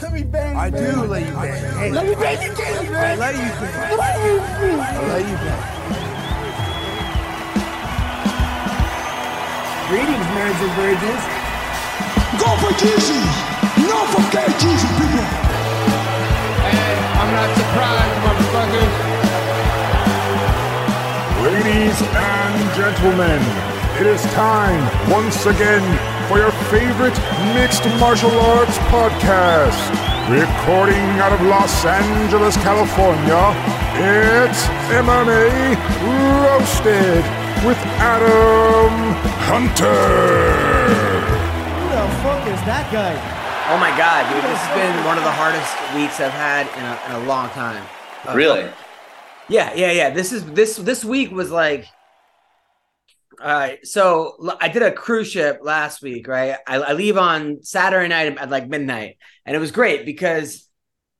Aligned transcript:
Let 0.00 0.12
me 0.12 0.22
bang. 0.22 0.56
I 0.56 0.70
do 0.70 1.02
let 1.10 1.26
you 1.26 1.34
bang. 1.34 1.74
Hey, 1.74 1.90
let 1.90 2.06
me 2.06 2.14
bang 2.14 2.40
you, 2.40 2.54
Katie, 2.54 2.88
man. 2.88 3.04
I 3.04 3.18
let 3.18 3.34
you 3.34 3.50
bang. 3.58 3.98
I 4.78 5.02
let 5.10 5.26
you 5.26 5.36
bang. 5.42 5.62
Greetings, 9.90 10.26
marrieds 10.38 10.62
and 10.62 10.74
virgins. 10.78 11.22
Go 12.38 12.46
for 12.62 12.70
Jesus. 12.78 13.26
No 13.90 13.98
for 14.14 14.22
gay 14.30 14.46
Jesus, 14.62 14.92
people. 15.02 15.26
Hey, 16.62 16.94
I'm 17.18 17.30
not 17.34 17.50
surprised, 17.58 18.18
motherfuckers. 18.22 18.94
Ladies 21.42 21.98
and 22.02 22.54
gentlemen, 22.78 23.42
it 23.98 24.06
is 24.06 24.22
time 24.34 25.10
once 25.10 25.46
again 25.46 25.82
for 26.28 26.38
your 26.38 26.50
favorite 26.68 27.16
mixed 27.54 27.84
martial 27.98 28.30
arts 28.52 28.76
podcast. 28.92 29.80
Recording 30.28 31.08
out 31.24 31.32
of 31.32 31.40
Los 31.42 31.84
Angeles, 31.86 32.54
California, 32.58 33.40
it's 33.96 34.62
MMA 34.92 35.74
Roasted 36.44 37.24
with 37.64 37.78
Adam 37.96 38.92
Hunter. 39.48 39.94
Who 41.80 41.88
the 41.88 42.08
fuck 42.22 42.46
is 42.46 42.60
that 42.68 42.90
guy? 42.92 43.14
Oh 43.72 43.78
my 43.78 43.90
god, 43.96 44.28
dude! 44.32 44.44
This 44.44 44.58
has 44.60 44.76
been 44.76 45.04
one 45.04 45.16
of 45.18 45.24
the 45.24 45.30
hardest 45.32 45.72
weeks 45.94 46.20
I've 46.20 46.32
had 46.32 46.66
in 46.76 46.84
a, 46.84 47.16
in 47.18 47.22
a 47.24 47.28
long 47.28 47.48
time. 47.50 47.84
Uh, 48.26 48.34
Really? 48.34 48.70
Yeah, 49.48 49.72
yeah, 49.74 49.92
yeah. 49.92 50.10
This 50.10 50.32
is 50.32 50.44
this 50.52 50.76
this 50.76 51.04
week 51.04 51.30
was 51.30 51.50
like. 51.50 51.88
All 53.40 53.46
right, 53.52 53.86
so 53.86 54.56
I 54.60 54.68
did 54.68 54.82
a 54.82 54.90
cruise 54.90 55.30
ship 55.30 55.60
last 55.62 56.02
week, 56.02 56.26
right? 56.26 56.56
I, 56.66 56.76
I 56.76 56.92
leave 56.94 57.16
on 57.16 57.62
Saturday 57.62 58.08
night 58.08 58.36
at 58.36 58.50
like 58.50 58.68
midnight, 58.68 59.16
and 59.46 59.54
it 59.54 59.60
was 59.60 59.70
great 59.70 60.04
because 60.04 60.68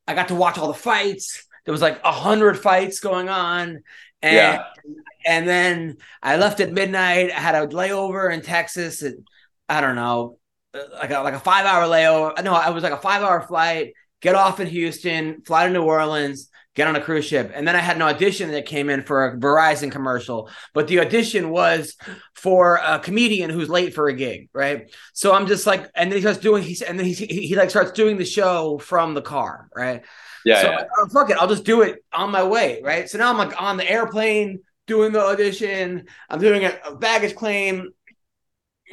I 0.09 0.15
got 0.15 0.29
to 0.29 0.37
watch 0.37 0.59
all 0.59 0.69
the 0.69 0.75
fights. 0.75 1.45
There 1.65 1.73
was 1.73 1.83
like 1.83 2.01
a 2.05 2.13
hundred 2.13 2.59
fights 2.59 3.01
going 3.01 3.29
on, 3.29 3.83
and 4.23 4.59
Yeah. 4.59 4.65
and 5.27 5.49
then 5.49 5.99
I 6.23 6.37
left 6.39 6.61
at 6.61 6.73
midnight. 6.73 7.31
I 7.31 7.41
had 7.41 7.55
a 7.57 7.67
layover 7.69 8.33
in 8.33 8.43
Texas. 8.43 9.03
And 9.03 9.27
I 9.69 9.81
don't 9.81 9.97
know, 9.97 10.39
uh, 10.75 10.81
like 10.95 11.11
a, 11.11 11.21
like 11.21 11.35
a 11.35 11.41
five 11.41 11.67
hour 11.67 11.85
layover. 11.85 12.43
No, 12.45 12.55
I 12.55 12.71
was 12.71 12.83
like 12.83 12.93
a 12.93 12.99
five 12.99 13.23
hour 13.23 13.43
flight. 13.43 13.95
Get 14.21 14.35
off 14.35 14.61
in 14.61 14.67
Houston, 14.69 15.43
fly 15.43 15.67
to 15.67 15.73
New 15.73 15.83
Orleans, 15.85 16.51
get 16.79 16.87
on 16.87 16.95
a 16.95 17.01
cruise 17.01 17.25
ship, 17.25 17.51
and 17.53 17.67
then 17.67 17.75
I 17.75 17.81
had 17.81 17.97
an 17.97 18.03
audition 18.03 18.53
that 18.53 18.65
came 18.65 18.89
in 18.89 19.03
for 19.03 19.27
a 19.27 19.37
Verizon 19.37 19.91
commercial. 19.91 20.49
But 20.75 20.87
the 20.87 21.01
audition 21.01 21.51
was 21.51 21.97
for 22.35 22.77
a 22.77 23.01
comedian 23.01 23.51
who's 23.51 23.69
late 23.69 23.95
for 23.95 24.07
a 24.07 24.15
gig, 24.15 24.49
right? 24.55 24.95
So 25.13 25.35
I'm 25.35 25.49
just 25.49 25.67
like, 25.67 25.91
and 25.97 26.09
then 26.09 26.17
he 26.17 26.23
starts 26.23 26.39
doing, 26.39 26.63
he's 26.63 26.81
and 26.81 26.97
then 26.97 27.05
he 27.05 27.15
he, 27.15 27.49
he 27.49 27.57
like 27.57 27.71
starts 27.71 27.91
doing 27.91 28.17
the 28.17 28.25
show 28.25 28.79
from 28.79 29.15
the 29.15 29.23
car, 29.23 29.69
right? 29.75 30.05
Yeah, 30.45 30.63
so 30.63 30.71
yeah. 30.71 30.77
Like, 30.77 30.89
oh, 30.99 31.09
fuck 31.09 31.31
it, 31.31 31.37
I'll 31.37 31.49
just 31.49 31.65
do 31.65 31.83
it 31.83 32.05
on 32.13 32.31
my 32.31 32.45
way, 32.45 32.81
right? 32.85 33.11
So 33.11 33.19
now 33.19 33.29
I'm 33.31 33.39
like 33.39 33.61
on 33.61 33.77
the 33.77 33.91
airplane 33.91 34.61
doing 34.87 35.11
the 35.11 35.21
audition. 35.21 36.07
I'm 36.31 36.39
doing 36.39 36.65
a, 36.65 36.79
a 36.87 36.95
baggage 36.97 37.35
claim. 37.35 37.89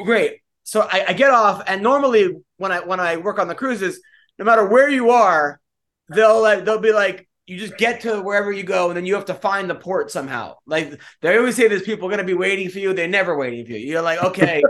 Great. 0.03 0.41
So 0.63 0.81
I, 0.81 1.05
I 1.09 1.13
get 1.13 1.29
off, 1.29 1.61
and 1.67 1.83
normally 1.83 2.35
when 2.57 2.71
I 2.71 2.79
when 2.79 2.99
I 2.99 3.17
work 3.17 3.37
on 3.37 3.47
the 3.47 3.53
cruises, 3.53 4.01
no 4.39 4.45
matter 4.45 4.65
where 4.67 4.89
you 4.89 5.11
are, 5.11 5.61
they'll 6.09 6.41
like 6.41 6.65
they'll 6.65 6.79
be 6.79 6.91
like 6.91 7.29
you 7.47 7.57
just 7.57 7.77
get 7.77 8.01
to 8.01 8.21
wherever 8.21 8.51
you 8.51 8.63
go, 8.63 8.89
and 8.89 8.97
then 8.97 9.05
you 9.05 9.13
have 9.15 9.25
to 9.25 9.33
find 9.33 9.69
the 9.69 9.75
port 9.75 10.09
somehow. 10.09 10.55
Like 10.65 10.99
they 11.21 11.37
always 11.37 11.55
say, 11.55 11.67
there's 11.67 11.83
people 11.83 12.07
going 12.07 12.19
to 12.19 12.25
be 12.25 12.33
waiting 12.33 12.69
for 12.69 12.79
you. 12.79 12.93
They're 12.93 13.07
never 13.07 13.37
waiting 13.37 13.65
for 13.65 13.73
you. 13.73 13.79
You're 13.79 14.01
like, 14.01 14.23
okay, 14.23 14.63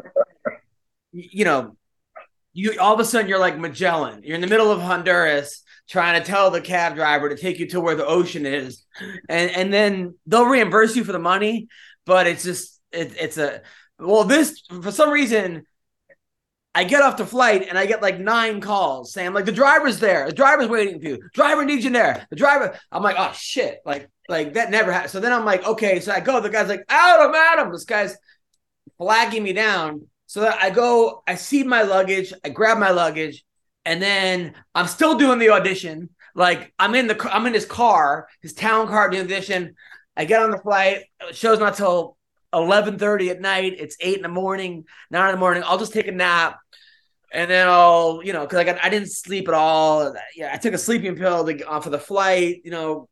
you 1.12 1.46
know, 1.46 1.78
you 2.54 2.78
all 2.80 2.94
of 2.94 3.00
a 3.00 3.06
sudden 3.06 3.30
you're 3.30 3.40
like 3.40 3.58
Magellan. 3.58 4.24
You're 4.24 4.36
in 4.36 4.42
the 4.42 4.48
middle 4.48 4.72
of 4.72 4.82
Honduras 4.82 5.64
trying 5.88 6.22
to 6.22 6.26
tell 6.26 6.52
the 6.52 6.62
cab 6.62 6.96
driver 6.96 7.30
to 7.30 7.38
take 7.38 7.60
you 7.60 7.68
to 7.68 7.80
where 7.80 7.96
the 7.96 8.06
ocean 8.06 8.46
is, 8.46 8.86
and 9.30 9.52
and 9.52 9.74
then 9.74 10.16
they'll 10.26 10.46
reimburse 10.46 10.96
you 10.96 11.04
for 11.04 11.12
the 11.12 11.20
money, 11.20 11.68
but 12.06 12.28
it's 12.28 12.44
just 12.44 12.80
it, 12.92 13.14
it's 13.20 13.38
a 13.38 13.62
well 14.00 14.26
this 14.26 14.62
for 14.82 14.92
some 14.92 15.12
reason. 15.12 15.66
I 16.76 16.84
get 16.84 17.02
off 17.02 17.16
the 17.16 17.26
flight 17.26 17.68
and 17.70 17.78
I 17.78 17.86
get 17.86 18.02
like 18.02 18.20
nine 18.20 18.60
calls 18.60 19.14
saying 19.14 19.32
like 19.34 19.46
the 19.46 19.52
driver's 19.54 20.00
there, 20.00 20.28
the 20.28 20.34
driver's 20.34 20.68
waiting 20.68 21.00
for 21.00 21.08
you, 21.08 21.20
driver 21.34 21.64
needs 21.64 21.86
you 21.86 21.90
there, 21.90 22.28
the 22.30 22.36
driver. 22.36 22.78
I'm 22.92 23.02
like, 23.02 23.16
oh 23.18 23.32
shit, 23.34 23.80
like 23.86 24.10
like 24.28 24.54
that 24.56 24.72
never 24.72 24.92
happened. 24.92 25.12
So 25.12 25.22
then 25.22 25.32
I'm 25.32 25.46
like, 25.46 25.66
okay, 25.66 26.02
so 26.02 26.12
I 26.12 26.20
go. 26.20 26.42
The 26.42 26.50
guy's 26.50 26.68
like, 26.68 26.84
Adam, 26.90 27.34
Adam. 27.34 27.72
This 27.72 27.86
guy's 27.86 28.18
flagging 28.98 29.44
me 29.44 29.54
down. 29.54 30.08
So 30.26 30.42
that 30.42 30.62
I 30.62 30.70
go, 30.70 31.24
I 31.26 31.36
see 31.36 31.64
my 31.64 31.84
luggage, 31.84 32.34
I 32.44 32.50
grab 32.50 32.78
my 32.78 32.90
luggage, 32.90 33.46
and 33.86 34.02
then 34.02 34.54
I'm 34.74 34.88
still 34.88 35.18
doing 35.18 35.40
the 35.40 35.52
audition. 35.52 36.10
Like 36.36 36.74
I'm 36.78 36.94
in 36.94 37.08
the 37.08 37.30
I'm 37.34 37.46
in 37.46 37.54
his 37.54 37.66
car, 37.66 38.28
his 38.42 38.54
town 38.54 38.88
car 38.88 39.10
the 39.10 39.22
audition. 39.22 39.76
I 40.18 40.26
get 40.26 40.42
on 40.42 40.52
the 40.52 40.58
flight. 40.58 41.04
Show's 41.32 41.60
not 41.60 41.76
till 41.76 42.15
11:30 42.56 43.30
at 43.30 43.42
night. 43.42 43.76
It's 43.78 43.98
eight 44.00 44.18
in 44.18 44.24
the 44.24 44.30
morning, 44.30 44.86
nine 45.12 45.30
in 45.30 45.36
the 45.36 45.40
morning. 45.40 45.64
I'll 45.66 45.78
just 45.78 45.94
take 45.94 46.08
a 46.08 46.12
nap, 46.12 46.58
and 47.32 47.50
then 47.50 47.68
I'll 47.68 48.22
you 48.24 48.34
know 48.34 48.42
because 48.42 48.60
I 48.60 48.64
got 48.64 48.84
I 48.84 48.90
didn't 48.90 49.12
sleep 49.12 49.48
at 49.48 49.54
all. 49.54 50.16
Yeah, 50.36 50.52
I 50.54 50.58
took 50.58 50.74
a 50.74 50.78
sleeping 50.78 51.16
pill 51.16 51.46
to 51.46 51.54
get 51.54 51.68
uh, 51.68 51.72
off 51.72 51.86
of 51.86 51.92
the 51.92 52.00
flight. 52.00 52.62
You 52.64 52.72
know, 52.72 53.10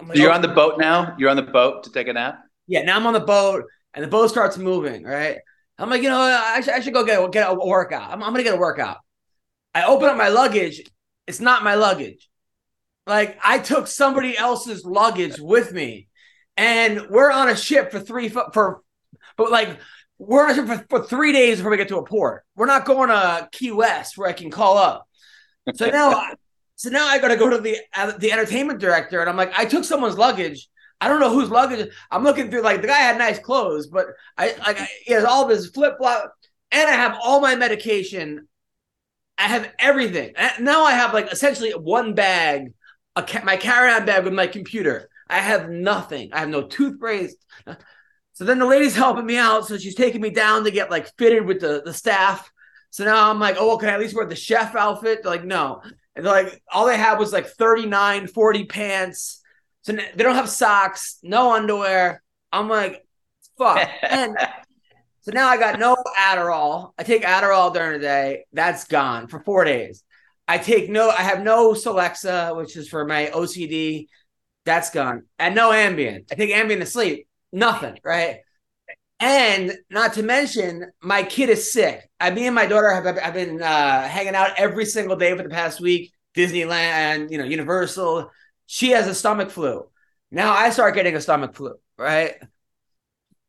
like, 0.00 0.16
So 0.16 0.22
you're 0.22 0.30
okay. 0.30 0.38
on 0.38 0.44
oh. 0.44 0.48
the 0.48 0.54
boat 0.54 0.78
now? 0.78 1.14
You're 1.18 1.30
on 1.30 1.36
the 1.36 1.42
boat 1.42 1.84
to 1.84 1.92
take 1.92 2.08
a 2.08 2.12
nap? 2.12 2.40
Yeah, 2.66 2.82
now 2.82 2.96
I'm 2.96 3.06
on 3.06 3.14
the 3.14 3.20
boat 3.20 3.64
and 3.94 4.04
the 4.04 4.08
boat 4.08 4.28
starts 4.28 4.58
moving, 4.58 5.04
right? 5.04 5.38
I'm 5.78 5.90
like, 5.90 6.02
you 6.02 6.08
know, 6.08 6.20
I 6.20 6.60
should, 6.60 6.74
I 6.74 6.80
should 6.80 6.94
go 6.94 7.04
get 7.04 7.22
a, 7.22 7.28
get 7.28 7.50
a 7.50 7.54
workout. 7.54 8.10
I'm, 8.10 8.22
I'm 8.22 8.32
gonna 8.32 8.42
get 8.42 8.54
a 8.54 8.58
workout. 8.58 8.98
I 9.74 9.84
open 9.84 10.08
up 10.08 10.16
my 10.16 10.28
luggage. 10.28 10.82
It's 11.26 11.40
not 11.40 11.64
my 11.64 11.74
luggage. 11.74 12.28
Like 13.06 13.38
I 13.42 13.58
took 13.58 13.86
somebody 13.86 14.36
else's 14.36 14.84
luggage 14.84 15.38
with 15.38 15.72
me, 15.72 16.08
and 16.56 17.08
we're 17.10 17.30
on 17.30 17.48
a 17.48 17.56
ship 17.56 17.90
for 17.90 18.00
three 18.00 18.28
for, 18.28 18.82
but 19.36 19.50
like 19.50 19.78
we're 20.18 20.44
on 20.44 20.50
a 20.50 20.54
ship 20.54 20.66
for, 20.66 20.86
for 20.88 21.06
three 21.06 21.32
days 21.32 21.58
before 21.58 21.70
we 21.70 21.76
get 21.76 21.88
to 21.88 21.98
a 21.98 22.04
port. 22.04 22.44
We're 22.54 22.66
not 22.66 22.84
going 22.84 23.10
to 23.10 23.48
Key 23.52 23.72
West 23.72 24.16
where 24.16 24.28
I 24.28 24.32
can 24.32 24.50
call 24.50 24.78
up. 24.78 25.06
So 25.74 25.86
now, 25.90 26.32
so 26.76 26.90
now 26.90 27.06
I 27.06 27.18
got 27.18 27.28
to 27.28 27.36
go 27.36 27.50
to 27.50 27.58
the 27.58 27.78
uh, 27.94 28.12
the 28.18 28.32
entertainment 28.32 28.80
director, 28.80 29.20
and 29.20 29.28
I'm 29.28 29.36
like, 29.36 29.52
I 29.56 29.64
took 29.64 29.84
someone's 29.84 30.18
luggage. 30.18 30.68
I 31.00 31.08
don't 31.08 31.20
know 31.20 31.32
whose 31.32 31.50
luggage. 31.50 31.90
I'm 32.10 32.24
looking 32.24 32.50
through 32.50 32.62
like 32.62 32.80
the 32.80 32.88
guy 32.88 32.98
had 32.98 33.18
nice 33.18 33.38
clothes, 33.38 33.88
but 33.88 34.06
I 34.38 34.54
like 34.58 34.80
I, 34.80 34.88
he 35.04 35.12
has 35.12 35.24
all 35.24 35.44
of 35.44 35.50
his 35.50 35.68
flip 35.68 35.96
flop, 35.98 36.32
and 36.72 36.88
I 36.88 36.92
have 36.92 37.18
all 37.22 37.40
my 37.40 37.54
medication. 37.54 38.48
I 39.38 39.48
have 39.48 39.70
everything. 39.78 40.32
And 40.36 40.64
now 40.64 40.84
I 40.84 40.92
have 40.92 41.12
like 41.12 41.30
essentially 41.30 41.72
one 41.72 42.14
bag, 42.14 42.72
a 43.16 43.22
ca- 43.22 43.44
my 43.44 43.58
carry 43.58 43.92
on 43.92 44.06
bag 44.06 44.24
with 44.24 44.32
my 44.32 44.46
computer. 44.46 45.10
I 45.28 45.40
have 45.40 45.68
nothing. 45.68 46.32
I 46.32 46.40
have 46.40 46.48
no 46.48 46.62
toothpaste. 46.62 47.36
So 48.36 48.44
then 48.44 48.58
the 48.58 48.66
lady's 48.66 48.94
helping 49.04 49.24
me 49.26 49.38
out, 49.38 49.66
so 49.66 49.78
she's 49.78 49.94
taking 49.94 50.20
me 50.20 50.30
down 50.30 50.64
to 50.64 50.70
get 50.70 50.90
like 50.90 51.10
fitted 51.16 51.46
with 51.46 51.60
the 51.60 51.82
the 51.84 51.94
staff. 51.94 52.52
So 52.90 53.04
now 53.04 53.30
I'm 53.30 53.40
like, 53.40 53.56
oh, 53.58 53.66
well, 53.66 53.78
can 53.78 53.88
I 53.88 53.94
at 53.94 54.00
least 54.00 54.14
wear 54.14 54.26
the 54.26 54.36
chef 54.36 54.74
outfit? 54.74 55.22
They're 55.22 55.32
like, 55.32 55.44
no. 55.44 55.82
And 56.14 56.24
they're 56.24 56.32
like, 56.32 56.62
all 56.72 56.86
they 56.86 56.96
had 56.96 57.18
was 57.18 57.32
like 57.32 57.46
39, 57.46 58.26
40 58.28 58.64
pants. 58.64 59.42
So 59.82 59.92
they 59.92 60.22
don't 60.22 60.34
have 60.34 60.48
socks, 60.48 61.18
no 61.22 61.52
underwear. 61.52 62.22
I'm 62.52 62.68
like, 62.68 63.06
fuck. 63.58 63.88
And 64.02 64.36
so 65.20 65.32
now 65.32 65.48
I 65.48 65.58
got 65.58 65.78
no 65.78 65.96
Adderall. 66.18 66.92
I 66.98 67.02
take 67.02 67.22
Adderall 67.22 67.72
during 67.72 68.00
the 68.00 68.06
day. 68.06 68.44
That's 68.52 68.84
gone 68.84 69.28
for 69.28 69.40
four 69.40 69.64
days. 69.64 70.02
I 70.48 70.58
take 70.58 70.88
no, 70.88 71.10
I 71.10 71.22
have 71.22 71.42
no 71.42 71.72
Celexa, 71.72 72.56
which 72.56 72.76
is 72.76 72.88
for 72.88 73.04
my 73.04 73.30
OCD. 73.34 74.06
That's 74.64 74.90
gone. 74.90 75.24
And 75.38 75.54
no 75.54 75.70
Ambien. 75.70 76.24
I 76.30 76.34
take 76.34 76.50
Ambien 76.50 76.80
to 76.80 76.86
sleep. 76.86 77.25
Nothing, 77.52 77.98
right? 78.04 78.40
And 79.18 79.72
not 79.88 80.14
to 80.14 80.22
mention, 80.22 80.90
my 81.02 81.22
kid 81.22 81.48
is 81.48 81.72
sick. 81.72 82.08
I, 82.20 82.30
me 82.30 82.46
and 82.46 82.54
my 82.54 82.66
daughter 82.66 82.90
have, 82.92 83.04
have 83.18 83.34
been 83.34 83.62
uh, 83.62 84.06
hanging 84.06 84.34
out 84.34 84.50
every 84.58 84.84
single 84.84 85.16
day 85.16 85.34
for 85.36 85.42
the 85.42 85.48
past 85.48 85.80
week. 85.80 86.12
Disneyland, 86.34 87.30
you 87.30 87.38
know, 87.38 87.44
Universal. 87.44 88.30
She 88.66 88.90
has 88.90 89.06
a 89.08 89.14
stomach 89.14 89.50
flu. 89.50 89.88
Now 90.30 90.52
I 90.52 90.70
start 90.70 90.94
getting 90.94 91.16
a 91.16 91.20
stomach 91.20 91.54
flu, 91.54 91.76
right? 91.96 92.34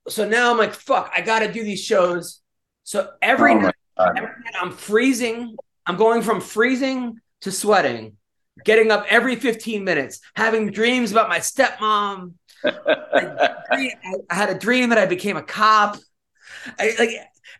So 0.07 0.27
now 0.27 0.51
I'm 0.51 0.57
like, 0.57 0.73
fuck, 0.73 1.11
I 1.13 1.21
got 1.21 1.39
to 1.39 1.51
do 1.51 1.63
these 1.63 1.83
shows. 1.83 2.41
So 2.83 3.09
every 3.21 3.53
Oh 3.53 3.59
night, 3.59 3.75
every 4.00 4.21
night 4.21 4.55
I'm 4.61 4.71
freezing. 4.71 5.57
I'm 5.85 5.97
going 5.97 6.21
from 6.21 6.39
freezing 6.39 7.19
to 7.41 7.51
sweating, 7.51 8.17
getting 8.63 8.91
up 8.91 9.05
every 9.09 9.35
15 9.35 9.83
minutes, 9.83 10.19
having 10.35 10.71
dreams 10.71 11.11
about 11.11 11.29
my 11.29 11.39
stepmom. 11.39 12.33
I, 12.67 13.93
I 14.29 14.35
had 14.35 14.49
a 14.49 14.57
dream 14.57 14.89
that 14.89 14.97
I 14.97 15.05
became 15.05 15.37
a 15.37 15.43
cop. 15.43 15.97
I, 16.79 16.93
like, 16.99 17.09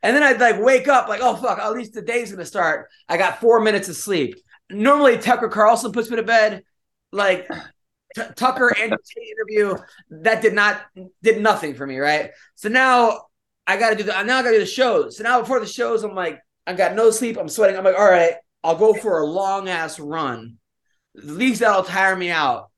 and 0.04 0.16
then 0.16 0.24
I'd 0.24 0.40
like 0.40 0.60
wake 0.60 0.88
up 0.88 1.08
like, 1.08 1.22
oh 1.22 1.36
fuck, 1.36 1.60
at 1.60 1.72
least 1.74 1.94
the 1.94 2.02
day's 2.02 2.32
gonna 2.32 2.46
start. 2.46 2.90
I 3.10 3.18
got 3.18 3.40
four 3.40 3.60
minutes 3.60 3.90
of 3.90 3.96
sleep. 3.96 4.36
Normally 4.70 5.18
Tucker 5.18 5.50
Carlson 5.50 5.92
puts 5.92 6.10
me 6.10 6.18
to 6.18 6.24
bed. 6.24 6.64
Like 7.12 7.48
T- 8.16 8.22
Tucker 8.36 8.76
and 8.78 8.94
interview 8.94 9.78
that 10.10 10.42
did 10.42 10.54
not 10.54 10.82
did 11.22 11.42
nothing 11.42 11.74
for 11.76 11.86
me, 11.86 11.98
right? 12.00 12.32
So 12.56 12.70
now 12.70 13.22
I 13.66 13.78
got 13.78 13.92
to 13.92 13.96
do 13.96 14.04
the 14.04 14.24
now 14.24 14.38
I 14.38 14.44
got 14.44 14.50
to 14.52 14.56
do 14.56 14.60
the 14.60 14.66
shows. 14.66 15.18
So 15.18 15.24
now 15.24 15.40
before 15.40 15.60
the 15.60 15.66
shows, 15.68 16.04
I'm 16.04 16.16
like, 16.16 16.40
I 16.66 16.74
got 16.74 16.96
no 16.96 17.12
sleep. 17.12 17.38
I'm 17.38 17.50
sweating. 17.50 17.78
I'm 17.78 17.84
like, 17.84 17.98
all 17.98 18.10
right, 18.10 18.34
I'll 18.64 18.78
go 18.78 18.94
for 18.94 19.20
a 19.20 19.26
long 19.26 19.70
ass 19.70 20.00
run. 20.00 20.58
At 21.18 21.26
least 21.26 21.62
that'll 21.62 21.84
tire 21.84 22.16
me 22.16 22.30
out. 22.30 22.70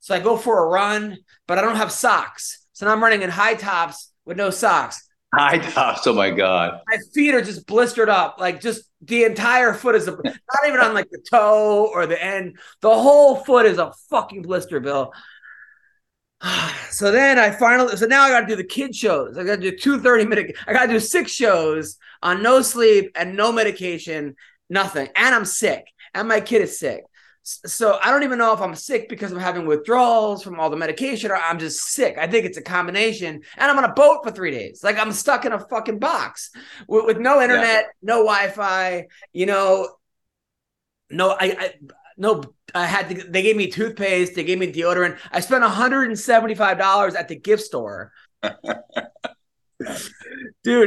So 0.00 0.14
I 0.14 0.20
go 0.20 0.36
for 0.36 0.64
a 0.64 0.68
run, 0.68 1.18
but 1.46 1.58
I 1.58 1.62
don't 1.62 1.76
have 1.76 1.92
socks. 1.92 2.66
So 2.72 2.86
now 2.86 2.92
I'm 2.92 3.02
running 3.02 3.22
in 3.22 3.30
high 3.30 3.54
tops 3.54 4.12
with 4.24 4.36
no 4.36 4.50
socks. 4.50 5.02
High 5.34 5.58
tops. 5.58 6.06
Oh 6.06 6.14
my 6.14 6.30
god. 6.30 6.80
My 6.88 6.98
feet 7.14 7.34
are 7.34 7.42
just 7.42 7.66
blistered 7.66 8.08
up, 8.08 8.36
like 8.38 8.60
just 8.60 8.84
the 9.02 9.24
entire 9.24 9.74
foot 9.74 9.94
is 9.94 10.08
a, 10.08 10.12
not 10.12 10.34
even 10.66 10.80
on 10.80 10.94
like 10.94 11.10
the 11.10 11.22
toe 11.30 11.90
or 11.92 12.06
the 12.06 12.22
end. 12.22 12.58
The 12.80 12.94
whole 12.94 13.36
foot 13.36 13.66
is 13.66 13.78
a 13.78 13.92
fucking 14.10 14.42
blister, 14.42 14.80
Bill. 14.80 15.12
So 16.90 17.10
then 17.10 17.38
I 17.38 17.50
finally, 17.50 17.94
so 17.96 18.06
now 18.06 18.22
I 18.22 18.30
got 18.30 18.40
to 18.40 18.46
do 18.46 18.56
the 18.56 18.64
kid 18.64 18.96
shows. 18.96 19.36
I 19.36 19.44
got 19.44 19.56
to 19.56 19.70
do 19.70 19.76
two 19.76 20.00
30 20.00 20.24
minute, 20.24 20.56
I 20.66 20.72
got 20.72 20.86
to 20.86 20.92
do 20.92 21.00
six 21.00 21.30
shows 21.30 21.98
on 22.22 22.42
no 22.42 22.62
sleep 22.62 23.12
and 23.14 23.36
no 23.36 23.52
medication, 23.52 24.34
nothing. 24.70 25.08
And 25.14 25.34
I'm 25.34 25.44
sick, 25.44 25.84
and 26.14 26.26
my 26.26 26.40
kid 26.40 26.62
is 26.62 26.78
sick. 26.78 27.04
So 27.48 27.96
I 28.02 28.10
don't 28.10 28.24
even 28.24 28.38
know 28.38 28.52
if 28.52 28.60
I'm 28.60 28.74
sick 28.74 29.08
because 29.08 29.30
I'm 29.30 29.38
having 29.38 29.66
withdrawals 29.66 30.42
from 30.42 30.58
all 30.58 30.68
the 30.68 30.76
medication 30.76 31.30
or 31.30 31.36
I'm 31.36 31.60
just 31.60 31.80
sick. 31.80 32.18
I 32.18 32.26
think 32.26 32.44
it's 32.44 32.58
a 32.58 32.62
combination. 32.62 33.40
And 33.56 33.70
I'm 33.70 33.78
on 33.78 33.84
a 33.84 33.94
boat 33.94 34.24
for 34.24 34.32
three 34.32 34.50
days. 34.50 34.82
Like 34.82 34.98
I'm 34.98 35.12
stuck 35.12 35.44
in 35.44 35.52
a 35.52 35.60
fucking 35.60 36.00
box 36.00 36.50
with, 36.88 37.06
with 37.06 37.18
no 37.18 37.40
internet, 37.40 37.86
no 38.02 38.24
Wi 38.24 38.48
Fi, 38.48 39.06
you 39.32 39.46
know, 39.46 39.94
no, 41.08 41.30
I, 41.30 41.56
I 41.56 41.74
no, 42.16 42.42
I 42.74 42.86
had 42.86 43.10
to. 43.10 43.30
They 43.30 43.42
gave 43.42 43.56
me 43.56 43.70
toothpaste. 43.70 44.34
They 44.34 44.42
gave 44.42 44.58
me 44.58 44.72
deodorant. 44.72 45.16
I 45.30 45.38
spent 45.38 45.62
175 45.62 46.78
dollars 46.78 47.14
at 47.14 47.28
the 47.28 47.36
gift 47.36 47.62
store. 47.62 48.10
Dude, 48.42 48.56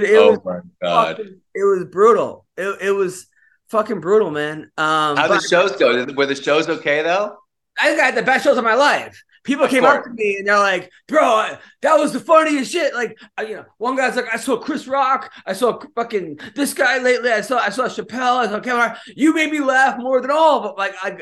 it 0.03 0.17
oh 0.17 0.31
was 0.31 0.39
my 0.43 0.59
god. 0.81 1.17
fucking, 1.17 1.39
it 1.55 1.63
was 1.63 1.85
brutal. 1.85 2.47
It, 2.57 2.81
it 2.81 2.91
was 2.91 3.28
fucking 3.69 4.01
brutal, 4.01 4.31
man. 4.31 4.71
Um, 4.77 5.17
How 5.17 5.27
the 5.27 5.41
shows 5.41 5.71
go? 5.73 6.05
Were 6.15 6.25
the 6.25 6.35
shows 6.35 6.69
okay 6.69 7.01
though? 7.01 7.37
I 7.79 7.95
got 7.95 8.15
the 8.15 8.23
best 8.23 8.43
shows 8.43 8.57
of 8.57 8.63
my 8.63 8.75
life. 8.75 9.23
People 9.43 9.65
Of 9.65 9.71
came 9.71 9.85
up 9.85 10.03
to 10.03 10.09
me 10.09 10.37
and 10.37 10.47
they're 10.47 10.59
like, 10.59 10.91
"Bro, 11.07 11.57
that 11.81 11.95
was 11.95 12.11
the 12.11 12.19
funniest 12.19 12.71
shit." 12.71 12.93
Like, 12.93 13.17
I, 13.37 13.43
you 13.43 13.55
know, 13.55 13.65
one 13.77 13.95
guy's 13.95 14.15
like, 14.15 14.31
"I 14.31 14.37
saw 14.37 14.57
Chris 14.57 14.85
Rock. 14.85 15.31
I 15.45 15.53
saw 15.53 15.79
fucking 15.95 16.39
this 16.55 16.73
guy 16.73 16.97
lately. 16.99 17.31
I 17.31 17.41
saw 17.41 17.57
I 17.57 17.69
saw 17.69 17.85
Chappelle. 17.85 18.37
I 18.37 18.47
saw 18.47 18.59
Kevin 18.59 18.81
Hart. 18.81 18.97
You 19.15 19.33
made 19.33 19.51
me 19.51 19.61
laugh 19.61 19.97
more 19.97 20.21
than 20.21 20.31
all." 20.31 20.61
But 20.61 20.77
like, 20.77 20.93
I, 21.01 21.17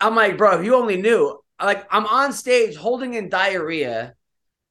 I'm 0.00 0.14
like, 0.14 0.38
bro, 0.38 0.58
if 0.58 0.64
you 0.64 0.74
only 0.74 1.00
knew. 1.00 1.40
Like, 1.60 1.86
I'm 1.90 2.06
on 2.06 2.32
stage 2.32 2.76
holding 2.76 3.14
in 3.14 3.30
diarrhea 3.30 4.14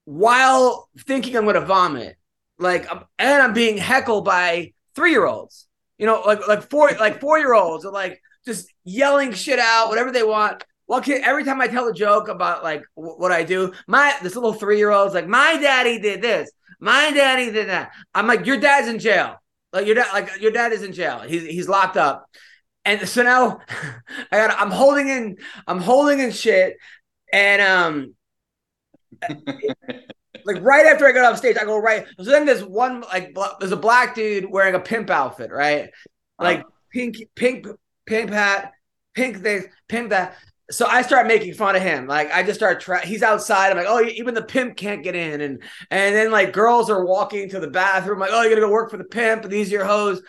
while 0.05 0.87
thinking 0.99 1.35
I'm 1.35 1.45
gonna 1.45 1.61
vomit. 1.61 2.15
Like, 2.57 2.87
and 3.19 3.43
I'm 3.43 3.53
being 3.53 3.77
heckled 3.77 4.23
by 4.23 4.73
three 4.95 5.11
year 5.11 5.25
olds. 5.25 5.64
You 5.97 6.05
know, 6.05 6.21
like 6.25 6.47
like 6.47 6.69
four 6.69 6.91
like 6.99 7.21
four 7.21 7.39
year 7.39 7.53
olds 7.53 7.85
are 7.85 7.91
like 7.91 8.21
just 8.45 8.67
yelling 8.83 9.33
shit 9.33 9.59
out, 9.59 9.89
whatever 9.89 10.11
they 10.11 10.23
want. 10.23 10.63
Well, 10.87 11.01
kid, 11.01 11.23
every 11.23 11.43
time 11.43 11.61
I 11.61 11.67
tell 11.67 11.87
a 11.87 11.93
joke 11.93 12.27
about 12.27 12.63
like 12.63 12.83
w- 12.95 13.15
what 13.17 13.31
I 13.31 13.43
do, 13.43 13.73
my 13.87 14.15
this 14.21 14.35
little 14.35 14.53
three 14.53 14.77
year 14.77 14.91
old's 14.91 15.13
like, 15.13 15.27
my 15.27 15.57
daddy 15.57 15.99
did 15.99 16.21
this, 16.21 16.51
my 16.79 17.11
daddy 17.11 17.51
did 17.51 17.69
that. 17.69 17.91
I'm 18.13 18.27
like, 18.27 18.45
your 18.45 18.57
dad's 18.57 18.87
in 18.87 18.99
jail. 18.99 19.35
Like 19.73 19.87
your 19.87 19.95
dad, 19.95 20.07
like 20.13 20.29
your 20.39 20.51
dad 20.51 20.73
is 20.73 20.83
in 20.83 20.93
jail. 20.93 21.19
He's 21.19 21.43
he's 21.43 21.67
locked 21.67 21.97
up. 21.97 22.29
And 22.83 23.07
so 23.07 23.23
now 23.23 23.59
I 24.31 24.37
got 24.37 24.59
I'm 24.59 24.71
holding 24.71 25.07
in 25.09 25.37
I'm 25.67 25.79
holding 25.79 26.19
in 26.19 26.31
shit. 26.31 26.77
And 27.33 27.61
um 27.61 28.15
like 30.45 30.61
right 30.61 30.85
after 30.85 31.05
I 31.07 31.11
got 31.11 31.31
off 31.31 31.37
stage, 31.37 31.57
I 31.57 31.65
go 31.65 31.77
right. 31.77 32.05
So 32.19 32.29
then 32.29 32.45
there's 32.45 32.63
one 32.63 33.01
like 33.01 33.35
there's 33.59 33.71
a 33.71 33.77
black 33.77 34.15
dude 34.15 34.49
wearing 34.49 34.75
a 34.75 34.79
pimp 34.79 35.09
outfit, 35.09 35.51
right? 35.51 35.89
Like 36.39 36.63
pink, 36.91 37.17
pink, 37.35 37.67
pink 38.05 38.29
hat, 38.29 38.73
pink 39.15 39.39
this, 39.39 39.65
pimp 39.87 40.09
that. 40.09 40.37
So 40.71 40.87
I 40.87 41.01
start 41.01 41.27
making 41.27 41.53
fun 41.53 41.75
of 41.75 41.81
him. 41.81 42.07
Like 42.07 42.31
I 42.31 42.43
just 42.43 42.59
start. 42.59 42.79
Tra- 42.79 43.05
he's 43.05 43.23
outside. 43.23 43.71
I'm 43.71 43.77
like, 43.77 43.87
oh, 43.87 44.03
even 44.03 44.33
the 44.33 44.43
pimp 44.43 44.77
can't 44.77 45.03
get 45.03 45.15
in. 45.15 45.41
And 45.41 45.63
and 45.89 46.15
then 46.15 46.31
like 46.31 46.53
girls 46.53 46.89
are 46.89 47.05
walking 47.05 47.49
to 47.49 47.59
the 47.59 47.69
bathroom. 47.69 48.19
Like, 48.19 48.31
oh, 48.31 48.41
you're 48.41 48.51
gonna 48.51 48.61
go 48.61 48.71
work 48.71 48.91
for 48.91 48.97
the 48.97 49.03
pimp. 49.03 49.43
And 49.43 49.51
these 49.51 49.69
are 49.69 49.77
your 49.77 49.85
hoes. 49.85 50.21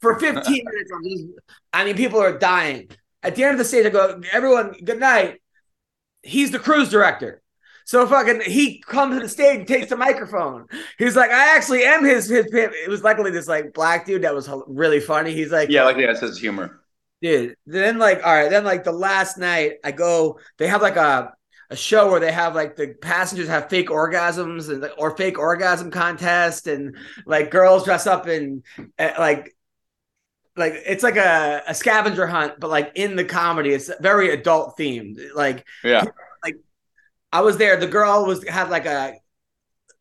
For 0.00 0.18
15 0.18 0.42
minutes, 0.44 0.90
I'm 0.94 1.04
just. 1.04 1.24
I 1.72 1.84
mean, 1.84 1.96
people 1.96 2.20
are 2.20 2.38
dying. 2.38 2.90
At 3.22 3.36
the 3.36 3.44
end 3.44 3.52
of 3.52 3.58
the 3.58 3.64
stage, 3.64 3.86
I 3.86 3.90
go, 3.90 4.20
everyone, 4.32 4.72
good 4.84 4.98
night. 4.98 5.40
He's 6.22 6.50
the 6.50 6.58
cruise 6.58 6.88
director. 6.88 7.41
So 7.84 8.06
fucking 8.06 8.42
he 8.42 8.80
comes 8.80 9.16
to 9.16 9.22
the 9.22 9.28
stage 9.28 9.58
and 9.60 9.68
takes 9.68 9.88
the 9.88 9.96
microphone. 9.96 10.66
He's 10.98 11.16
like, 11.16 11.30
I 11.30 11.56
actually 11.56 11.84
am 11.84 12.04
his 12.04 12.28
his 12.28 12.46
pimp. 12.50 12.72
It 12.74 12.88
was 12.88 13.02
luckily 13.02 13.30
this 13.30 13.48
like 13.48 13.72
black 13.72 14.06
dude 14.06 14.22
that 14.22 14.34
was 14.34 14.48
really 14.68 15.00
funny. 15.00 15.32
He's 15.32 15.52
like, 15.52 15.70
Yeah, 15.70 15.84
like 15.84 15.96
yeah, 15.96 16.10
it 16.10 16.18
says 16.18 16.38
humor. 16.38 16.82
dude. 17.20 17.56
Then 17.66 17.98
like, 17.98 18.18
all 18.24 18.32
right, 18.34 18.50
then 18.50 18.64
like 18.64 18.84
the 18.84 18.92
last 18.92 19.38
night, 19.38 19.74
I 19.84 19.92
go. 19.92 20.38
They 20.58 20.66
have 20.68 20.82
like 20.82 20.96
a 20.96 21.32
a 21.70 21.76
show 21.76 22.10
where 22.10 22.20
they 22.20 22.32
have 22.32 22.54
like 22.54 22.76
the 22.76 22.88
passengers 23.00 23.48
have 23.48 23.70
fake 23.70 23.88
orgasms 23.88 24.68
and 24.70 24.86
or 24.98 25.16
fake 25.16 25.38
orgasm 25.38 25.90
contest, 25.90 26.66
and 26.66 26.96
like 27.26 27.50
girls 27.50 27.84
dress 27.84 28.06
up 28.06 28.26
in 28.28 28.62
uh, 28.98 29.12
like 29.18 29.54
like 30.56 30.74
it's 30.86 31.02
like 31.02 31.16
a, 31.16 31.62
a 31.66 31.74
scavenger 31.74 32.26
hunt, 32.26 32.54
but 32.60 32.68
like 32.70 32.92
in 32.94 33.16
the 33.16 33.24
comedy, 33.24 33.70
it's 33.70 33.90
very 34.00 34.30
adult 34.30 34.76
themed. 34.78 35.18
Like 35.34 35.66
Yeah. 35.82 36.04
I 37.32 37.40
was 37.40 37.56
there. 37.56 37.76
The 37.76 37.86
girl 37.86 38.26
was 38.26 38.46
had 38.46 38.70
like 38.70 38.86
a 38.86 39.14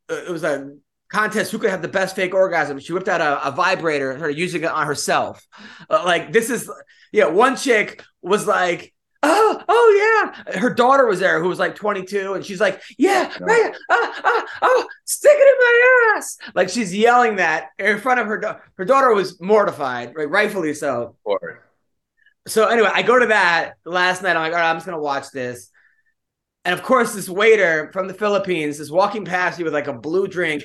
it 0.10 0.30
was 0.30 0.44
a 0.44 0.76
contest 1.10 1.52
who 1.52 1.60
could 1.60 1.70
have 1.70 1.82
the 1.82 1.88
best 1.88 2.16
fake 2.16 2.34
orgasm. 2.34 2.80
She 2.80 2.94
whipped 2.94 3.10
out 3.10 3.22
a, 3.22 3.48
a 3.48 3.52
vibrator, 3.52 4.12
and 4.12 4.20
started 4.20 4.38
using 4.38 4.64
it 4.64 4.72
on 4.72 4.86
herself. 4.86 5.46
Uh, 5.90 6.04
like 6.06 6.32
this 6.32 6.50
is 6.50 6.70
yeah. 7.12 7.28
One 7.28 7.56
chick 7.56 8.04
was 8.22 8.48
like. 8.48 8.94
Oh, 9.24 9.64
oh 9.70 10.34
yeah. 10.48 10.60
Her 10.60 10.74
daughter 10.74 11.06
was 11.06 11.20
there 11.20 11.40
who 11.40 11.48
was 11.48 11.60
like 11.60 11.76
22, 11.76 12.34
and 12.34 12.44
she's 12.44 12.60
like, 12.60 12.82
Yeah, 12.98 13.32
right, 13.40 13.76
ah, 13.92 14.22
ah, 14.24 14.46
oh, 14.64 14.88
stick 15.06 15.32
it 15.32 15.48
in 15.48 15.60
my 15.60 16.18
ass. 16.18 16.40
Like 16.56 16.70
she's 16.70 16.92
yelling 16.92 17.36
that 17.36 17.68
in 17.78 18.00
front 18.00 18.20
of 18.20 18.26
her 18.26 18.40
da- 18.40 18.58
her 18.80 18.86
daughter 18.86 19.14
was 19.14 19.40
mortified, 19.40 20.16
right, 20.16 20.28
rightfully 20.28 20.74
so 20.74 21.18
so 22.48 22.68
anyway, 22.68 22.90
I 22.92 23.04
go 23.04 23.20
to 23.20 23.28
that 23.28 23.74
last 23.86 24.24
night. 24.24 24.36
I'm 24.36 24.42
like, 24.42 24.54
all 24.54 24.60
right, 24.60 24.70
I'm 24.70 24.78
just 24.78 24.86
gonna 24.86 25.00
watch 25.00 25.32
this. 25.32 25.70
And 26.64 26.74
of 26.74 26.84
course, 26.84 27.14
this 27.14 27.30
waiter 27.30 27.90
from 27.92 28.08
the 28.08 28.14
Philippines 28.14 28.80
is 28.80 28.92
walking 28.92 29.26
past 29.26 29.58
me 29.58 29.64
with 29.64 29.74
like 29.74 29.88
a 29.88 29.94
blue 29.94 30.28
drink, 30.28 30.64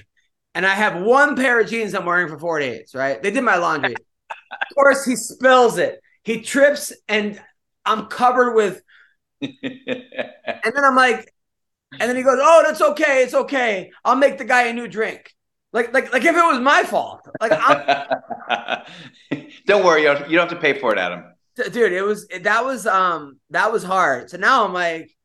and 0.55 0.67
I 0.67 0.75
have 0.75 1.03
one 1.03 1.37
pair 1.37 1.61
of 1.61 1.69
jeans 1.69 1.95
I'm 1.95 2.05
wearing 2.05 2.29
for 2.29 2.39
four 2.39 2.59
days. 2.59 2.93
Right? 2.95 3.23
They 3.23 3.31
did 3.31 3.45
my 3.45 3.57
laundry. 3.57 3.95
of 4.31 4.75
course, 4.75 5.05
he 5.05 5.17
spills 5.17 5.79
it. 5.79 6.01
He 6.23 6.43
trips, 6.43 6.93
and 7.09 7.41
I'm 7.85 8.07
covered 8.07 8.55
with. 8.55 8.83
And 10.65 10.75
then 10.75 10.85
I'm 10.85 10.97
like, 10.97 11.33
and 11.93 12.09
then 12.09 12.17
he 12.17 12.23
goes, 12.23 12.39
"Oh, 12.41 12.63
that's 12.67 12.81
okay. 12.81 13.23
It's 13.23 13.35
okay. 13.35 13.91
I'll 14.05 14.17
make 14.17 14.39
the 14.39 14.45
guy 14.45 14.65
a 14.65 14.73
new 14.73 14.89
drink." 14.89 15.33
Like, 15.73 15.93
like, 15.93 16.13
like 16.13 16.25
if 16.25 16.35
it 16.35 16.43
was 16.43 16.59
my 16.59 16.83
fault. 16.83 17.29
Like, 17.41 17.53
I'm 17.55 18.07
Don't 19.67 19.85
worry, 19.85 20.03
you 20.03 20.09
don't, 20.09 20.31
you 20.31 20.37
don't 20.37 20.49
have 20.49 20.59
to 20.59 20.63
pay 20.63 20.79
for 20.79 20.93
it, 20.93 20.99
Adam. 20.99 21.25
Dude 21.57 21.93
it 21.93 22.03
was 22.03 22.29
that 22.43 22.65
was 22.67 22.87
um 22.87 23.39
that 23.49 23.73
was 23.73 23.83
hard 23.83 24.29
so 24.29 24.37
now 24.37 24.67
i'm 24.67 24.75
like 24.75 25.16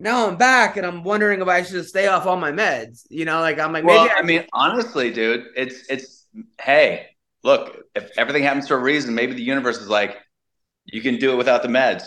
now 0.00 0.28
i'm 0.28 0.36
back 0.36 0.76
and 0.76 0.86
i'm 0.86 1.04
wondering 1.04 1.40
if 1.40 1.48
i 1.48 1.62
should 1.62 1.86
stay 1.86 2.06
off 2.06 2.26
all 2.26 2.36
my 2.36 2.52
meds 2.52 3.06
you 3.10 3.24
know 3.24 3.40
like 3.40 3.58
i'm 3.58 3.72
like 3.72 3.84
maybe 3.84 3.96
Well, 3.96 4.10
I, 4.10 4.20
I 4.20 4.22
mean, 4.22 4.44
honestly, 4.52 5.10
dude, 5.12 5.46
it's 5.56 5.86
it's 5.88 6.26
hey, 6.60 7.06
look, 7.42 7.76
if 7.94 8.10
everything 8.16 8.42
happens 8.42 8.68
for 8.68 8.76
a 8.76 8.80
reason, 8.80 9.14
maybe 9.14 9.34
the 9.34 9.42
universe 9.42 9.78
is 9.78 9.88
like, 9.88 10.18
you 10.84 11.02
can 11.02 11.16
do 11.18 11.32
it 11.32 11.36
without 11.36 11.62
the 11.62 11.68
meds. 11.68 12.04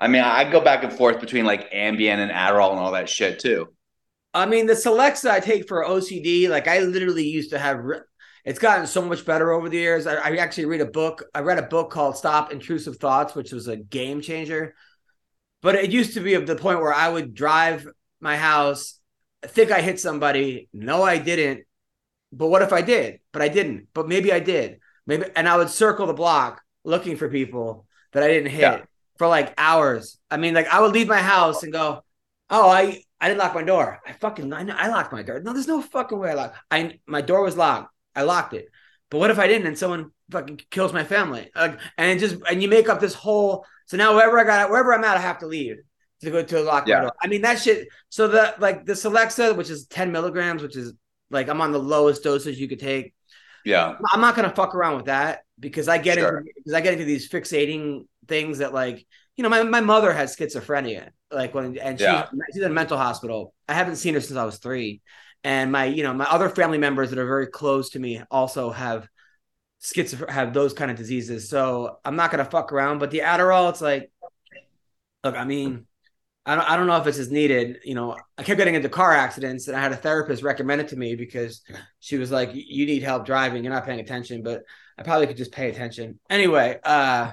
I 0.00 0.08
mean, 0.08 0.22
I 0.22 0.50
go 0.50 0.60
back 0.60 0.84
and 0.84 0.92
forth 0.92 1.20
between 1.20 1.44
like 1.46 1.70
Ambien 1.72 2.18
and 2.18 2.30
Adderall 2.32 2.70
and 2.70 2.80
all 2.80 2.92
that 2.92 3.08
shit 3.08 3.38
too. 3.38 3.68
I 4.34 4.46
mean 4.46 4.66
the 4.66 4.72
Celexa 4.74 5.30
i 5.30 5.40
take 5.40 5.68
for 5.68 5.84
ocd 5.84 6.48
like 6.48 6.68
i 6.68 6.78
literally 6.80 7.26
used 7.26 7.50
to 7.50 7.58
have 7.58 7.78
re- 7.84 8.00
it's 8.44 8.58
gotten 8.58 8.86
so 8.86 9.02
much 9.02 9.24
better 9.24 9.52
over 9.52 9.68
the 9.68 9.78
years 9.78 10.06
I, 10.06 10.14
I 10.14 10.36
actually 10.36 10.64
read 10.66 10.80
a 10.80 10.86
book 10.86 11.24
i 11.34 11.40
read 11.40 11.58
a 11.58 11.62
book 11.62 11.90
called 11.90 12.16
stop 12.16 12.52
intrusive 12.52 12.96
thoughts 12.96 13.34
which 13.34 13.52
was 13.52 13.68
a 13.68 13.76
game 13.76 14.20
changer 14.20 14.74
but 15.62 15.74
it 15.76 15.90
used 15.90 16.14
to 16.14 16.20
be 16.20 16.34
of 16.34 16.46
the 16.46 16.56
point 16.56 16.80
where 16.80 16.92
i 16.94 17.08
would 17.08 17.34
drive 17.34 17.86
my 18.20 18.36
house 18.36 18.98
think 19.46 19.70
i 19.70 19.80
hit 19.80 19.98
somebody 20.00 20.68
no 20.72 21.02
i 21.02 21.18
didn't. 21.18 21.64
But 22.34 22.48
what 22.48 22.62
if 22.62 22.72
i 22.72 22.80
did? 22.80 23.20
But 23.32 23.42
i 23.42 23.48
didn't. 23.48 23.88
But 23.92 24.08
maybe 24.08 24.32
i 24.32 24.40
did. 24.40 24.78
Maybe 25.06 25.24
and 25.36 25.48
i 25.48 25.56
would 25.56 25.68
circle 25.70 26.06
the 26.06 26.14
block 26.14 26.62
looking 26.84 27.16
for 27.16 27.28
people 27.28 27.86
that 28.12 28.22
i 28.22 28.28
didn't 28.28 28.50
hit 28.52 28.60
Yeah. 28.60 28.82
for 29.18 29.26
like 29.26 29.52
hours. 29.58 30.18
I 30.30 30.36
mean 30.36 30.54
like 30.54 30.68
i 30.68 30.80
would 30.80 30.92
leave 30.92 31.08
my 31.08 31.20
house 31.20 31.62
and 31.62 31.72
go 31.72 32.02
oh 32.50 32.68
i 32.70 33.02
i 33.20 33.28
didn't 33.28 33.40
lock 33.40 33.54
my 33.54 33.62
door. 33.64 34.00
I 34.06 34.12
fucking 34.12 34.52
i, 34.52 34.60
I 34.84 34.88
locked 34.88 35.12
my 35.12 35.22
door. 35.22 35.40
No 35.40 35.52
there's 35.52 35.68
no 35.68 35.82
fucking 35.82 36.18
way 36.18 36.30
i 36.30 36.34
locked. 36.34 36.56
I 36.70 37.00
my 37.06 37.20
door 37.20 37.42
was 37.42 37.56
locked. 37.56 37.90
I 38.14 38.22
locked 38.22 38.54
it. 38.54 38.66
But 39.10 39.18
what 39.18 39.30
if 39.30 39.38
i 39.38 39.46
didn't? 39.48 39.66
And 39.66 39.76
someone 39.78 40.12
fucking 40.30 40.60
kills 40.70 40.92
my 40.92 41.04
family. 41.04 41.50
Like 41.54 41.78
and 41.98 42.10
it 42.12 42.18
just 42.20 42.36
and 42.48 42.62
you 42.62 42.68
make 42.68 42.88
up 42.88 43.00
this 43.00 43.14
whole 43.14 43.66
so 43.92 43.98
now 43.98 44.14
wherever 44.14 44.38
i 44.40 44.44
got 44.44 44.70
wherever 44.70 44.94
i'm 44.94 45.04
at 45.04 45.18
i 45.18 45.20
have 45.20 45.38
to 45.38 45.46
leave 45.46 45.76
to 46.22 46.30
go 46.30 46.42
to 46.42 46.58
a 46.60 46.64
lock 46.64 46.86
Yeah. 46.88 46.94
my 46.96 47.00
door 47.02 47.12
i 47.22 47.26
mean 47.26 47.42
that 47.42 47.58
shit 47.60 47.88
so 48.08 48.28
that 48.28 48.58
like 48.58 48.86
the 48.86 48.94
Celexa, 48.94 49.54
which 49.54 49.68
is 49.68 49.86
10 49.86 50.10
milligrams 50.10 50.62
which 50.62 50.76
is 50.76 50.94
like 51.30 51.48
i'm 51.50 51.60
on 51.60 51.72
the 51.72 51.78
lowest 51.78 52.22
dosage 52.24 52.56
you 52.58 52.68
could 52.68 52.80
take 52.80 53.12
Yeah. 53.64 53.96
I'm 54.12 54.20
not 54.22 54.34
gonna 54.34 54.54
fuck 54.54 54.74
around 54.74 54.96
with 54.96 55.06
that. 55.06 55.40
because 55.60 55.88
I 55.88 55.98
get 55.98 56.18
Sure. 56.18 56.38
into 56.38 56.50
because 56.56 56.72
I 56.72 56.80
get 56.80 56.94
into 56.94 57.04
these 57.04 57.28
fixating 57.28 58.06
things 58.26 58.58
that 58.58 58.72
like 58.72 59.06
you 59.36 59.42
know 59.42 59.48
my, 59.50 59.62
my 59.62 59.80
mother 59.80 60.12
has 60.12 60.34
schizophrenia 60.36 61.10
like 61.30 61.54
when 61.54 61.76
and 61.78 61.98
she's, 61.98 62.06
Yeah. 62.06 62.26
she's 62.52 62.62
in 62.64 62.70
a 62.70 62.74
mental 62.74 62.98
hospital. 62.98 63.40
I 63.68 63.74
haven't 63.74 63.96
seen 63.96 64.14
her 64.14 64.20
since 64.20 64.38
I 64.38 64.44
was 64.44 64.58
three, 64.58 65.00
and 65.44 65.70
my 65.76 65.84
you 65.96 66.02
know 66.02 66.12
my 66.22 66.28
other 66.36 66.48
family 66.48 66.78
members 66.86 67.10
that 67.10 67.18
are 67.18 67.26
very 67.36 67.46
close 67.60 67.90
to 67.90 67.98
me 67.98 68.22
also 68.30 68.70
have 68.70 69.06
schizophrenia 69.82 70.30
have 70.30 70.54
those 70.54 70.72
kind 70.72 70.90
of 70.90 70.96
diseases. 70.96 71.48
So 71.48 71.98
I'm 72.04 72.16
not 72.16 72.30
gonna 72.30 72.44
fuck 72.44 72.72
around. 72.72 72.98
But 72.98 73.10
the 73.10 73.20
Adderall, 73.20 73.70
it's 73.70 73.80
like, 73.80 74.10
look, 75.24 75.36
I 75.36 75.44
mean. 75.44 75.86
I 76.44 76.56
don't, 76.56 76.70
I 76.70 76.76
don't 76.76 76.88
know 76.88 76.96
if 76.96 77.06
it's 77.06 77.18
as 77.18 77.30
needed. 77.30 77.78
You 77.84 77.94
know, 77.94 78.16
I 78.36 78.42
kept 78.42 78.58
getting 78.58 78.74
into 78.74 78.88
car 78.88 79.12
accidents, 79.12 79.68
and 79.68 79.76
I 79.76 79.80
had 79.80 79.92
a 79.92 79.96
therapist 79.96 80.42
recommend 80.42 80.80
it 80.80 80.88
to 80.88 80.96
me 80.96 81.14
because 81.14 81.62
she 82.00 82.18
was 82.18 82.32
like, 82.32 82.50
"You 82.52 82.84
need 82.84 83.04
help 83.04 83.24
driving. 83.26 83.62
You're 83.62 83.72
not 83.72 83.86
paying 83.86 84.00
attention." 84.00 84.42
But 84.42 84.64
I 84.98 85.04
probably 85.04 85.28
could 85.28 85.36
just 85.36 85.52
pay 85.52 85.70
attention 85.70 86.18
anyway. 86.28 86.80
Uh, 86.82 87.30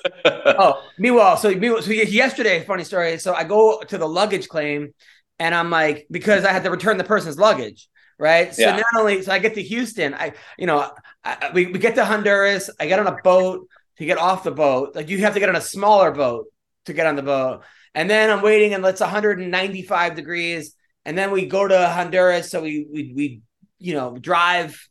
oh, 0.24 0.82
meanwhile, 0.96 1.36
so 1.36 1.52
meanwhile, 1.54 1.82
so 1.82 1.90
yesterday, 1.90 2.64
funny 2.64 2.84
story. 2.84 3.18
So 3.18 3.34
I 3.34 3.44
go 3.44 3.80
to 3.80 3.98
the 3.98 4.08
luggage 4.08 4.48
claim, 4.48 4.94
and 5.40 5.54
I'm 5.54 5.70
like, 5.70 6.06
because 6.10 6.44
I 6.44 6.52
had 6.52 6.62
to 6.64 6.70
return 6.70 6.98
the 6.98 7.04
person's 7.04 7.38
luggage, 7.38 7.88
right? 8.18 8.54
So 8.54 8.62
Yeah. 8.62 8.76
not 8.76 8.86
only, 9.00 9.22
so 9.22 9.32
I 9.32 9.40
get 9.40 9.54
to 9.54 9.62
Houston, 9.62 10.14
I, 10.14 10.34
you 10.56 10.66
know, 10.66 10.88
I, 11.24 11.50
we 11.54 11.66
we 11.66 11.78
get 11.78 11.94
to 11.96 12.04
Honduras. 12.04 12.70
I 12.80 12.86
get 12.86 12.98
on 12.98 13.06
a 13.06 13.16
boat 13.22 13.68
to 13.98 14.04
get 14.04 14.18
off 14.18 14.44
the 14.44 14.50
boat. 14.50 14.94
Like 14.94 15.08
you 15.08 15.18
have 15.18 15.34
to 15.34 15.40
get 15.40 15.48
on 15.48 15.56
a 15.56 15.60
smaller 15.60 16.10
boat 16.10 16.46
to 16.86 16.92
get 16.92 17.06
on 17.06 17.16
the 17.16 17.22
boat, 17.22 17.62
and 17.94 18.10
then 18.10 18.30
I'm 18.30 18.42
waiting, 18.42 18.74
and 18.74 18.84
it's 18.84 19.00
195 19.00 20.14
degrees, 20.14 20.74
and 21.04 21.16
then 21.16 21.30
we 21.30 21.46
go 21.46 21.66
to 21.66 21.88
Honduras. 21.88 22.50
So 22.50 22.62
we 22.62 22.86
we 22.90 23.12
we 23.14 23.42
you 23.78 23.94
know 23.94 24.16
drive 24.16 24.88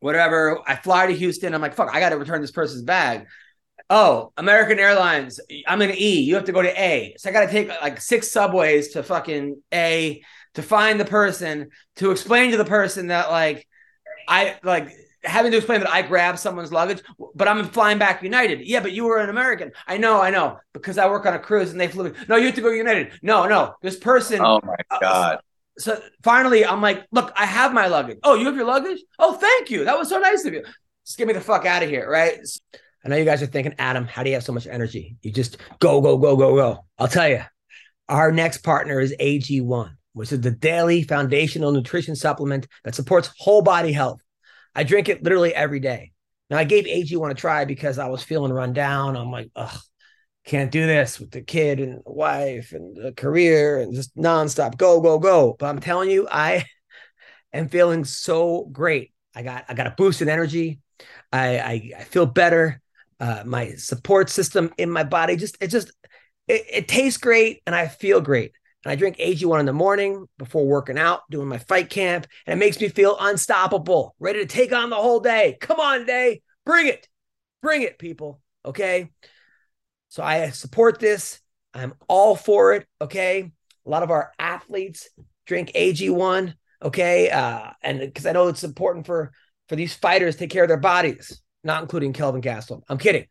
whatever. 0.00 0.60
I 0.66 0.76
fly 0.76 1.06
to 1.06 1.14
Houston. 1.14 1.54
I'm 1.54 1.60
like, 1.60 1.74
fuck, 1.74 1.94
I 1.94 2.00
got 2.00 2.10
to 2.10 2.16
return 2.16 2.40
this 2.40 2.50
person's 2.50 2.82
bag. 2.82 3.26
Oh, 3.88 4.32
American 4.36 4.78
Airlines. 4.78 5.38
I'm 5.66 5.82
in 5.82 5.90
E. 5.90 6.20
You 6.20 6.34
have 6.34 6.44
to 6.44 6.52
go 6.52 6.62
to 6.62 6.80
A. 6.80 7.14
So 7.18 7.28
I 7.28 7.32
got 7.32 7.46
to 7.46 7.50
take 7.50 7.68
like 7.68 8.00
six 8.00 8.28
subways 8.28 8.92
to 8.92 9.02
fucking 9.02 9.62
A 9.72 10.22
to 10.54 10.62
find 10.62 10.98
the 10.98 11.04
person 11.04 11.70
to 11.96 12.10
explain 12.10 12.50
to 12.50 12.56
the 12.56 12.64
person 12.64 13.08
that 13.08 13.30
like 13.30 13.66
I 14.28 14.56
like 14.62 14.90
having 15.24 15.50
to 15.52 15.56
explain 15.58 15.80
that 15.80 15.90
I 15.90 16.02
grabbed 16.02 16.38
someone's 16.38 16.72
luggage, 16.72 17.02
but 17.34 17.48
I'm 17.48 17.64
flying 17.64 17.98
back 17.98 18.22
United. 18.22 18.60
Yeah, 18.60 18.80
but 18.80 18.92
you 18.92 19.04
were 19.04 19.18
an 19.18 19.30
American. 19.30 19.72
I 19.86 19.98
know, 19.98 20.20
I 20.20 20.30
know, 20.30 20.58
because 20.72 20.98
I 20.98 21.08
work 21.08 21.26
on 21.26 21.34
a 21.34 21.38
cruise 21.38 21.70
and 21.70 21.80
they 21.80 21.88
flew 21.88 22.10
me. 22.10 22.12
No, 22.28 22.36
you 22.36 22.46
have 22.46 22.54
to 22.56 22.60
go 22.60 22.70
United. 22.70 23.12
No, 23.22 23.46
no, 23.46 23.74
this 23.82 23.96
person. 23.96 24.40
oh 24.42 24.60
my 24.64 24.76
uh, 24.90 24.98
god. 25.00 25.38
So 25.78 26.00
finally, 26.22 26.64
I'm 26.64 26.82
like, 26.82 27.06
look, 27.12 27.32
I 27.36 27.46
have 27.46 27.72
my 27.72 27.86
luggage. 27.86 28.18
Oh, 28.22 28.34
you 28.34 28.46
have 28.46 28.56
your 28.56 28.66
luggage? 28.66 29.00
Oh, 29.18 29.34
thank 29.34 29.70
you. 29.70 29.84
That 29.84 29.98
was 29.98 30.08
so 30.08 30.18
nice 30.18 30.44
of 30.44 30.52
you. 30.52 30.64
Just 31.06 31.18
get 31.18 31.26
me 31.26 31.32
the 31.32 31.40
fuck 31.40 31.64
out 31.64 31.82
of 31.82 31.88
here, 31.88 32.08
right? 32.08 32.38
I 33.04 33.08
know 33.08 33.16
you 33.16 33.24
guys 33.24 33.42
are 33.42 33.46
thinking, 33.46 33.74
Adam, 33.78 34.04
how 34.06 34.22
do 34.22 34.30
you 34.30 34.34
have 34.34 34.44
so 34.44 34.52
much 34.52 34.66
energy? 34.66 35.16
You 35.22 35.32
just 35.32 35.56
go, 35.80 36.00
go, 36.00 36.18
go, 36.18 36.36
go, 36.36 36.54
go. 36.54 36.84
I'll 36.98 37.08
tell 37.08 37.28
you, 37.28 37.42
our 38.08 38.30
next 38.30 38.58
partner 38.58 39.00
is 39.00 39.14
AG1, 39.18 39.90
which 40.12 40.30
is 40.30 40.40
the 40.40 40.50
daily 40.50 41.02
foundational 41.02 41.72
nutrition 41.72 42.14
supplement 42.14 42.68
that 42.84 42.94
supports 42.94 43.32
whole 43.38 43.62
body 43.62 43.92
health. 43.92 44.20
I 44.74 44.84
drink 44.84 45.08
it 45.08 45.22
literally 45.22 45.54
every 45.54 45.80
day. 45.80 46.12
Now, 46.50 46.58
I 46.58 46.64
gave 46.64 46.86
AG1 46.86 47.30
a 47.30 47.34
try 47.34 47.64
because 47.64 47.98
I 47.98 48.08
was 48.08 48.22
feeling 48.22 48.52
run 48.52 48.72
down. 48.72 49.16
I'm 49.16 49.30
like, 49.30 49.50
ugh, 49.56 49.78
can't 50.44 50.70
do 50.70 50.86
this 50.86 51.20
with 51.20 51.30
the 51.30 51.40
kid 51.40 51.80
and 51.80 52.02
wife 52.04 52.72
and 52.72 52.96
the 52.96 53.12
career 53.12 53.78
and 53.78 53.94
just 53.94 54.16
nonstop 54.16 54.76
go, 54.76 55.00
go, 55.00 55.18
go. 55.18 55.56
But 55.58 55.66
I'm 55.66 55.80
telling 55.80 56.10
you, 56.10 56.26
I 56.30 56.66
am 57.52 57.68
feeling 57.68 58.04
so 58.04 58.68
great. 58.72 59.12
I 59.34 59.42
got 59.42 59.64
I 59.68 59.74
got 59.74 59.86
a 59.86 59.94
boost 59.96 60.20
in 60.22 60.28
energy. 60.28 60.80
I 61.32 61.58
I, 61.58 61.90
I 62.00 62.04
feel 62.04 62.26
better. 62.26 62.80
Uh, 63.20 63.44
my 63.46 63.70
support 63.74 64.28
system 64.28 64.72
in 64.78 64.90
my 64.90 65.04
body 65.04 65.36
just 65.36 65.56
it 65.60 65.68
just 65.68 65.92
it, 66.48 66.64
it 66.70 66.88
tastes 66.88 67.18
great 67.18 67.62
and 67.66 67.74
I 67.74 67.86
feel 67.86 68.20
great. 68.20 68.52
And 68.84 68.90
I 68.92 68.96
drink 68.96 69.18
AG1 69.18 69.60
in 69.60 69.66
the 69.66 69.72
morning 69.72 70.26
before 70.38 70.66
working 70.66 70.98
out, 70.98 71.22
doing 71.30 71.48
my 71.48 71.58
fight 71.58 71.88
camp, 71.88 72.26
and 72.46 72.54
it 72.54 72.64
makes 72.64 72.80
me 72.80 72.88
feel 72.88 73.16
unstoppable, 73.20 74.14
ready 74.18 74.40
to 74.40 74.46
take 74.46 74.72
on 74.72 74.90
the 74.90 74.96
whole 74.96 75.20
day. 75.20 75.56
Come 75.60 75.78
on, 75.78 76.04
day, 76.04 76.42
bring 76.66 76.88
it, 76.88 77.08
bring 77.62 77.82
it, 77.82 77.98
people. 77.98 78.40
Okay. 78.64 79.10
So 80.08 80.22
I 80.22 80.50
support 80.50 80.98
this. 80.98 81.40
I'm 81.74 81.94
all 82.08 82.36
for 82.36 82.74
it. 82.74 82.86
Okay. 83.00 83.52
A 83.86 83.90
lot 83.90 84.02
of 84.02 84.10
our 84.10 84.32
athletes 84.38 85.08
drink 85.46 85.72
AG1. 85.74 86.54
Okay. 86.82 87.30
Uh, 87.30 87.70
and 87.82 88.00
because 88.00 88.26
I 88.26 88.32
know 88.32 88.48
it's 88.48 88.64
important 88.64 89.06
for 89.06 89.32
for 89.68 89.76
these 89.76 89.94
fighters 89.94 90.34
to 90.34 90.40
take 90.40 90.50
care 90.50 90.64
of 90.64 90.68
their 90.68 90.76
bodies, 90.76 91.40
not 91.64 91.82
including 91.82 92.12
Kelvin 92.12 92.42
Gastelum. 92.42 92.82
I'm 92.88 92.98
kidding. 92.98 93.26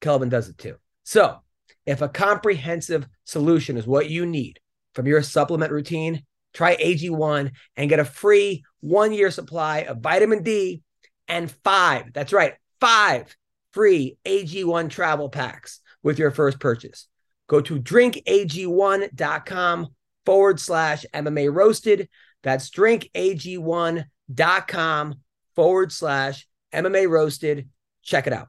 Kelvin 0.00 0.28
does 0.28 0.48
it 0.48 0.56
too. 0.58 0.76
So 1.04 1.40
if 1.84 2.00
a 2.00 2.08
comprehensive 2.08 3.06
solution 3.24 3.76
is 3.76 3.86
what 3.86 4.08
you 4.08 4.24
need 4.24 4.60
from 4.94 5.06
your 5.06 5.22
supplement 5.22 5.72
routine, 5.72 6.24
try 6.52 6.76
AG1 6.76 7.52
and 7.76 7.88
get 7.88 8.00
a 8.00 8.04
free 8.04 8.64
one 8.80 9.12
year 9.12 9.30
supply 9.30 9.78
of 9.80 10.00
vitamin 10.00 10.42
D 10.42 10.82
and 11.28 11.50
five, 11.64 12.12
that's 12.12 12.32
right, 12.32 12.54
five 12.80 13.34
free 13.72 14.16
AG1 14.24 14.90
travel 14.90 15.28
packs 15.28 15.80
with 16.02 16.18
your 16.18 16.30
first 16.30 16.58
purchase. 16.60 17.08
Go 17.48 17.60
to 17.60 17.80
drinkag1.com 17.80 19.88
forward 20.24 20.60
slash 20.60 21.04
MMA 21.12 21.52
roasted. 21.52 22.08
That's 22.42 22.70
drinkag1.com 22.70 25.14
forward 25.54 25.92
slash 25.92 26.48
MMA 26.72 27.06
roasted. 27.08 27.68
Check 28.02 28.26
it 28.26 28.32
out. 28.32 28.48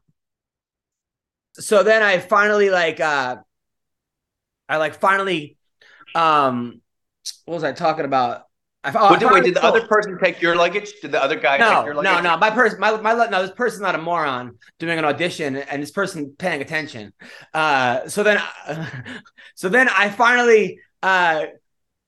So 1.55 1.83
then 1.83 2.01
I 2.01 2.19
finally 2.19 2.69
like 2.69 2.99
uh 2.99 3.37
I 4.67 4.77
like 4.77 4.95
finally 4.95 5.57
um 6.15 6.81
what 7.45 7.55
was 7.55 7.63
I 7.63 7.71
talking 7.71 8.05
about? 8.05 8.43
I, 8.83 8.91
oh, 8.95 9.11
Wait, 9.11 9.19
did, 9.21 9.31
wait, 9.31 9.43
did 9.45 9.55
the 9.55 9.63
other 9.63 9.87
person 9.87 10.17
take 10.21 10.41
your 10.41 10.57
luggage? 10.57 10.91
Did 11.01 11.13
the 11.13 11.23
other 11.23 11.37
guy 11.37 11.57
take 11.57 11.69
no, 11.69 11.85
your 11.85 11.93
no, 11.93 12.01
luggage? 12.01 12.23
no. 12.23 12.37
My 12.37 12.49
person, 12.49 12.79
my, 12.81 12.99
my, 12.99 13.13
no. 13.13 13.41
This 13.41 13.51
person's 13.51 13.81
not 13.81 13.95
a 13.95 13.97
moron 13.97 14.57
doing 14.77 14.99
an 14.99 15.05
audition, 15.05 15.55
and 15.55 15.81
this 15.81 15.91
person 15.91 16.35
paying 16.37 16.61
attention. 16.61 17.13
Uh, 17.53 18.09
so 18.09 18.23
then, 18.23 18.41
so 19.55 19.69
then 19.69 19.87
I 19.87 20.09
finally, 20.09 20.79
uh, 21.01 21.45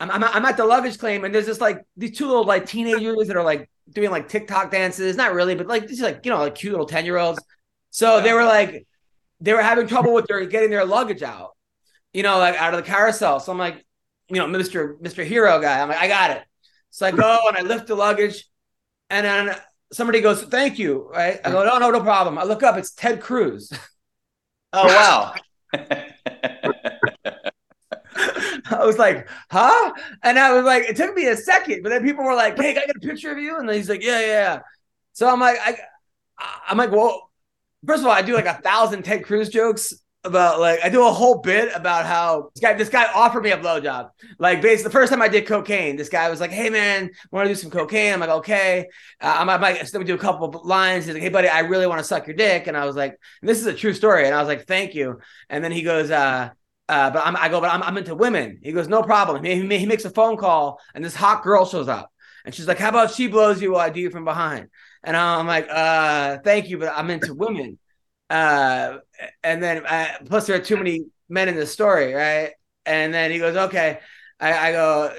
I'm, 0.02 0.12
I'm, 0.12 0.24
I'm 0.26 0.46
at 0.46 0.58
the 0.58 0.66
luggage 0.66 1.00
claim, 1.00 1.24
and 1.24 1.34
there's 1.34 1.46
just 1.46 1.62
like 1.62 1.82
these 1.96 2.18
two 2.18 2.28
little 2.28 2.44
like 2.44 2.66
teenagers 2.66 3.28
that 3.28 3.38
are 3.38 3.44
like 3.44 3.70
doing 3.90 4.12
like 4.12 4.28
TikTok 4.28 4.70
dances. 4.70 5.16
Not 5.16 5.34
really, 5.34 5.56
but 5.56 5.68
like 5.68 5.88
these 5.88 6.02
like 6.02 6.26
you 6.26 6.32
know 6.32 6.40
like 6.40 6.56
cute 6.56 6.74
little 6.74 6.88
ten 6.88 7.06
year 7.06 7.18
olds. 7.18 7.42
So 7.92 8.20
they 8.20 8.34
were 8.34 8.44
like, 8.44 8.86
they 9.40 9.54
were 9.54 9.62
having 9.62 9.88
trouble 9.88 10.14
with 10.14 10.26
their 10.26 10.46
getting 10.46 10.72
their 10.72 10.84
luggage 10.84 11.24
out, 11.24 11.52
you 12.12 12.24
know, 12.24 12.38
like 12.38 12.56
out 12.56 12.74
of 12.74 12.84
the 12.84 12.90
carousel. 12.90 13.40
So 13.40 13.54
I'm 13.54 13.58
like, 13.58 13.85
you 14.29 14.38
know, 14.38 14.48
Mister 14.48 14.98
Mister 15.01 15.24
Hero 15.24 15.60
guy. 15.62 15.79
I'm 15.82 15.89
like, 15.89 16.00
I 16.00 16.08
got 16.08 16.32
it. 16.32 16.44
So 16.89 17.05
I 17.05 17.12
go 17.12 17.39
and 17.48 17.58
I 17.58 17.62
lift 17.62 17.88
the 17.88 17.96
luggage, 17.96 18.46
and 19.10 19.25
then 19.25 19.55
somebody 19.91 20.22
goes, 20.22 20.44
"Thank 20.44 20.79
you." 20.79 21.10
Right? 21.12 21.39
I 21.44 21.51
go, 21.51 21.63
"No, 21.65 21.77
no, 21.77 21.91
no 21.91 22.01
problem." 22.01 22.38
I 22.38 22.44
look 22.44 22.63
up, 22.63 22.77
it's 22.77 22.91
Ted 22.91 23.22
Cruz. 23.22 23.72
Oh 24.77 24.88
wow. 24.88 25.34
I 28.72 28.86
was 28.86 28.98
like, 28.98 29.27
"Huh?" 29.51 29.94
And 30.24 30.39
I 30.39 30.53
was 30.53 30.65
like, 30.65 30.84
it 30.84 30.96
took 30.98 31.15
me 31.15 31.27
a 31.27 31.36
second, 31.38 31.84
but 31.84 31.89
then 31.89 32.03
people 32.03 32.24
were 32.25 32.36
like, 32.36 32.58
"Hey, 32.58 32.74
can 32.74 32.84
I 32.84 32.86
get 32.88 32.96
a 32.98 33.00
picture 33.00 33.32
of 33.32 33.38
you?" 33.38 33.58
And 33.58 33.67
then 33.70 33.75
he's 33.75 33.89
like, 33.89 34.03
"Yeah, 34.03 34.20
yeah." 34.20 34.27
yeah." 34.27 34.60
So 35.13 35.29
I'm 35.29 35.39
like, 35.39 35.58
I, 35.63 35.77
I'm 36.67 36.77
like, 36.77 36.91
well, 36.91 37.32
first 37.86 38.01
of 38.01 38.08
all, 38.08 38.12
I 38.13 38.22
do 38.22 38.34
like 38.34 38.46
a 38.46 38.55
thousand 38.55 39.03
Ted 39.03 39.24
Cruz 39.24 39.50
jokes 39.50 39.94
about 40.25 40.60
like 40.60 40.79
I 40.84 40.89
do 40.89 41.08
a 41.08 41.12
whole 41.12 41.39
bit 41.39 41.72
about 41.75 42.05
how 42.05 42.50
this 42.53 42.62
guy 42.62 42.74
this 42.74 42.89
guy 42.89 43.05
offered 43.13 43.44
me 43.44 43.51
a 43.51 43.58
blowjob. 43.58 44.10
Like 44.39 44.62
basically 44.62 44.84
the 44.84 44.89
first 44.91 45.12
time 45.12 45.22
I 45.22 45.27
did 45.27 45.46
cocaine, 45.46 45.96
this 45.96 46.10
guy 46.10 46.29
was 46.29 46.41
like, 46.41 46.51
"Hey 46.51 46.70
man, 46.70 47.12
want 47.32 47.48
to 47.48 47.53
do 47.53 47.60
some 47.60 47.72
cocaine?" 47.72 48.13
I'm 48.13 48.20
like, 48.20 48.29
"Okay." 48.29 48.88
Uh, 49.22 49.36
I'm 49.38 49.48
like, 49.62 49.86
so 49.88 50.00
we 50.00 50.05
do 50.05 50.15
a 50.15 50.17
couple 50.17 50.48
of 50.48 50.65
lines. 50.65 51.05
He's 51.05 51.13
like, 51.13 51.24
"Hey 51.24 51.29
buddy, 51.29 51.48
I 51.48 51.60
really 51.60 51.88
want 51.88 52.00
to 52.00 52.03
suck 52.03 52.27
your 52.27 52.36
dick," 52.36 52.67
and 52.67 52.75
I 52.75 52.86
was 52.86 52.96
like, 52.96 53.17
"This 53.41 53.60
is 53.60 53.65
a 53.67 53.74
true 53.74 53.94
story," 53.94 54.25
and 54.25 54.36
I 54.36 54.39
was 54.39 54.48
like, 54.48 54.65
"Thank 54.67 54.96
you." 54.96 55.20
And 55.50 55.63
then 55.63 55.72
he 55.72 55.82
goes, 55.82 56.12
uh. 56.12 56.50
Uh, 56.88 57.10
but 57.10 57.25
I'm, 57.25 57.36
I 57.36 57.50
go, 57.50 57.60
but 57.60 57.72
I'm, 57.72 57.82
I'm 57.82 57.98
into 57.98 58.13
women. 58.13 58.60
He 58.62 58.72
goes, 58.72 58.88
no 58.88 59.01
problem. 59.01 59.44
He, 59.44 59.55
he, 59.55 59.77
he 59.79 59.86
makes 59.88 60.05
a 60.05 60.10
phone 60.12 60.38
call, 60.38 60.79
and 60.94 61.03
this 61.03 61.15
hot 61.15 61.41
girl 61.41 61.65
shows 61.65 61.88
up, 61.88 62.12
and 62.46 62.53
she's 62.53 62.67
like, 62.67 62.77
"How 62.77 62.89
about 62.89 63.10
she 63.10 63.27
blows 63.27 63.60
you 63.60 63.72
while 63.72 63.82
I 63.82 63.89
do 63.89 64.00
you 64.00 64.12
from 64.12 64.24
behind?" 64.24 64.70
And 65.03 65.17
I'm 65.17 65.48
like, 65.48 65.67
"Uh, 65.67 66.38
thank 66.44 66.70
you, 66.70 66.77
but 66.77 66.94
I'm 66.96 67.10
into 67.10 67.34
women." 67.34 67.79
Uh, 68.36 68.98
and 69.44 69.63
then 69.63 69.86
uh, 69.86 70.08
plus 70.25 70.46
there 70.46 70.58
are 70.58 70.60
too 70.63 70.75
many 70.75 71.06
men 71.30 71.48
in 71.48 71.56
the 71.56 71.65
story, 71.65 72.13
right? 72.13 72.51
And 72.86 73.13
then 73.13 73.32
he 73.32 73.39
goes, 73.39 73.56
okay. 73.56 74.00
I, 74.42 74.68
I 74.68 74.72
go, 74.74 75.13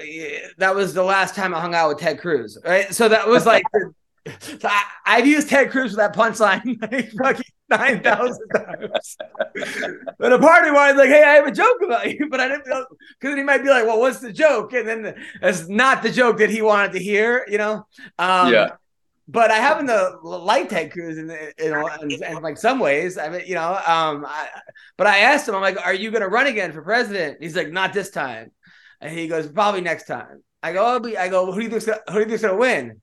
that 0.59 0.75
was 0.75 0.93
the 0.93 1.01
last 1.03 1.33
time 1.33 1.55
I 1.55 1.59
hung 1.59 1.73
out 1.73 1.89
with 1.89 1.97
Ted 1.97 2.19
Cruz, 2.19 2.59
right? 2.63 2.93
So 2.93 3.09
that 3.09 3.27
was 3.27 3.47
like, 3.47 3.63
so 4.39 4.67
I, 4.67 4.83
I've 5.03 5.25
used 5.25 5.49
Ted 5.49 5.71
Cruz 5.71 5.91
for 5.91 5.97
that 5.97 6.15
punchline 6.15 6.79
like 6.91 7.11
fucking 7.13 7.45
nine 7.69 8.03
thousand 8.03 8.47
times. 8.55 9.17
but 10.19 10.33
a 10.33 10.37
party 10.37 10.69
me 10.69 10.73
was 10.73 10.95
like, 10.95 11.09
hey, 11.09 11.23
I 11.23 11.33
have 11.33 11.47
a 11.47 11.51
joke 11.51 11.77
about 11.83 12.11
you, 12.13 12.29
but 12.29 12.39
I 12.39 12.47
didn't 12.47 12.67
know 12.67 12.85
because 13.19 13.35
he 13.35 13.41
might 13.41 13.63
be 13.63 13.69
like, 13.69 13.85
well, 13.87 13.99
what's 13.99 14.19
the 14.19 14.31
joke? 14.31 14.73
And 14.73 14.87
then 14.87 15.15
that's 15.41 15.67
not 15.67 16.03
the 16.03 16.11
joke 16.11 16.37
that 16.37 16.51
he 16.51 16.61
wanted 16.61 16.91
to 16.91 16.99
hear, 16.99 17.47
you 17.49 17.57
know? 17.57 17.87
Um, 18.19 18.53
Yeah. 18.53 18.69
But 19.27 19.51
I 19.51 19.57
happen 19.57 19.87
to 19.87 20.17
like 20.23 20.69
Ted 20.69 20.91
Cruz 20.91 21.17
in, 21.17 21.29
you 21.29 21.53
in, 22.01 22.23
in 22.23 22.41
like 22.41 22.57
some 22.57 22.79
ways. 22.79 23.17
I 23.17 23.29
mean, 23.29 23.41
you 23.45 23.55
know, 23.55 23.73
um, 23.85 24.25
I, 24.25 24.47
but 24.97 25.07
I 25.07 25.19
asked 25.19 25.47
him, 25.47 25.55
I'm 25.55 25.61
like, 25.61 25.77
"Are 25.85 25.93
you 25.93 26.11
going 26.11 26.21
to 26.21 26.29
run 26.29 26.47
again 26.47 26.71
for 26.71 26.81
president?" 26.81 27.37
He's 27.41 27.55
like, 27.55 27.69
"Not 27.69 27.93
this 27.93 28.09
time," 28.09 28.51
and 29.01 29.17
he 29.17 29.27
goes, 29.27 29.47
"Probably 29.47 29.81
next 29.81 30.07
time." 30.07 30.43
I 30.63 30.73
go, 30.73 30.85
"I'll 30.85 30.99
be," 30.99 31.17
I 31.17 31.27
go, 31.27 31.51
"Who 31.51 31.59
do 31.59 31.63
you 31.63 31.69
gonna, 31.69 31.99
who 32.07 32.13
do 32.13 32.19
you 32.19 32.25
think's 32.25 32.41
going 32.41 32.53
to 32.53 32.59
win?" 32.59 33.01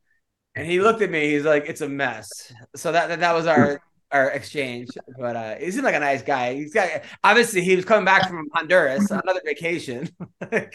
And 0.55 0.67
he 0.67 0.81
looked 0.81 1.03
at 1.03 1.11
me. 1.11 1.31
He's 1.31 1.45
like, 1.45 1.65
"It's 1.69 1.83
a 1.83 1.89
mess." 1.89 2.53
So 2.75 2.93
that 2.93 3.09
that, 3.09 3.21
that 3.21 3.35
was 3.35 3.47
our 3.47 3.81
our 4.15 4.31
exchange. 4.31 4.89
But 5.19 5.37
uh, 5.37 5.55
he 5.57 5.71
seemed 5.71 5.85
like 5.85 5.95
a 5.95 6.01
nice 6.01 6.23
guy. 6.23 6.55
He's 6.55 6.73
got 6.73 7.03
obviously 7.23 7.63
he 7.63 7.77
was 7.77 7.85
coming 7.85 8.05
back 8.05 8.29
from 8.29 8.49
Honduras, 8.55 9.11
another 9.11 9.43
vacation. 9.45 10.09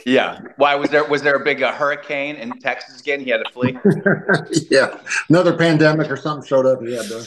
Yeah. 0.05 0.39
Why 0.57 0.75
was 0.75 0.89
there 0.89 1.05
was 1.05 1.21
there 1.21 1.35
a 1.35 1.43
big 1.43 1.61
uh, 1.61 1.71
hurricane 1.71 2.35
in 2.35 2.51
Texas 2.59 2.99
again? 2.99 3.21
He 3.21 3.29
had 3.29 3.37
to 3.45 3.51
flee. 3.51 3.77
yeah, 4.69 4.99
another 5.29 5.55
pandemic 5.55 6.11
or 6.11 6.17
something 6.17 6.45
showed 6.45 6.65
up. 6.65 6.79
Yeah, 6.83 7.01
bro. 7.07 7.23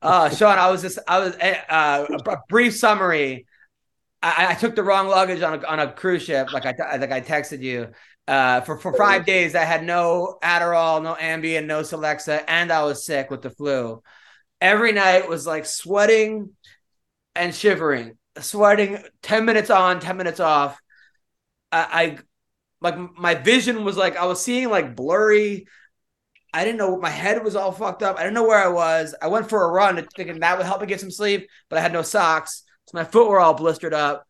Uh, 0.00 0.30
Sean, 0.30 0.58
I 0.58 0.70
was 0.70 0.82
just, 0.82 0.98
I 1.06 1.18
was, 1.18 1.36
uh, 1.36 2.06
a, 2.10 2.30
a 2.30 2.42
brief 2.48 2.74
summary. 2.76 3.46
I, 4.22 4.48
I 4.50 4.54
took 4.54 4.74
the 4.74 4.82
wrong 4.82 5.08
luggage 5.08 5.42
on 5.42 5.62
a, 5.62 5.66
on 5.66 5.80
a 5.80 5.92
cruise 5.92 6.22
ship, 6.22 6.52
like 6.52 6.66
I, 6.66 6.96
like 6.96 7.12
I 7.12 7.20
texted 7.20 7.60
you. 7.60 7.88
Uh, 8.26 8.60
for, 8.62 8.78
for 8.78 8.94
five 8.94 9.26
days, 9.26 9.54
I 9.54 9.64
had 9.64 9.84
no 9.84 10.38
Adderall, 10.42 11.02
no 11.02 11.14
Ambien, 11.14 11.66
no 11.66 11.80
Celexa, 11.80 12.44
and 12.46 12.72
I 12.72 12.84
was 12.84 13.04
sick 13.04 13.30
with 13.30 13.42
the 13.42 13.50
flu. 13.50 14.02
Every 14.62 14.92
night 14.92 15.28
was 15.28 15.44
like 15.44 15.66
sweating 15.66 16.50
and 17.34 17.52
shivering, 17.52 18.16
sweating 18.38 19.02
10 19.22 19.44
minutes 19.44 19.70
on, 19.70 19.98
10 19.98 20.16
minutes 20.16 20.38
off. 20.38 20.78
I, 21.72 21.86
I 21.92 22.18
like 22.80 22.96
my 23.18 23.34
vision 23.34 23.82
was 23.84 23.96
like, 23.96 24.16
I 24.16 24.26
was 24.26 24.40
seeing 24.40 24.70
like 24.70 24.94
blurry. 24.94 25.66
I 26.54 26.64
didn't 26.64 26.78
know 26.78 26.96
my 26.98 27.10
head 27.10 27.42
was 27.42 27.56
all 27.56 27.72
fucked 27.72 28.04
up. 28.04 28.18
I 28.18 28.22
didn't 28.22 28.34
know 28.34 28.46
where 28.46 28.62
I 28.62 28.68
was. 28.68 29.16
I 29.20 29.26
went 29.26 29.48
for 29.48 29.64
a 29.64 29.68
run 29.68 30.06
thinking 30.14 30.38
that 30.40 30.56
would 30.58 30.66
help 30.66 30.80
me 30.80 30.86
get 30.86 31.00
some 31.00 31.10
sleep, 31.10 31.48
but 31.68 31.78
I 31.78 31.82
had 31.82 31.92
no 31.92 32.02
socks. 32.02 32.62
So 32.86 32.96
my 32.98 33.04
foot 33.04 33.28
were 33.28 33.40
all 33.40 33.54
blistered 33.54 33.94
up. 33.94 34.24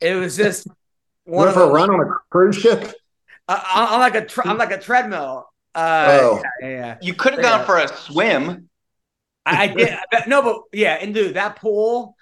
It 0.00 0.14
was 0.14 0.36
just 0.36 0.66
one 1.24 1.46
Went 1.46 1.48
of 1.50 1.54
for 1.54 1.62
a 1.62 1.68
run 1.72 1.90
on 1.90 2.00
a 2.00 2.10
cruise 2.30 2.56
ship. 2.56 2.92
uh, 3.46 3.62
I'm 3.64 4.00
like 4.00 4.16
a 4.16 4.24
tre- 4.26 4.44
I'm 4.46 4.58
like 4.58 4.72
a 4.72 4.80
treadmill. 4.80 5.46
Uh, 5.76 6.06
Oh. 6.10 6.42
yeah, 6.60 6.68
yeah. 6.68 6.96
You 7.02 7.14
could 7.14 7.34
have 7.34 7.42
gone 7.42 7.64
for 7.66 7.78
a 7.78 7.86
swim. 7.86 8.68
I, 9.46 9.66
did 9.68 9.94
no, 10.26 10.42
but 10.42 10.62
yeah, 10.72 10.94
and 10.94 11.14
dude, 11.14 11.34
that 11.34 11.56
pool, 11.56 12.16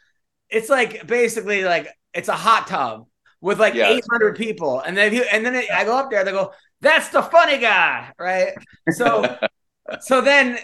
it's 0.49 0.69
like 0.69 1.07
basically 1.07 1.65
like 1.65 1.89
it's 2.13 2.29
a 2.29 2.35
hot 2.35 2.67
tub 2.67 3.07
with 3.41 3.59
like 3.59 3.75
Yeah. 3.75 3.89
800 3.91 4.37
people, 4.37 4.81
and 4.81 4.97
then 4.97 5.13
you, 5.13 5.23
and 5.33 5.45
then 5.45 5.65
I 5.73 5.85
go 5.85 5.97
up 5.97 6.11
there, 6.11 6.25
they 6.25 6.33
go, 6.33 6.53
"That's 6.81 7.09
the 7.09 7.23
funny 7.23 7.59
guy," 7.59 8.13
right? 8.19 8.53
So, 8.91 9.37
so 10.01 10.21
then 10.21 10.59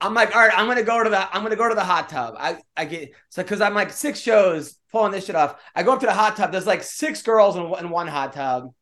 I'm 0.00 0.14
like, 0.14 0.34
all 0.34 0.42
right, 0.42 0.56
I'm 0.58 0.66
gonna 0.66 0.82
go 0.82 1.02
to 1.02 1.10
the 1.10 1.34
I'm 1.34 1.42
gonna 1.42 1.56
go 1.56 1.68
to 1.68 1.74
the 1.74 1.84
hot 1.84 2.08
tub. 2.08 2.34
I 2.38 2.58
I 2.76 2.84
get 2.84 3.12
so 3.30 3.42
because 3.42 3.60
I'm 3.60 3.74
like 3.74 3.92
six 3.92 4.20
shows 4.20 4.78
pulling 4.92 5.12
this 5.12 5.26
shit 5.26 5.36
off. 5.36 5.60
I 5.74 5.82
go 5.82 5.92
up 5.92 6.00
to 6.00 6.06
the 6.06 6.12
hot 6.12 6.36
tub. 6.36 6.52
There's 6.52 6.66
like 6.66 6.82
six 6.82 7.22
girls 7.22 7.56
in, 7.56 7.62
in 7.78 7.90
one 7.90 8.08
hot 8.08 8.32
tub, 8.34 8.74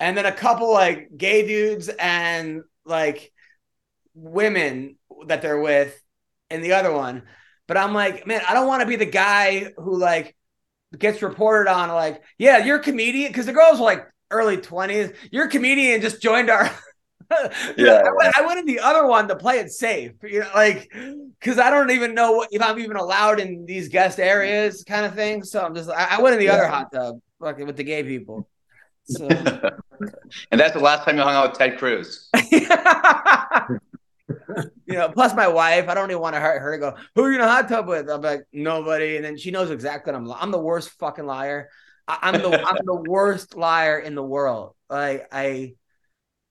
and 0.00 0.16
then 0.16 0.26
a 0.26 0.32
couple 0.32 0.72
like 0.72 1.10
gay 1.16 1.46
dudes 1.46 1.88
and 1.88 2.62
like 2.84 3.32
women 4.14 4.96
that 5.26 5.42
they're 5.42 5.60
with 5.60 6.00
in 6.50 6.62
the 6.62 6.72
other 6.72 6.92
one. 6.92 7.22
But 7.66 7.76
I'm 7.76 7.94
like, 7.94 8.26
man, 8.26 8.42
I 8.48 8.54
don't 8.54 8.66
want 8.66 8.82
to 8.82 8.86
be 8.86 8.96
the 8.96 9.06
guy 9.06 9.72
who 9.76 9.98
like 9.98 10.36
gets 10.96 11.22
reported 11.22 11.70
on 11.70 11.88
like, 11.90 12.22
yeah, 12.38 12.58
you're 12.58 12.78
a 12.78 12.82
comedian 12.82 13.30
because 13.30 13.46
the 13.46 13.52
girls 13.52 13.78
were 13.78 13.84
like 13.84 14.06
early 14.30 14.56
20s. 14.56 15.14
You're 15.30 15.46
a 15.46 15.50
comedian 15.50 16.00
just 16.00 16.22
joined 16.22 16.50
our 16.50 16.70
Yeah. 17.76 18.02
I, 18.06 18.12
went, 18.12 18.38
I 18.38 18.46
went 18.46 18.60
in 18.60 18.66
the 18.66 18.80
other 18.80 19.06
one 19.06 19.26
to 19.28 19.36
play 19.36 19.58
it 19.58 19.70
safe, 19.70 20.12
you 20.22 20.40
know, 20.40 20.50
like 20.54 20.90
because 21.40 21.58
I 21.58 21.70
don't 21.70 21.90
even 21.90 22.14
know 22.14 22.32
what, 22.32 22.50
if 22.52 22.62
I'm 22.62 22.78
even 22.78 22.96
allowed 22.96 23.40
in 23.40 23.66
these 23.66 23.88
guest 23.88 24.20
areas, 24.20 24.84
kind 24.86 25.04
of 25.04 25.14
thing. 25.14 25.42
So 25.42 25.60
I'm 25.60 25.74
just, 25.74 25.90
I, 25.90 26.16
I 26.16 26.22
went 26.22 26.34
in 26.34 26.40
the 26.40 26.50
other 26.50 26.68
hot 26.68 26.92
tub, 26.92 27.18
fucking 27.40 27.66
with 27.66 27.76
the 27.76 27.84
gay 27.84 28.02
people. 28.02 28.48
So 29.08 29.28
And 29.28 30.58
that's 30.60 30.72
the 30.72 30.80
last 30.80 31.04
time 31.04 31.16
you 31.16 31.22
hung 31.22 31.36
out 31.36 31.50
with 31.50 31.58
Ted 31.58 31.78
Cruz. 31.78 32.28
you 34.28 34.94
know, 34.94 35.08
plus 35.08 35.34
my 35.34 35.48
wife, 35.48 35.88
I 35.88 35.94
don't 35.94 36.10
even 36.10 36.20
want 36.20 36.34
to 36.34 36.40
hurt 36.40 36.60
her 36.60 36.72
to 36.72 36.78
go, 36.78 36.96
who 37.14 37.22
are 37.22 37.30
you 37.30 37.36
in 37.36 37.40
a 37.44 37.48
hot 37.48 37.68
tub 37.68 37.86
with? 37.86 38.08
I'm 38.10 38.20
like, 38.20 38.42
nobody. 38.52 39.16
And 39.16 39.24
then 39.24 39.36
she 39.38 39.50
knows 39.50 39.70
exactly 39.70 40.12
what 40.12 40.18
I'm 40.20 40.30
I'm 40.32 40.50
the 40.50 40.58
worst 40.60 40.90
fucking 40.98 41.26
liar. 41.26 41.68
I, 42.08 42.18
I'm 42.22 42.42
the 42.42 42.50
I'm 42.66 42.84
the 42.84 43.04
worst 43.08 43.56
liar 43.56 43.98
in 43.98 44.14
the 44.14 44.22
world. 44.22 44.74
Like 44.88 45.28
I 45.32 45.74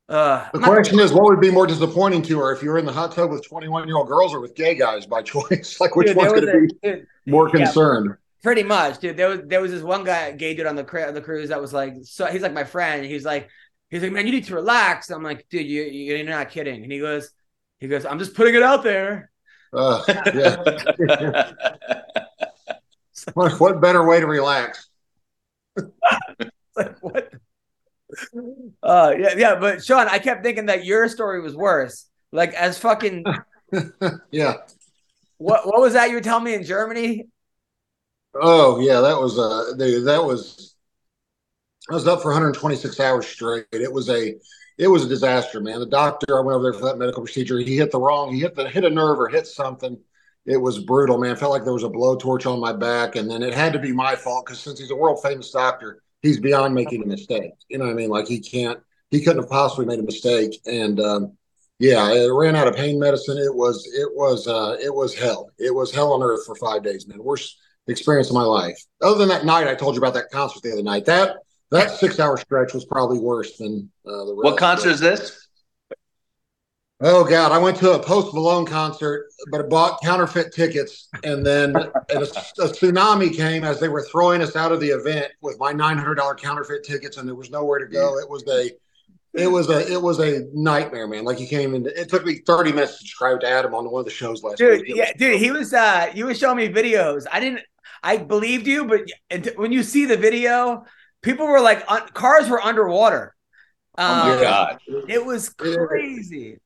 uh 0.08 0.50
The 0.52 0.58
I'm 0.58 0.62
not- 0.62 0.70
question 0.72 1.00
is, 1.00 1.12
what 1.12 1.24
would 1.26 1.42
be 1.42 1.52
more 1.52 1.68
disappointing 1.68 2.22
to 2.24 2.40
her 2.40 2.54
if 2.54 2.62
you 2.64 2.70
were 2.70 2.78
in 2.78 2.86
the 2.86 2.94
hot 2.94 3.12
tub 3.14 3.32
with 3.32 3.46
21 3.46 3.88
year 3.88 3.98
old 3.98 4.08
girls 4.08 4.34
or 4.34 4.40
with 4.40 4.56
gay 4.56 4.76
guys 4.76 5.06
by 5.06 5.22
choice? 5.34 5.80
Like, 5.80 5.96
which 5.96 6.08
dude, 6.08 6.18
one's 6.18 6.32
going 6.34 6.46
to 6.46 6.62
be 6.62 6.68
dude, 6.84 7.08
more 7.26 7.50
yeah. 7.50 7.66
concerned? 7.66 8.16
Pretty 8.44 8.64
much, 8.64 9.00
dude. 9.00 9.18
There 9.18 9.30
was 9.30 9.40
there 9.46 9.60
was 9.62 9.72
this 9.72 9.82
one 9.82 10.04
guy, 10.04 10.32
gay 10.32 10.54
dude 10.54 10.68
on 10.68 10.76
the 10.76 10.84
cru- 10.84 11.12
the 11.12 11.22
cruise 11.22 11.50
that 11.50 11.60
was 11.60 11.74
like, 11.74 11.96
so 12.04 12.28
he's 12.28 12.44
like 12.44 12.54
my 12.54 12.64
friend. 12.64 13.04
He's 13.04 13.26
like, 13.26 13.50
he's 13.90 14.04
like, 14.04 14.12
man, 14.12 14.28
you 14.28 14.32
need 14.32 14.46
to 14.46 14.54
relax. 14.54 15.10
I'm 15.10 15.24
like, 15.24 15.48
dude, 15.50 15.66
you 15.66 15.82
you're 15.82 16.24
not 16.24 16.52
kidding. 16.52 16.84
And 16.84 16.92
he 16.92 17.00
goes, 17.00 17.32
he 17.80 17.88
goes, 17.88 18.06
I'm 18.06 18.20
just 18.20 18.34
putting 18.34 18.56
it 18.56 18.64
out 18.64 18.84
there. 18.84 19.32
Uh, 19.74 20.02
yeah. 20.34 21.52
what, 23.34 23.60
what 23.60 23.82
better 23.82 24.06
way 24.08 24.20
to 24.20 24.28
relax? 24.28 24.90
like 26.76 26.98
what? 27.02 27.34
Uh, 28.82 29.14
yeah, 29.18 29.34
yeah. 29.36 29.56
But 29.56 29.84
Sean, 29.84 30.08
I 30.08 30.20
kept 30.20 30.44
thinking 30.44 30.68
that 30.68 30.86
your 30.86 31.10
story 31.10 31.42
was 31.42 31.56
worse. 31.56 32.08
Like 32.32 32.54
as 32.54 32.78
fucking 32.78 33.26
Yeah. 34.32 34.56
what 35.38 35.66
what 35.66 35.82
was 35.82 35.94
that 35.94 36.10
you 36.10 36.16
were 36.16 36.22
telling 36.22 36.44
me 36.46 36.54
in 36.54 36.64
Germany? 36.64 37.28
Oh, 38.34 38.80
yeah. 38.80 39.02
That 39.02 39.20
was, 39.20 39.40
uh, 39.40 39.76
that 39.78 40.24
was, 40.26 40.76
I 41.90 41.94
was 41.94 42.08
up 42.08 42.22
for 42.22 42.32
126 42.32 43.00
hours 43.00 43.28
straight. 43.28 43.66
It 43.72 43.92
was 43.92 44.10
a, 44.10 44.36
it 44.78 44.88
was 44.88 45.06
a 45.06 45.10
disaster, 45.10 45.62
man. 45.62 45.80
The 45.80 45.86
doctor, 45.86 46.38
I 46.38 46.42
went 46.42 46.56
over 46.56 46.72
there 46.72 46.80
for 46.80 46.86
that 46.86 46.98
medical 46.98 47.24
procedure. 47.24 47.60
He 47.60 47.78
hit 47.78 47.92
the 47.92 48.00
wrong, 48.00 48.34
he 48.34 48.42
hit 48.42 48.56
the, 48.56 48.70
hit 48.70 48.84
a 48.84 48.90
nerve 48.90 49.20
or 49.20 49.30
hit 49.30 49.48
something. 49.48 49.98
It 50.46 50.58
was 50.58 50.80
brutal, 50.80 51.18
man. 51.18 51.36
Felt 51.36 51.52
like 51.52 51.64
there 51.64 51.74
was 51.74 51.84
a 51.84 51.90
blowtorch 51.90 52.52
on 52.52 52.60
my 52.60 52.74
back. 52.74 53.16
And 53.16 53.30
then 53.30 53.42
it 53.42 53.54
had 53.54 53.74
to 53.74 53.80
be 53.80 53.92
my 53.92 54.16
fault 54.16 54.46
because 54.46 54.60
since 54.60 54.80
he's 54.80 54.92
a 54.92 54.96
world 54.96 55.22
famous 55.24 55.50
doctor, 55.50 56.02
he's 56.22 56.40
beyond 56.40 56.76
making 56.76 57.02
a 57.04 57.08
mistake. 57.08 57.54
You 57.70 57.78
know 57.78 57.86
what 57.86 57.92
I 57.92 57.96
mean? 57.96 58.10
Like 58.10 58.28
he 58.28 58.40
can't, 58.40 58.80
he 59.10 59.22
couldn't 59.22 59.44
have 59.44 59.50
possibly 59.50 59.86
made 59.86 60.00
a 60.00 60.04
mistake. 60.04 60.60
And, 60.66 61.00
um, 61.00 61.38
yeah, 61.80 62.12
it 62.12 62.32
ran 62.32 62.56
out 62.56 62.68
of 62.68 62.76
pain 62.76 63.00
medicine. 63.00 63.38
It 63.38 63.54
was, 63.54 63.86
it 63.94 64.10
was, 64.14 64.48
uh, 64.48 64.78
it 64.82 64.94
was 64.94 65.16
hell. 65.16 65.50
It 65.58 65.74
was 65.74 65.92
hell 65.92 66.14
on 66.14 66.22
earth 66.22 66.46
for 66.46 66.56
five 66.56 66.84
days, 66.84 67.08
man. 67.08 67.24
Worst 67.24 67.58
experience 67.88 68.30
of 68.30 68.36
my 68.36 68.44
life. 68.44 68.80
Other 69.02 69.18
than 69.18 69.30
that 69.30 69.46
night, 69.46 69.68
I 69.68 69.76
told 69.76 69.96
you 69.96 70.02
about 70.02 70.14
that 70.14 70.32
concert 70.32 70.64
the 70.64 70.72
other 70.72 70.84
night. 70.84 71.06
That 71.06 71.38
that 71.72 71.92
six 71.92 72.20
hour 72.20 72.38
stretch 72.38 72.74
was 72.74 72.86
probably 72.86 73.20
worse 73.20 73.58
than 73.58 73.92
uh, 74.06 74.26
the 74.26 74.34
rest. 74.34 74.44
what 74.44 74.58
concert 74.58 74.90
is 74.90 75.00
this? 75.00 75.48
Oh 77.02 77.26
God, 77.26 77.52
I 77.52 77.58
went 77.58 77.76
to 77.80 77.92
a 77.92 78.00
Post 78.02 78.34
Malone 78.34 78.66
concert, 78.66 79.28
but 79.52 79.60
I 79.60 79.68
bought 79.68 80.02
counterfeit 80.02 80.54
tickets, 80.54 81.10
and 81.26 81.46
then 81.46 81.76
and 81.76 82.20
a, 82.20 82.24
a 82.24 82.70
tsunami 82.70 83.36
came 83.36 83.66
as 83.66 83.82
they 83.82 83.90
were 83.90 84.04
throwing 84.04 84.42
us 84.42 84.56
out 84.56 84.72
of 84.72 84.80
the 84.80 84.90
event 84.90 85.28
with 85.42 85.60
my 85.60 85.74
nine 85.74 85.98
hundred 85.98 86.16
dollar 86.16 86.36
counterfeit 86.36 86.86
tickets, 86.86 87.18
and 87.18 87.28
there 87.28 87.36
was 87.36 87.50
nowhere 87.52 87.80
to 87.80 87.88
go. 87.88 88.18
It 88.18 88.30
was 88.30 88.48
a 88.48 88.72
it 89.34 89.48
was 89.48 89.70
a 89.70 89.92
it 89.92 90.02
was 90.02 90.20
a 90.20 90.46
nightmare, 90.54 91.06
man. 91.06 91.26
Like 91.26 91.42
you 91.42 91.48
came 91.48 91.76
in. 91.76 91.86
It 91.86 92.08
took 92.08 92.26
me 92.26 92.36
thirty 92.48 92.72
minutes 92.72 93.00
to 93.00 93.04
describe 93.04 93.42
to 93.42 93.50
Adam 93.50 93.76
on 93.76 93.92
one 93.92 94.00
of 94.00 94.06
the 94.06 94.12
shows 94.12 94.42
last 94.42 94.58
Dude, 94.60 94.80
week. 94.82 94.92
It 94.92 94.96
yeah, 94.96 95.04
was- 95.04 95.14
dude, 95.18 95.40
he 95.42 95.52
was 95.52 95.74
uh 95.74 96.12
you 96.16 96.28
was 96.28 96.40
showing 96.40 96.58
me 96.58 96.70
videos. 96.70 97.26
I 97.30 97.42
didn't 97.42 97.60
I 98.02 98.18
believed 98.18 98.68
you, 98.68 98.86
but 98.86 99.02
unt- 99.30 99.58
when 99.58 99.74
you 99.74 99.84
see 99.84 100.06
the 100.06 100.16
video, 100.16 100.86
people 101.26 101.46
were 101.48 101.60
like 101.60 101.84
un- 101.90 102.08
cars 102.14 102.48
were 102.50 102.62
underwater. 102.62 103.36
Oh 103.98 104.04
Um, 104.32 104.36
my 104.38 104.42
God. 104.42 104.80
It 105.10 105.24
was 105.26 105.50
crazy. 105.58 106.60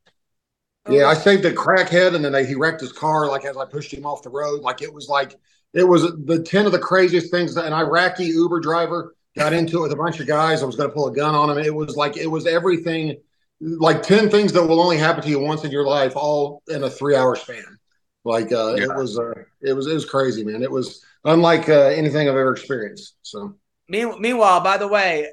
Yeah, 0.90 1.06
I 1.08 1.14
saved 1.14 1.46
a 1.46 1.52
crackhead, 1.52 2.16
and 2.16 2.24
then 2.26 2.32
they, 2.32 2.46
he 2.46 2.56
wrecked 2.56 2.82
his 2.82 2.92
car. 2.92 3.28
Like 3.28 3.46
as 3.46 3.58
I 3.58 3.66
pushed 3.66 3.94
him 3.94 4.06
off 4.06 4.24
the 4.24 4.30
road, 4.30 4.62
like 4.62 4.82
it 4.82 4.92
was 4.94 5.08
like 5.08 5.36
it 5.74 5.84
was 5.84 6.02
the 6.26 6.42
ten 6.42 6.66
of 6.66 6.72
the 6.72 6.80
craziest 6.80 7.32
things. 7.32 7.56
An 7.58 7.74
Iraqi 7.74 8.26
Uber 8.26 8.60
driver 8.60 9.16
got 9.38 9.54
into 9.54 9.78
it 9.80 9.82
with 9.82 9.92
a 9.92 9.96
bunch 9.96 10.20
of 10.20 10.28
guys. 10.28 10.64
I 10.64 10.66
was 10.66 10.76
going 10.76 10.90
to 10.90 10.94
pull 10.94 11.08
a 11.08 11.14
gun 11.16 11.36
on 11.36 11.50
him. 11.52 11.58
It 11.64 11.74
was 11.74 11.96
like 11.96 12.18
it 12.18 12.26
was 12.28 12.48
everything, 12.48 13.18
like 13.60 14.02
ten 14.02 14.30
things 14.32 14.52
that 14.54 14.66
will 14.66 14.82
only 14.82 14.98
happen 14.98 15.22
to 15.24 15.30
you 15.30 15.40
once 15.40 15.64
in 15.64 15.72
your 15.72 15.86
life, 15.86 16.14
all 16.16 16.64
in 16.68 16.84
a 16.84 16.90
three-hour 16.90 17.36
span. 17.36 17.78
Like 18.26 18.52
uh, 18.52 18.74
it 18.76 18.88
was, 18.96 19.18
uh, 19.20 19.34
it 19.62 19.74
was, 19.74 19.88
it 19.88 19.94
was 19.94 20.06
crazy, 20.06 20.44
man. 20.44 20.62
It 20.64 20.72
was 20.72 21.04
unlike 21.24 21.70
uh, 21.70 21.86
anything 22.02 22.28
I've 22.28 22.36
ever 22.36 22.52
experienced. 22.52 23.16
So 23.22 23.40
Mean- 23.40 23.56
meanwhile, 23.90 24.62
by 24.62 24.78
the 24.78 24.88
way, 24.88 25.32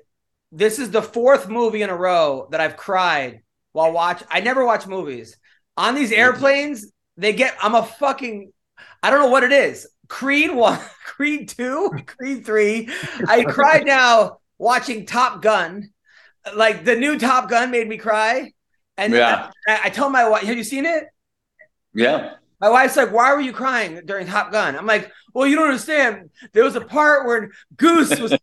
this 0.53 0.79
is 0.79 0.91
the 0.91 1.03
fourth 1.03 1.49
movie 1.49 1.83
in 1.83 1.91
a 1.91 1.97
row 1.97 2.49
that 2.51 2.61
I've 2.61 2.77
cried 2.77 3.43
while 3.73 3.93
watch. 3.93 4.23
I 4.31 4.41
never 4.41 4.65
watch 4.65 4.87
movies 4.87 5.37
on 5.77 5.95
these 5.95 6.13
airplanes. 6.13 6.87
They 7.17 7.33
get. 7.33 7.57
I'm 7.61 7.75
a 7.75 7.85
fucking. 7.85 8.53
I 9.03 9.11
don't 9.11 9.21
know 9.21 9.29
what 9.31 9.45
it 9.45 9.53
is. 9.53 9.89
Creed 10.09 10.51
one, 10.55 10.79
Creed 11.05 11.49
two, 11.49 11.91
Creed 12.07 12.45
three. 12.47 12.89
I 13.29 13.45
cried 13.45 13.85
now 13.87 14.39
watching 14.59 15.07
Top 15.07 15.43
Gun. 15.43 15.91
Like 16.55 16.85
the 16.85 16.95
new 16.97 17.19
Top 17.19 17.51
Gun 17.51 17.71
made 17.71 17.89
me 17.89 17.97
cry. 17.99 18.53
And 18.97 19.13
Yeah. 19.13 19.51
I, 19.69 19.81
I 19.85 19.91
told 19.91 20.13
my 20.13 20.29
wife, 20.29 20.45
"Have 20.45 20.57
you 20.57 20.65
seen 20.65 20.87
it?" 20.87 21.05
Yeah. 21.93 22.35
My 22.61 22.71
wife's 22.71 22.97
like, 22.97 23.13
"Why 23.13 23.35
were 23.35 23.41
you 23.41 23.53
crying 23.53 24.01
during 24.07 24.27
Top 24.27 24.53
Gun?" 24.53 24.77
I'm 24.77 24.87
like, 24.87 25.11
"Well, 25.35 25.47
you 25.47 25.57
don't 25.57 25.69
understand. 25.69 26.31
There 26.53 26.65
was 26.65 26.77
a 26.77 26.81
part 26.81 27.27
where 27.27 27.51
Goose 27.77 28.19
was." 28.19 28.35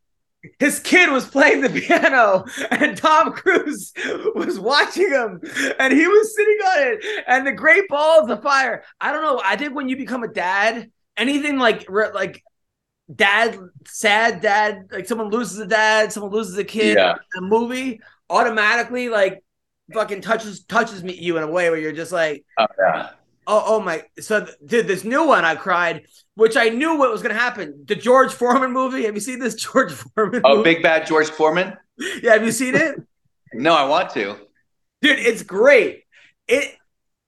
His 0.59 0.79
kid 0.79 1.09
was 1.09 1.25
playing 1.25 1.61
the 1.61 1.69
piano, 1.81 2.45
and 2.71 2.97
Tom 2.97 3.31
Cruise 3.33 3.93
was 4.35 4.59
watching 4.59 5.09
him, 5.09 5.41
and 5.79 5.93
he 5.93 6.07
was 6.07 6.35
sitting 6.35 6.57
on 6.57 6.87
it. 6.87 7.23
And 7.27 7.47
the 7.47 7.51
Great 7.53 7.87
Balls 7.87 8.29
of 8.29 8.43
Fire. 8.43 8.83
I 8.99 9.11
don't 9.11 9.21
know. 9.23 9.41
I 9.43 9.55
think 9.55 9.73
when 9.73 9.89
you 9.89 9.95
become 9.97 10.23
a 10.23 10.27
dad, 10.27 10.91
anything 11.17 11.57
like 11.57 11.89
like 11.89 12.43
dad, 13.13 13.57
sad 13.85 14.41
dad, 14.41 14.89
like 14.91 15.07
someone 15.07 15.29
loses 15.29 15.59
a 15.59 15.67
dad, 15.67 16.11
someone 16.11 16.31
loses 16.31 16.57
a 16.57 16.63
kid 16.63 16.95
Yeah. 16.97 17.15
a 17.37 17.41
movie, 17.41 18.01
automatically 18.29 19.09
like 19.09 19.43
fucking 19.93 20.21
touches 20.21 20.63
touches 20.63 21.03
me 21.03 21.13
you 21.13 21.37
in 21.37 21.43
a 21.43 21.47
way 21.51 21.69
where 21.69 21.79
you're 21.79 21.91
just 21.91 22.11
like, 22.11 22.45
Oh, 22.57 22.65
yeah. 22.79 23.09
Oh, 23.45 23.63
oh 23.65 23.79
my! 23.81 24.03
So, 24.19 24.47
dude, 24.65 24.87
this 24.87 25.03
new 25.03 25.25
one 25.27 25.43
I 25.45 25.55
cried, 25.55 26.03
which 26.35 26.55
I 26.57 26.69
knew 26.69 26.97
what 26.97 27.11
was 27.11 27.21
going 27.21 27.33
to 27.35 27.39
happen. 27.41 27.83
The 27.85 27.95
George 27.95 28.31
Foreman 28.41 28.71
movie. 28.71 29.03
Have 29.05 29.15
you 29.15 29.21
seen 29.21 29.39
this 29.39 29.55
George 29.55 29.91
Foreman? 30.15 30.41
Oh, 30.45 30.57
movie? 30.57 30.75
Big 30.75 30.83
Bad 30.83 31.05
George 31.07 31.29
Foreman? 31.29 31.75
Yeah, 32.21 32.33
have 32.33 32.43
you 32.45 32.51
seen 32.51 32.75
it, 32.75 32.95
No, 33.53 33.73
I 33.75 33.85
want 33.85 34.09
to. 34.11 34.37
dude? 35.01 35.19
It's 35.19 35.43
great. 35.43 36.03
It, 36.47 36.75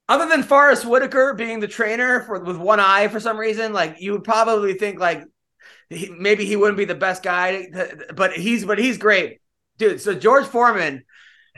other 0.09 0.27
than 0.27 0.43
Forest 0.43 0.85
Whitaker 0.85 1.33
being 1.33 1.59
the 1.59 1.67
trainer 1.67 2.21
for 2.21 2.39
with 2.39 2.57
one 2.57 2.79
eye 2.79 3.07
for 3.07 3.19
some 3.19 3.37
reason, 3.37 3.73
like 3.73 3.97
you 4.01 4.11
would 4.13 4.23
probably 4.23 4.73
think 4.75 4.99
like 4.99 5.23
he, 5.89 6.09
maybe 6.09 6.45
he 6.45 6.55
wouldn't 6.55 6.77
be 6.77 6.85
the 6.85 6.95
best 6.95 7.23
guy, 7.23 7.65
to- 7.65 8.13
but 8.15 8.33
he's 8.33 8.65
but 8.65 8.77
he's 8.79 8.97
great, 8.97 9.39
dude. 9.77 9.99
So 10.01 10.13
George 10.15 10.45
Foreman, 10.45 11.03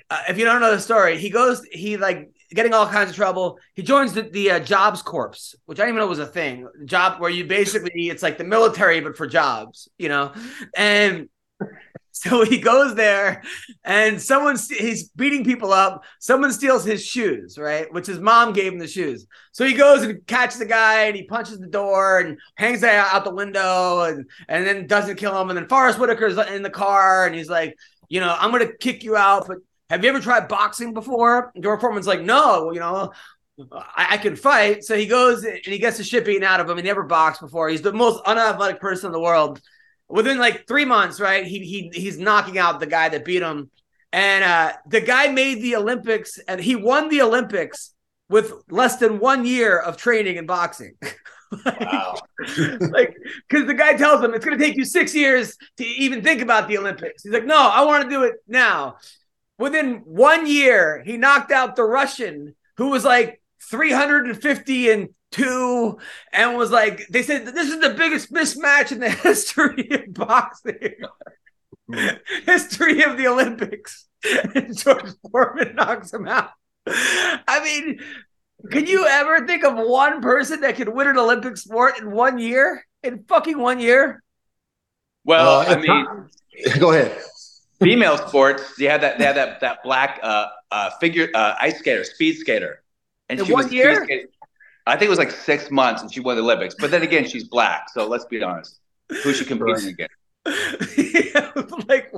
uh, 0.09 0.23
if 0.29 0.37
you 0.37 0.45
don't 0.45 0.61
know 0.61 0.71
the 0.71 0.79
story, 0.81 1.17
he 1.17 1.29
goes 1.29 1.63
he 1.71 1.97
like 1.97 2.29
getting 2.53 2.73
all 2.73 2.87
kinds 2.87 3.09
of 3.09 3.15
trouble. 3.15 3.59
He 3.73 3.83
joins 3.83 4.13
the, 4.13 4.23
the 4.23 4.51
uh, 4.51 4.59
Jobs 4.59 5.01
Corps, 5.01 5.55
which 5.65 5.79
I 5.79 5.83
didn't 5.83 5.95
even 5.95 5.99
know 5.99 6.07
was 6.07 6.19
a 6.19 6.25
thing. 6.25 6.67
Job 6.85 7.19
where 7.19 7.29
you 7.29 7.45
basically 7.45 8.09
it's 8.09 8.23
like 8.23 8.37
the 8.37 8.43
military 8.43 9.01
but 9.01 9.17
for 9.17 9.27
jobs, 9.27 9.89
you 9.97 10.09
know, 10.09 10.33
and. 10.75 11.29
So 12.19 12.43
he 12.43 12.57
goes 12.57 12.95
there, 12.95 13.43
and 13.83 14.19
someone 14.19 14.57
he's 14.69 15.09
beating 15.09 15.43
people 15.43 15.71
up. 15.71 16.03
Someone 16.17 16.51
steals 16.51 16.83
his 16.83 17.05
shoes, 17.05 17.59
right? 17.59 17.93
Which 17.93 18.07
his 18.07 18.17
mom 18.19 18.53
gave 18.53 18.73
him 18.73 18.79
the 18.79 18.87
shoes. 18.87 19.27
So 19.51 19.63
he 19.65 19.75
goes 19.75 20.01
and 20.01 20.25
catches 20.25 20.57
the 20.57 20.65
guy, 20.65 21.03
and 21.03 21.15
he 21.15 21.25
punches 21.25 21.59
the 21.59 21.67
door 21.67 22.19
and 22.21 22.39
hangs 22.55 22.83
out 22.83 23.23
the 23.23 23.35
window, 23.35 24.01
and 24.01 24.25
and 24.49 24.65
then 24.65 24.87
doesn't 24.87 25.17
kill 25.17 25.39
him. 25.39 25.49
And 25.49 25.57
then 25.57 25.67
Forest 25.67 25.99
Whitaker's 25.99 26.39
in 26.47 26.63
the 26.63 26.71
car, 26.71 27.27
and 27.27 27.35
he's 27.35 27.51
like, 27.51 27.77
you 28.09 28.19
know, 28.19 28.35
I'm 28.39 28.51
gonna 28.51 28.73
kick 28.73 29.03
you 29.03 29.15
out, 29.15 29.47
but 29.47 29.57
have 29.89 30.03
you 30.03 30.09
ever 30.09 30.19
tried 30.19 30.47
boxing 30.47 30.93
before? 30.93 31.51
And 31.55 31.63
George 31.63 31.79
Foreman's 31.79 32.07
like, 32.07 32.21
no, 32.21 32.71
you 32.71 32.79
know, 32.79 33.13
I, 33.71 34.07
I 34.11 34.17
can 34.17 34.35
fight. 34.35 34.83
So 34.83 34.95
he 34.95 35.05
goes 35.05 35.43
and 35.43 35.59
he 35.63 35.79
gets 35.79 35.97
the 35.97 36.03
shit 36.03 36.25
beaten 36.25 36.43
out 36.43 36.59
of 36.59 36.69
him. 36.69 36.77
He 36.77 36.83
never 36.83 37.03
boxed 37.03 37.41
before. 37.41 37.69
He's 37.69 37.81
the 37.81 37.93
most 37.93 38.21
unathletic 38.25 38.79
person 38.79 39.07
in 39.07 39.11
the 39.13 39.19
world. 39.19 39.61
Within 40.09 40.37
like 40.37 40.67
three 40.67 40.85
months, 40.85 41.19
right? 41.19 41.45
He 41.45 41.59
he 41.59 41.91
he's 41.93 42.17
knocking 42.17 42.57
out 42.57 42.79
the 42.79 42.85
guy 42.85 43.09
that 43.09 43.25
beat 43.25 43.41
him. 43.41 43.69
And 44.13 44.43
uh 44.43 44.73
the 44.87 45.01
guy 45.01 45.27
made 45.27 45.61
the 45.61 45.75
Olympics 45.75 46.39
and 46.47 46.61
he 46.61 46.75
won 46.75 47.09
the 47.09 47.21
Olympics 47.21 47.93
with 48.29 48.53
less 48.69 48.97
than 48.97 49.19
one 49.19 49.45
year 49.45 49.77
of 49.77 49.97
training 49.97 50.37
in 50.37 50.45
boxing. 50.45 50.95
Wow. 51.79 52.15
like 52.91 53.15
because 53.47 53.67
the 53.67 53.73
guy 53.73 53.93
tells 53.93 54.21
him 54.21 54.33
it's 54.33 54.43
going 54.43 54.57
to 54.57 54.61
take 54.61 54.75
you 54.75 54.83
six 54.83 55.15
years 55.15 55.55
to 55.77 55.85
even 55.85 56.21
think 56.21 56.41
about 56.41 56.67
the 56.67 56.77
olympics 56.77 57.23
he's 57.23 57.31
like 57.31 57.45
no 57.45 57.57
i 57.57 57.85
want 57.85 58.03
to 58.03 58.09
do 58.09 58.23
it 58.23 58.33
now 58.49 58.97
within 59.57 60.01
one 60.05 60.47
year 60.47 61.03
he 61.05 61.17
knocked 61.17 61.51
out 61.51 61.75
the 61.75 61.83
russian 61.83 62.55
who 62.77 62.89
was 62.89 63.03
like 63.03 63.41
350 63.69 64.89
and 64.91 65.09
two 65.31 65.97
and 66.31 66.57
was 66.57 66.71
like 66.71 67.05
they 67.09 67.21
said 67.21 67.45
this 67.45 67.69
is 67.69 67.79
the 67.79 67.95
biggest 67.95 68.31
mismatch 68.31 68.91
in 68.91 68.99
the 68.99 69.09
history 69.27 69.89
of 69.91 70.13
boxing 70.13 70.95
history 72.45 73.03
of 73.03 73.17
the 73.17 73.27
olympics 73.27 74.07
and 74.55 74.77
george 74.77 75.11
foreman 75.31 75.75
knocks 75.75 76.13
him 76.13 76.27
out 76.27 76.51
i 76.87 77.61
mean 77.63 77.99
can 78.71 78.87
you 78.87 79.05
ever 79.05 79.45
think 79.45 79.63
of 79.63 79.75
one 79.75 80.21
person 80.21 80.61
that 80.61 80.75
could 80.75 80.89
win 80.89 81.07
an 81.07 81.17
Olympic 81.17 81.57
sport 81.57 81.99
in 81.99 82.11
one 82.11 82.39
year? 82.39 82.83
In 83.03 83.23
fucking 83.23 83.57
one 83.57 83.79
year? 83.79 84.23
Well, 85.23 85.61
Uh, 85.61 85.65
I 85.65 85.79
mean, 85.79 86.05
Go 86.79 86.91
ahead. 86.91 87.15
Female 87.79 88.17
sports, 88.17 88.63
you 88.77 88.89
had 88.89 89.01
that 89.01 89.17
they 89.17 89.25
had 89.25 89.35
that 89.35 89.59
that 89.61 89.83
black 89.83 90.19
uh 90.23 90.47
uh 90.71 90.89
figure 90.99 91.29
uh 91.33 91.55
ice 91.59 91.79
skater, 91.79 92.03
speed 92.03 92.37
skater. 92.37 92.83
And 93.29 93.39
In 93.39 93.45
she 93.45 93.53
was 93.53 93.71
year? 93.71 94.03
skating- 94.03 94.27
I 94.85 94.93
think 94.93 95.07
it 95.07 95.09
was 95.09 95.19
like 95.19 95.31
six 95.31 95.69
months 95.69 96.01
and 96.01 96.11
she 96.13 96.21
won 96.21 96.37
the 96.37 96.41
Olympics. 96.41 96.73
But 96.79 96.91
then 96.91 97.01
again, 97.03 97.27
she's 97.27 97.43
black, 97.43 97.89
so 97.93 98.07
let's 98.07 98.23
be 98.25 98.41
honest. 98.41 98.79
Who's 99.23 99.37
she 99.37 99.43
competing 99.45 99.89
against? 99.89 100.13
like, 101.89 102.09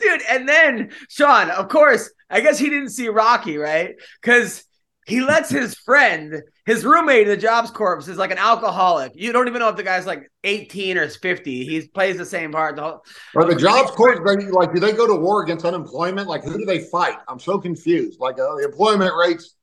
dude, 0.00 0.22
and 0.30 0.48
then 0.48 0.90
Sean, 1.08 1.50
of 1.50 1.68
course, 1.68 2.08
I 2.30 2.40
guess 2.40 2.56
he 2.58 2.70
didn't 2.70 2.90
see 2.90 3.08
Rocky, 3.08 3.56
right? 3.58 3.96
Because 4.22 4.64
he 5.06 5.22
lets 5.22 5.50
his 5.50 5.74
friend, 5.74 6.40
his 6.66 6.84
roommate 6.84 7.22
in 7.22 7.28
the 7.28 7.36
Jobs 7.36 7.70
Corps, 7.70 7.98
is 7.98 8.16
like 8.16 8.30
an 8.30 8.38
alcoholic. 8.38 9.12
You 9.14 9.32
don't 9.32 9.48
even 9.48 9.60
know 9.60 9.68
if 9.68 9.76
the 9.76 9.82
guy's 9.82 10.06
like 10.06 10.30
18 10.44 10.96
or 10.98 11.08
50. 11.08 11.64
He 11.66 11.86
plays 11.88 12.16
the 12.16 12.24
same 12.24 12.52
part. 12.52 12.76
The 12.76 12.82
whole, 12.82 13.04
Are 13.36 13.44
the 13.44 13.54
jobs 13.54 13.90
court 13.90 14.24
they, 14.24 14.46
like 14.46 14.72
do 14.74 14.80
they 14.80 14.92
go 14.92 15.06
to 15.06 15.14
war 15.14 15.42
against 15.42 15.64
unemployment? 15.64 16.28
Like 16.28 16.42
who 16.44 16.56
do 16.58 16.64
they 16.64 16.80
fight? 16.80 17.16
I'm 17.28 17.38
so 17.38 17.58
confused. 17.58 18.18
Like 18.20 18.38
uh, 18.38 18.54
the 18.56 18.64
employment 18.64 19.12
rates 19.18 19.54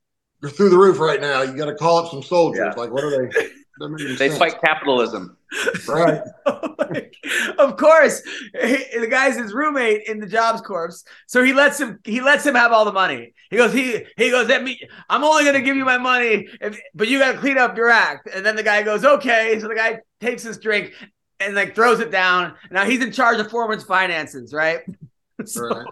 are 0.43 0.49
through 0.49 0.69
the 0.69 0.77
roof 0.77 0.99
right 0.99 1.19
now. 1.21 1.41
You 1.41 1.55
got 1.57 1.65
to 1.65 1.75
call 1.75 1.97
up 1.97 2.11
some 2.11 2.21
soldiers. 2.23 2.73
Yeah. 2.75 2.79
Like 2.81 2.91
what 2.91 3.03
are 3.03 3.09
they? 3.27 3.47
doesn't 3.79 3.93
make 3.95 4.01
any 4.05 4.15
They 4.15 4.27
sense. 4.29 4.37
fight 4.37 4.61
capitalism. 4.61 5.37
right. 5.87 6.21
Like, 6.91 7.15
of 7.57 7.77
course, 7.77 8.21
he- 8.61 8.99
the 8.99 9.07
guy's 9.09 9.37
his 9.37 9.53
roommate 9.53 10.07
in 10.07 10.19
the 10.19 10.27
jobs 10.27 10.59
corps, 10.61 10.91
so 11.25 11.41
he 11.41 11.53
lets 11.53 11.79
him. 11.79 11.99
He 12.03 12.19
lets 12.19 12.45
him 12.45 12.55
have 12.55 12.73
all 12.73 12.83
the 12.83 12.91
money. 12.91 13.33
He 13.51 13.57
goes. 13.57 13.73
He 13.73 14.05
he 14.17 14.31
goes. 14.31 14.47
Let 14.47 14.63
me. 14.63 14.81
I'm 15.09 15.23
only 15.23 15.43
going 15.43 15.55
to 15.55 15.61
give 15.61 15.75
you 15.75 15.85
my 15.85 15.99
money, 15.99 16.47
if, 16.61 16.79
but 16.95 17.07
you 17.09 17.19
got 17.19 17.33
to 17.33 17.37
clean 17.39 17.59
up 17.59 17.77
your 17.77 17.89
act. 17.89 18.27
And 18.33 18.45
then 18.45 18.55
the 18.55 18.63
guy 18.63 18.81
goes, 18.81 19.05
okay. 19.05 19.59
So 19.59 19.67
the 19.67 19.75
guy 19.75 19.99
takes 20.21 20.43
his 20.43 20.57
drink 20.57 20.93
and 21.39 21.53
like 21.55 21.75
throws 21.75 21.99
it 21.99 22.11
down. 22.11 22.55
Now 22.71 22.85
he's 22.85 23.01
in 23.03 23.11
charge 23.11 23.39
of 23.39 23.51
Foreman's 23.51 23.83
finances, 23.83 24.53
right? 24.53 24.81
So, 25.45 25.67
Right. 25.67 25.87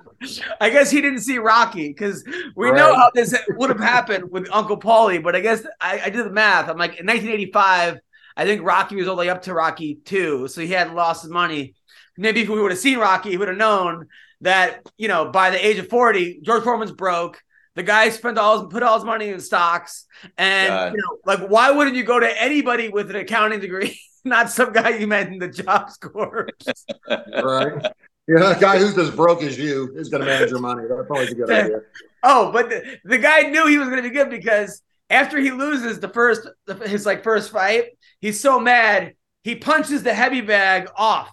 I 0.61 0.69
guess 0.69 0.91
he 0.91 1.01
didn't 1.01 1.21
see 1.21 1.39
Rocky 1.39 1.87
because 1.87 2.23
we 2.55 2.71
know 2.71 2.93
how 2.93 3.09
this 3.15 3.33
would 3.49 3.69
have 3.71 3.79
happened 3.79 4.29
with 4.29 4.47
Uncle 4.51 4.79
Paulie. 4.79 5.23
But 5.23 5.35
I 5.35 5.39
guess 5.39 5.65
I, 5.81 6.01
I 6.05 6.09
did 6.11 6.25
the 6.25 6.29
math. 6.31 6.69
I'm 6.69 6.77
like 6.77 6.99
in 6.99 7.07
1985, 7.07 7.97
I 8.37 8.45
think 8.45 8.63
Rocky 8.63 8.95
was 8.97 9.07
only 9.07 9.29
up 9.29 9.41
to 9.43 9.53
Rocky 9.55 9.95
two, 10.05 10.47
so 10.47 10.61
he 10.61 10.67
hadn't 10.67 10.95
lost 10.95 11.23
his 11.23 11.31
money. 11.31 11.73
Maybe 12.17 12.41
if 12.41 12.49
we 12.49 12.61
would 12.61 12.71
have 12.71 12.79
seen 12.79 12.99
Rocky, 12.99 13.31
he 13.31 13.37
would 13.37 13.47
have 13.47 13.57
known 13.57 14.07
that 14.41 14.87
you 14.97 15.07
know 15.07 15.31
by 15.31 15.49
the 15.49 15.65
age 15.65 15.79
of 15.79 15.89
40, 15.89 16.41
George 16.43 16.63
Foreman's 16.63 16.91
broke. 16.91 17.41
The 17.79 17.83
guy 17.83 18.09
spent 18.09 18.37
all 18.37 18.59
his, 18.59 18.67
put 18.69 18.83
all 18.83 18.95
his 18.95 19.05
money 19.05 19.29
in 19.29 19.39
stocks, 19.39 20.05
and 20.37 20.67
God. 20.67 20.91
you 20.91 20.97
know, 20.97 21.17
like 21.25 21.47
why 21.47 21.71
wouldn't 21.71 21.95
you 21.95 22.03
go 22.03 22.19
to 22.19 22.41
anybody 22.41 22.89
with 22.89 23.09
an 23.09 23.15
accounting 23.15 23.61
degree, 23.61 23.97
not 24.25 24.49
some 24.49 24.73
guy 24.73 24.97
you 24.97 25.07
met 25.07 25.27
in 25.27 25.39
the 25.39 25.47
Jobs 25.47 25.95
Corps? 25.95 26.49
Right. 27.07 27.85
Yeah, 28.27 28.57
a 28.57 28.59
guy 28.59 28.79
who's 28.79 28.97
as 28.97 29.11
broke 29.11 29.43
as 29.43 29.57
you 29.57 29.93
is 29.95 30.09
going 30.09 30.19
to 30.19 30.27
manage 30.27 30.49
your 30.49 30.59
money. 30.59 30.87
That's 30.89 31.09
always 31.09 31.31
a 31.31 31.35
good 31.35 31.49
idea. 31.49 31.79
Oh, 32.21 32.51
but 32.51 32.69
the, 32.69 32.97
the 33.05 33.17
guy 33.17 33.43
knew 33.43 33.65
he 33.65 33.77
was 33.77 33.87
going 33.87 34.03
to 34.03 34.07
be 34.07 34.13
good 34.13 34.29
because 34.29 34.81
after 35.09 35.39
he 35.39 35.51
loses 35.51 36.01
the 36.01 36.09
first 36.09 36.49
the, 36.67 36.75
his 36.85 37.05
like 37.05 37.23
first 37.23 37.49
fight, 37.49 37.97
he's 38.19 38.41
so 38.41 38.59
mad 38.59 39.13
he 39.43 39.55
punches 39.55 40.03
the 40.03 40.13
heavy 40.13 40.41
bag 40.41 40.89
off. 40.97 41.31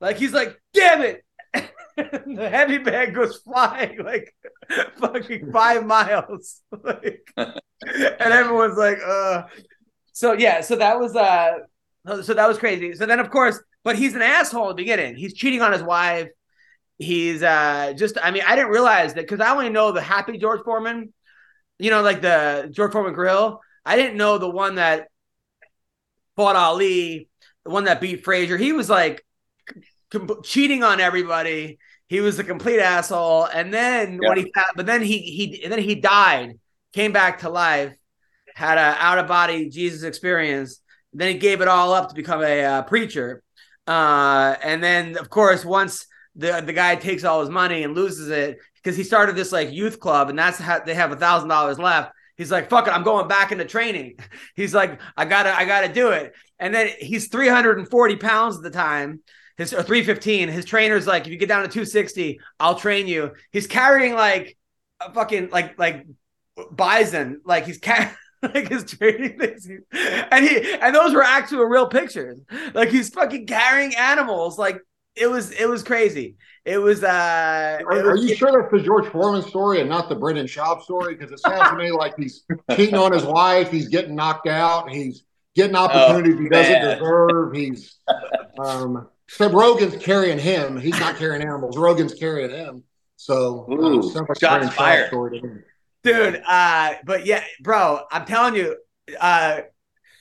Like 0.00 0.16
he's 0.16 0.32
like, 0.32 0.60
"Damn 0.72 1.02
it!" 1.02 1.24
the 2.26 2.48
heavy 2.48 2.78
bag 2.78 3.14
goes 3.14 3.38
flying 3.38 3.98
like 4.02 4.34
fucking 4.98 5.50
five 5.52 5.84
miles, 5.84 6.62
like, 6.84 7.28
and 7.36 8.32
everyone's 8.32 8.78
like, 8.78 8.98
"Uh." 9.04 9.42
So 10.12 10.32
yeah, 10.32 10.60
so 10.60 10.76
that 10.76 10.98
was 10.98 11.16
uh, 11.16 11.58
so 12.22 12.34
that 12.34 12.48
was 12.48 12.58
crazy. 12.58 12.94
So 12.94 13.06
then 13.06 13.20
of 13.20 13.30
course, 13.30 13.60
but 13.82 13.96
he's 13.96 14.14
an 14.14 14.22
asshole 14.22 14.70
at 14.70 14.76
the 14.76 14.82
beginning. 14.82 15.16
He's 15.16 15.34
cheating 15.34 15.62
on 15.62 15.72
his 15.72 15.82
wife. 15.82 16.28
He's 16.98 17.42
uh 17.42 17.94
just 17.96 18.16
I 18.22 18.30
mean, 18.30 18.42
I 18.46 18.54
didn't 18.56 18.70
realize 18.70 19.14
that 19.14 19.22
because 19.22 19.40
I 19.40 19.50
only 19.50 19.70
know 19.70 19.92
the 19.92 20.00
happy 20.00 20.38
George 20.38 20.62
Foreman, 20.64 21.12
you 21.78 21.90
know, 21.90 22.02
like 22.02 22.22
the 22.22 22.68
George 22.70 22.92
Foreman 22.92 23.14
grill. 23.14 23.60
I 23.84 23.96
didn't 23.96 24.16
know 24.16 24.38
the 24.38 24.50
one 24.50 24.76
that 24.76 25.08
fought 26.36 26.56
Ali, 26.56 27.28
the 27.64 27.70
one 27.70 27.84
that 27.84 28.00
beat 28.00 28.24
Frazier. 28.24 28.56
He 28.56 28.72
was 28.72 28.88
like 28.88 29.24
com- 30.10 30.40
cheating 30.44 30.82
on 30.82 31.00
everybody. 31.00 31.78
He 32.08 32.20
was 32.20 32.38
a 32.38 32.44
complete 32.44 32.80
asshole. 32.80 33.44
And 33.44 33.72
then 33.72 34.18
when 34.18 34.38
he 34.38 34.52
but 34.74 34.86
then 34.86 35.02
he 35.02 35.18
he 35.18 35.62
and 35.62 35.72
then 35.72 35.80
he 35.80 35.94
died, 35.94 36.58
came 36.92 37.12
back 37.12 37.40
to 37.40 37.50
life, 37.50 37.94
had 38.54 38.78
a 38.78 38.96
out 38.98 39.18
of 39.18 39.26
body 39.26 39.68
Jesus 39.68 40.02
experience. 40.02 40.80
Then 41.12 41.32
he 41.32 41.38
gave 41.38 41.60
it 41.60 41.68
all 41.68 41.92
up 41.92 42.08
to 42.08 42.14
become 42.14 42.42
a 42.42 42.64
uh, 42.64 42.82
preacher. 42.82 43.42
Uh, 43.86 44.54
and 44.62 44.82
then 44.82 45.16
of 45.18 45.30
course 45.30 45.64
once 45.64 46.06
the 46.36 46.62
the 46.64 46.72
guy 46.72 46.96
takes 46.96 47.24
all 47.24 47.40
his 47.40 47.50
money 47.50 47.82
and 47.82 47.94
loses 47.94 48.28
it 48.28 48.58
because 48.74 48.96
he 48.96 49.02
started 49.02 49.34
this 49.34 49.52
like 49.52 49.72
youth 49.72 49.98
club 49.98 50.28
and 50.28 50.38
that's 50.38 50.58
how 50.58 50.78
they 50.78 50.94
have 50.94 51.10
a 51.10 51.16
thousand 51.16 51.48
dollars 51.48 51.78
left 51.78 52.12
He's 52.38 52.52
like, 52.52 52.70
fuck 52.70 52.86
it, 52.86 52.92
I'm 52.92 53.02
going 53.02 53.26
back 53.26 53.50
into 53.50 53.64
training. 53.64 54.16
He's 54.54 54.72
like, 54.72 55.00
I 55.16 55.24
gotta, 55.24 55.54
I 55.54 55.64
gotta 55.64 55.92
do 55.92 56.10
it. 56.10 56.32
And 56.60 56.72
then 56.72 56.90
he's 56.98 57.28
340 57.28 58.16
pounds 58.16 58.56
at 58.56 58.62
the 58.62 58.70
time. 58.70 59.20
His 59.58 59.74
or 59.74 59.82
315. 59.82 60.48
His 60.48 60.64
trainer's 60.64 61.06
like, 61.06 61.26
if 61.26 61.32
you 61.32 61.36
get 61.36 61.48
down 61.48 61.62
to 61.62 61.68
260, 61.68 62.40
I'll 62.60 62.76
train 62.76 63.08
you. 63.08 63.32
He's 63.50 63.66
carrying 63.66 64.14
like 64.14 64.56
a 65.00 65.12
fucking 65.12 65.50
like 65.50 65.78
like 65.78 66.06
bison. 66.70 67.40
Like 67.44 67.66
he's 67.66 67.78
carrying 67.78 68.14
like 68.42 68.68
his 68.68 68.84
training 68.84 69.38
things. 69.38 69.68
And 69.68 70.44
he 70.44 70.72
and 70.72 70.94
those 70.94 71.12
were 71.12 71.24
actual 71.24 71.64
real 71.64 71.88
pictures. 71.88 72.40
Like 72.72 72.90
he's 72.90 73.10
fucking 73.10 73.46
carrying 73.46 73.96
animals. 73.96 74.58
Like 74.58 74.80
it 75.16 75.26
was 75.26 75.50
it 75.50 75.68
was 75.68 75.82
crazy. 75.82 76.36
It 76.64 76.78
was 76.78 77.02
uh 77.02 77.80
Are, 77.84 77.98
it 77.98 78.06
are 78.06 78.16
you 78.16 78.36
sure 78.36 78.52
that's 78.52 78.70
the 78.70 78.80
George 78.80 79.06
Foreman 79.08 79.42
story 79.42 79.80
and 79.80 79.88
not 79.88 80.08
the 80.08 80.14
Brendan 80.14 80.46
Schaub 80.46 80.82
story? 80.82 81.16
Because 81.16 81.32
it 81.32 81.40
sounds 81.40 81.70
to 81.70 81.76
me 81.76 81.90
like 81.90 82.14
he's 82.16 82.44
cheating 82.76 82.94
on 82.94 83.10
his 83.10 83.24
wife, 83.24 83.72
he's 83.72 83.88
getting 83.88 84.14
knocked 84.14 84.46
out, 84.46 84.88
he's 84.88 85.24
getting 85.56 85.74
opportunities 85.74 86.38
he 86.38 86.48
doesn't 86.48 87.00
deserve. 87.00 87.56
He's 87.56 87.96
um 88.58 89.08
so 89.28 89.50
Rogan's 89.50 90.02
carrying 90.02 90.38
him. 90.38 90.78
He's 90.80 90.98
not 90.98 91.16
carrying 91.16 91.42
animals. 91.42 91.76
Rogan's 91.76 92.14
carrying 92.14 92.50
him. 92.50 92.82
So 93.16 93.66
um, 93.70 93.78
Ooh, 93.78 94.02
sounds 94.02 94.28
like 94.28 94.38
shots 94.40 94.40
the 94.40 94.48
Brendan 94.48 94.70
Schaub 94.70 94.74
fired. 94.76 95.06
story 95.08 95.40
to 95.40 95.46
me. 95.46 95.60
dude 96.04 96.40
uh 96.46 96.94
but 97.04 97.26
yeah 97.26 97.42
bro 97.60 98.00
i'm 98.12 98.24
telling 98.24 98.54
you 98.54 98.76
uh 99.20 99.60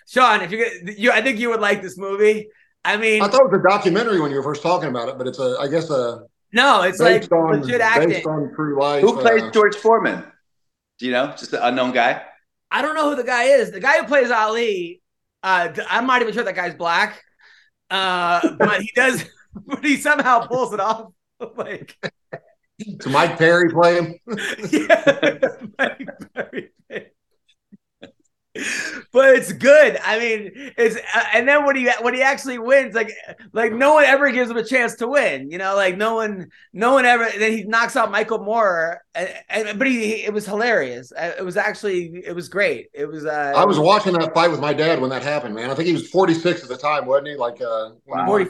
sean 0.08 0.42
if 0.42 0.52
you 0.52 0.58
get 0.58 0.98
you 0.98 1.12
i 1.12 1.22
think 1.22 1.38
you 1.40 1.50
would 1.50 1.60
like 1.62 1.82
this 1.84 1.98
movie 1.98 2.48
i 2.84 2.98
mean 2.98 3.22
I 3.22 3.28
thought 3.28 3.42
it 3.46 3.52
was 3.52 3.60
a 3.64 3.70
documentary 3.70 4.20
when 4.20 4.32
you 4.32 4.38
were 4.38 4.44
first 4.44 4.64
talking 4.64 4.90
about 4.90 5.10
it, 5.10 5.18
but 5.20 5.28
it's 5.28 5.40
a 5.40 5.58
I 5.60 5.68
guess 5.68 5.90
a 5.92 6.24
no 6.54 6.82
it's 6.82 7.00
like 7.00 7.22
based 7.22 7.32
on 7.32 7.62
legit 7.62 7.82
acting 7.82 8.10
based 8.10 8.26
on 8.26 8.52
true 8.56 8.80
life. 8.80 9.02
Who 9.04 9.18
plays 9.22 9.44
uh, 9.44 9.52
George 9.52 9.76
Foreman? 9.76 10.24
Do 10.98 11.06
you 11.06 11.12
know? 11.12 11.28
Just 11.38 11.54
an 11.54 11.60
unknown 11.62 11.92
guy. 11.92 12.24
i 12.72 12.82
don't 12.82 12.96
know 12.96 13.10
who 13.10 13.16
the 13.16 13.24
guy 13.24 13.44
is 13.44 13.72
the 13.72 13.80
guy 13.80 14.00
who 14.00 14.06
plays 14.08 14.32
ali 14.32 15.02
uh 15.44 15.70
i'm 15.90 16.08
not 16.08 16.22
even 16.22 16.34
sure 16.34 16.44
that 16.44 16.56
guy's 16.56 16.74
black 16.76 17.22
uh 17.90 18.56
but 18.58 18.82
he 18.82 18.92
does 18.96 19.24
but 19.66 19.84
he 19.84 19.98
somehow 19.98 20.46
pulls 20.46 20.74
it 20.74 20.80
off 20.80 21.12
like 21.58 21.96
to 23.00 23.10
Mike 23.10 23.38
Perry 23.38 23.72
play 23.72 23.96
him? 23.96 24.20
yeah, 24.70 25.38
Mike 25.80 26.08
Perry. 26.34 26.72
But 29.14 29.36
it's 29.36 29.52
good. 29.54 29.98
I 30.04 30.20
mean, 30.20 30.52
it's 30.78 30.96
uh, 30.96 31.24
and 31.34 31.48
then 31.48 31.66
when 31.66 31.76
he 31.76 31.90
when 32.02 32.14
he 32.14 32.22
actually 32.22 32.60
wins, 32.60 32.94
like 32.96 33.12
like 33.54 33.72
no 33.74 33.94
one 33.96 34.04
ever 34.06 34.32
gives 34.32 34.50
him 34.50 34.58
a 34.58 34.64
chance 34.64 34.96
to 34.98 35.08
win. 35.08 35.50
You 35.52 35.58
know, 35.58 35.76
like 35.76 35.98
no 35.98 36.16
one 36.16 36.48
no 36.74 36.94
one 36.94 37.06
ever. 37.06 37.28
Then 37.38 37.52
he 37.52 37.64
knocks 37.64 37.96
out 37.96 38.12
Michael 38.12 38.40
Moorer, 38.44 39.02
and, 39.16 39.30
and 39.50 39.80
but 39.80 39.88
he, 39.88 40.06
he- 40.06 40.26
it 40.26 40.34
was 40.34 40.46
hilarious. 40.46 41.12
Uh, 41.12 41.34
It 41.38 41.44
was 41.44 41.58
actually 41.58 42.22
it 42.26 42.34
was 42.34 42.50
great. 42.50 42.88
It 42.94 43.06
was. 43.06 43.26
uh 43.26 43.54
I 43.56 43.66
was 43.66 43.80
watching 43.80 44.14
that 44.14 44.34
fight 44.34 44.52
with 44.52 44.60
my 44.60 44.74
dad 44.74 45.00
when 45.02 45.10
that 45.10 45.24
happened, 45.24 45.56
man. 45.56 45.70
I 45.72 45.76
think 45.76 45.88
he 45.88 45.94
was 45.94 46.10
46 46.10 46.64
at 46.64 46.70
the 46.70 46.78
time, 46.78 47.06
wasn't 47.06 47.28
he? 47.30 47.36
Like 47.36 47.62
uh, 47.62 47.92
when 48.06 48.20
he 48.20 48.26
won 48.26 48.48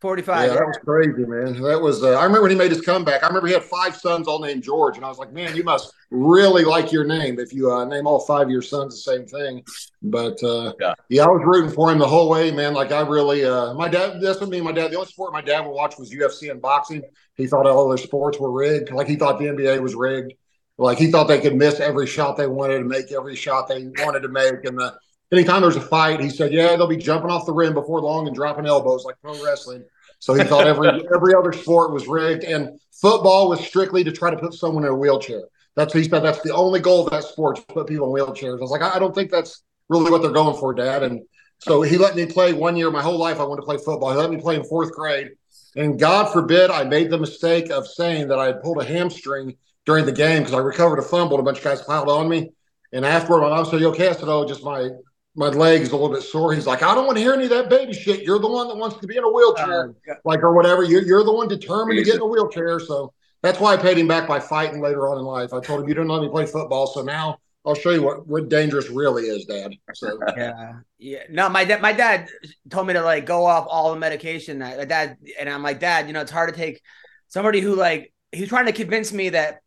45. 0.00 0.36
the 0.40 0.48
title, 0.48 0.52
I 0.52 0.54
think. 0.54 0.54
forty 0.54 0.54
Yeah, 0.54 0.54
that 0.54 0.66
was 0.66 0.78
crazy, 0.84 1.24
man. 1.24 1.60
That 1.62 1.80
was. 1.80 2.02
Uh, 2.02 2.10
I 2.10 2.24
remember 2.24 2.42
when 2.42 2.50
he 2.50 2.56
made 2.56 2.70
his 2.70 2.80
comeback. 2.80 3.22
I 3.24 3.26
remember 3.26 3.48
he 3.48 3.54
had 3.54 3.64
five 3.64 3.96
sons, 3.96 4.28
all 4.28 4.40
named 4.40 4.62
George, 4.62 4.96
and 4.96 5.04
I 5.04 5.08
was 5.08 5.18
like, 5.18 5.32
man, 5.32 5.56
you 5.56 5.64
must 5.64 5.92
really 6.10 6.64
like 6.64 6.92
your 6.92 7.04
name 7.04 7.38
if 7.38 7.52
you 7.52 7.70
uh, 7.72 7.84
name 7.84 8.06
all 8.06 8.20
five 8.20 8.46
of 8.46 8.50
your 8.50 8.62
sons 8.62 8.94
the 8.94 9.12
same 9.12 9.26
thing. 9.26 9.64
But 10.02 10.42
uh, 10.42 10.72
Yeah. 10.80 10.94
yeah, 11.08 11.24
I 11.24 11.28
was 11.28 11.42
rooting 11.44 11.70
for 11.70 11.90
him 11.90 11.98
the 11.98 12.06
whole 12.06 12.28
way, 12.30 12.50
man. 12.50 12.74
Like 12.74 12.92
I 12.92 13.00
really, 13.00 13.44
uh, 13.44 13.74
my 13.74 13.88
dad. 13.88 14.20
That's 14.20 14.40
what 14.40 14.50
me 14.50 14.58
and 14.58 14.66
my 14.66 14.72
dad. 14.72 14.90
The 14.90 14.96
only 14.96 15.08
sport 15.08 15.32
my 15.32 15.42
dad 15.42 15.60
would 15.60 15.72
watch 15.72 15.98
was 15.98 16.10
UFC 16.12 16.50
and 16.50 16.62
boxing. 16.62 17.02
He 17.34 17.46
thought 17.46 17.66
all 17.66 17.88
other 17.88 17.98
sports 17.98 18.38
were 18.38 18.50
rigged. 18.52 18.90
Like 18.90 19.06
he 19.08 19.16
thought 19.16 19.38
the 19.38 19.46
NBA 19.46 19.80
was 19.80 19.94
rigged. 19.94 20.34
Like 20.80 20.98
he 20.98 21.10
thought 21.10 21.24
they 21.24 21.40
could 21.40 21.56
miss 21.56 21.80
every 21.80 22.06
shot 22.06 22.36
they 22.36 22.46
wanted 22.46 22.80
and 22.80 22.88
make 22.88 23.10
every 23.10 23.34
shot 23.34 23.68
they 23.68 23.88
wanted 23.98 24.20
to 24.20 24.28
make. 24.28 24.64
And 24.64 24.78
the 24.78 24.96
anytime 25.32 25.62
there's 25.62 25.76
a 25.76 25.80
fight, 25.80 26.20
he 26.20 26.30
said, 26.30 26.52
"Yeah, 26.52 26.76
they'll 26.76 26.86
be 26.86 26.96
jumping 26.96 27.30
off 27.30 27.46
the 27.46 27.52
rim 27.52 27.74
before 27.74 28.00
long 28.00 28.26
and 28.26 28.34
dropping 28.34 28.66
elbows 28.66 29.04
like 29.04 29.16
pro 29.22 29.42
wrestling." 29.44 29.84
So 30.20 30.34
he 30.34 30.44
thought 30.44 30.66
every 30.66 30.88
every 31.14 31.34
other 31.34 31.52
sport 31.52 31.92
was 31.92 32.06
rigged, 32.06 32.44
and 32.44 32.78
football 32.92 33.48
was 33.48 33.60
strictly 33.60 34.04
to 34.04 34.12
try 34.12 34.30
to 34.30 34.36
put 34.36 34.54
someone 34.54 34.84
in 34.84 34.90
a 34.90 34.94
wheelchair. 34.94 35.42
That's 35.76 35.92
he 35.92 36.04
said. 36.04 36.22
That's 36.22 36.42
the 36.42 36.54
only 36.54 36.80
goal 36.80 37.06
of 37.06 37.12
that 37.12 37.24
sport 37.24 37.56
to 37.56 37.62
put 37.62 37.86
people 37.86 38.14
in 38.14 38.22
wheelchairs. 38.22 38.58
I 38.58 38.62
was 38.62 38.70
like, 38.70 38.82
I 38.82 38.96
I 38.96 38.98
don't 38.98 39.14
think 39.14 39.30
that's 39.30 39.62
really 39.88 40.10
what 40.10 40.22
they're 40.22 40.30
going 40.30 40.58
for, 40.58 40.74
Dad. 40.74 41.02
And 41.02 41.22
so 41.58 41.82
he 41.82 41.96
let 41.96 42.16
me 42.16 42.26
play 42.26 42.52
one 42.52 42.76
year. 42.76 42.90
My 42.90 43.02
whole 43.02 43.18
life, 43.18 43.38
I 43.38 43.44
wanted 43.44 43.62
to 43.62 43.66
play 43.66 43.76
football. 43.76 44.10
He 44.10 44.16
let 44.16 44.30
me 44.30 44.40
play 44.40 44.56
in 44.56 44.64
fourth 44.64 44.92
grade, 44.92 45.30
and 45.76 45.98
God 45.98 46.32
forbid 46.32 46.70
I 46.70 46.84
made 46.84 47.10
the 47.10 47.18
mistake 47.18 47.70
of 47.70 47.86
saying 47.86 48.28
that 48.28 48.38
I 48.38 48.46
had 48.46 48.62
pulled 48.62 48.82
a 48.82 48.84
hamstring 48.84 49.56
during 49.86 50.04
the 50.04 50.12
game 50.12 50.40
because 50.40 50.54
I 50.54 50.58
recovered 50.58 50.98
a 50.98 51.02
fumble 51.02 51.38
and 51.38 51.46
a 51.46 51.50
bunch 51.50 51.58
of 51.58 51.64
guys 51.64 51.80
piled 51.82 52.08
on 52.08 52.28
me. 52.28 52.50
And 52.92 53.04
afterward, 53.04 53.42
my 53.42 53.50
mom 53.50 53.64
said, 53.64 53.80
"You 53.80 53.88
okay?" 53.88 54.08
I 54.08 54.12
said, 54.12 54.28
"Oh, 54.28 54.46
just 54.46 54.64
my 54.64 54.90
my 55.38 55.48
leg 55.48 55.82
is 55.82 55.90
a 55.90 55.96
little 55.96 56.14
bit 56.14 56.22
sore." 56.22 56.52
He's 56.52 56.66
like, 56.66 56.82
"I 56.82 56.94
don't 56.94 57.06
want 57.06 57.16
to 57.16 57.22
hear 57.22 57.32
any 57.32 57.44
of 57.44 57.50
that 57.50 57.70
baby 57.70 57.92
shit. 57.92 58.22
You're 58.22 58.38
the 58.38 58.48
one 58.48 58.68
that 58.68 58.76
wants 58.76 58.96
to 58.98 59.06
be 59.06 59.16
in 59.16 59.24
a 59.24 59.30
wheelchair, 59.30 59.94
oh, 60.08 60.14
like 60.24 60.42
or 60.42 60.52
whatever. 60.52 60.82
You're 60.82 61.02
you're 61.02 61.24
the 61.24 61.32
one 61.32 61.48
determined 61.48 61.98
to 61.98 62.04
get 62.04 62.16
in 62.16 62.20
a 62.20 62.26
wheelchair." 62.26 62.80
So 62.80 63.12
that's 63.42 63.60
why 63.60 63.74
I 63.74 63.76
paid 63.76 63.96
him 63.96 64.08
back 64.08 64.26
by 64.28 64.40
fighting 64.40 64.80
later 64.80 65.08
on 65.08 65.18
in 65.18 65.24
life. 65.24 65.54
I 65.54 65.60
told 65.60 65.82
him, 65.82 65.88
"You 65.88 65.94
didn't 65.94 66.08
let 66.08 66.22
me 66.22 66.28
play 66.28 66.44
football, 66.44 66.86
so 66.86 67.02
now 67.02 67.38
I'll 67.64 67.74
show 67.74 67.90
you 67.90 68.02
what 68.02 68.26
what 68.26 68.48
dangerous 68.48 68.90
really 68.90 69.24
is, 69.24 69.44
Dad." 69.44 69.72
So 69.94 70.18
Yeah, 70.36 70.80
yeah. 70.98 71.22
No, 71.30 71.48
my 71.48 71.64
dad, 71.64 71.80
my 71.80 71.92
dad 71.92 72.28
told 72.68 72.86
me 72.86 72.94
to 72.94 73.02
like 73.02 73.24
go 73.24 73.46
off 73.46 73.66
all 73.68 73.94
the 73.94 74.00
medication. 74.00 74.58
My 74.58 74.84
dad, 74.84 75.16
and 75.38 75.48
I'm 75.48 75.62
like, 75.62 75.80
Dad, 75.80 76.08
you 76.08 76.12
know, 76.12 76.20
it's 76.20 76.32
hard 76.32 76.52
to 76.52 76.56
take 76.56 76.82
somebody 77.28 77.60
who 77.60 77.74
like 77.74 78.12
he's 78.32 78.48
trying 78.48 78.66
to 78.66 78.72
convince 78.72 79.12
me 79.12 79.30
that 79.30 79.60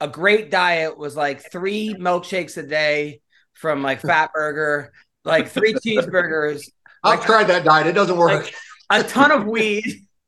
a 0.00 0.08
great 0.08 0.50
diet 0.50 0.96
was 0.96 1.16
like 1.16 1.50
three 1.50 1.94
milkshakes 1.98 2.56
a 2.56 2.62
day 2.62 3.20
from 3.52 3.82
like 3.82 4.00
Fat 4.00 4.30
Burger, 4.32 4.92
like 5.24 5.48
three 5.48 5.74
cheeseburgers, 5.74 6.70
I've 7.04 7.24
tried 7.24 7.44
that 7.44 7.64
diet; 7.64 7.86
it 7.86 7.92
doesn't 7.92 8.16
work. 8.16 8.44
Like- 8.44 8.54
a 8.90 9.02
ton 9.02 9.30
of 9.30 9.44
weed, 9.46 9.84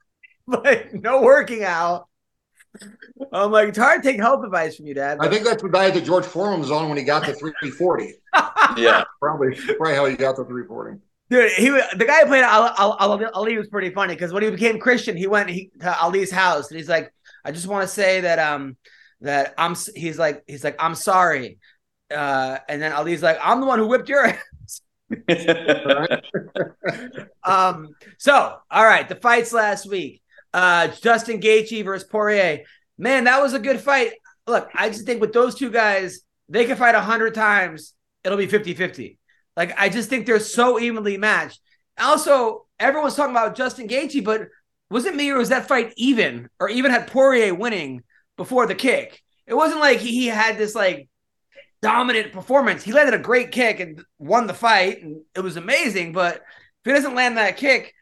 but 0.46 0.92
no 0.92 1.22
working 1.22 1.64
out. 1.64 2.06
I'm 3.32 3.50
like, 3.50 3.68
it's 3.68 3.78
hard 3.78 4.02
to 4.02 4.08
take 4.08 4.20
health 4.20 4.44
advice 4.44 4.76
from 4.76 4.86
you, 4.86 4.94
Dad. 4.94 5.18
I 5.20 5.28
think 5.28 5.44
that's 5.44 5.62
the 5.62 5.68
diet 5.68 5.94
that 5.94 6.04
George 6.04 6.24
Foreman 6.24 6.60
was 6.60 6.70
on 6.70 6.88
when 6.88 6.98
he 6.98 7.04
got 7.04 7.24
to 7.24 7.32
340. 7.34 8.14
Yeah. 8.76 9.02
Probably, 9.20 9.56
probably 9.56 9.94
how 9.94 10.06
he 10.06 10.14
got 10.14 10.36
to 10.36 10.44
340. 10.44 11.00
Dude, 11.28 11.50
he 11.52 11.70
was- 11.72 11.82
the 11.96 12.04
guy 12.04 12.20
who 12.20 12.26
played 12.26 12.44
Ali, 12.44 12.70
Ali, 12.78 13.24
Ali 13.34 13.58
was 13.58 13.68
pretty 13.68 13.90
funny 13.90 14.14
because 14.14 14.32
when 14.32 14.44
he 14.44 14.50
became 14.50 14.78
Christian, 14.78 15.16
he 15.16 15.26
went 15.26 15.50
he, 15.50 15.72
to 15.80 16.00
Ali's 16.00 16.30
house 16.30 16.70
and 16.70 16.78
he's 16.78 16.88
like, 16.88 17.12
"I 17.44 17.50
just 17.50 17.66
want 17.66 17.82
to 17.82 17.88
say 17.88 18.20
that 18.20 18.38
um 18.38 18.76
that 19.22 19.54
I'm." 19.58 19.74
He's 19.96 20.18
like, 20.20 20.44
he's 20.46 20.62
like, 20.62 20.76
"I'm 20.78 20.94
sorry," 20.94 21.58
uh, 22.14 22.58
and 22.68 22.80
then 22.80 22.92
Ali's 22.92 23.22
like, 23.24 23.38
"I'm 23.42 23.60
the 23.60 23.66
one 23.66 23.80
who 23.80 23.88
whipped 23.88 24.08
your 24.08 24.26
ass." 24.26 24.38
Um. 27.44 27.88
So, 28.18 28.56
all 28.70 28.84
right, 28.84 29.08
the 29.08 29.16
fights 29.16 29.52
last 29.52 29.88
week. 29.88 30.22
Uh, 30.52 30.88
Justin 30.88 31.40
Gaethje 31.40 31.84
versus 31.84 32.08
Poirier. 32.08 32.64
Man, 32.98 33.24
that 33.24 33.40
was 33.40 33.54
a 33.54 33.58
good 33.58 33.80
fight. 33.80 34.12
Look, 34.46 34.68
I 34.74 34.88
just 34.88 35.06
think 35.06 35.20
with 35.20 35.32
those 35.32 35.54
two 35.54 35.70
guys, 35.70 36.20
they 36.48 36.64
can 36.64 36.76
fight 36.76 36.94
a 36.94 37.00
hundred 37.00 37.34
times. 37.34 37.94
It'll 38.24 38.38
be 38.38 38.48
50-50. 38.48 39.16
Like 39.56 39.78
I 39.78 39.88
just 39.88 40.08
think 40.08 40.26
they're 40.26 40.40
so 40.40 40.80
evenly 40.80 41.16
matched. 41.18 41.60
Also, 41.98 42.66
everyone's 42.78 43.14
talking 43.14 43.34
about 43.34 43.56
Justin 43.56 43.88
Gaethje, 43.88 44.24
but 44.24 44.48
was 44.90 45.04
it 45.04 45.14
me 45.14 45.30
or 45.30 45.38
was 45.38 45.50
that 45.50 45.68
fight 45.68 45.92
even, 45.96 46.48
or 46.58 46.68
even 46.68 46.90
had 46.90 47.06
Poirier 47.06 47.54
winning 47.54 48.02
before 48.36 48.66
the 48.66 48.74
kick? 48.74 49.22
It 49.46 49.54
wasn't 49.54 49.80
like 49.80 49.98
he, 49.98 50.12
he 50.12 50.26
had 50.26 50.56
this 50.56 50.74
like 50.74 51.08
dominant 51.82 52.32
performance. 52.32 52.82
He 52.82 52.92
landed 52.92 53.14
a 53.14 53.22
great 53.22 53.50
kick 53.50 53.80
and 53.80 54.02
won 54.18 54.46
the 54.46 54.54
fight, 54.54 55.02
and 55.02 55.22
it 55.34 55.40
was 55.40 55.56
amazing. 55.56 56.12
But 56.12 56.36
if 56.36 56.42
he 56.84 56.92
doesn't 56.92 57.14
land 57.14 57.36
that 57.36 57.56
kick, 57.56 57.94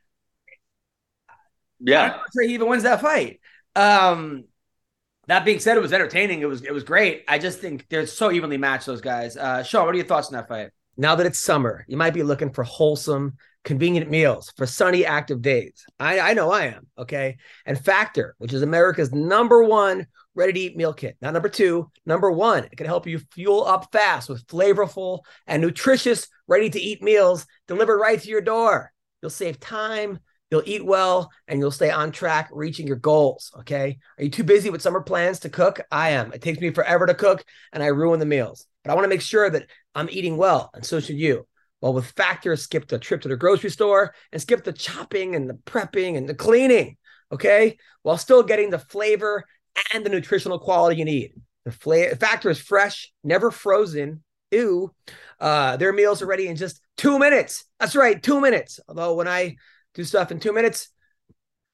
yeah, 1.80 2.02
I'm 2.02 2.10
yeah. 2.10 2.16
not 2.16 2.26
sure 2.32 2.42
he 2.44 2.54
even 2.54 2.68
wins 2.68 2.82
that 2.82 3.00
fight. 3.00 3.40
Um, 3.76 4.44
that 5.28 5.44
being 5.44 5.60
said, 5.60 5.76
it 5.76 5.80
was 5.80 5.92
entertaining. 5.92 6.40
It 6.40 6.48
was 6.48 6.62
it 6.62 6.72
was 6.72 6.84
great. 6.84 7.24
I 7.28 7.38
just 7.38 7.60
think 7.60 7.86
they're 7.88 8.06
so 8.06 8.32
evenly 8.32 8.56
matched. 8.56 8.86
Those 8.86 9.00
guys. 9.00 9.36
Uh, 9.36 9.62
Sean, 9.62 9.84
what 9.86 9.94
are 9.94 9.98
your 9.98 10.06
thoughts 10.06 10.28
on 10.28 10.34
that 10.34 10.48
fight? 10.48 10.70
Now 10.96 11.14
that 11.14 11.26
it's 11.26 11.38
summer, 11.38 11.84
you 11.86 11.96
might 11.96 12.14
be 12.14 12.24
looking 12.24 12.50
for 12.50 12.64
wholesome, 12.64 13.36
convenient 13.62 14.10
meals 14.10 14.52
for 14.56 14.66
sunny, 14.66 15.04
active 15.04 15.40
days. 15.42 15.84
I, 16.00 16.18
I 16.18 16.34
know 16.34 16.50
I 16.50 16.66
am. 16.66 16.88
Okay, 16.98 17.36
and 17.66 17.78
Factor, 17.78 18.34
which 18.38 18.52
is 18.52 18.62
America's 18.62 19.12
number 19.12 19.62
one 19.62 20.06
ready 20.38 20.52
to 20.52 20.60
eat 20.60 20.76
meal 20.76 20.94
kit. 20.94 21.16
Now, 21.20 21.32
number 21.32 21.48
two, 21.48 21.90
number 22.06 22.30
one. 22.30 22.64
It 22.64 22.76
can 22.76 22.86
help 22.86 23.08
you 23.08 23.18
fuel 23.32 23.66
up 23.66 23.90
fast 23.90 24.28
with 24.28 24.46
flavorful 24.46 25.20
and 25.48 25.60
nutritious, 25.60 26.28
ready 26.46 26.70
to 26.70 26.80
eat 26.80 27.02
meals 27.02 27.44
delivered 27.66 27.98
right 27.98 28.20
to 28.20 28.28
your 28.28 28.40
door. 28.40 28.92
You'll 29.20 29.30
save 29.30 29.58
time. 29.58 30.20
You'll 30.50 30.62
eat 30.64 30.84
well 30.84 31.30
and 31.48 31.58
you'll 31.58 31.72
stay 31.72 31.90
on 31.90 32.12
track 32.12 32.48
reaching 32.52 32.86
your 32.86 32.96
goals. 32.96 33.52
Okay. 33.58 33.98
Are 34.16 34.24
you 34.24 34.30
too 34.30 34.44
busy 34.44 34.70
with 34.70 34.80
summer 34.80 35.02
plans 35.02 35.40
to 35.40 35.50
cook? 35.50 35.80
I 35.90 36.10
am. 36.10 36.32
It 36.32 36.40
takes 36.40 36.60
me 36.60 36.70
forever 36.70 37.04
to 37.04 37.14
cook 37.14 37.44
and 37.72 37.82
I 37.82 37.88
ruin 37.88 38.20
the 38.20 38.24
meals. 38.24 38.64
But 38.84 38.92
I 38.92 38.94
want 38.94 39.04
to 39.04 39.10
make 39.10 39.20
sure 39.20 39.50
that 39.50 39.66
I'm 39.94 40.08
eating 40.08 40.36
well 40.36 40.70
and 40.72 40.86
so 40.86 41.00
should 41.00 41.16
you. 41.16 41.46
Well, 41.80 41.92
with 41.92 42.12
Factor, 42.12 42.56
skip 42.56 42.88
the 42.88 42.98
trip 42.98 43.22
to 43.22 43.28
the 43.28 43.36
grocery 43.36 43.70
store 43.70 44.14
and 44.32 44.40
skip 44.40 44.64
the 44.64 44.72
chopping 44.72 45.34
and 45.34 45.50
the 45.50 45.54
prepping 45.54 46.16
and 46.16 46.28
the 46.28 46.34
cleaning. 46.34 46.96
Okay. 47.30 47.76
While 48.02 48.16
still 48.16 48.42
getting 48.42 48.70
the 48.70 48.78
flavor 48.78 49.44
and 49.92 50.04
the 50.04 50.10
nutritional 50.10 50.58
quality 50.58 50.96
you 50.96 51.04
need. 51.04 51.32
The 51.64 51.72
fla- 51.72 52.16
factor 52.16 52.50
is 52.50 52.58
fresh, 52.58 53.12
never 53.22 53.50
frozen. 53.50 54.22
Ew. 54.50 54.94
Uh, 55.38 55.76
their 55.76 55.92
meals 55.92 56.22
are 56.22 56.26
ready 56.26 56.48
in 56.48 56.56
just 56.56 56.80
two 56.96 57.18
minutes. 57.18 57.64
That's 57.78 57.94
right, 57.94 58.22
two 58.22 58.40
minutes. 58.40 58.80
Although 58.88 59.14
when 59.14 59.28
I 59.28 59.56
do 59.94 60.04
stuff 60.04 60.30
in 60.30 60.40
two 60.40 60.52
minutes, 60.52 60.88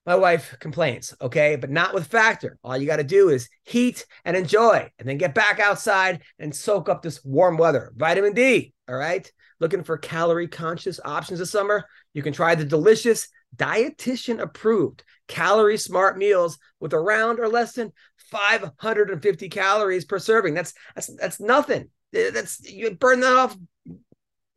my 0.06 0.16
wife 0.16 0.56
complains, 0.60 1.14
okay? 1.20 1.56
But 1.56 1.70
not 1.70 1.94
with 1.94 2.08
Factor. 2.08 2.58
All 2.62 2.76
you 2.76 2.86
got 2.86 2.96
to 2.96 3.04
do 3.04 3.30
is 3.30 3.48
heat 3.62 4.04
and 4.24 4.36
enjoy, 4.36 4.90
and 4.98 5.08
then 5.08 5.16
get 5.16 5.34
back 5.34 5.60
outside 5.60 6.22
and 6.38 6.54
soak 6.54 6.88
up 6.88 7.00
this 7.00 7.24
warm 7.24 7.56
weather. 7.56 7.92
Vitamin 7.96 8.34
D, 8.34 8.74
all 8.88 8.96
right? 8.96 9.30
Looking 9.60 9.84
for 9.84 9.96
calorie 9.96 10.48
conscious 10.48 11.00
options 11.04 11.38
this 11.38 11.50
summer? 11.50 11.84
You 12.12 12.22
can 12.22 12.32
try 12.34 12.54
the 12.54 12.64
delicious 12.64 13.28
dietitian 13.56 14.40
approved 14.40 15.04
calorie 15.28 15.78
smart 15.78 16.18
meals 16.18 16.58
with 16.80 16.92
around 16.92 17.40
or 17.40 17.48
less 17.48 17.74
than 17.74 17.92
550 18.30 19.48
calories 19.48 20.04
per 20.04 20.18
serving. 20.18 20.54
That's 20.54 20.74
that's 20.94 21.14
that's 21.16 21.40
nothing. 21.40 21.90
That's 22.12 22.60
you 22.68 22.90
burn 22.92 23.20
that 23.20 23.36
off 23.36 23.56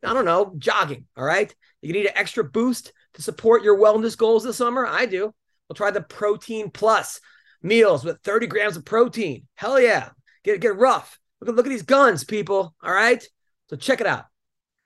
I 0.04 0.14
don't 0.14 0.24
know, 0.24 0.54
jogging. 0.58 1.06
All 1.16 1.24
right. 1.24 1.52
You 1.82 1.92
need 1.92 2.06
an 2.06 2.16
extra 2.16 2.44
boost 2.44 2.92
to 3.14 3.22
support 3.22 3.62
your 3.62 3.78
wellness 3.78 4.16
goals 4.16 4.44
this 4.44 4.56
summer. 4.56 4.86
I 4.86 5.06
do. 5.06 5.34
We'll 5.68 5.74
try 5.74 5.90
the 5.90 6.00
Protein 6.00 6.70
Plus 6.70 7.20
meals 7.62 8.04
with 8.04 8.20
30 8.22 8.46
grams 8.46 8.76
of 8.76 8.84
protein. 8.84 9.46
Hell 9.54 9.80
yeah. 9.80 10.10
Get, 10.44 10.60
get 10.60 10.76
rough. 10.76 11.18
Look 11.40 11.48
at, 11.48 11.56
look 11.56 11.66
at 11.66 11.70
these 11.70 11.82
guns, 11.82 12.24
people. 12.24 12.74
All 12.82 12.92
right. 12.92 13.26
So 13.70 13.76
check 13.76 14.00
it 14.00 14.06
out. 14.06 14.26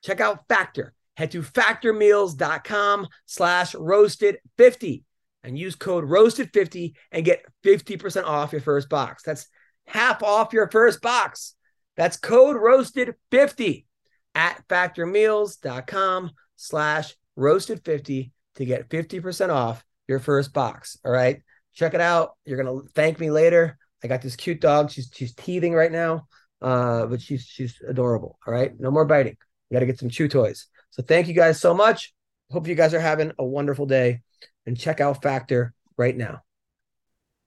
Check 0.02 0.20
out 0.20 0.48
Factor. 0.48 0.94
Head 1.16 1.30
to 1.32 1.42
factormeals.com 1.42 3.06
slash 3.26 3.74
roasted 3.74 4.38
50 4.56 5.04
and 5.44 5.58
use 5.58 5.74
code 5.74 6.04
roasted 6.04 6.50
50 6.52 6.94
and 7.10 7.24
get 7.24 7.44
50% 7.64 8.24
off 8.24 8.52
your 8.52 8.60
first 8.60 8.88
box. 8.88 9.22
That's 9.22 9.46
half 9.86 10.22
off 10.22 10.52
your 10.52 10.70
first 10.70 11.00
box. 11.00 11.54
That's 11.96 12.16
code 12.16 12.56
roasted 12.56 13.14
50 13.30 13.86
at 14.34 14.66
factormeals.com 14.68 16.30
slash 16.56 17.14
roasted 17.36 17.84
50 17.84 18.32
to 18.56 18.64
get 18.64 18.88
50% 18.88 19.50
off 19.50 19.84
your 20.08 20.20
first 20.20 20.52
box. 20.52 20.98
All 21.04 21.12
right. 21.12 21.40
Check 21.74 21.94
it 21.94 22.00
out. 22.00 22.36
You're 22.44 22.62
gonna 22.62 22.80
thank 22.94 23.18
me 23.18 23.30
later. 23.30 23.78
I 24.04 24.08
got 24.08 24.20
this 24.20 24.36
cute 24.36 24.60
dog. 24.60 24.90
She's 24.90 25.10
she's 25.14 25.34
teething 25.34 25.72
right 25.72 25.92
now. 25.92 26.26
Uh, 26.60 27.06
but 27.06 27.20
she's 27.20 27.44
she's 27.44 27.80
adorable. 27.86 28.38
All 28.46 28.52
right. 28.52 28.78
No 28.78 28.90
more 28.90 29.06
biting. 29.06 29.36
You 29.70 29.74
gotta 29.74 29.86
get 29.86 29.98
some 29.98 30.10
chew 30.10 30.28
toys. 30.28 30.66
So 30.90 31.02
thank 31.02 31.28
you 31.28 31.34
guys 31.34 31.60
so 31.60 31.72
much. 31.72 32.12
Hope 32.50 32.68
you 32.68 32.74
guys 32.74 32.92
are 32.92 33.00
having 33.00 33.32
a 33.38 33.44
wonderful 33.44 33.86
day 33.86 34.20
and 34.66 34.78
check 34.78 35.00
out 35.00 35.22
Factor 35.22 35.74
right 35.96 36.16
now. 36.16 36.42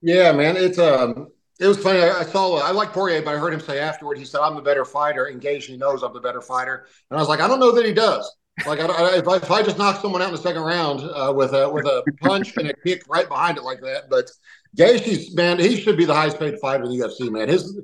Yeah, 0.02 0.32
man. 0.32 0.56
It's 0.56 0.78
um 0.78 1.28
it 1.58 1.66
was 1.66 1.78
funny. 1.78 2.00
I, 2.00 2.20
I 2.20 2.22
saw. 2.24 2.58
I 2.58 2.70
like 2.70 2.92
Poirier, 2.92 3.22
but 3.22 3.34
I 3.34 3.38
heard 3.38 3.54
him 3.54 3.60
say 3.60 3.78
afterward. 3.78 4.18
He 4.18 4.24
said, 4.24 4.40
"I'm 4.40 4.54
the 4.54 4.62
better 4.62 4.84
fighter." 4.84 5.28
Engaged, 5.28 5.68
he 5.68 5.76
knows 5.76 6.02
I'm 6.02 6.12
the 6.12 6.20
better 6.20 6.42
fighter, 6.42 6.86
and 7.10 7.18
I 7.18 7.20
was 7.20 7.28
like, 7.28 7.40
I 7.40 7.48
don't 7.48 7.60
know 7.60 7.72
that 7.72 7.86
he 7.86 7.94
does. 7.94 8.30
Like, 8.66 8.80
I, 8.80 8.86
I, 8.86 9.16
if, 9.18 9.28
I, 9.28 9.36
if 9.36 9.50
I 9.50 9.62
just 9.62 9.76
knock 9.76 10.00
someone 10.00 10.22
out 10.22 10.28
in 10.28 10.34
the 10.34 10.40
second 10.40 10.62
round 10.62 11.00
uh, 11.00 11.32
with 11.34 11.52
a 11.52 11.68
with 11.68 11.86
a 11.86 12.02
punch 12.22 12.56
and 12.56 12.68
a 12.68 12.74
kick 12.74 13.04
right 13.08 13.28
behind 13.28 13.58
it 13.58 13.64
like 13.64 13.80
that, 13.80 14.08
but 14.10 14.30
Gaethje's 14.76 15.34
man, 15.34 15.58
he 15.58 15.80
should 15.80 15.96
be 15.96 16.04
the 16.04 16.14
highest 16.14 16.38
paid 16.38 16.58
fighter 16.58 16.84
in 16.84 16.90
the 16.90 16.98
UFC. 16.98 17.30
Man, 17.30 17.48
his 17.48 17.78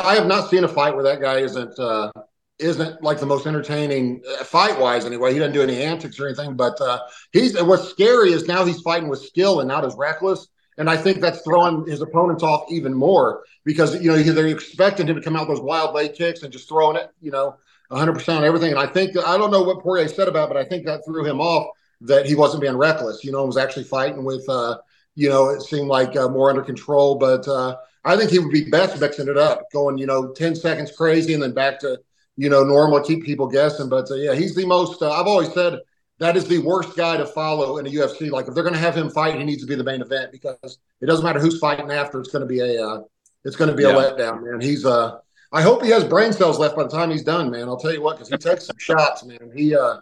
I 0.00 0.14
have 0.14 0.26
not 0.26 0.50
seen 0.50 0.64
a 0.64 0.68
fight 0.68 0.94
where 0.94 1.04
that 1.04 1.20
guy 1.20 1.38
isn't 1.38 1.78
uh, 1.78 2.12
isn't 2.58 3.02
like 3.02 3.20
the 3.20 3.26
most 3.26 3.46
entertaining 3.46 4.22
uh, 4.28 4.44
fight 4.44 4.78
wise. 4.80 5.04
Anyway, 5.04 5.32
he 5.32 5.38
doesn't 5.38 5.52
do 5.52 5.62
any 5.62 5.82
antics 5.82 6.18
or 6.18 6.26
anything. 6.26 6.56
But 6.56 6.80
uh, 6.80 7.00
he's 7.32 7.60
what's 7.62 7.88
scary 7.88 8.32
is 8.32 8.48
now 8.48 8.64
he's 8.64 8.80
fighting 8.80 9.08
with 9.08 9.20
skill 9.20 9.60
and 9.60 9.68
not 9.68 9.84
as 9.84 9.94
reckless. 9.94 10.48
And 10.78 10.90
I 10.90 10.96
think 10.96 11.20
that's 11.20 11.40
throwing 11.40 11.86
his 11.86 12.02
opponents 12.02 12.42
off 12.42 12.66
even 12.70 12.92
more 12.92 13.44
because, 13.64 14.00
you 14.02 14.10
know, 14.10 14.22
they're 14.22 14.46
expecting 14.48 15.06
him 15.06 15.16
to 15.16 15.22
come 15.22 15.36
out 15.36 15.48
those 15.48 15.60
wild 15.60 15.94
leg 15.94 16.14
kicks 16.14 16.42
and 16.42 16.52
just 16.52 16.68
throwing 16.68 16.96
it, 16.96 17.10
you 17.20 17.30
know, 17.30 17.56
100% 17.90 18.36
on 18.36 18.44
everything. 18.44 18.72
And 18.72 18.78
I 18.78 18.86
think, 18.86 19.16
I 19.16 19.38
don't 19.38 19.50
know 19.50 19.62
what 19.62 19.80
Poirier 19.80 20.08
said 20.08 20.28
about 20.28 20.50
it, 20.50 20.54
but 20.54 20.56
I 20.58 20.64
think 20.64 20.84
that 20.84 21.02
threw 21.06 21.24
him 21.24 21.40
off 21.40 21.68
that 22.02 22.26
he 22.26 22.34
wasn't 22.34 22.60
being 22.60 22.76
reckless, 22.76 23.24
you 23.24 23.32
know, 23.32 23.44
was 23.44 23.56
actually 23.56 23.84
fighting 23.84 24.24
with, 24.24 24.46
uh, 24.50 24.78
you 25.14 25.30
know, 25.30 25.48
it 25.48 25.62
seemed 25.62 25.88
like 25.88 26.14
uh, 26.14 26.28
more 26.28 26.50
under 26.50 26.62
control. 26.62 27.14
But 27.14 27.48
uh, 27.48 27.76
I 28.04 28.16
think 28.16 28.30
he 28.30 28.38
would 28.38 28.52
be 28.52 28.68
best 28.68 29.00
mixing 29.00 29.28
it 29.28 29.38
up, 29.38 29.70
going, 29.72 29.96
you 29.96 30.06
know, 30.06 30.32
10 30.32 30.54
seconds 30.56 30.92
crazy 30.94 31.32
and 31.32 31.42
then 31.42 31.52
back 31.52 31.80
to, 31.80 31.98
you 32.36 32.48
know, 32.48 32.62
normal, 32.64 33.00
keep 33.00 33.24
people 33.24 33.46
guessing. 33.46 33.88
But 33.88 34.10
uh, 34.10 34.14
yeah, 34.14 34.34
he's 34.34 34.54
the 34.54 34.66
most, 34.66 35.02
uh, 35.02 35.10
I've 35.10 35.26
always 35.26 35.52
said, 35.52 35.80
that 36.18 36.36
is 36.36 36.46
the 36.46 36.58
worst 36.58 36.96
guy 36.96 37.16
to 37.16 37.26
follow 37.26 37.78
in 37.78 37.86
a 37.86 37.90
UFC. 37.90 38.30
Like 38.30 38.48
if 38.48 38.54
they're 38.54 38.62
going 38.62 38.74
to 38.74 38.80
have 38.80 38.96
him 38.96 39.10
fight, 39.10 39.36
he 39.36 39.44
needs 39.44 39.62
to 39.62 39.68
be 39.68 39.74
the 39.74 39.84
main 39.84 40.00
event 40.00 40.32
because 40.32 40.78
it 41.00 41.06
doesn't 41.06 41.24
matter 41.24 41.40
who's 41.40 41.58
fighting 41.58 41.90
after. 41.90 42.18
It's 42.20 42.30
going 42.30 42.40
to 42.40 42.46
be 42.46 42.60
a 42.60 42.86
uh, 42.86 43.02
it's 43.44 43.56
going 43.56 43.70
to 43.70 43.76
be 43.76 43.82
yeah. 43.82 43.90
a 43.90 43.92
letdown, 43.92 44.42
man. 44.42 44.60
He's 44.60 44.86
uh, 44.86 45.18
I 45.52 45.62
hope 45.62 45.82
he 45.82 45.90
has 45.90 46.04
brain 46.04 46.32
cells 46.32 46.58
left 46.58 46.74
by 46.74 46.84
the 46.84 46.88
time 46.88 47.10
he's 47.10 47.22
done, 47.22 47.50
man. 47.50 47.68
I'll 47.68 47.76
tell 47.76 47.92
you 47.92 48.02
what, 48.02 48.16
because 48.16 48.30
he 48.30 48.36
takes 48.36 48.66
some 48.66 48.78
shots, 48.78 49.24
man. 49.24 49.52
He 49.54 49.76
uh, 49.76 49.98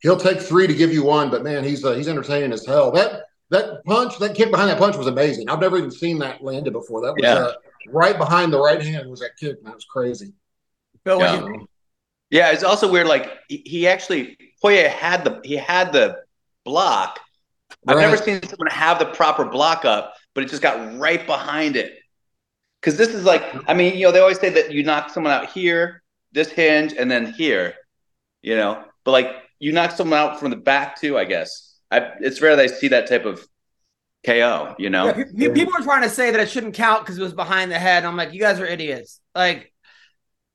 he'll 0.00 0.18
take 0.18 0.40
three 0.40 0.66
to 0.66 0.74
give 0.74 0.92
you 0.92 1.02
one, 1.02 1.30
but 1.30 1.42
man, 1.42 1.64
he's 1.64 1.84
uh, 1.84 1.94
he's 1.94 2.08
entertaining 2.08 2.52
as 2.52 2.66
hell. 2.66 2.90
That 2.92 3.22
that 3.50 3.84
punch, 3.84 4.18
that 4.18 4.34
kick 4.34 4.50
behind 4.50 4.70
that 4.70 4.78
punch 4.78 4.96
was 4.96 5.06
amazing. 5.06 5.48
I've 5.48 5.60
never 5.60 5.78
even 5.78 5.90
seen 5.90 6.18
that 6.18 6.42
landed 6.42 6.72
before. 6.72 7.00
That 7.00 7.14
was 7.14 7.22
yeah. 7.22 7.34
uh, 7.34 7.52
right 7.88 8.16
behind 8.18 8.52
the 8.52 8.60
right 8.60 8.82
hand 8.82 9.10
was 9.10 9.20
that 9.20 9.36
kick. 9.38 9.62
Man, 9.62 9.72
it 9.72 9.76
was 9.76 9.84
crazy. 9.86 10.34
Bill, 11.04 11.20
yeah. 11.20 11.46
Yeah, 12.34 12.50
it's 12.50 12.64
also 12.64 12.90
weird. 12.90 13.06
Like 13.06 13.30
he 13.48 13.86
actually 13.86 14.36
Poirier 14.60 14.88
had 14.88 15.22
the 15.22 15.40
he 15.44 15.54
had 15.54 15.92
the 15.92 16.16
block. 16.64 17.20
I've 17.86 17.96
never 17.96 18.16
seen 18.16 18.42
someone 18.42 18.66
have 18.70 18.98
the 18.98 19.06
proper 19.06 19.44
block 19.44 19.84
up, 19.84 20.14
but 20.34 20.42
it 20.42 20.50
just 20.50 20.60
got 20.60 20.98
right 20.98 21.24
behind 21.24 21.76
it. 21.76 21.96
Because 22.80 22.96
this 22.98 23.10
is 23.10 23.24
like, 23.24 23.44
I 23.68 23.74
mean, 23.74 23.96
you 23.96 24.06
know, 24.06 24.10
they 24.12 24.18
always 24.18 24.40
say 24.40 24.48
that 24.50 24.72
you 24.72 24.82
knock 24.82 25.10
someone 25.10 25.32
out 25.32 25.50
here, 25.50 26.02
this 26.32 26.50
hinge, 26.50 26.92
and 26.98 27.08
then 27.08 27.32
here, 27.32 27.74
you 28.42 28.56
know, 28.56 28.82
but 29.04 29.12
like 29.12 29.30
you 29.60 29.70
knock 29.70 29.92
someone 29.92 30.18
out 30.18 30.40
from 30.40 30.50
the 30.50 30.56
back 30.56 31.00
too. 31.00 31.16
I 31.16 31.26
guess 31.26 31.78
I, 31.92 32.14
it's 32.18 32.40
rare 32.42 32.56
that 32.56 32.62
I 32.62 32.66
see 32.66 32.88
that 32.88 33.06
type 33.06 33.26
of 33.26 33.46
KO. 34.26 34.74
You 34.76 34.90
know, 34.90 35.14
yeah, 35.34 35.52
people 35.52 35.74
are 35.78 35.84
trying 35.84 36.02
to 36.02 36.10
say 36.10 36.32
that 36.32 36.40
it 36.40 36.50
shouldn't 36.50 36.74
count 36.74 37.04
because 37.04 37.16
it 37.16 37.22
was 37.22 37.32
behind 37.32 37.70
the 37.70 37.78
head. 37.78 38.04
I'm 38.04 38.16
like, 38.16 38.32
you 38.32 38.40
guys 38.40 38.58
are 38.58 38.66
idiots. 38.66 39.20
Like, 39.36 39.72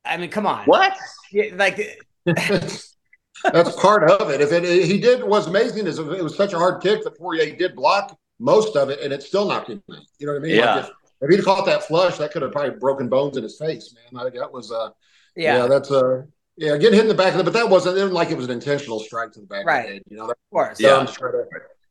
I 0.06 0.18
mean, 0.18 0.30
come 0.30 0.46
on. 0.46 0.66
What? 0.66 0.98
Yeah, 1.32 1.56
like. 1.56 2.04
That's 2.26 3.76
part 3.78 4.10
of 4.10 4.30
it. 4.30 4.42
If 4.42 4.52
it 4.52 4.86
he 4.86 5.00
did 5.00 5.24
was 5.24 5.48
amazing 5.48 5.88
is 5.88 5.98
it 5.98 6.24
was 6.24 6.36
such 6.36 6.54
a 6.54 6.58
hard 6.58 6.82
kick 6.82 7.04
that 7.04 7.18
Poirier 7.18 7.56
did 7.56 7.76
block 7.76 8.18
most 8.40 8.76
of 8.76 8.90
it, 8.90 9.00
and 9.02 9.14
it 9.14 9.24
still 9.24 9.48
knocked 9.48 9.70
him. 9.70 9.82
Out. 9.92 10.00
You 10.20 10.28
know 10.28 10.34
what 10.34 10.40
I 10.40 10.42
mean? 10.42 10.56
Yeah. 10.56 10.76
Like 10.76 10.86
if, 10.86 10.92
if 11.22 11.30
he'd 11.30 11.46
caught 11.46 11.66
that 11.66 11.84
flush, 11.84 12.18
that 12.18 12.32
could 12.32 12.42
have 12.42 12.52
probably 12.52 12.78
broken 12.78 13.08
bones 13.08 13.38
in 13.38 13.44
his 13.44 13.58
face, 13.58 13.94
man. 13.94 14.20
I 14.20 14.24
think 14.24 14.36
that 14.36 14.52
was 14.52 14.72
uh 14.72 14.90
yeah, 15.36 15.58
yeah 15.58 15.68
that's 15.68 15.92
uh 15.92 16.24
yeah, 16.58 16.76
getting 16.76 16.96
hit 16.96 17.04
in 17.04 17.08
the 17.08 17.14
back 17.14 17.32
of 17.32 17.38
the 17.38 17.44
but 17.46 17.54
that 17.54 17.70
wasn't, 17.70 17.98
it 17.98 18.02
wasn't 18.02 18.16
like 18.16 18.32
it 18.32 18.38
was 18.38 18.46
an 18.46 18.52
intentional 18.52 19.00
strike 19.00 19.32
to 19.32 19.40
the 19.40 19.46
back 19.46 19.66
right. 19.66 19.80
of 19.80 19.86
the 19.86 19.94
head. 19.94 20.02
You 20.10 20.18
know, 20.18 20.30
of 20.30 20.36
course. 20.52 20.80
Yeah. 20.80 21.06
To, 21.06 21.46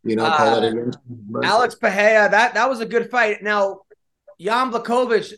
you 0.04 0.16
know, 0.16 0.30
call 0.30 0.62
uh, 0.62 0.66
it 0.66 0.96
Alex 1.42 1.74
Pereira, 1.74 2.28
that 2.30 2.54
that 2.54 2.68
was 2.68 2.80
a 2.80 2.86
good 2.86 3.10
fight. 3.10 3.42
Now, 3.42 3.80
Jan 4.38 4.70
Blachowicz 4.70 5.32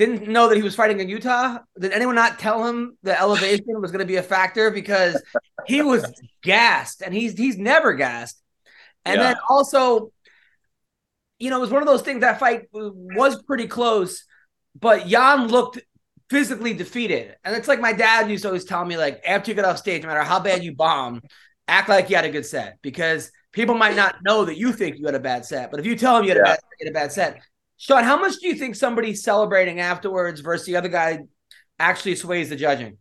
didn't 0.00 0.28
know 0.28 0.48
that 0.48 0.56
he 0.56 0.62
was 0.62 0.74
fighting 0.74 0.98
in 0.98 1.10
Utah. 1.10 1.58
Did 1.78 1.92
anyone 1.92 2.14
not 2.14 2.38
tell 2.38 2.66
him 2.66 2.96
the 3.02 3.20
elevation 3.20 3.80
was 3.80 3.92
going 3.92 4.00
to 4.00 4.06
be 4.06 4.16
a 4.16 4.22
factor 4.22 4.70
because 4.70 5.22
he 5.66 5.82
was 5.82 6.10
gassed 6.42 7.02
and 7.02 7.12
he's 7.12 7.36
he's 7.36 7.58
never 7.58 7.92
gassed. 7.92 8.42
And 9.04 9.20
yeah. 9.20 9.28
then 9.28 9.36
also, 9.48 10.10
you 11.38 11.50
know, 11.50 11.58
it 11.58 11.60
was 11.60 11.70
one 11.70 11.82
of 11.82 11.88
those 11.88 12.00
things 12.00 12.22
that 12.22 12.40
fight 12.40 12.68
was 12.72 13.42
pretty 13.42 13.66
close, 13.66 14.24
but 14.78 15.06
Jan 15.06 15.48
looked 15.48 15.80
physically 16.30 16.72
defeated. 16.72 17.36
And 17.44 17.54
it's 17.54 17.68
like 17.68 17.80
my 17.80 17.92
dad 17.92 18.30
used 18.30 18.42
to 18.42 18.48
always 18.48 18.64
tell 18.64 18.84
me, 18.84 18.96
like, 18.96 19.20
after 19.26 19.50
you 19.50 19.54
get 19.54 19.66
off 19.66 19.78
stage, 19.78 20.02
no 20.02 20.08
matter 20.08 20.22
how 20.22 20.40
bad 20.40 20.64
you 20.64 20.74
bomb, 20.74 21.20
act 21.68 21.90
like 21.90 22.08
you 22.08 22.16
had 22.16 22.24
a 22.24 22.30
good 22.30 22.46
set 22.46 22.78
because 22.80 23.30
people 23.52 23.74
might 23.74 23.96
not 23.96 24.16
know 24.22 24.46
that 24.46 24.56
you 24.56 24.72
think 24.72 24.98
you 24.98 25.04
had 25.04 25.14
a 25.14 25.20
bad 25.20 25.44
set. 25.44 25.70
But 25.70 25.80
if 25.80 25.86
you 25.86 25.94
tell 25.94 26.16
them 26.16 26.24
you 26.24 26.30
had, 26.30 26.38
yeah. 26.38 26.42
a, 26.42 26.54
bad, 26.54 26.58
you 26.78 26.86
had 26.86 26.90
a 26.90 26.94
bad 26.94 27.12
set, 27.12 27.42
Sean, 27.80 28.04
how 28.04 28.20
much 28.20 28.36
do 28.36 28.46
you 28.46 28.54
think 28.56 28.74
somebody 28.74 29.14
celebrating 29.14 29.80
afterwards 29.80 30.42
versus 30.42 30.66
the 30.66 30.76
other 30.76 30.90
guy 30.90 31.20
actually 31.78 32.14
sways 32.14 32.50
the 32.50 32.56
judging? 32.56 32.98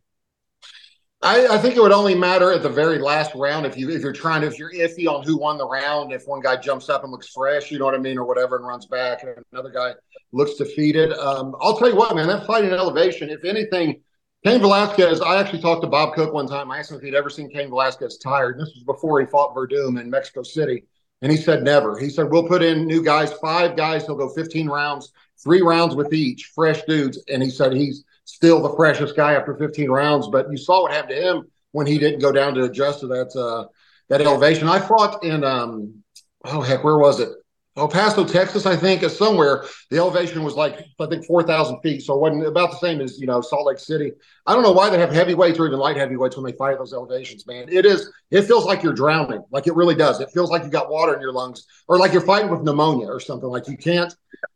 I, 1.21 1.47
I, 1.47 1.57
think 1.57 1.75
it 1.75 1.81
would 1.81 1.91
only 1.91 2.15
matter 2.15 2.53
at 2.53 2.63
the 2.63 2.69
very 2.69 2.97
last 2.97 3.35
round 3.35 3.65
if 3.65 3.77
you 3.77 3.89
if 3.89 4.01
you're 4.01 4.13
trying 4.13 4.39
to 4.39 4.47
if 4.47 4.57
you're 4.57 4.71
iffy 4.71 5.05
on 5.05 5.25
who 5.25 5.37
won 5.37 5.57
the 5.57 5.67
round 5.67 6.13
if 6.13 6.25
one 6.27 6.39
guy 6.39 6.55
jumps 6.55 6.87
up 6.87 7.03
and 7.03 7.11
looks 7.11 7.27
fresh 7.27 7.71
you 7.71 7.77
know 7.77 7.83
what 7.83 7.93
I 7.93 7.97
mean 7.97 8.17
or 8.17 8.23
whatever 8.23 8.55
and 8.55 8.65
runs 8.65 8.85
back 8.85 9.23
and 9.23 9.35
another 9.51 9.69
guy 9.69 9.95
looks 10.31 10.55
defeated. 10.55 11.11
Um, 11.11 11.57
I'll 11.59 11.77
tell 11.77 11.89
you 11.89 11.97
what, 11.97 12.15
man, 12.15 12.29
that 12.29 12.47
fight 12.47 12.63
in 12.63 12.71
elevation. 12.71 13.29
If 13.29 13.43
anything, 13.43 14.01
Cain 14.45 14.61
Velasquez. 14.61 15.19
I 15.19 15.41
actually 15.41 15.61
talked 15.61 15.81
to 15.81 15.89
Bob 15.89 16.13
Cook 16.13 16.31
one 16.31 16.47
time. 16.47 16.71
I 16.71 16.79
asked 16.79 16.91
him 16.91 16.97
if 16.97 17.03
he'd 17.03 17.15
ever 17.15 17.29
seen 17.29 17.49
Cain 17.49 17.69
Velasquez 17.69 18.17
tired. 18.17 18.57
This 18.57 18.71
was 18.75 18.85
before 18.85 19.19
he 19.19 19.25
fought 19.25 19.53
Werdum 19.53 19.99
in 19.99 20.09
Mexico 20.09 20.41
City. 20.41 20.85
And 21.21 21.31
he 21.31 21.37
said 21.37 21.63
never. 21.63 21.97
He 21.97 22.09
said 22.09 22.29
we'll 22.29 22.47
put 22.47 22.63
in 22.63 22.87
new 22.87 23.03
guys, 23.03 23.33
five 23.33 23.75
guys. 23.75 24.05
He'll 24.05 24.15
go 24.15 24.29
15 24.29 24.67
rounds, 24.67 25.11
three 25.43 25.61
rounds 25.61 25.95
with 25.95 26.13
each, 26.13 26.51
fresh 26.55 26.81
dudes. 26.83 27.21
And 27.27 27.43
he 27.43 27.49
said 27.49 27.73
he's 27.73 28.05
still 28.23 28.61
the 28.61 28.75
freshest 28.75 29.15
guy 29.15 29.33
after 29.33 29.55
15 29.55 29.89
rounds. 29.89 30.27
But 30.27 30.49
you 30.49 30.57
saw 30.57 30.83
what 30.83 30.91
happened 30.91 31.15
to 31.15 31.21
him 31.21 31.47
when 31.71 31.87
he 31.87 31.97
didn't 31.97 32.21
go 32.21 32.31
down 32.31 32.53
to 32.55 32.63
adjust 32.63 33.01
to 33.01 33.07
that 33.07 33.35
uh, 33.35 33.67
that 34.07 34.21
elevation. 34.21 34.67
I 34.67 34.79
fought 34.79 35.23
in 35.23 35.43
um, 35.43 36.03
oh 36.45 36.61
heck, 36.61 36.83
where 36.83 36.97
was 36.97 37.19
it? 37.19 37.29
El 37.77 37.87
Paso, 37.87 38.25
Texas, 38.25 38.65
I 38.65 38.75
think, 38.75 39.03
is 39.03 39.17
somewhere. 39.17 39.63
The 39.89 39.97
elevation 39.97 40.43
was 40.43 40.55
like 40.55 40.85
I 40.99 41.05
think 41.05 41.25
four 41.25 41.43
thousand 41.43 41.79
feet, 41.81 42.01
so 42.01 42.15
it 42.15 42.19
wasn't 42.19 42.47
about 42.47 42.71
the 42.71 42.77
same 42.77 42.99
as 42.99 43.19
you 43.19 43.27
know 43.27 43.41
Salt 43.41 43.67
Lake 43.67 43.79
City. 43.79 44.11
I 44.45 44.53
don't 44.53 44.63
know 44.63 44.71
why 44.71 44.89
they 44.89 44.99
have 44.99 45.11
heavyweights 45.11 45.59
or 45.59 45.67
even 45.67 45.79
light 45.79 45.95
heavyweights 45.95 46.35
when 46.35 46.45
they 46.45 46.57
fight 46.57 46.73
at 46.73 46.79
those 46.79 46.93
elevations, 46.93 47.45
man. 47.47 47.67
It 47.69 47.85
is. 47.85 48.11
It 48.31 48.43
feels 48.43 48.65
like 48.65 48.83
you're 48.83 48.93
drowning, 48.93 49.43
like 49.51 49.67
it 49.67 49.75
really 49.75 49.95
does. 49.95 50.19
It 50.19 50.29
feels 50.31 50.49
like 50.49 50.63
you 50.63 50.69
got 50.69 50.89
water 50.89 51.13
in 51.13 51.21
your 51.21 51.31
lungs, 51.31 51.65
or 51.87 51.97
like 51.97 52.11
you're 52.11 52.21
fighting 52.21 52.49
with 52.49 52.63
pneumonia 52.63 53.07
or 53.07 53.19
something. 53.19 53.49
Like 53.49 53.67
you 53.67 53.77
can't. 53.77 54.13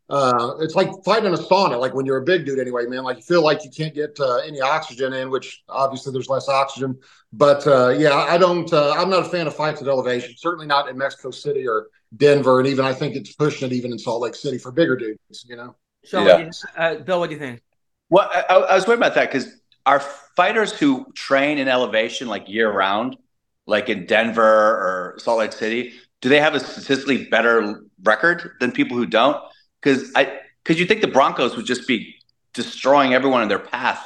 Uh, 0.10 0.56
it's 0.60 0.76
like 0.76 0.90
fighting 1.06 1.26
in 1.26 1.34
a 1.34 1.38
sauna, 1.38 1.80
like 1.80 1.94
when 1.94 2.06
you're 2.06 2.18
a 2.18 2.24
big 2.24 2.46
dude 2.46 2.60
anyway, 2.60 2.86
man. 2.86 3.04
Like 3.04 3.18
you 3.18 3.24
feel 3.24 3.44
like 3.44 3.64
you 3.64 3.70
can't 3.70 3.96
get 3.96 4.20
uh, 4.20 4.38
any 4.38 4.60
oxygen 4.60 5.14
in, 5.14 5.30
which 5.30 5.64
obviously 5.70 6.12
there's 6.12 6.30
less 6.30 6.50
oxygen. 6.50 7.00
But 7.32 7.66
uh, 7.66 7.90
yeah, 7.90 8.14
I 8.16 8.38
don't. 8.38 8.72
Uh, 8.72 8.92
I'm 8.98 9.10
not 9.10 9.26
a 9.26 9.30
fan 9.30 9.48
of 9.48 9.56
fights 9.56 9.82
at 9.82 9.88
elevation. 9.88 10.34
Certainly 10.36 10.68
not 10.68 10.90
in 10.90 10.98
Mexico 10.98 11.32
City 11.32 11.68
or 11.68 11.88
Denver, 12.16 12.60
and 12.60 12.68
even 12.68 12.86
I 12.86 12.94
think 12.94 13.16
it's 13.16 13.34
pushing 13.34 13.72
it 13.72 13.74
even 13.74 13.92
in 13.92 14.00
Salt 14.00 14.22
Lake 14.22 14.36
City 14.36 14.58
for 14.58 14.72
bigger 14.72 14.96
dudes. 14.96 15.46
You 15.48 15.56
know. 15.56 15.76
So, 16.06 16.26
Yeah. 16.26 16.36
what 16.36 16.38
do 16.38 16.44
you, 16.44 16.52
uh, 16.78 16.96
Bill, 16.96 17.20
what 17.20 17.28
do 17.30 17.34
you 17.34 17.40
think? 17.40 17.62
Well, 18.10 18.30
I, 18.32 18.44
I 18.50 18.76
was 18.76 18.86
worried 18.86 18.98
about 18.98 19.16
that 19.16 19.32
because 19.32 19.48
our 19.86 20.00
fighters 20.36 20.72
who 20.72 21.06
train 21.14 21.58
in 21.58 21.68
elevation 21.68 22.28
like 22.28 22.48
year 22.50 22.72
round, 22.72 23.18
like 23.66 23.90
in 23.90 24.06
Denver 24.06 24.44
or 24.44 25.16
Salt 25.18 25.40
Lake 25.40 25.54
City, 25.54 25.94
do 26.22 26.30
they 26.30 26.40
have 26.40 26.56
a 26.56 26.60
statistically 26.60 27.26
better 27.26 27.82
record 28.04 28.52
than 28.60 28.72
people 28.72 28.98
who 28.98 29.06
don't? 29.06 29.42
Because 29.82 30.12
I 30.16 30.40
because 30.64 30.80
you 30.80 30.86
think 30.86 31.02
the 31.02 31.08
Broncos 31.08 31.56
would 31.56 31.66
just 31.66 31.88
be 31.88 32.16
destroying 32.54 33.14
everyone 33.14 33.42
in 33.42 33.50
their 33.50 33.60
path, 33.60 34.06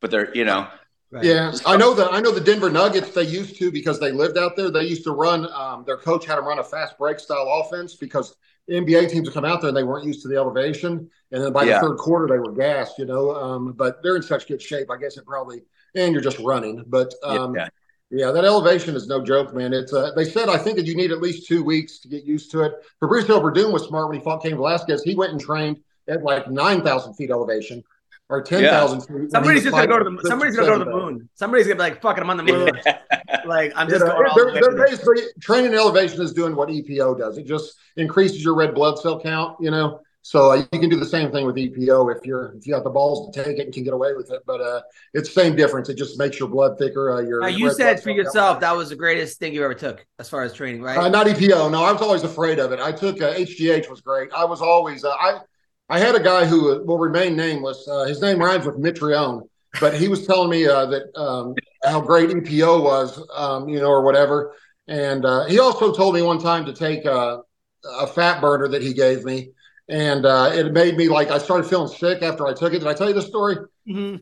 but 0.00 0.10
they're 0.10 0.34
you 0.36 0.44
know 0.44 0.68
Right. 1.14 1.26
Yeah, 1.26 1.52
I 1.64 1.76
know 1.76 1.94
the 1.94 2.10
I 2.10 2.20
know 2.20 2.32
the 2.32 2.40
Denver 2.40 2.68
Nuggets. 2.70 3.10
They 3.10 3.22
used 3.22 3.56
to 3.60 3.70
because 3.70 4.00
they 4.00 4.10
lived 4.10 4.36
out 4.36 4.56
there. 4.56 4.68
They 4.68 4.82
used 4.82 5.04
to 5.04 5.12
run. 5.12 5.48
Um, 5.52 5.84
their 5.86 5.96
coach 5.96 6.26
had 6.26 6.38
them 6.38 6.44
run 6.44 6.58
a 6.58 6.64
fast 6.64 6.98
break 6.98 7.20
style 7.20 7.46
offense 7.64 7.94
because 7.94 8.34
NBA 8.68 9.10
teams 9.10 9.28
would 9.28 9.32
come 9.32 9.44
out 9.44 9.60
there 9.60 9.68
and 9.68 9.76
they 9.76 9.84
weren't 9.84 10.06
used 10.06 10.22
to 10.22 10.28
the 10.28 10.34
elevation. 10.34 11.08
And 11.30 11.44
then 11.44 11.52
by 11.52 11.62
Yeah. 11.62 11.80
the 11.80 11.86
third 11.86 11.98
quarter, 11.98 12.26
they 12.26 12.40
were 12.40 12.50
gassed. 12.50 12.98
You 12.98 13.04
know, 13.04 13.32
um, 13.32 13.74
but 13.74 14.02
they're 14.02 14.16
in 14.16 14.22
such 14.22 14.48
good 14.48 14.60
shape. 14.60 14.90
I 14.90 14.96
guess 14.96 15.16
it 15.16 15.24
probably 15.24 15.62
and 15.94 16.12
you're 16.12 16.20
just 16.20 16.40
running. 16.40 16.82
But 16.88 17.14
um, 17.22 17.54
yeah. 17.54 17.68
yeah, 18.10 18.32
that 18.32 18.44
elevation 18.44 18.96
is 18.96 19.06
no 19.06 19.22
joke, 19.24 19.54
man. 19.54 19.72
It's 19.72 19.92
uh, 19.92 20.10
they 20.16 20.24
said 20.24 20.48
I 20.48 20.58
think 20.58 20.76
that 20.78 20.86
you 20.86 20.96
need 20.96 21.12
at 21.12 21.20
least 21.22 21.46
two 21.46 21.62
weeks 21.62 22.00
to 22.00 22.08
get 22.08 22.24
used 22.24 22.50
to 22.50 22.62
it. 22.62 22.72
Fabricio 23.00 23.40
Werdum 23.40 23.72
was 23.72 23.84
smart 23.84 24.08
when 24.08 24.18
he 24.18 24.24
fought 24.24 24.42
Cain 24.42 24.56
Velasquez. 24.56 25.04
He 25.04 25.14
went 25.14 25.30
and 25.30 25.40
trained 25.40 25.76
at 26.08 26.24
like 26.24 26.50
nine 26.50 26.82
thousand 26.82 27.14
feet 27.14 27.30
elevation 27.30 27.84
or 28.28 28.42
ten 28.42 28.62
thousand 28.62 29.00
feet. 29.02 29.30
Somebody's 29.30 29.62
just 29.62 29.74
gonna 29.74 29.86
go 29.86 29.98
to 29.98 30.04
the. 30.04 30.28
Somebody's 30.28 30.56
gonna 30.56 30.68
go 30.68 30.78
to 30.78 30.84
the 30.84 30.90
moon. 30.90 31.28
Somebody's 31.34 31.66
gonna 31.66 31.76
be 31.76 31.82
like, 31.82 32.00
"Fuck 32.00 32.18
it, 32.18 32.22
I'm 32.22 32.30
on 32.30 32.36
the 32.36 32.42
moon." 32.42 32.70
like 33.46 33.72
I'm 33.76 33.88
just 33.88 34.00
You 34.00 34.08
know, 34.08 34.16
going 34.16 34.30
they're, 34.34 34.46
the 34.46 34.52
way 34.52 34.60
they're 34.60 34.86
basically 34.86 35.22
training 35.40 35.74
elevation 35.74 36.22
is 36.22 36.32
doing 36.32 36.56
what 36.56 36.68
EPO 36.68 37.18
does. 37.18 37.38
It 37.38 37.46
just 37.46 37.76
increases 37.96 38.42
your 38.42 38.54
red 38.54 38.74
blood 38.74 38.98
cell 38.98 39.20
count. 39.20 39.56
You 39.60 39.70
know, 39.70 40.00
so 40.22 40.52
uh, 40.52 40.64
you 40.72 40.80
can 40.80 40.88
do 40.88 40.96
the 40.96 41.04
same 41.04 41.30
thing 41.30 41.44
with 41.44 41.56
EPO 41.56 42.16
if 42.16 42.24
you're 42.24 42.54
if 42.56 42.66
you 42.66 42.72
have 42.72 42.82
the 42.82 42.90
balls 42.90 43.30
to 43.30 43.44
take 43.44 43.58
it 43.58 43.66
and 43.66 43.74
can 43.74 43.84
get 43.84 43.92
away 43.92 44.14
with 44.14 44.30
it. 44.30 44.40
But 44.46 44.62
uh, 44.62 44.80
it's 45.12 45.28
the 45.34 45.42
same 45.42 45.54
difference. 45.54 45.90
It 45.90 45.98
just 45.98 46.18
makes 46.18 46.40
your 46.40 46.48
blood 46.48 46.78
thicker. 46.78 47.12
Uh, 47.12 47.20
your 47.20 47.40
Now, 47.40 47.48
you 47.48 47.70
said 47.70 48.02
for 48.02 48.08
yourself 48.08 48.58
that 48.60 48.74
was 48.74 48.88
the 48.88 48.96
greatest 48.96 49.38
thing 49.38 49.52
you 49.52 49.62
ever 49.62 49.74
took 49.74 50.06
as 50.18 50.30
far 50.30 50.42
as 50.42 50.54
training, 50.54 50.80
right? 50.80 50.96
uh, 50.96 51.10
not 51.10 51.26
EPO. 51.26 51.70
No, 51.70 51.84
I 51.84 51.92
was 51.92 52.00
always 52.00 52.22
afraid 52.22 52.58
of 52.58 52.72
it. 52.72 52.80
I 52.80 52.90
took 52.90 53.20
uh, 53.20 53.34
HGH 53.34 53.90
was 53.90 54.00
great. 54.00 54.32
I 54.32 54.46
was 54.46 54.62
always 54.62 55.04
uh, 55.04 55.10
I 55.10 55.40
I 55.88 55.98
had 55.98 56.14
a 56.14 56.22
guy 56.22 56.44
who 56.46 56.84
will 56.84 56.98
remain 56.98 57.36
nameless. 57.36 57.86
Uh, 57.86 58.04
his 58.04 58.20
name 58.20 58.38
rhymes 58.38 58.66
with 58.66 58.76
Mitrione, 58.76 59.42
but 59.80 59.94
he 59.94 60.08
was 60.08 60.26
telling 60.26 60.50
me 60.50 60.66
uh, 60.66 60.86
that 60.86 61.14
um, 61.16 61.54
how 61.84 62.00
great 62.00 62.30
EPO 62.30 62.80
was, 62.82 63.22
um, 63.34 63.68
you 63.68 63.80
know, 63.80 63.88
or 63.88 64.02
whatever. 64.02 64.54
And 64.88 65.24
uh, 65.24 65.44
he 65.46 65.58
also 65.58 65.92
told 65.92 66.14
me 66.14 66.22
one 66.22 66.38
time 66.38 66.64
to 66.66 66.72
take 66.72 67.04
uh, 67.06 67.38
a 67.84 68.06
fat 68.06 68.40
burner 68.40 68.68
that 68.68 68.82
he 68.82 68.94
gave 68.94 69.24
me, 69.24 69.50
and 69.88 70.24
uh, 70.24 70.50
it 70.54 70.72
made 70.72 70.96
me 70.96 71.08
like 71.08 71.30
I 71.30 71.38
started 71.38 71.68
feeling 71.68 71.88
sick 71.88 72.22
after 72.22 72.46
I 72.46 72.54
took 72.54 72.72
it. 72.72 72.78
Did 72.78 72.88
I 72.88 72.94
tell 72.94 73.08
you 73.08 73.14
the 73.14 73.22
story? 73.22 73.56
Mhm. 73.86 74.20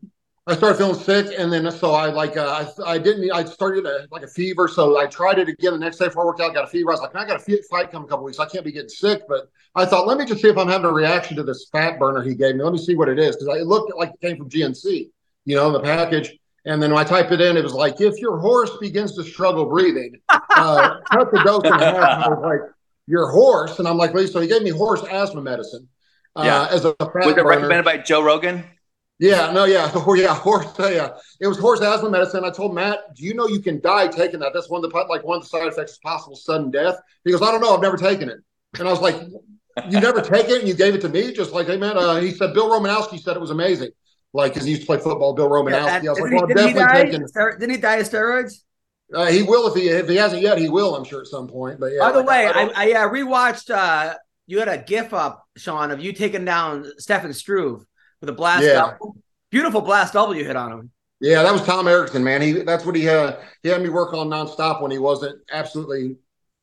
I 0.48 0.56
started 0.56 0.76
feeling 0.76 0.96
sick, 1.00 1.32
and 1.38 1.52
then 1.52 1.70
so 1.70 1.92
I 1.92 2.06
like 2.08 2.36
uh, 2.36 2.66
I 2.84 2.94
I 2.94 2.98
didn't 2.98 3.30
I 3.30 3.44
started 3.44 3.86
a, 3.86 4.08
like 4.10 4.22
a 4.24 4.26
fever, 4.28 4.66
so 4.66 4.98
I 4.98 5.06
tried 5.06 5.38
it 5.38 5.48
again 5.48 5.72
the 5.72 5.78
next 5.78 5.98
day 5.98 6.06
before 6.06 6.24
I 6.24 6.26
worked 6.26 6.40
out. 6.40 6.52
Got 6.52 6.64
a 6.64 6.66
fever. 6.66 6.90
I 6.90 6.94
was 6.94 7.00
like, 7.00 7.14
I 7.14 7.24
got 7.24 7.40
a 7.40 7.62
fight 7.70 7.92
coming 7.92 8.06
a 8.06 8.08
couple 8.08 8.24
weeks. 8.24 8.40
I 8.40 8.46
can't 8.46 8.64
be 8.64 8.72
getting 8.72 8.88
sick, 8.88 9.22
but 9.28 9.48
I 9.76 9.84
thought 9.86 10.08
let 10.08 10.18
me 10.18 10.24
just 10.24 10.42
see 10.42 10.48
if 10.48 10.58
I'm 10.58 10.66
having 10.68 10.86
a 10.86 10.92
reaction 10.92 11.36
to 11.36 11.44
this 11.44 11.68
fat 11.70 11.96
burner 12.00 12.22
he 12.22 12.34
gave 12.34 12.56
me. 12.56 12.64
Let 12.64 12.72
me 12.72 12.78
see 12.80 12.96
what 12.96 13.08
it 13.08 13.20
is 13.20 13.36
because 13.36 13.56
it 13.56 13.66
looked 13.68 13.96
like 13.96 14.10
it 14.10 14.20
came 14.20 14.36
from 14.36 14.50
GNC, 14.50 15.10
you 15.44 15.54
know, 15.54 15.68
in 15.68 15.74
the 15.74 15.80
package. 15.80 16.36
And 16.64 16.82
then 16.82 16.92
when 16.92 17.00
I 17.00 17.08
type 17.08 17.30
it 17.30 17.40
in, 17.40 17.56
it 17.56 17.62
was 17.62 17.72
like, 17.74 18.00
if 18.00 18.18
your 18.18 18.38
horse 18.38 18.70
begins 18.80 19.14
to 19.16 19.24
struggle 19.24 19.66
breathing, 19.66 20.20
uh, 20.28 21.00
cut 21.10 21.30
the 21.32 21.40
dose 21.44 21.64
in 21.64 21.72
half. 21.72 22.14
And 22.14 22.24
I 22.24 22.28
was 22.28 22.40
like, 22.42 22.70
your 23.06 23.28
horse, 23.28 23.78
and 23.78 23.86
I'm 23.88 23.96
like, 23.96 24.12
so 24.28 24.40
he 24.40 24.46
gave 24.48 24.62
me 24.62 24.70
horse 24.70 25.02
asthma 25.10 25.40
medicine 25.42 25.88
uh, 26.36 26.42
Yeah. 26.44 26.68
as 26.74 26.84
a 26.84 26.94
fat 26.94 27.14
was 27.14 27.26
it 27.32 27.36
burner. 27.36 27.48
recommended 27.48 27.84
by 27.84 27.98
Joe 27.98 28.22
Rogan? 28.22 28.64
Yeah, 29.18 29.52
no, 29.52 29.64
yeah, 29.64 29.90
oh, 29.94 30.14
yeah, 30.14 30.34
horse, 30.34 30.66
yeah. 30.78 31.10
It 31.40 31.46
was 31.46 31.58
horse 31.58 31.80
asthma 31.80 32.10
medicine. 32.10 32.44
I 32.44 32.50
told 32.50 32.74
Matt, 32.74 33.14
"Do 33.14 33.24
you 33.24 33.34
know 33.34 33.46
you 33.46 33.60
can 33.60 33.80
die 33.80 34.08
taking 34.08 34.40
that? 34.40 34.52
That's 34.52 34.68
one 34.68 34.84
of 34.84 34.90
the 34.90 34.96
like 35.08 35.24
one 35.24 35.36
of 35.36 35.42
the 35.44 35.48
side 35.48 35.66
effects 35.66 35.92
is 35.92 35.98
possible 35.98 36.36
sudden 36.36 36.70
death." 36.70 36.96
He 37.24 37.30
goes, 37.30 37.42
"I 37.42 37.50
don't 37.52 37.60
know. 37.60 37.74
I've 37.74 37.82
never 37.82 37.96
taken 37.96 38.28
it." 38.28 38.38
And 38.78 38.88
I 38.88 38.90
was 38.90 39.00
like, 39.00 39.16
"You 39.88 40.00
never 40.00 40.20
take 40.20 40.48
it? 40.48 40.60
And 40.60 40.68
you 40.68 40.74
gave 40.74 40.94
it 40.94 41.00
to 41.02 41.08
me?" 41.08 41.32
Just 41.32 41.52
like, 41.52 41.66
"Hey, 41.66 41.76
man," 41.76 41.96
uh, 41.96 42.16
he 42.16 42.32
said, 42.32 42.54
"Bill 42.54 42.68
Romanowski 42.68 43.20
said 43.20 43.36
it 43.36 43.40
was 43.40 43.50
amazing." 43.50 43.90
Like, 44.34 44.54
because 44.54 44.64
he 44.66 44.70
used 44.70 44.82
to 44.82 44.86
play 44.86 44.98
football, 44.98 45.34
Bill 45.34 45.48
Romanowski. 45.48 46.02
Yeah, 46.02 46.10
I 46.10 46.12
was 46.12 46.20
like, 46.20 46.30
didn't, 46.30 46.32
"Well, 46.32 46.46
he, 46.46 46.52
I'm 46.52 46.74
definitely 46.74 46.82
die, 46.82 47.04
taking." 47.04 47.26
Stero- 47.26 47.58
didn't 47.58 47.70
he 47.70 47.80
die 47.80 47.96
of 47.96 48.08
steroids? 48.08 48.54
Uh, 49.14 49.26
he 49.26 49.42
will 49.42 49.68
if 49.68 49.74
he 49.74 49.88
if 49.88 50.08
he 50.08 50.16
hasn't 50.16 50.42
yet. 50.42 50.58
He 50.58 50.68
will, 50.68 50.96
I'm 50.96 51.04
sure, 51.04 51.20
at 51.20 51.26
some 51.26 51.46
point. 51.46 51.78
But 51.78 51.92
yeah. 51.92 52.00
By 52.00 52.12
the 52.12 52.18
like, 52.18 52.28
way, 52.28 52.46
I 52.46 52.62
I, 52.62 52.90
I 52.90 53.04
uh, 53.04 53.08
rewatched. 53.10 53.70
Uh, 53.70 54.14
you 54.46 54.58
had 54.58 54.68
a 54.68 54.78
GIF 54.78 55.14
up, 55.14 55.46
Sean, 55.56 55.90
of 55.90 56.00
you 56.00 56.12
taking 56.12 56.44
down 56.44 56.86
Stefan 56.98 57.32
Struve 57.32 57.86
with 58.22 58.30
a 58.30 58.32
blast 58.32 58.64
Yeah. 58.64 58.74
double. 58.92 59.16
Beautiful 59.50 59.82
blast 59.82 60.14
double 60.14 60.34
you 60.34 60.44
hit 60.46 60.56
on 60.56 60.72
him. 60.72 60.90
Yeah, 61.20 61.42
that 61.42 61.52
was 61.52 61.62
Tom 61.62 61.86
Erickson, 61.86 62.24
man. 62.24 62.40
He 62.40 62.52
that's 62.62 62.86
what 62.86 62.96
he 62.96 63.04
had. 63.04 63.38
He 63.62 63.68
had 63.68 63.82
me 63.82 63.90
work 63.90 64.14
on 64.14 64.28
nonstop 64.28 64.80
when 64.80 64.90
he 64.90 64.98
wasn't 64.98 65.38
absolutely 65.52 66.16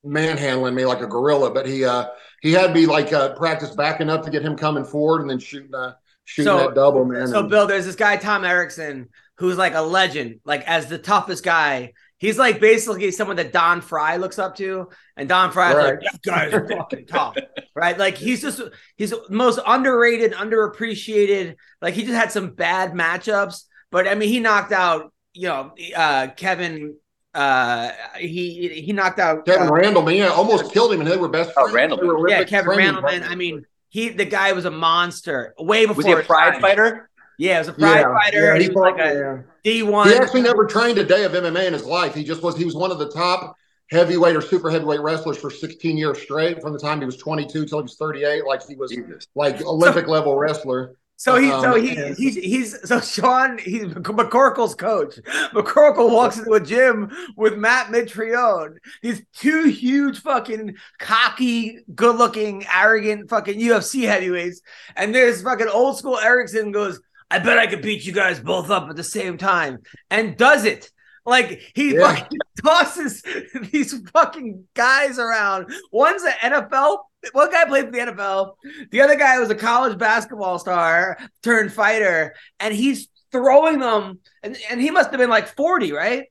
manhandling 0.03 0.73
me 0.73 0.85
like 0.85 1.01
a 1.01 1.07
gorilla. 1.07 1.51
But 1.51 1.67
he 1.67 1.85
uh 1.85 2.07
he 2.41 2.51
had 2.53 2.73
me 2.73 2.85
like 2.87 3.13
uh 3.13 3.35
practice 3.35 3.71
backing 3.75 4.09
up 4.09 4.23
to 4.23 4.31
get 4.31 4.41
him 4.41 4.55
coming 4.57 4.83
forward 4.85 5.21
and 5.21 5.29
then 5.29 5.39
shooting 5.39 5.73
uh 5.75 5.93
shooting 6.25 6.51
So- 6.51 6.57
that 6.57 6.75
double, 6.75 7.05
man. 7.05 7.27
So, 7.27 7.39
And- 7.41 7.49
Bill, 7.49 7.67
there's 7.67 7.85
this 7.85 7.95
guy 7.95 8.17
Tom 8.17 8.43
Erickson 8.43 9.09
who's 9.37 9.57
like 9.57 9.75
a 9.75 9.81
legend, 9.81 10.39
like 10.45 10.63
as 10.67 10.87
the 10.87 10.97
toughest 10.97 11.43
guy. 11.43 11.93
He's 12.19 12.37
like 12.37 12.59
basically 12.59 13.09
someone 13.11 13.37
that 13.37 13.51
Don 13.53 13.81
Frye 13.81 14.17
looks 14.17 14.37
up 14.37 14.55
to, 14.57 14.89
and 15.17 15.27
Don 15.29 15.51
Frye's 15.51 15.75
like, 15.75 15.95
Right. 15.95 16.03
"That 16.11 16.21
guy's 16.21 16.77
fucking 16.77 17.05
tough," 17.07 17.35
right? 17.75 17.97
Like 17.97 18.17
he's 18.17 18.41
just 18.41 18.61
he's 18.97 19.13
most 19.29 19.59
underrated, 19.65 20.33
underappreciated. 20.33 21.55
Like 21.81 21.93
he 21.93 22.01
just 22.03 22.13
had 22.15 22.31
some 22.31 22.51
bad 22.51 22.91
matchups, 22.93 23.63
but 23.91 24.07
I 24.07 24.15
mean, 24.15 24.29
he 24.29 24.39
knocked 24.39 24.71
out 24.71 25.13
you 25.33 25.47
know 25.47 25.71
uh 25.95 26.27
Kevin. 26.35 26.95
Uh, 27.33 27.91
he 28.17 28.67
he 28.83 28.91
knocked 28.91 29.19
out 29.19 29.45
Kevin 29.45 29.67
uh, 29.67 29.71
Randall, 29.71 30.01
man, 30.01 30.15
yeah, 30.15 30.27
almost 30.29 30.73
killed 30.73 30.91
him, 30.91 30.99
and 31.01 31.09
they 31.09 31.15
were 31.15 31.29
best 31.29 31.51
Oh, 31.55 31.69
friends. 31.69 31.75
Randall. 31.75 32.23
They 32.25 32.31
yeah, 32.31 32.43
Kevin 32.43 32.73
training 32.73 32.95
Randleman. 32.95 33.29
I 33.29 33.35
mean, 33.35 33.65
he 33.89 34.09
the 34.09 34.25
guy 34.25 34.51
was 34.53 34.65
a 34.65 34.71
monster 34.71 35.53
way 35.59 35.85
before 35.85 35.97
Was 35.97 36.05
he 36.07 36.11
a 36.11 36.23
pride 36.23 36.53
time. 36.53 36.61
fighter? 36.61 37.08
Yeah, 37.39 37.57
was 37.59 37.69
a 37.69 37.73
pride 37.73 38.01
Yeah, 38.01 38.13
fighter. 38.13 38.43
yeah, 38.45 38.51
and 38.53 38.57
he 38.57 38.63
he, 38.63 38.69
was 38.69 38.73
fought- 38.75 38.97
like 38.97 38.99
a 39.11 39.13
yeah. 39.13 39.37
D 39.63 39.83
one. 39.83 40.07
He 40.09 40.13
actually 40.15 40.41
never 40.43 40.65
trained 40.67 40.97
a 40.99 41.03
day 41.05 41.23
of 41.23 41.31
MMA 41.31 41.65
in 41.67 41.73
his 41.73 41.85
life. 41.85 42.13
He 42.13 42.23
just 42.23 42.43
was. 42.43 42.55
He 42.57 42.65
was 42.65 42.75
one 42.75 42.91
of 42.91 42.99
the 42.99 43.09
top 43.09 43.55
heavyweight 43.91 44.35
or 44.35 44.41
super 44.41 44.69
heavyweight 44.69 44.99
wrestlers 45.01 45.37
for 45.37 45.49
16 45.49 45.97
years 45.97 46.21
straight, 46.21 46.61
from 46.61 46.73
the 46.73 46.79
time 46.79 46.99
he 46.99 47.05
was 47.05 47.17
22 47.17 47.65
till 47.65 47.79
he 47.79 47.83
was 47.83 47.95
38. 47.95 48.45
Like 48.45 48.61
he 48.67 48.75
was 48.75 48.93
like 49.33 49.61
Olympic 49.63 50.07
level 50.07 50.37
wrestler. 50.37 50.93
So 51.15 51.35
he, 51.35 51.49
so 51.49 51.73
Um, 51.75 51.81
he, 51.83 51.97
and- 51.97 52.15
he's, 52.17 52.35
he's, 52.35 52.87
so 52.87 53.01
Sean, 53.01 53.57
he's 53.57 53.83
McCorkle's 53.85 54.73
coach. 54.75 55.15
McCorkle 55.53 56.09
walks 56.13 56.37
into 56.37 56.53
a 56.53 56.61
gym 56.61 57.11
with 57.35 57.57
Matt 57.57 57.87
Mitrione. 57.87 58.77
These 59.01 59.23
two 59.35 59.63
huge, 59.65 60.19
fucking 60.21 60.75
cocky, 60.97 61.79
good-looking, 61.93 62.65
arrogant, 62.73 63.29
fucking 63.29 63.59
UFC 63.59 64.03
heavyweights, 64.07 64.61
and 64.95 65.13
there's 65.13 65.41
fucking 65.41 65.67
old 65.67 65.97
school 65.97 66.17
Erickson 66.17 66.71
goes, 66.71 67.01
"I 67.31 67.39
bet 67.39 67.57
I 67.57 67.67
could 67.67 67.81
beat 67.81 68.05
you 68.05 68.13
guys 68.13 68.39
both 68.39 68.69
up 68.69 68.89
at 68.89 68.95
the 68.95 69.03
same 69.03 69.37
time," 69.37 69.79
and 70.09 70.37
does 70.37 70.65
it. 70.65 70.91
Like 71.25 71.61
he 71.75 71.93
Yeah. 71.95 72.15
fucking 72.15 72.39
tosses 72.63 73.23
these 73.71 73.99
fucking 74.09 74.65
guys 74.73 75.19
around. 75.19 75.71
One's 75.91 76.23
an 76.23 76.33
NFL. 76.41 76.99
One 77.33 77.51
guy 77.51 77.65
played 77.65 77.85
for 77.85 77.91
the 77.91 77.99
NFL. 77.99 78.53
The 78.91 79.01
other 79.01 79.15
guy 79.15 79.39
was 79.39 79.49
a 79.49 79.55
college 79.55 79.97
basketball 79.97 80.57
star 80.59 81.17
turned 81.43 81.71
fighter, 81.73 82.33
and 82.59 82.73
he's 82.73 83.09
throwing 83.31 83.79
them. 83.79 84.19
And, 84.41 84.57
and 84.69 84.81
he 84.81 84.89
must 84.89 85.11
have 85.11 85.19
been 85.19 85.29
like 85.29 85.49
40, 85.55 85.91
right? 85.91 86.25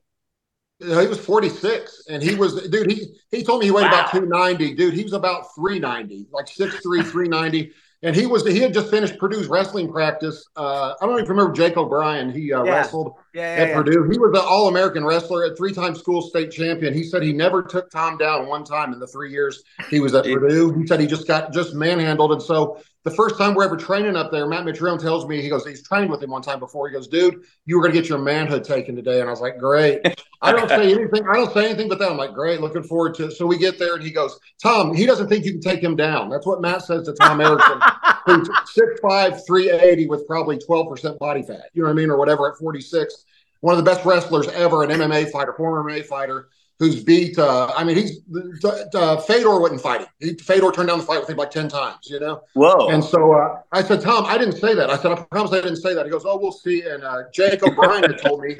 He 0.79 0.87
was 0.87 1.19
46, 1.19 2.05
and 2.09 2.23
he 2.23 2.35
was 2.35 2.67
dude. 2.69 2.89
He 2.89 3.07
he 3.31 3.43
told 3.43 3.59
me 3.59 3.65
he 3.65 3.71
weighed 3.71 3.87
about 3.87 4.11
290. 4.11 4.75
Dude, 4.75 4.93
he 4.93 5.03
was 5.03 5.13
about 5.13 5.53
390, 5.55 6.27
like 6.31 6.45
6'3", 6.45 6.81
390. 6.81 7.73
And 8.01 8.15
he 8.15 8.25
was 8.25 8.47
he 8.47 8.59
had 8.59 8.73
just 8.73 8.89
finished 8.89 9.17
Purdue's 9.19 9.47
wrestling 9.47 9.91
practice. 9.91 10.47
Uh, 10.55 10.93
I 11.01 11.05
don't 11.05 11.19
even 11.19 11.29
remember 11.29 11.51
Jake 11.53 11.75
O'Brien. 11.75 12.31
He 12.31 12.53
uh, 12.53 12.63
Yeah. 12.63 12.71
wrestled, 12.75 13.13
Yeah, 13.33 13.41
at 13.41 13.59
yeah, 13.59 13.67
yeah. 13.67 13.75
Purdue. 13.75 14.09
He 14.09 14.17
was 14.17 14.31
an 14.33 14.45
All 14.47 14.67
American 14.67 15.05
wrestler, 15.05 15.43
a 15.43 15.55
three 15.55 15.73
time 15.73 15.95
school 15.95 16.21
state 16.21 16.51
champion. 16.51 16.93
He 16.93 17.03
said 17.03 17.21
he 17.21 17.33
never 17.33 17.61
took 17.61 17.89
Tom 17.91 18.17
down 18.17 18.47
one 18.47 18.63
time 18.63 18.93
in 18.93 18.99
the 18.99 19.07
three 19.07 19.31
years 19.31 19.63
he 19.89 19.99
was 19.99 20.15
at 20.15 20.25
Purdue. 20.25 20.77
He 20.79 20.87
said 20.87 20.99
he 20.99 21.07
just 21.07 21.27
got 21.27 21.53
just 21.53 21.75
manhandled. 21.75 22.31
And 22.31 22.41
so 22.41 22.81
the 23.03 23.11
first 23.11 23.37
time 23.37 23.53
we're 23.53 23.63
ever 23.63 23.77
training 23.77 24.15
up 24.15 24.31
there, 24.31 24.45
Matt 24.47 24.65
Mitrione 24.65 24.99
tells 24.99 25.25
me, 25.25 25.41
he 25.41 25.49
goes, 25.49 25.65
he's 25.65 25.87
trained 25.87 26.09
with 26.09 26.21
him 26.21 26.31
one 26.31 26.41
time 26.41 26.59
before. 26.59 26.89
He 26.89 26.93
goes, 26.93 27.07
dude, 27.07 27.43
you 27.65 27.77
were 27.77 27.81
going 27.81 27.93
to 27.93 27.99
get 27.99 28.09
your 28.09 28.17
manhood 28.17 28.63
taken 28.63 28.95
today. 28.95 29.21
And 29.21 29.29
I 29.29 29.31
was 29.31 29.41
like, 29.41 29.57
great. 29.57 30.01
I 30.41 30.51
don't 30.51 30.67
say 30.67 30.93
anything. 30.93 31.27
I 31.29 31.35
don't 31.35 31.53
say 31.53 31.65
anything 31.65 31.87
but 31.87 31.99
that. 31.99 32.11
I'm 32.11 32.17
like, 32.17 32.33
great, 32.33 32.61
looking 32.61 32.83
forward 32.83 33.13
to 33.15 33.27
it. 33.27 33.31
So 33.31 33.45
we 33.45 33.57
get 33.57 33.79
there 33.79 33.95
and 33.95 34.03
he 34.03 34.11
goes, 34.11 34.39
Tom, 34.61 34.93
he 34.93 35.05
doesn't 35.05 35.27
think 35.27 35.45
you 35.45 35.51
can 35.51 35.61
take 35.61 35.81
him 35.81 35.95
down. 35.95 36.29
That's 36.29 36.45
what 36.45 36.61
Matt 36.61 36.81
says 36.81 37.05
to 37.05 37.13
Tom 37.13 37.41
Erickson. 37.41 37.79
who's 38.25 38.49
6'5, 38.49 39.45
380 39.45 40.07
with 40.07 40.27
probably 40.27 40.57
12% 40.57 41.17
body 41.19 41.41
fat, 41.41 41.69
you 41.73 41.81
know 41.81 41.87
what 41.87 41.93
I 41.93 41.95
mean, 41.95 42.09
or 42.09 42.17
whatever 42.17 42.51
at 42.51 42.57
46. 42.57 43.25
One 43.61 43.77
of 43.77 43.83
the 43.83 43.89
best 43.89 44.05
wrestlers 44.05 44.47
ever, 44.49 44.83
an 44.83 44.89
MMA 44.89 45.31
fighter, 45.31 45.53
former 45.53 45.89
MMA 45.89 46.05
fighter, 46.05 46.49
who's 46.79 47.03
beat, 47.03 47.37
uh, 47.37 47.73
I 47.75 47.83
mean, 47.83 47.97
he's, 47.97 48.21
uh, 48.63 49.17
Fedor 49.17 49.59
wouldn't 49.59 49.81
fight 49.81 50.01
him. 50.01 50.07
He, 50.19 50.33
Fedor 50.35 50.71
turned 50.71 50.87
down 50.87 50.99
the 50.99 51.05
fight 51.05 51.19
with 51.19 51.29
him 51.29 51.35
like 51.35 51.51
10 51.51 51.67
times, 51.67 52.07
you 52.09 52.21
know? 52.21 52.41
Whoa. 52.53 52.89
And 52.89 53.03
so 53.03 53.33
uh, 53.33 53.61
I 53.73 53.83
said, 53.83 53.99
Tom, 53.99 54.25
I 54.25 54.37
didn't 54.37 54.55
say 54.55 54.73
that. 54.75 54.89
I 54.89 54.97
said, 54.97 55.11
I 55.11 55.15
promise 55.23 55.51
I 55.51 55.55
didn't 55.61 55.77
say 55.77 55.93
that. 55.93 56.05
He 56.05 56.11
goes, 56.11 56.23
Oh, 56.25 56.37
we'll 56.37 56.53
see. 56.53 56.83
And 56.83 57.03
uh, 57.03 57.23
Jake 57.33 57.61
O'Brien 57.63 58.03
had 58.03 58.21
told 58.21 58.41
me, 58.41 58.59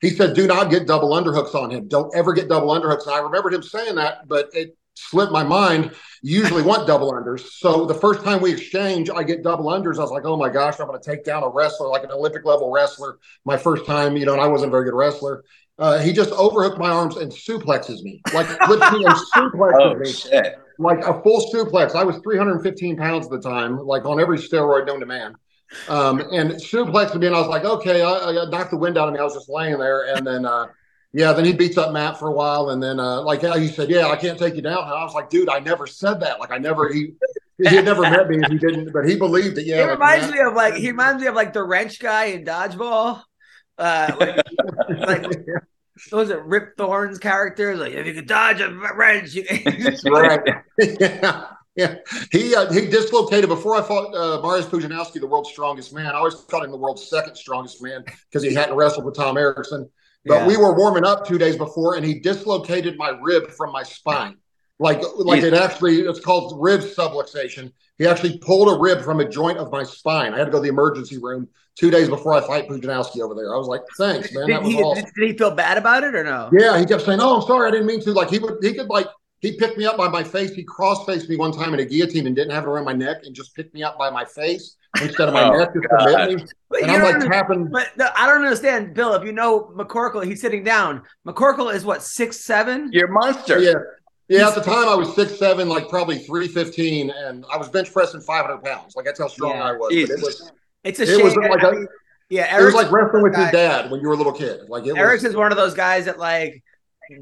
he 0.00 0.10
said, 0.10 0.34
Do 0.34 0.48
not 0.48 0.70
get 0.70 0.88
double 0.88 1.10
underhooks 1.10 1.54
on 1.54 1.70
him. 1.70 1.86
Don't 1.86 2.12
ever 2.16 2.32
get 2.32 2.48
double 2.48 2.68
underhooks. 2.68 3.06
And 3.06 3.14
I 3.14 3.20
remembered 3.20 3.54
him 3.54 3.62
saying 3.62 3.94
that, 3.94 4.26
but 4.26 4.50
it 4.52 4.76
slipped 4.94 5.32
my 5.32 5.44
mind. 5.44 5.92
You 6.22 6.38
usually 6.38 6.62
want 6.62 6.86
double 6.86 7.12
unders. 7.12 7.40
So 7.40 7.84
the 7.84 7.94
first 7.94 8.24
time 8.24 8.40
we 8.40 8.52
exchange, 8.52 9.10
I 9.10 9.22
get 9.22 9.42
double 9.42 9.66
unders. 9.66 9.98
I 9.98 10.02
was 10.02 10.10
like, 10.10 10.24
Oh 10.24 10.36
my 10.36 10.48
gosh, 10.48 10.78
I'm 10.78 10.86
going 10.86 11.00
to 11.00 11.10
take 11.10 11.24
down 11.24 11.42
a 11.42 11.48
wrestler, 11.48 11.88
like 11.88 12.04
an 12.04 12.12
Olympic 12.12 12.44
level 12.44 12.70
wrestler. 12.70 13.18
My 13.44 13.56
first 13.56 13.86
time, 13.86 14.16
you 14.16 14.26
know, 14.26 14.32
and 14.32 14.40
I 14.40 14.46
wasn't 14.46 14.70
a 14.70 14.70
very 14.70 14.84
good 14.84 14.96
wrestler. 14.96 15.44
Uh, 15.78 15.98
he 15.98 16.12
just 16.12 16.30
overhooked 16.32 16.78
my 16.78 16.90
arms 16.90 17.16
and 17.16 17.32
suplexes 17.32 18.02
me, 18.02 18.20
like 18.34 18.46
flips 18.66 18.92
me 18.92 19.04
and 19.04 19.14
suplexes 19.34 19.80
oh 19.80 19.94
me 19.94 20.12
shit. 20.12 20.56
like 20.78 20.98
a 21.04 21.20
full 21.22 21.50
suplex. 21.52 21.94
I 21.94 22.04
was 22.04 22.18
315 22.18 22.96
pounds 22.96 23.26
at 23.26 23.32
the 23.32 23.40
time, 23.40 23.78
like 23.78 24.04
on 24.04 24.20
every 24.20 24.38
steroid 24.38 24.86
known 24.86 25.00
to 25.00 25.06
man. 25.06 25.34
Um, 25.88 26.20
and 26.20 26.52
suplexed 26.52 27.18
me, 27.18 27.26
and 27.26 27.34
I 27.34 27.40
was 27.40 27.48
like, 27.48 27.64
okay, 27.64 28.02
I, 28.02 28.12
I 28.12 28.44
knocked 28.50 28.70
the 28.70 28.76
wind 28.76 28.98
out 28.98 29.08
of 29.08 29.14
me. 29.14 29.20
I 29.20 29.24
was 29.24 29.32
just 29.32 29.48
laying 29.48 29.78
there, 29.78 30.14
and 30.14 30.26
then, 30.26 30.44
uh, 30.44 30.66
yeah, 31.12 31.32
then 31.32 31.44
he 31.44 31.52
beats 31.52 31.76
up 31.76 31.92
Matt 31.92 32.18
for 32.18 32.28
a 32.28 32.32
while, 32.32 32.70
and 32.70 32.82
then, 32.82 32.98
uh, 32.98 33.20
like, 33.22 33.42
yeah, 33.42 33.58
he 33.58 33.68
said, 33.68 33.90
yeah, 33.90 34.08
I 34.08 34.16
can't 34.16 34.38
take 34.38 34.54
you 34.54 34.62
down. 34.62 34.84
And 34.84 34.92
I 34.92 35.04
was 35.04 35.14
like, 35.14 35.28
dude, 35.28 35.48
I 35.48 35.58
never 35.58 35.86
said 35.86 36.20
that. 36.20 36.40
Like, 36.40 36.50
I 36.50 36.58
never, 36.58 36.92
he, 36.92 37.12
he 37.58 37.66
had 37.66 37.84
never 37.84 38.02
met 38.02 38.28
me, 38.28 38.36
and 38.36 38.52
he 38.52 38.58
didn't, 38.58 38.92
but 38.92 39.08
he 39.08 39.16
believed 39.16 39.58
it. 39.58 39.66
Yeah, 39.66 39.82
like, 39.82 39.90
reminds 39.90 40.26
Matt- 40.26 40.34
me 40.34 40.40
of 40.40 40.54
like 40.54 40.74
he 40.74 40.90
reminds 40.90 41.22
me 41.22 41.28
of 41.28 41.34
like 41.34 41.52
the 41.52 41.62
wrench 41.62 42.00
guy 42.00 42.26
in 42.26 42.44
dodgeball. 42.44 43.22
Uh, 43.78 44.16
like, 44.18 44.36
like 44.88 45.22
what 46.10 46.18
was 46.18 46.30
it 46.30 46.42
Rip 46.42 46.76
Torn's 46.76 47.18
character? 47.18 47.76
Like 47.76 47.92
if 47.92 48.06
you 48.06 48.14
could 48.14 48.26
dodge 48.26 48.60
a 48.60 48.70
wrench, 48.94 49.34
you 49.34 49.44
right. 50.10 50.40
yeah. 50.78 51.46
Yeah, 51.74 51.94
he 52.30 52.54
uh, 52.54 52.70
he 52.70 52.86
dislocated 52.86 53.48
before 53.48 53.76
I 53.76 53.80
fought 53.80 54.14
uh, 54.14 54.42
Mariusz 54.42 54.64
Pudzianowski, 54.64 55.20
the 55.20 55.26
world's 55.26 55.48
strongest 55.48 55.94
man. 55.94 56.08
I 56.08 56.18
always 56.18 56.34
called 56.34 56.64
him 56.64 56.70
the 56.70 56.76
world's 56.76 57.08
second 57.08 57.34
strongest 57.34 57.82
man 57.82 58.04
because 58.04 58.42
he 58.42 58.52
hadn't 58.52 58.76
wrestled 58.76 59.06
with 59.06 59.14
Tom 59.14 59.38
Erickson. 59.38 59.88
But 60.24 60.34
Yeah. 60.42 60.46
we 60.46 60.56
were 60.56 60.74
warming 60.74 61.04
up 61.04 61.26
two 61.26 61.38
days 61.38 61.56
before, 61.56 61.96
and 61.96 62.04
he 62.04 62.20
dislocated 62.20 62.96
my 62.96 63.10
rib 63.20 63.50
from 63.50 63.72
my 63.72 63.82
spine. 63.82 64.36
Like 64.78 65.02
like 65.18 65.42
it 65.42 65.54
actually, 65.54 66.00
it's 66.00 66.20
called 66.20 66.56
rib 66.60 66.80
subluxation. 66.80 67.72
He 67.98 68.06
actually 68.06 68.38
pulled 68.38 68.68
a 68.74 68.80
rib 68.80 69.02
from 69.02 69.20
a 69.20 69.28
joint 69.28 69.58
of 69.58 69.70
my 69.70 69.84
spine. 69.84 70.34
I 70.34 70.38
had 70.38 70.46
to 70.46 70.50
go 70.50 70.58
to 70.58 70.62
the 70.62 70.68
emergency 70.68 71.18
room 71.18 71.48
two 71.76 71.90
days 71.90 72.08
before 72.08 72.34
I 72.34 72.40
fight 72.40 72.68
Pudzianowski 72.68 73.20
over 73.20 73.34
there. 73.34 73.54
I 73.54 73.58
was 73.58 73.68
like, 73.68 73.82
thanks, 73.96 74.32
man. 74.34 74.46
did, 74.46 74.56
That 74.56 74.62
was 74.62 74.72
he, 74.72 74.82
awesome. 74.82 75.04
did 75.16 75.30
he 75.30 75.36
feel 75.38 75.52
bad 75.52 75.78
about 75.78 76.02
it 76.04 76.14
or 76.14 76.24
no? 76.24 76.50
Yeah, 76.52 76.78
he 76.78 76.84
kept 76.86 77.02
saying, 77.02 77.20
"Oh, 77.20 77.36
I'm 77.36 77.46
sorry, 77.46 77.68
I 77.68 77.70
didn't 77.70 77.86
mean 77.86 78.00
to." 78.02 78.12
Like 78.12 78.30
he 78.30 78.38
would, 78.38 78.54
he 78.62 78.72
could 78.74 78.88
like 78.88 79.06
he 79.40 79.56
picked 79.56 79.78
me 79.78 79.84
up 79.86 79.96
by 79.96 80.08
my 80.08 80.24
face. 80.24 80.52
He 80.52 80.64
cross 80.64 81.04
faced 81.06 81.28
me 81.28 81.36
one 81.36 81.52
time 81.52 81.74
in 81.74 81.80
a 81.80 81.84
guillotine 81.84 82.26
and 82.26 82.34
didn't 82.34 82.52
have 82.52 82.64
it 82.64 82.68
around 82.68 82.84
my 82.84 82.92
neck 82.92 83.18
and 83.24 83.34
just 83.34 83.54
picked 83.54 83.74
me 83.74 83.82
up 83.84 83.98
by 83.98 84.10
my 84.10 84.24
face 84.24 84.76
instead 85.00 85.28
of 85.28 85.34
my 85.34 85.44
Oh, 85.44 85.58
neck 85.58 85.70
just 85.72 85.82
to 85.82 85.88
God. 85.88 86.28
me. 86.34 86.44
But 86.68 86.82
And 86.82 86.90
I'm 86.90 86.98
don't 87.00 87.06
like 87.06 87.14
under- 87.14 87.28
tapping. 87.28 87.66
But 87.68 87.96
no, 87.96 88.08
I 88.16 88.26
don't 88.26 88.42
understand, 88.44 88.94
Bill. 88.94 89.14
If 89.14 89.24
you 89.24 89.32
know 89.32 89.72
McCorkle, 89.76 90.24
he's 90.24 90.40
sitting 90.40 90.62
down. 90.64 91.02
McCorkle 91.26 91.72
is 91.74 91.84
what 91.84 92.02
six 92.02 92.40
seven. 92.40 92.90
You're 92.92 93.08
a 93.08 93.12
monster. 93.12 93.58
Yeah, 93.58 93.74
yeah. 94.28 94.48
At 94.48 94.54
the 94.54 94.60
time, 94.60 94.88
I 94.88 94.94
was 94.94 95.14
six 95.14 95.38
seven, 95.38 95.68
like 95.68 95.88
probably 95.88 96.18
three 96.18 96.48
fifteen, 96.48 97.10
and 97.10 97.44
I 97.52 97.56
was 97.56 97.68
bench 97.68 97.92
pressing 97.92 98.20
five 98.20 98.46
hundred 98.46 98.64
pounds. 98.64 98.94
Like 98.96 99.04
that's 99.06 99.18
how 99.20 99.28
strong 99.28 99.56
Yeah. 99.56 99.64
I 99.64 99.72
was. 99.72 99.92
It 99.94 100.08
was 100.20 100.52
It's 100.84 100.98
a 101.00 101.02
it 101.04 101.06
shame. 101.06 101.24
was 101.24 101.36
like 101.36 101.62
I 101.64 101.68
a- 101.68 101.72
mean, 101.72 101.86
yeah, 102.28 102.58
it 102.60 102.62
was 102.64 102.74
like 102.74 102.90
wrestling 102.90 103.22
with 103.22 103.36
your 103.36 103.50
dad 103.50 103.90
when 103.90 104.00
you 104.00 104.08
were 104.08 104.14
a 104.14 104.16
little 104.16 104.32
kid. 104.32 104.60
Like 104.68 104.84
it 104.86 104.92
was. 104.92 104.98
Eric's 104.98 105.34
one 105.34 105.52
of 105.52 105.58
those 105.58 105.74
guys 105.74 106.04
that 106.06 106.18
like. 106.18 106.62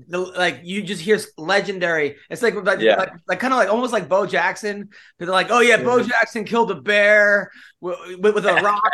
The, 0.08 0.18
like 0.18 0.60
you 0.64 0.82
just 0.82 1.00
hear 1.00 1.18
legendary. 1.36 2.16
It's 2.28 2.42
like 2.42 2.54
like, 2.54 2.80
Yeah. 2.80 2.96
like, 2.96 3.12
like 3.28 3.40
kind 3.40 3.52
of 3.52 3.58
like 3.58 3.68
almost 3.68 3.92
like 3.92 4.08
Bo 4.08 4.26
Jackson. 4.26 4.90
They're 5.18 5.28
like, 5.28 5.48
oh 5.50 5.60
yeah, 5.60 5.76
Bo 5.82 6.02
Jackson 6.02 6.44
killed 6.44 6.70
a 6.70 6.80
bear 6.80 7.50
with, 7.80 7.98
with, 8.18 8.34
with 8.34 8.46
a 8.46 8.54
rock, 8.62 8.90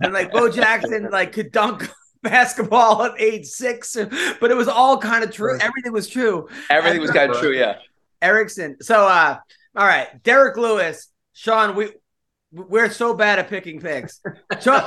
and 0.00 0.12
like 0.12 0.32
Bo 0.32 0.50
Jackson 0.50 1.08
like 1.10 1.32
could 1.32 1.52
dunk 1.52 1.88
basketball 2.22 3.02
at 3.04 3.20
age 3.20 3.46
six, 3.46 3.96
but 4.40 4.50
it 4.50 4.56
was 4.56 4.68
all 4.68 4.98
kind 4.98 5.22
of 5.24 5.30
true. 5.30 5.52
Right. 5.54 5.62
Everything 5.62 5.92
was 5.92 6.08
true. 6.08 6.48
Everything 6.70 7.00
was 7.00 7.10
kind 7.10 7.30
of 7.30 7.38
true. 7.38 7.52
Yeah. 7.52 7.78
Erickson. 8.22 8.76
So 8.82 9.06
uh 9.06 9.38
all 9.76 9.86
right, 9.86 10.22
Derek 10.22 10.56
Lewis, 10.56 11.08
Sean, 11.34 11.76
we 11.76 11.90
we're 12.52 12.90
so 12.90 13.12
bad 13.14 13.38
at 13.38 13.48
picking 13.48 13.80
picks. 13.80 14.20
Sean, 14.60 14.82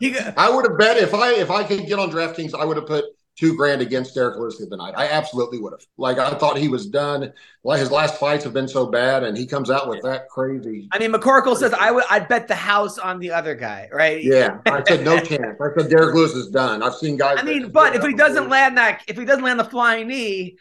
he, 0.00 0.16
I 0.18 0.48
would 0.48 0.64
have 0.68 0.78
bet 0.78 0.96
if 0.96 1.12
I 1.12 1.32
if 1.34 1.50
I 1.50 1.64
could 1.64 1.86
get 1.86 1.98
on 1.98 2.10
DraftKings, 2.10 2.54
I 2.58 2.64
would 2.64 2.76
have 2.78 2.86
put 2.86 3.04
two 3.36 3.54
grand 3.54 3.82
against 3.82 4.14
Derek 4.14 4.36
Lewis 4.38 4.58
the 4.58 4.66
other 4.66 4.76
night. 4.76 4.94
I 4.96 5.08
absolutely 5.08 5.58
would 5.58 5.72
have. 5.72 5.84
Like 5.98 6.18
I 6.18 6.30
thought 6.30 6.56
he 6.58 6.68
was 6.68 6.86
done. 6.86 7.32
Like 7.64 7.80
his 7.80 7.90
last 7.90 8.18
fights 8.18 8.44
have 8.44 8.52
been 8.54 8.68
so 8.68 8.86
bad, 8.86 9.22
and 9.24 9.36
he 9.36 9.46
comes 9.46 9.70
out 9.70 9.88
with 9.88 10.02
that 10.02 10.28
crazy. 10.28 10.88
I 10.92 10.98
mean, 10.98 11.12
McCorkle 11.12 11.56
says 11.56 11.72
I 11.74 11.90
would 11.90 12.04
I'd 12.10 12.28
bet 12.28 12.48
the 12.48 12.54
house 12.54 12.98
on 12.98 13.18
the 13.18 13.30
other 13.32 13.54
guy, 13.54 13.88
right? 13.92 14.22
Yeah, 14.24 14.58
I 14.66 14.82
said 14.84 15.04
no 15.04 15.18
chance. 15.20 15.58
I 15.60 15.66
said 15.78 15.90
Derek 15.90 16.14
Lewis 16.14 16.32
is 16.32 16.48
done. 16.50 16.82
I've 16.82 16.94
seen 16.94 17.16
guys. 17.16 17.36
I 17.38 17.42
mean, 17.42 17.70
but 17.70 17.94
if 17.94 18.02
he 18.02 18.14
doesn't 18.14 18.34
before- 18.44 18.48
land 18.50 18.78
that 18.78 19.02
if 19.06 19.18
he 19.18 19.24
doesn't 19.24 19.44
land 19.44 19.60
the 19.60 19.64
flying 19.64 20.08
knee, 20.08 20.56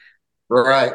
right? 0.49 0.93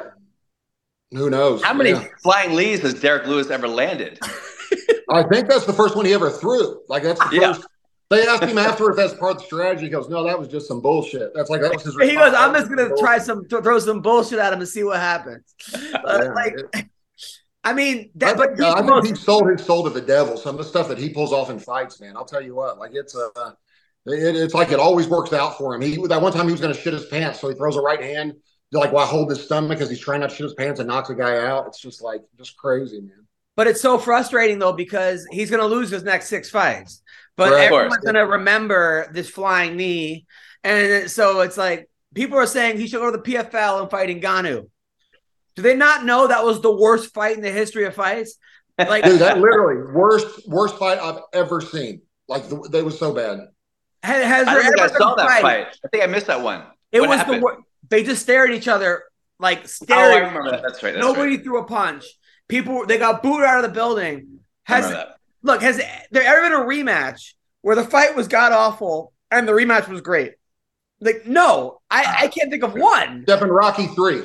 Who 1.12 1.28
knows? 1.30 1.62
How 1.64 1.74
many 1.74 1.90
Yeah. 1.90 2.04
flying 2.22 2.54
leads 2.54 2.82
has 2.82 2.94
Derek 2.94 3.26
Lewis 3.26 3.50
ever 3.50 3.66
landed? 3.66 4.18
I 5.10 5.24
think 5.24 5.48
that's 5.48 5.64
the 5.66 5.72
first 5.72 5.96
one 5.96 6.04
he 6.04 6.12
ever 6.12 6.30
threw. 6.30 6.80
Like 6.88 7.02
that's 7.02 7.18
the 7.30 7.36
Yeah. 7.36 7.52
first. 7.54 7.66
They 8.10 8.26
asked 8.26 8.42
him 8.42 8.58
after 8.58 8.90
if 8.90 8.96
that's 8.96 9.14
part 9.14 9.36
of 9.36 9.38
the 9.38 9.44
strategy. 9.44 9.84
He 9.84 9.88
goes, 9.88 10.08
"No, 10.08 10.24
that 10.24 10.36
was 10.36 10.48
just 10.48 10.66
some 10.66 10.80
bullshit." 10.80 11.32
That's 11.32 11.48
like 11.48 11.60
that 11.60 11.72
was 11.72 11.84
his. 11.84 11.94
he 12.00 12.16
goes. 12.16 12.34
I'm 12.34 12.52
just 12.52 12.68
gonna 12.68 12.90
try 12.98 13.18
some 13.18 13.46
th- 13.48 13.62
throw 13.62 13.78
some 13.78 14.02
bullshit 14.02 14.40
at 14.40 14.52
him 14.52 14.58
and 14.58 14.68
see 14.68 14.82
what 14.82 14.98
happens. 14.98 15.54
Uh, 15.72 16.20
Yeah, 16.24 16.32
like 16.32 16.54
it- 16.74 16.86
I 17.62 17.72
mean 17.74 17.98
I 17.98 18.10
that 18.16 18.36
but 18.36 18.46
think, 18.56 18.60
he's 18.60 18.66
I 18.74 18.82
think 18.82 19.06
he 19.06 19.14
sold 19.14 19.48
his 19.48 19.64
soul 19.64 19.84
to 19.84 19.90
the 19.90 20.00
devil. 20.00 20.36
Some 20.36 20.56
of 20.56 20.58
the 20.58 20.64
stuff 20.64 20.88
that 20.88 20.98
he 20.98 21.10
pulls 21.10 21.32
off 21.32 21.50
in 21.50 21.58
fights, 21.58 22.00
man. 22.00 22.16
I'll 22.16 22.24
tell 22.24 22.40
you 22.42 22.54
what, 22.54 22.78
like 22.78 22.92
it's 22.94 23.14
a, 23.14 23.28
it, 24.06 24.34
it's 24.36 24.54
like 24.54 24.72
it 24.72 24.80
always 24.80 25.06
works 25.06 25.32
out 25.32 25.56
for 25.58 25.74
him. 25.74 25.82
He 25.82 25.96
that 26.08 26.20
one 26.20 26.32
time 26.32 26.46
he 26.46 26.52
was 26.52 26.60
going 26.60 26.74
to 26.74 26.80
shit 26.80 26.94
his 26.94 27.06
pants, 27.06 27.38
so 27.38 27.48
he 27.48 27.54
throws 27.54 27.76
a 27.76 27.80
right 27.80 28.02
hand, 28.02 28.34
like 28.72 28.92
while 28.92 29.06
holding 29.06 29.36
his 29.36 29.44
stomach 29.44 29.70
because 29.70 29.90
he's 29.90 30.00
trying 30.00 30.20
not 30.20 30.30
to 30.30 30.36
shit 30.36 30.44
his 30.44 30.54
pants 30.54 30.80
and 30.80 30.88
knocks 30.88 31.10
a 31.10 31.14
guy 31.14 31.46
out. 31.46 31.66
It's 31.66 31.80
just 31.80 32.02
like 32.02 32.22
just 32.38 32.56
crazy, 32.56 33.00
man. 33.02 33.26
But 33.56 33.66
it's 33.66 33.82
so 33.82 33.98
frustrating 33.98 34.58
though 34.58 34.72
because 34.72 35.26
he's 35.30 35.50
going 35.50 35.60
to 35.60 35.66
lose 35.68 35.90
his 35.90 36.02
next 36.02 36.28
six 36.28 36.48
fights. 36.48 37.02
But 37.40 37.52
Right. 37.52 37.72
Everyone's 37.72 37.96
going 38.04 38.16
to 38.16 38.26
remember 38.26 39.08
this 39.14 39.30
flying 39.30 39.74
knee, 39.76 40.26
and 40.62 41.10
so 41.10 41.40
it's 41.40 41.56
like 41.56 41.88
people 42.14 42.36
are 42.38 42.46
saying 42.46 42.76
he 42.78 42.86
should 42.86 43.00
go 43.00 43.10
to 43.10 43.16
the 43.16 43.22
PFL 43.22 43.80
and 43.80 43.90
fight 43.90 44.10
Ngannou. 44.10 44.68
Do 45.56 45.62
they 45.62 45.74
not 45.74 46.04
know 46.04 46.26
that 46.26 46.44
was 46.44 46.60
the 46.60 46.70
worst 46.70 47.14
fight 47.14 47.36
in 47.36 47.42
the 47.42 47.50
history 47.50 47.84
of 47.86 47.94
fights? 47.94 48.36
Like, 48.78 49.04
Dude, 49.04 49.20
that 49.20 49.38
literally 49.38 49.90
worst 49.90 50.46
worst 50.46 50.76
fight 50.76 50.98
I've 50.98 51.20
ever 51.32 51.62
seen. 51.62 52.02
Like 52.28 52.46
the, 52.50 52.68
they 52.70 52.82
was 52.82 52.98
so 52.98 53.14
bad. 53.14 53.38
has, 54.02 54.22
has 54.24 54.46
I 54.48 54.52
there 54.54 54.62
don't 54.62 54.72
think 54.72 54.80
I 54.80 54.84
ever 54.84 54.92
been 54.92 54.98
saw 55.00 55.12
a 55.14 55.16
that 55.16 55.40
fight. 55.40 55.66
I 55.82 55.88
think 55.88 56.04
I 56.04 56.06
missed 56.08 56.26
that 56.26 56.42
one. 56.42 56.62
It 56.92 57.00
What 57.00 57.08
was 57.08 57.18
happened? 57.20 57.40
the 57.40 57.44
worst. 57.46 57.60
They 57.88 58.02
just 58.04 58.20
stared 58.22 58.50
at 58.50 58.56
each 58.56 58.68
other 58.68 59.04
like 59.38 59.60
Oh, 59.60 59.62
I 59.62 59.66
staring. 59.66 60.28
remember 60.28 60.50
that. 60.50 60.62
That's 60.62 60.82
right. 60.82 60.92
That's 60.92 61.04
Nobody 61.06 61.36
right. 61.36 61.42
threw 61.44 61.58
a 61.58 61.64
punch. 61.64 62.04
People 62.48 62.84
they 62.84 62.98
got 62.98 63.22
booed 63.22 63.42
out 63.42 63.64
of 63.64 63.70
the 63.70 63.74
building. 63.74 64.40
Has 64.64 64.84
remember 64.84 65.06
that. 65.06 65.16
Look 65.42 65.62
has 65.62 65.78
there 66.10 66.22
ever 66.22 66.42
been 66.42 66.52
a 66.60 66.64
rematch 66.64 67.34
where 67.62 67.76
the 67.76 67.84
fight 67.84 68.16
was 68.16 68.28
god 68.28 68.52
awful 68.52 69.12
and 69.30 69.46
the 69.46 69.52
rematch 69.52 69.88
was 69.88 70.00
great? 70.00 70.34
Like 71.00 71.26
no, 71.26 71.80
I 71.90 72.16
I 72.22 72.28
can't 72.28 72.50
think 72.50 72.62
of 72.62 72.74
one. 72.74 73.22
Except 73.22 73.42
in 73.42 73.48
Rocky 73.50 73.86
three. 73.88 74.22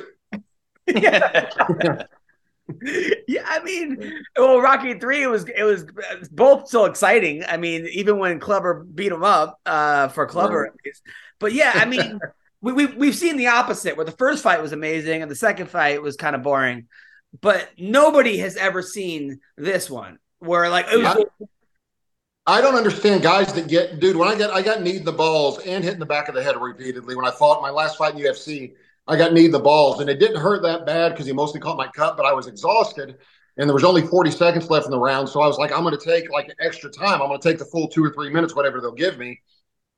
yeah. 0.86 1.50
yeah, 3.28 3.44
I 3.46 3.62
mean, 3.62 4.12
well, 4.36 4.60
Rocky 4.60 4.98
three 4.98 5.22
it 5.22 5.28
was 5.28 5.44
it 5.48 5.62
was 5.62 5.86
both 6.30 6.68
so 6.68 6.84
exciting. 6.86 7.44
I 7.46 7.56
mean, 7.58 7.86
even 7.92 8.18
when 8.18 8.40
Clubber 8.40 8.82
beat 8.84 9.12
him 9.12 9.22
up 9.22 9.60
uh, 9.64 10.08
for 10.08 10.26
Clubber, 10.26 10.62
Right. 10.62 10.70
at 10.72 10.84
least. 10.84 11.02
but 11.38 11.52
yeah, 11.52 11.70
I 11.74 11.84
mean, 11.84 12.18
we, 12.60 12.72
we 12.72 12.86
we've 12.86 13.14
seen 13.14 13.36
the 13.36 13.46
opposite 13.48 13.96
where 13.96 14.04
the 14.04 14.10
first 14.12 14.42
fight 14.42 14.60
was 14.60 14.72
amazing 14.72 15.22
and 15.22 15.30
the 15.30 15.36
second 15.36 15.70
fight 15.70 16.02
was 16.02 16.16
kind 16.16 16.34
of 16.34 16.42
boring, 16.42 16.88
but 17.40 17.68
nobody 17.78 18.38
has 18.38 18.56
ever 18.56 18.82
seen 18.82 19.38
this 19.56 19.88
one 19.88 20.18
where 20.40 20.68
like 20.68 20.86
was. 20.90 21.24
I 22.48 22.60
don't 22.60 22.76
understand 22.76 23.22
guys 23.22 23.52
that 23.54 23.66
get, 23.66 23.98
dude. 23.98 24.16
When 24.16 24.28
I 24.28 24.38
got, 24.38 24.50
I 24.50 24.62
got 24.62 24.80
kneed 24.80 24.96
in 24.96 25.04
the 25.04 25.12
balls 25.12 25.58
and 25.66 25.82
hit 25.82 25.94
in 25.94 25.98
the 25.98 26.06
back 26.06 26.28
of 26.28 26.34
the 26.36 26.42
head 26.42 26.56
repeatedly. 26.56 27.16
When 27.16 27.26
I 27.26 27.32
fought 27.32 27.60
my 27.60 27.70
last 27.70 27.98
fight 27.98 28.14
in 28.14 28.20
UFC, 28.20 28.74
I 29.08 29.16
got 29.16 29.32
kneed 29.32 29.46
in 29.46 29.50
the 29.50 29.58
balls, 29.58 30.00
and 30.00 30.08
it 30.08 30.20
didn't 30.20 30.40
hurt 30.40 30.62
that 30.62 30.86
bad 30.86 31.10
because 31.10 31.26
he 31.26 31.32
mostly 31.32 31.60
caught 31.60 31.76
my 31.76 31.88
cut, 31.88 32.16
but 32.16 32.24
I 32.24 32.32
was 32.32 32.46
exhausted, 32.46 33.16
and 33.56 33.68
there 33.68 33.74
was 33.74 33.82
only 33.82 34.02
40 34.02 34.30
seconds 34.30 34.70
left 34.70 34.86
in 34.86 34.92
the 34.92 34.98
round. 34.98 35.28
So 35.28 35.40
I 35.40 35.46
was 35.48 35.58
like, 35.58 35.72
I'm 35.72 35.82
going 35.82 35.96
to 35.96 36.04
take 36.04 36.30
like 36.30 36.46
an 36.46 36.54
extra 36.60 36.88
time. 36.88 37.20
I'm 37.20 37.28
going 37.28 37.40
to 37.40 37.48
take 37.48 37.58
the 37.58 37.64
full 37.64 37.88
two 37.88 38.04
or 38.04 38.10
three 38.10 38.30
minutes, 38.30 38.54
whatever 38.54 38.80
they'll 38.80 38.92
give 38.92 39.18
me. 39.18 39.40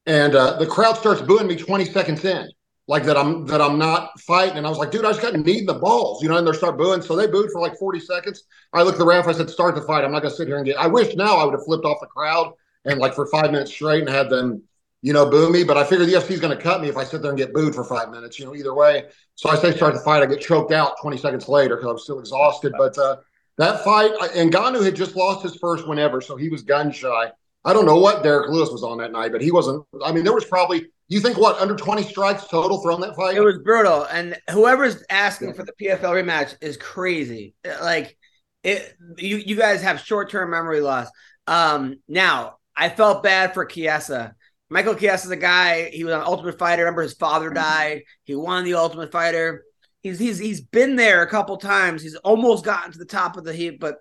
And 0.07 0.35
uh, 0.35 0.59
the 0.59 0.67
crowd 0.67 0.97
starts 0.97 1.21
booing 1.21 1.47
me 1.47 1.57
20 1.57 1.85
seconds 1.85 2.25
in, 2.25 2.49
like 2.89 3.05
that 3.05 3.17
I'm 3.19 3.47
that 3.47 3.61
I'm 3.61 3.79
not 3.79 4.19
fighting. 4.21 4.57
And 4.57 4.67
I 4.67 4.71
was 4.71 4.79
like, 4.79 4.91
dude, 4.91 5.05
I 5.05 5.11
just 5.11 5.21
got 5.21 5.35
kneed 5.35 5.61
in 5.61 5.67
the 5.67 5.75
balls, 5.75 6.23
you 6.23 6.29
know. 6.29 6.39
And 6.39 6.47
they 6.47 6.53
start 6.53 6.79
booing, 6.79 7.03
so 7.03 7.15
they 7.15 7.27
booed 7.27 7.51
for 7.53 7.61
like 7.61 7.79
40 7.79 8.01
seconds. 8.01 8.45
I 8.73 8.83
looked 8.83 8.97
at 8.97 8.99
the 8.99 9.07
ref. 9.07 9.29
I 9.29 9.33
said, 9.33 9.51
start 9.51 9.75
the 9.75 9.83
fight. 9.83 10.05
I'm 10.05 10.11
not 10.11 10.23
to 10.23 10.31
sit 10.31 10.49
here 10.49 10.57
and 10.57 10.67
get. 10.67 10.79
I 10.79 10.87
wish 10.87 11.15
now 11.15 11.37
I 11.37 11.45
would 11.45 11.53
have 11.53 11.65
flipped 11.65 11.85
off 11.85 12.01
the 12.01 12.07
crowd 12.07 12.55
and 12.87 12.99
like 12.99 13.15
for 13.15 13.27
five 13.27 13.53
minutes 13.53 13.71
straight 13.71 14.01
and 14.01 14.09
had 14.09 14.31
them, 14.31 14.63
you 15.03 15.13
know, 15.13 15.29
boo 15.29 15.51
me. 15.51 15.65
But 15.65 15.77
I 15.77 15.85
figured 15.85 16.09
the 16.09 16.15
UFC 16.15 16.31
is 16.31 16.41
going 16.41 16.57
to 16.57 16.63
cut 16.63 16.81
me 16.81 16.89
if 16.89 16.97
I 16.97 17.05
sit 17.05 17.21
there 17.21 17.31
and 17.31 17.39
get 17.39 17.53
booed 17.53 17.75
for 17.75 17.85
five 17.85 18.11
minutes, 18.11 18.39
you 18.39 18.47
know, 18.47 18.55
either 18.55 18.75
way. 18.75 19.05
So 19.35 19.51
I 19.51 19.57
say 19.57 19.77
start 19.77 19.93
the 19.93 20.01
fight. 20.01 20.23
I 20.23 20.27
get 20.27 20.41
choked 20.41 20.73
out 20.73 20.95
20 21.03 21.19
seconds 21.19 21.47
later 21.47 21.77
because 21.77 21.91
I'm 21.91 21.99
still 21.99 22.21
exhausted. 22.21 22.73
But 22.79 22.97
uh, 22.97 23.17
that 23.59 23.85
fight, 23.85 24.13
and 24.35 24.51
Ngannou 24.51 24.83
had 24.83 24.97
just 24.97 25.15
lost 25.15 25.43
his 25.43 25.57
first 25.57 25.87
one 25.87 25.99
ever, 25.99 26.23
so 26.23 26.37
he 26.37 26.49
was 26.49 26.63
gun 26.63 26.91
shy. 26.91 27.31
I 27.65 27.73
don't 27.75 27.85
know 27.85 27.99
what 27.99 28.23
Derek 28.23 28.51
Lewis 28.51 28.71
was 28.71 28.83
on 28.83 28.97
that 28.99 29.13
night, 29.13 29.33
but 29.33 29.43
he 29.43 29.51
wasn't. 29.51 29.85
I 30.03 30.11
mean, 30.11 30.25
there 30.25 30.33
was 30.33 30.47
probably 30.47 30.87
you 31.09 31.21
think 31.21 31.39
what 31.39 31.59
under 31.59 31.75
twenty 31.75 32.03
strikes 32.03 32.47
total 32.47 32.83
thrown 32.83 33.01
that 33.01 33.17
fight. 33.17 33.37
It 33.37 33.41
was 33.41 33.59
brutal, 33.59 34.05
and 34.05 34.37
whoever's 34.51 35.03
asking 35.09 35.55
for 35.55 35.65
the 35.65 35.73
PFL 35.81 36.01
rematch 36.01 36.57
is 36.61 36.77
crazy. 36.77 37.55
Like 37.83 38.17
it, 38.63 38.95
you 39.17 39.37
you 39.39 39.57
guys 39.57 39.83
have 39.83 40.01
short 40.01 40.31
term 40.31 40.51
memory 40.51 40.81
loss. 40.81 41.09
Um, 41.47 41.97
now 42.09 42.59
I 42.77 42.89
felt 42.89 43.23
bad 43.23 43.55
for 43.55 43.65
Chiesa. 43.65 44.35
Michael 44.71 44.95
Chiesa 44.95 45.27
is 45.27 45.31
a 45.31 45.37
guy. 45.37 45.89
He 45.91 46.05
was 46.05 46.13
on 46.13 46.23
Ultimate 46.23 46.59
Fighter. 46.59 46.83
Remember, 46.83 47.03
his 47.03 47.15
father 47.15 47.51
died. 47.51 48.03
He 48.25 48.35
won 48.35 48.65
the 48.65 48.75
Ultimate 48.75 49.11
Fighter. 49.11 49.65
He's 50.03 50.19
he's 50.19 50.39
he's 50.39 50.61
been 50.61 50.97
there 50.97 51.23
a 51.23 51.31
couple 51.31 51.57
times. 51.57 52.03
He's 52.03 52.17
almost 52.17 52.65
gotten 52.65 52.93
to 52.93 52.99
the 52.99 53.05
top 53.07 53.37
of 53.37 53.45
the 53.45 53.55
heap, 53.55 53.81
but 53.81 53.97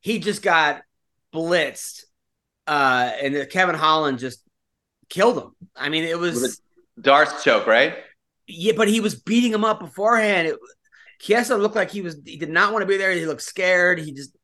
he 0.00 0.20
just 0.20 0.42
got 0.42 0.82
blitzed 1.34 2.04
uh, 2.68 3.10
and 3.22 3.48
Kevin 3.50 3.74
Holland 3.74 4.18
just 4.18 4.42
killed 5.08 5.38
him. 5.38 5.50
I 5.76 5.88
mean, 5.88 6.04
it 6.04 6.18
was 6.18 6.60
Darce 7.00 7.42
choke, 7.42 7.66
right? 7.66 7.96
Yeah, 8.46 8.72
but 8.76 8.88
he 8.88 9.00
was 9.00 9.14
beating 9.14 9.52
him 9.52 9.64
up 9.64 9.80
beforehand. 9.80 10.48
It, 10.48 10.56
Chiesa 11.20 11.56
looked 11.56 11.76
like 11.76 11.90
he 11.90 12.00
was 12.00 12.20
he 12.24 12.36
did 12.36 12.50
not 12.50 12.72
want 12.72 12.82
to 12.82 12.86
be 12.86 12.96
there. 12.96 13.12
He 13.12 13.26
looked 13.26 13.42
scared. 13.42 13.98
He 13.98 14.12
just, 14.12 14.36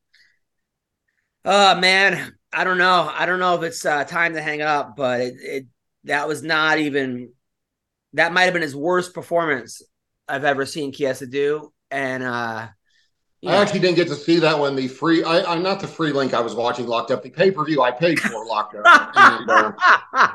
oh 1.45 1.79
man, 1.79 2.33
I 2.53 2.65
don't 2.65 2.79
know. 2.79 3.11
I 3.13 3.27
don't 3.27 3.39
know 3.39 3.55
if 3.55 3.63
it's 3.63 3.85
uh, 3.87 4.05
time 4.05 4.35
to 4.35 4.43
hang 4.43 4.63
up, 4.63 4.97
but 4.97 5.21
it, 5.21 5.35
it 5.41 5.67
that 6.05 6.29
was 6.29 6.43
not 6.43 6.79
even 6.79 7.33
that 8.13 8.33
might 8.33 8.43
have 8.43 8.53
been 8.53 8.63
his 8.63 8.77
worst 8.77 9.15
performance 9.15 9.83
I've 10.29 10.45
ever 10.45 10.67
seen 10.67 10.93
Chiesa 10.93 11.27
do, 11.27 11.73
and 11.91 12.23
uh 12.23 12.69
I 13.47 13.57
actually 13.57 13.81
didn't 13.81 13.97
get 13.97 14.09
to 14.09 14.15
see 14.15 14.39
that 14.41 14.59
one. 14.59 14.75
The 14.77 14.89
free, 14.89 15.23
I, 15.23 15.53
I'm 15.53 15.63
not 15.63 15.81
the 15.81 15.87
free 15.89 16.13
link 16.13 16.35
I 16.35 16.41
was 16.41 16.55
watching 16.55 16.87
locked 16.87 17.11
up. 17.11 17.23
The 17.23 17.31
pay 17.31 17.51
per 17.51 17.65
view 17.65 17.83
I 17.83 17.91
paid 17.91 18.19
for 18.21 18.45
locked 18.47 18.75
up. 18.75 19.11
and, 19.15 19.51
uh, 19.51 19.73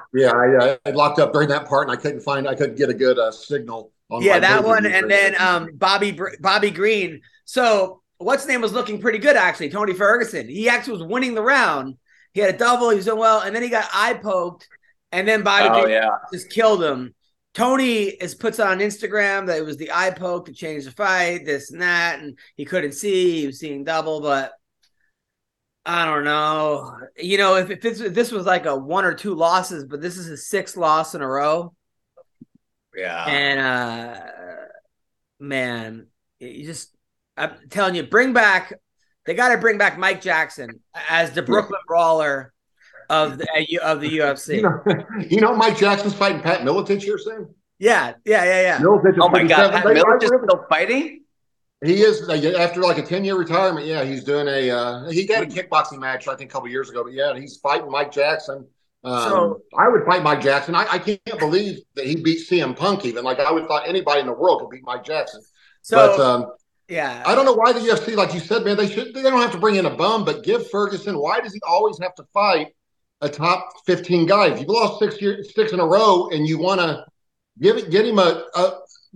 yeah, 0.13 0.31
I, 0.31 0.55
uh, 0.65 0.77
I 0.85 0.89
locked 0.91 1.19
up 1.19 1.33
during 1.33 1.49
that 1.49 1.67
part, 1.67 1.87
and 1.87 1.97
I 1.97 2.01
couldn't 2.01 2.21
find, 2.21 2.47
I 2.47 2.55
couldn't 2.55 2.77
get 2.77 2.89
a 2.89 2.93
good 2.93 3.17
uh, 3.17 3.31
signal. 3.31 3.91
on 4.09 4.21
yeah, 4.21 4.39
that 4.39 4.63
one, 4.63 4.85
and 4.85 5.09
then 5.09 5.35
um 5.39 5.69
Bobby 5.73 6.17
Bobby 6.39 6.71
Green. 6.71 7.21
So 7.45 8.01
what's 8.17 8.45
name 8.47 8.61
was 8.61 8.73
looking 8.73 8.99
pretty 9.01 9.19
good 9.19 9.35
actually. 9.35 9.69
Tony 9.69 9.93
Ferguson. 9.93 10.47
He 10.47 10.67
actually 10.69 10.93
was 10.93 11.03
winning 11.03 11.33
the 11.35 11.41
round. 11.41 11.95
He 12.33 12.41
had 12.41 12.53
a 12.53 12.57
double. 12.57 12.89
He 12.89 12.95
was 12.95 13.05
doing 13.05 13.19
well, 13.19 13.41
and 13.41 13.55
then 13.55 13.63
he 13.63 13.69
got 13.69 13.89
eye 13.93 14.13
poked, 14.15 14.67
and 15.11 15.27
then 15.27 15.43
Bobby 15.43 15.69
Oh, 15.69 15.81
Green 15.83 15.93
yeah. 15.95 16.09
just 16.33 16.49
killed 16.51 16.83
him. 16.83 17.13
Tony 17.53 18.03
is 18.03 18.35
puts 18.35 18.59
on 18.59 18.79
Instagram 18.79 19.47
that 19.47 19.57
it 19.57 19.65
was 19.65 19.77
the 19.77 19.91
eye 19.91 20.11
poke 20.11 20.45
to 20.45 20.53
change 20.53 20.85
the 20.85 20.91
fight, 20.91 21.45
this 21.45 21.71
and 21.71 21.81
that, 21.81 22.19
and 22.19 22.37
he 22.55 22.65
couldn't 22.65 22.93
see. 22.93 23.41
He 23.41 23.47
was 23.47 23.59
seeing 23.59 23.83
double, 23.83 24.21
but 24.21 24.51
I 25.85 26.05
don't 26.05 26.23
know. 26.23 26.95
You 27.17 27.37
know, 27.37 27.55
if, 27.55 27.71
if, 27.71 27.81
this, 27.81 27.99
if 27.99 28.13
this 28.13 28.31
was 28.31 28.45
like 28.45 28.65
a 28.65 28.75
one 28.75 29.05
or 29.05 29.13
two 29.13 29.33
losses, 29.33 29.85
but 29.85 30.01
this 30.01 30.17
is 30.17 30.27
his 30.27 30.47
sixth 30.47 30.77
loss 30.77 31.15
in 31.15 31.21
a 31.21 31.27
row. 31.27 31.73
Yeah. 32.95 33.25
And 33.25 33.59
uh 33.59 34.21
man, 35.39 36.07
you 36.39 36.65
just 36.65 36.95
I'm 37.37 37.53
telling 37.69 37.95
you, 37.95 38.03
bring 38.03 38.33
back 38.33 38.73
they 39.25 39.33
got 39.35 39.49
to 39.49 39.57
bring 39.57 39.77
back 39.77 39.97
Mike 39.97 40.21
Jackson 40.21 40.79
as 41.07 41.31
the 41.31 41.41
Brooklyn 41.43 41.81
Brawler 41.87 42.53
of 43.09 43.37
the 43.37 43.79
of 43.83 44.01
the 44.01 44.09
UFC. 44.19 44.55
You 44.57 44.61
know, 44.63 45.05
you 45.29 45.41
know, 45.41 45.55
Mike 45.55 45.77
Jackson's 45.77 46.13
fighting 46.13 46.41
Pat 46.41 46.61
here 47.01 47.17
soon. 47.17 47.53
yeah, 47.79 48.13
yeah, 48.25 48.43
yeah, 48.45 48.61
yeah. 48.61 48.77
Miletich 48.79 49.13
is 49.13 49.19
Oh 49.21 49.29
my 49.29 49.43
God, 49.43 49.71
Pat 49.71 49.83
They- 49.83 49.93
Miller 49.93 50.17
just 50.19 50.31
I 50.31 50.35
really- 50.35 50.47
still 50.47 50.65
fighting? 50.69 51.15
He 51.81 52.01
is 52.01 52.27
uh, 52.27 52.33
after 52.59 52.81
like 52.81 52.97
a 52.97 53.01
ten 53.03 53.23
year 53.23 53.35
retirement. 53.37 53.85
Yeah, 53.85 54.03
he's 54.03 54.25
doing 54.25 54.47
a. 54.49 54.69
Uh, 54.69 55.09
he 55.09 55.25
had 55.27 55.43
a 55.43 55.45
kickboxing 55.45 55.99
match 55.99 56.27
I 56.27 56.35
think 56.35 56.51
a 56.51 56.53
couple 56.53 56.67
years 56.67 56.89
ago, 56.89 57.03
but 57.05 57.13
yeah, 57.13 57.33
he's 57.39 57.55
fighting 57.57 57.89
Mike 57.89 58.11
Jackson. 58.11 58.67
Um, 59.05 59.29
So- 59.29 59.61
I 59.77 59.87
would 59.87 60.03
fight 60.05 60.21
Mike 60.21 60.41
Jackson. 60.41 60.75
I, 60.75 60.85
I 60.91 60.99
can't 60.99 61.39
believe 61.39 61.79
that 61.95 62.05
he 62.05 62.17
beat 62.17 62.45
CM 62.49 62.75
Punk. 62.75 63.05
Even 63.05 63.23
like 63.23 63.39
I 63.39 63.49
would 63.51 63.67
thought 63.69 63.87
anybody 63.87 64.19
in 64.19 64.25
the 64.27 64.33
world 64.33 64.59
could 64.59 64.69
beat 64.71 64.83
Mike 64.83 65.05
Jackson. 65.05 65.41
So 65.81 65.95
but 66.17 66.19
um, 66.19 66.51
yeah, 66.89 67.23
I 67.25 67.33
don't 67.33 67.45
know 67.45 67.53
why 67.53 67.71
the 67.71 67.79
UFC, 67.79 68.13
like 68.15 68.33
you 68.33 68.41
said, 68.41 68.65
man, 68.65 68.75
they 68.75 68.89
should. 68.89 69.13
They 69.13 69.21
don't 69.21 69.39
have 69.41 69.53
to 69.53 69.57
bring 69.57 69.75
in 69.75 69.85
a 69.85 69.95
bum, 69.95 70.25
but 70.25 70.43
give 70.43 70.69
Ferguson. 70.69 71.17
Why 71.17 71.39
does 71.39 71.53
he 71.53 71.61
always 71.65 71.97
have 72.01 72.13
to 72.15 72.23
fight 72.33 72.75
a 73.21 73.29
top 73.29 73.69
fifteen 73.85 74.25
guy? 74.25 74.47
If 74.47 74.59
you've 74.59 74.69
lost 74.69 74.99
six 74.99 75.21
years, 75.21 75.53
six 75.53 75.71
in 75.73 75.79
a 75.79 75.85
row, 75.85 76.29
and 76.31 76.47
you 76.47 76.57
want 76.59 76.79
to 76.81 77.05
give 77.61 77.77
it, 77.77 77.89
get 77.89 78.05
him 78.05 78.19
a, 78.19 78.45
a 78.55 78.71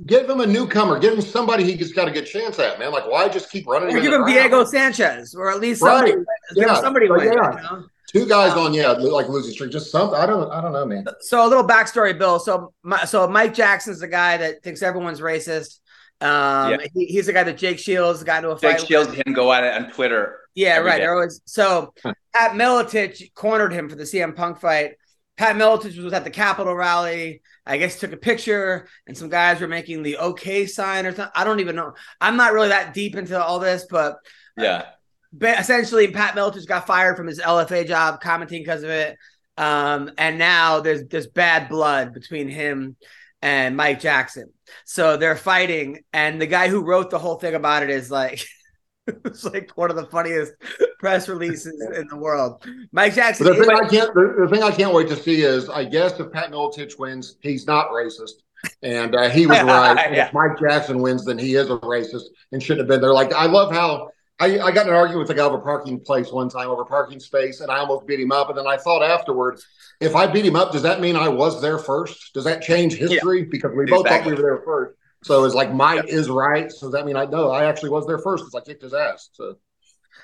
give 0.05 0.29
him 0.29 0.41
a 0.41 0.45
newcomer, 0.45 0.99
give 0.99 1.13
him 1.13 1.21
somebody 1.21 1.63
he 1.63 1.75
just 1.77 1.95
got 1.95 2.07
a 2.07 2.11
good 2.11 2.25
chance 2.25 2.59
at, 2.59 2.79
man. 2.79 2.91
Like 2.91 3.07
why 3.09 3.27
just 3.29 3.51
keep 3.51 3.67
running? 3.67 3.89
or 3.95 4.01
give 4.01 4.11
him 4.13 4.21
ground? 4.23 4.27
Diego 4.33 4.65
Sanchez, 4.65 5.35
or 5.35 5.49
at 5.51 5.59
least 5.59 5.81
Right. 5.81 6.07
somebody, 6.07 6.25
give 6.55 6.67
Yeah. 6.67 6.81
somebody 6.81 7.07
But 7.07 7.17
win. 7.19 7.33
yeah. 7.33 7.55
you 7.55 7.61
know? 7.63 7.83
Two 8.11 8.27
guys 8.27 8.51
on, 8.51 8.75
yeah, 8.75 8.91
like 8.91 9.27
losing 9.27 9.53
streak. 9.53 9.71
Just 9.71 9.89
something. 9.89 10.15
I 10.19 10.27
don't. 10.27 10.51
I 10.51 10.61
don't 10.61 10.71
know, 10.73 10.85
man. 10.85 11.05
So 11.21 11.43
a 11.43 11.49
little 11.49 11.65
backstory, 11.67 12.15
Bill. 12.15 12.37
So 12.37 12.71
my, 12.83 13.05
so 13.05 13.27
Mike 13.27 13.55
Jackson's 13.55 14.01
the 14.01 14.07
guy 14.07 14.37
that 14.37 14.61
thinks 14.61 14.83
everyone's 14.83 15.19
racist. 15.19 15.79
Um, 16.21 16.69
Yeah. 16.71 16.77
he, 16.93 17.05
he's 17.05 17.25
the 17.25 17.33
guy 17.33 17.41
that 17.43 17.57
Jake 17.57 17.79
Shields 17.79 18.23
got 18.23 18.43
into 18.43 18.49
a 18.51 18.57
fight. 18.57 18.77
Jake 18.77 18.87
Shields 18.87 19.15
didn't 19.15 19.33
go 19.33 19.51
at 19.51 19.63
it 19.63 19.73
on 19.73 19.91
Twitter. 19.91 20.37
Yeah, 20.55 20.77
right. 20.77 20.97
day. 20.97 21.03
There 21.03 21.15
was 21.15 21.41
so 21.45 21.93
Pat 22.03 22.51
Miletich 22.51 23.33
cornered 23.33 23.73
him 23.73 23.89
for 23.89 23.95
the 23.95 24.03
CM 24.03 24.35
Punk 24.35 24.59
fight. 24.59 24.93
Pat 25.37 25.55
Miletich 25.55 26.01
was 26.03 26.13
at 26.13 26.23
the 26.23 26.29
Capitol 26.29 26.75
rally. 26.75 27.41
I 27.65 27.77
guess 27.77 27.99
took 27.99 28.11
a 28.11 28.17
picture, 28.17 28.87
and 29.07 29.17
some 29.17 29.29
guys 29.29 29.61
were 29.61 29.67
making 29.69 30.03
the 30.03 30.17
OK 30.17 30.65
sign 30.65 31.05
or 31.05 31.13
something. 31.15 31.31
I 31.35 31.43
don't 31.45 31.61
even 31.61 31.75
know. 31.77 31.93
I'm 32.19 32.35
not 32.37 32.53
really 32.53 32.67
that 32.69 32.93
deep 32.93 33.15
into 33.15 33.41
all 33.41 33.59
this, 33.59 33.85
but 33.89 34.17
Yeah. 34.57 34.85
but 35.31 35.59
essentially, 35.59 36.09
Pat 36.09 36.35
Miletich 36.35 36.67
got 36.67 36.85
fired 36.85 37.15
from 37.17 37.27
his 37.27 37.39
LFA 37.39 37.87
job, 37.87 38.19
commenting 38.21 38.61
because 38.61 38.83
of 38.83 38.89
it. 38.89 39.17
Um, 39.57 40.11
and 40.17 40.37
now 40.37 40.81
there's 40.81 41.05
there's 41.07 41.27
bad 41.27 41.69
blood 41.69 42.13
between 42.13 42.49
him 42.49 42.95
and 43.41 43.77
Mike 43.77 43.99
Jackson. 44.01 44.51
So 44.85 45.15
they're 45.17 45.35
fighting, 45.37 45.99
and 46.11 46.41
the 46.41 46.47
guy 46.47 46.67
who 46.67 46.81
wrote 46.83 47.09
the 47.11 47.19
whole 47.19 47.35
thing 47.35 47.55
about 47.55 47.83
it 47.83 47.89
is 47.91 48.11
like, 48.11 48.45
it's 49.25 49.43
like 49.43 49.71
one 49.75 49.89
of 49.89 49.95
the 49.95 50.05
funniest 50.05 50.53
press 50.99 51.27
releases 51.27 51.81
in 51.95 52.07
the 52.07 52.15
world. 52.15 52.65
Mike 52.91 53.13
Jackson. 53.13 53.45
The 53.45 53.55
thing 53.55 53.69
I 53.69 53.87
can't, 53.87 54.13
the, 54.13 54.35
the 54.39 54.47
thing 54.47 54.63
I 54.63 54.71
can't 54.71 54.93
wait 54.93 55.09
to 55.09 55.15
see 55.15 55.41
is, 55.41 55.69
I 55.69 55.83
guess 55.83 56.19
if 56.19 56.31
Pat 56.31 56.51
Miletich 56.51 56.97
wins, 56.97 57.35
he's 57.41 57.67
not 57.67 57.89
racist, 57.89 58.43
and 58.81 59.13
uh, 59.15 59.29
he 59.29 59.45
was 59.45 59.57
right. 59.63 60.13
Yeah. 60.13 60.27
If 60.27 60.33
Mike 60.33 60.57
Jackson 60.59 61.01
wins, 61.01 61.25
then 61.25 61.37
he 61.37 61.55
is 61.55 61.69
a 61.69 61.77
racist 61.79 62.23
and 62.51 62.63
shouldn't 62.63 62.81
have 62.81 62.87
been 62.87 63.01
there. 63.01 63.13
Like 63.13 63.33
I 63.33 63.45
love 63.45 63.73
how 63.73 64.09
I, 64.39 64.59
I 64.59 64.71
got 64.71 64.87
in 64.87 64.93
an 64.93 64.99
argument 64.99 65.27
with 65.27 65.37
a 65.37 65.39
guy 65.39 65.45
over 65.45 65.57
parking 65.57 65.99
place 65.99 66.31
one 66.31 66.49
time 66.49 66.69
over 66.69 66.85
parking 66.85 67.19
space, 67.19 67.59
and 67.59 67.69
I 67.69 67.77
almost 67.79 68.07
beat 68.07 68.19
him 68.19 68.31
up. 68.31 68.49
And 68.49 68.57
then 68.57 68.67
I 68.67 68.77
thought 68.77 69.03
afterwards, 69.03 69.65
if 69.99 70.15
I 70.15 70.27
beat 70.27 70.45
him 70.45 70.55
up, 70.55 70.71
does 70.71 70.81
that 70.83 71.01
mean 71.01 71.15
I 71.15 71.27
was 71.27 71.61
there 71.61 71.77
first? 71.77 72.33
Does 72.33 72.45
that 72.45 72.61
change 72.61 72.95
history? 72.95 73.43
Because 73.43 73.71
we 73.75 73.85
both 73.85 74.07
thought 74.07 74.25
we 74.25 74.33
were 74.33 74.41
there 74.41 74.61
first. 74.65 74.95
So 75.23 75.43
it's 75.45 75.55
like 75.55 75.73
Mike 75.73 76.05
is 76.07 76.29
right. 76.29 76.71
So 76.71 76.87
does 76.87 76.93
that 76.93 77.05
mean 77.05 77.15
I 77.15 77.25
know 77.25 77.51
I 77.51 77.65
actually 77.65 77.89
was 77.89 78.05
there 78.05 78.19
first 78.19 78.43
because 78.43 78.55
I 78.55 78.61
kicked 78.65 78.83
his 78.83 78.93
ass. 78.93 79.29
So 79.33 79.57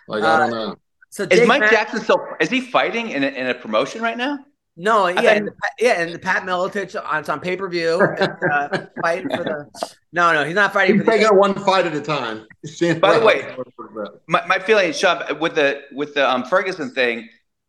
like 0.07 0.23
I 0.23 0.39
don't 0.39 0.51
know. 0.51 0.75
so 1.09 1.23
Is 1.23 1.39
Jake 1.39 1.47
Mike 1.47 1.61
Mack- 1.61 1.71
Jackson 1.71 2.01
still 2.01 2.25
is 2.39 2.49
he 2.49 2.61
fighting 2.61 3.09
in 3.09 3.23
a, 3.23 3.27
in 3.27 3.47
a 3.47 3.53
promotion 3.55 4.01
right 4.01 4.17
now? 4.17 4.39
No, 4.77 5.07
yeah, 5.07 5.15
thought- 5.21 5.25
and 5.37 5.49
yeah, 5.79 6.01
and 6.01 6.13
the 6.13 6.19
Pat 6.19 6.43
Miletich 6.43 6.95
on 7.05 7.19
it's 7.19 7.27
on 7.27 7.41
pay 7.41 7.57
per 7.57 7.67
view, 7.67 7.99
uh, 8.51 8.85
fighting 9.01 9.29
for 9.29 9.43
the. 9.43 9.69
No, 10.13 10.31
no, 10.33 10.45
he's 10.45 10.55
not 10.55 10.71
fighting 10.71 10.95
He's 10.95 11.03
for 11.03 11.11
taking 11.11 11.27
it 11.27 11.35
one 11.35 11.53
fight 11.53 11.85
at 11.85 11.93
a 11.93 12.01
time. 12.01 12.45
By 13.01 13.19
the 13.19 13.25
way- 13.25 13.55
My, 14.27 14.45
my 14.47 14.59
feeling, 14.59 14.93
Sean, 14.93 15.37
with 15.39 15.55
the 15.55 15.81
with 15.91 16.13
the 16.13 16.29
um, 16.29 16.45
Ferguson 16.45 16.91
thing, 16.93 17.27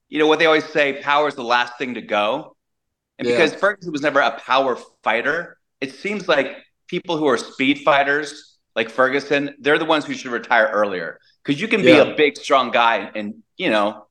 you 0.09 0.19
know 0.21 0.29
what 0.29 0.39
they 0.39 0.47
always 0.47 0.65
say: 0.67 1.01
power 1.03 1.27
is 1.27 1.35
the 1.35 1.43
last 1.43 1.77
thing 1.79 1.95
to 1.95 2.03
go. 2.03 2.55
And 3.19 3.27
Yeah. 3.27 3.37
because 3.37 3.55
Ferguson 3.55 3.91
was 3.93 4.03
never 4.03 4.21
a 4.21 4.39
power 4.39 4.79
fighter, 5.03 5.59
it 5.81 5.95
seems 5.95 6.29
like 6.29 6.59
people 6.91 7.17
who 7.17 7.27
are 7.29 7.39
speed 7.39 7.79
fighters, 7.79 8.59
like 8.75 8.91
Ferguson, 8.91 9.55
they're 9.61 9.79
the 9.79 9.85
ones 9.85 10.05
who 10.05 10.13
should 10.15 10.33
retire 10.33 10.69
earlier. 10.73 11.21
Because 11.43 11.61
you 11.61 11.69
can 11.69 11.83
be 11.83 11.93
Yeah. 11.93 12.03
a 12.03 12.17
big, 12.17 12.37
strong 12.37 12.71
guy, 12.71 13.11
and 13.15 13.43
you 13.57 13.71
know, 13.71 14.07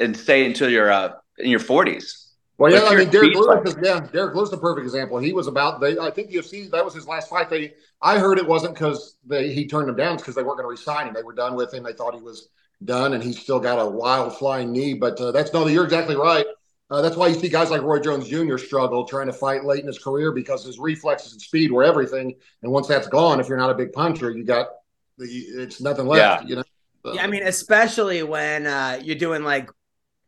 and 0.00 0.16
stay 0.16 0.46
until 0.46 0.70
you're 0.70 0.90
uh, 0.90 1.12
in 1.38 1.50
your 1.50 1.60
40s. 1.60 2.22
Well, 2.56 2.72
yeah, 2.72 2.84
I 2.84 2.94
mean, 2.94 3.10
Derek 3.10 3.34
Lewis 3.34 3.74
is 3.74 3.76
yeah, 3.82 4.06
Derek 4.12 4.34
Lewis 4.36 4.48
is 4.50 4.54
a 4.54 4.58
perfect 4.58 4.84
example. 4.84 5.18
He 5.18 5.32
was 5.32 5.48
about 5.48 5.80
they. 5.80 5.98
I 5.98 6.10
think 6.10 6.30
the 6.30 6.36
UFC 6.36 6.70
that 6.70 6.84
was 6.84 6.94
his 6.94 7.06
last 7.06 7.28
fight. 7.28 7.50
They 7.50 7.74
I 8.00 8.18
heard 8.18 8.38
it 8.38 8.46
wasn't 8.46 8.74
because 8.74 9.16
they 9.26 9.52
he 9.52 9.66
turned 9.66 9.88
them 9.88 9.96
down 9.96 10.16
because 10.16 10.34
they 10.36 10.42
weren't 10.42 10.58
going 10.58 10.66
to 10.66 10.70
resign 10.70 11.08
him. 11.08 11.14
They 11.14 11.22
were 11.22 11.34
done 11.34 11.56
with 11.56 11.74
him. 11.74 11.82
They 11.82 11.92
thought 11.92 12.14
he 12.14 12.20
was 12.22 12.48
done, 12.84 13.12
and 13.14 13.22
he's 13.22 13.40
still 13.40 13.58
got 13.58 13.80
a 13.80 13.86
wild 13.86 14.36
flying 14.38 14.70
knee. 14.72 14.94
But 14.94 15.20
uh, 15.20 15.32
that's 15.32 15.52
no, 15.52 15.66
you're 15.66 15.84
exactly 15.84 16.14
right. 16.14 16.46
Uh, 16.90 17.00
that's 17.00 17.16
why 17.16 17.26
you 17.28 17.34
see 17.34 17.48
guys 17.48 17.70
like 17.70 17.82
Roy 17.82 17.98
Jones 17.98 18.28
Jr. 18.28 18.58
struggle 18.58 19.04
trying 19.06 19.26
to 19.26 19.32
fight 19.32 19.64
late 19.64 19.80
in 19.80 19.86
his 19.86 19.98
career 19.98 20.32
because 20.32 20.64
his 20.64 20.78
reflexes 20.78 21.32
and 21.32 21.40
speed 21.40 21.72
were 21.72 21.82
everything. 21.82 22.34
And 22.62 22.70
once 22.70 22.86
that's 22.86 23.08
gone, 23.08 23.40
if 23.40 23.48
you're 23.48 23.56
not 23.58 23.70
a 23.70 23.74
big 23.74 23.92
puncher, 23.92 24.30
you 24.30 24.44
got 24.44 24.68
the 25.16 25.24
it's 25.26 25.80
nothing 25.80 26.06
left. 26.06 26.46
You 26.46 26.56
know. 26.56 26.62
So- 27.04 27.14
Yeah, 27.14 27.22
I 27.24 27.26
mean, 27.26 27.42
especially 27.42 28.22
when 28.22 28.66
uh, 28.66 29.00
you're 29.02 29.16
doing 29.16 29.44
like, 29.44 29.70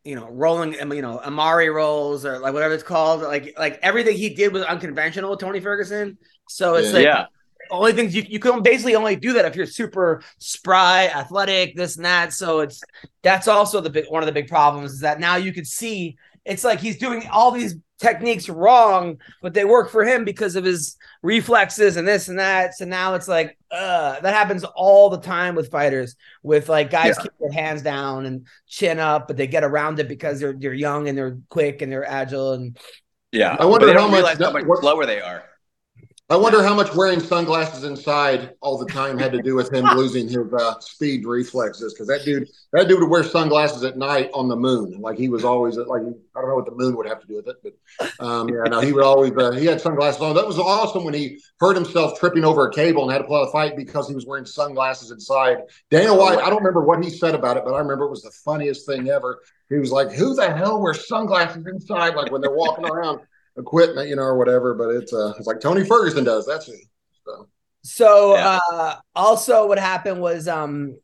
you 0.04 0.14
know, 0.14 0.28
rolling, 0.30 0.80
um, 0.80 0.92
you 0.92 1.02
know, 1.02 1.20
Imanari 1.24 1.72
rolls 1.72 2.24
or 2.24 2.38
like 2.38 2.54
whatever 2.54 2.72
it's 2.74 2.82
called. 2.82 3.22
Like, 3.22 3.54
like 3.58 3.78
everything 3.82 4.16
he 4.16 4.30
did 4.30 4.52
was 4.52 4.62
unconventional 4.62 5.36
Tony 5.36 5.60
Ferguson. 5.60 6.16
So 6.48 6.76
it's 6.76 6.88
Yeah. 6.88 6.94
like 6.94 7.04
yeah. 7.04 7.26
only 7.70 7.92
things 7.92 8.14
you 8.14 8.22
you 8.28 8.38
can 8.38 8.62
basically 8.62 8.94
only 8.94 9.16
do 9.16 9.32
that 9.34 9.44
if 9.44 9.56
you're 9.56 9.66
super 9.66 10.22
spry, 10.38 11.06
athletic, 11.08 11.76
this 11.76 11.96
and 11.96 12.04
that. 12.04 12.32
So 12.32 12.60
it's 12.60 12.80
that's 13.22 13.48
also 13.48 13.80
the 13.80 13.90
big 13.90 14.06
one 14.08 14.22
of 14.22 14.26
the 14.26 14.32
big 14.32 14.46
problems 14.48 14.92
is 14.92 15.00
that 15.00 15.18
now 15.20 15.36
you 15.36 15.52
can 15.52 15.64
see 15.64 16.16
it's 16.46 16.64
like 16.64 16.80
he's 16.80 16.98
doing 16.98 17.26
all 17.30 17.50
these 17.50 17.76
techniques 17.98 18.48
wrong, 18.48 19.18
but 19.42 19.54
they 19.54 19.64
work 19.64 19.90
for 19.90 20.04
him 20.04 20.24
because 20.24 20.54
of 20.56 20.64
his 20.64 20.96
reflexes 21.22 21.96
and 21.96 22.06
this 22.06 22.28
and 22.28 22.38
that. 22.38 22.74
So 22.74 22.84
now 22.84 23.14
it's 23.14 23.28
like, 23.28 23.56
uh, 23.70 24.20
that 24.20 24.34
happens 24.34 24.64
all 24.64 25.10
the 25.10 25.20
time 25.20 25.54
with 25.54 25.70
fighters, 25.70 26.14
with 26.42 26.68
like 26.68 26.90
guys 26.90 27.18
keep 27.18 27.32
their 27.40 27.52
hands 27.52 27.82
down 27.82 28.26
and 28.26 28.46
chin 28.66 28.98
up, 28.98 29.28
but 29.28 29.36
they 29.36 29.46
get 29.46 29.64
around 29.64 29.98
it 29.98 30.08
because 30.08 30.40
they're 30.40 30.54
they're 30.58 30.74
young 30.74 31.08
and 31.08 31.16
they're 31.16 31.38
quick 31.48 31.82
and 31.82 31.90
they're 31.90 32.08
agile 32.08 32.52
and 32.52 32.78
Yeah. 33.32 33.56
I 33.58 33.64
wonder 33.66 33.86
But 33.86 33.92
they 33.92 33.92
how 33.94 34.00
don't 34.00 34.10
much 34.10 34.14
realize 34.14 34.38
how 34.38 34.50
much 34.52 34.64
slower 34.80 35.06
they 35.06 35.20
are. 35.20 35.44
I 36.28 36.34
wonder 36.34 36.60
how 36.60 36.74
much 36.74 36.92
wearing 36.92 37.20
sunglasses 37.20 37.84
inside 37.84 38.54
all 38.60 38.76
the 38.78 38.86
time 38.86 39.16
had 39.16 39.30
to 39.30 39.40
do 39.40 39.54
with 39.54 39.72
him 39.72 39.84
losing 39.96 40.26
his 40.26 40.52
uh, 40.52 40.80
speed 40.80 41.24
reflexes. 41.24 41.94
Because 41.94 42.08
that 42.08 42.24
dude, 42.24 42.48
that 42.72 42.88
dude 42.88 42.98
would 42.98 43.08
wear 43.08 43.22
sunglasses 43.22 43.84
at 43.84 43.96
night 43.96 44.30
on 44.34 44.48
the 44.48 44.56
moon. 44.56 45.00
Like 45.00 45.18
he 45.18 45.28
was 45.28 45.44
always 45.44 45.76
like 45.76 46.02
I 46.02 46.40
don't 46.40 46.48
know 46.48 46.56
what 46.56 46.66
the 46.66 46.74
moon 46.74 46.96
would 46.96 47.06
have 47.06 47.20
to 47.20 47.26
do 47.28 47.36
with 47.36 47.46
it, 47.46 47.56
but 47.62 48.24
um, 48.24 48.48
yeah, 48.48 48.64
no, 48.64 48.80
he 48.80 48.92
would 48.92 49.04
always 49.04 49.30
uh, 49.36 49.52
he 49.52 49.66
had 49.66 49.80
sunglasses 49.80 50.20
on. 50.20 50.34
That 50.34 50.48
was 50.48 50.58
awesome 50.58 51.04
when 51.04 51.14
he 51.14 51.38
hurt 51.60 51.76
himself 51.76 52.18
tripping 52.18 52.44
over 52.44 52.66
a 52.66 52.72
cable 52.72 53.04
and 53.04 53.12
had 53.12 53.18
to 53.18 53.24
pull 53.24 53.36
out 53.36 53.48
a 53.48 53.52
fight 53.52 53.76
because 53.76 54.08
he 54.08 54.14
was 54.16 54.26
wearing 54.26 54.46
sunglasses 54.46 55.12
inside. 55.12 55.58
Dana 55.90 56.12
White, 56.12 56.40
I 56.40 56.50
don't 56.50 56.58
remember 56.58 56.82
what 56.82 57.04
he 57.04 57.10
said 57.10 57.36
about 57.36 57.56
it, 57.56 57.62
but 57.64 57.72
I 57.72 57.78
remember 57.78 58.06
it 58.06 58.10
was 58.10 58.22
the 58.22 58.32
funniest 58.44 58.84
thing 58.84 59.08
ever. 59.10 59.42
He 59.68 59.76
was 59.76 59.92
like, 59.92 60.10
"Who 60.10 60.34
the 60.34 60.52
hell 60.52 60.82
wears 60.82 61.06
sunglasses 61.06 61.64
inside?" 61.68 62.16
Like 62.16 62.32
when 62.32 62.40
they're 62.40 62.50
walking 62.50 62.84
around 62.84 63.20
equipment, 63.56 64.08
you 64.08 64.16
know, 64.16 64.22
or 64.22 64.36
whatever. 64.38 64.74
But 64.74 64.90
it's 64.90 65.12
uh, 65.12 65.34
it's 65.38 65.46
like 65.46 65.60
Tony 65.60 65.84
Ferguson 65.84 66.24
does. 66.24 66.46
That's 66.46 66.68
it. 66.68 66.80
So 67.24 67.48
So 67.82 68.34
Yeah. 68.34 68.50
uh 68.72 68.96
also 69.14 69.66
what 69.68 69.78
happened 69.78 70.20
was 70.20 70.48
um 70.48 70.98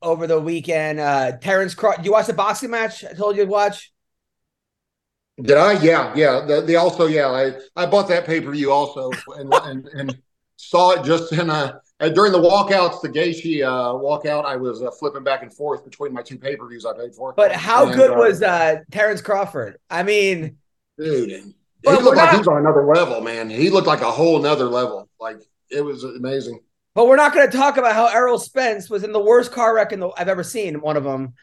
over 0.00 0.26
the 0.26 0.40
weekend, 0.40 1.00
uh 1.00 1.36
Terrence 1.38 1.74
Craw- 1.74 2.00
you 2.02 2.12
watch 2.12 2.26
the 2.26 2.32
boxing 2.34 2.70
match 2.70 3.04
I 3.04 3.12
told 3.14 3.36
you 3.36 3.44
to 3.44 3.50
watch? 3.50 3.92
did 5.40 5.56
I? 5.56 5.72
Yeah, 5.82 6.12
yeah. 6.16 6.44
The, 6.46 6.62
the 6.62 6.76
also, 6.76 7.06
yeah. 7.06 7.28
I 7.28 7.52
I 7.76 7.86
bought 7.86 8.08
that 8.08 8.26
pay 8.26 8.40
per 8.40 8.50
view 8.50 8.72
also, 8.72 9.22
and, 9.36 9.52
and 9.54 9.86
and 9.88 10.18
saw 10.56 10.90
it 10.92 11.04
just 11.04 11.32
in 11.32 11.48
uh 11.50 11.78
uh, 12.00 12.08
during 12.08 12.30
the 12.32 12.38
walkouts, 12.38 13.00
the 13.02 13.08
Gaethje 13.08 13.62
uh, 13.64 13.92
walkout. 13.94 14.44
I 14.44 14.56
was 14.56 14.82
uh, 14.82 14.90
flipping 14.92 15.24
back 15.24 15.42
and 15.42 15.52
forth 15.52 15.84
between 15.84 16.12
my 16.12 16.22
two 16.22 16.38
pay 16.38 16.56
per 16.56 16.68
views 16.68 16.84
I 16.86 16.96
paid 16.96 17.14
for. 17.14 17.32
But 17.36 17.52
how 17.52 17.84
And, 17.84 17.94
good 17.94 18.10
uh, 18.10 18.14
was 18.14 18.42
uh 18.42 18.76
Terrence 18.90 19.20
Crawford? 19.20 19.78
I 19.90 20.02
mean, 20.02 20.56
dude? 20.98 21.54
He 21.82 21.90
looked 21.90 22.16
like 22.16 22.16
not- 22.16 22.30
he 22.32 22.38
was 22.38 22.48
on 22.48 22.58
another 22.58 22.84
level, 22.86 23.20
man. 23.20 23.50
He 23.50 23.70
looked 23.70 23.86
like 23.86 24.00
a 24.00 24.10
whole 24.10 24.40
nother 24.40 24.66
level. 24.66 25.08
Like 25.20 25.38
it 25.70 25.80
was 25.82 26.04
amazing. 26.04 26.60
but 26.94 27.06
we're 27.06 27.16
not 27.16 27.32
going 27.34 27.48
to 27.50 27.56
talk 27.56 27.76
about 27.76 27.94
how 27.94 28.06
Errol 28.08 28.38
Spence 28.38 28.90
was 28.90 29.04
in 29.04 29.12
the 29.12 29.20
worst 29.20 29.52
car 29.52 29.74
wreck 29.74 29.92
in 29.92 30.00
the, 30.00 30.10
I've 30.16 30.28
ever 30.28 30.42
seen, 30.42 30.80
one 30.80 30.96
of 30.96 31.04
them. 31.04 31.34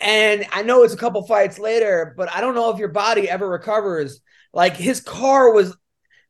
And 0.00 0.46
I 0.52 0.62
know 0.62 0.82
it's 0.82 0.94
a 0.94 0.96
couple 0.96 1.24
fights 1.26 1.58
later, 1.58 2.14
but 2.16 2.30
I 2.34 2.40
don't 2.40 2.54
know 2.54 2.70
if 2.70 2.78
your 2.78 2.88
body 2.88 3.28
ever 3.28 3.48
recovers. 3.48 4.20
Like 4.52 4.76
his 4.76 5.00
car 5.00 5.52
was 5.52 5.76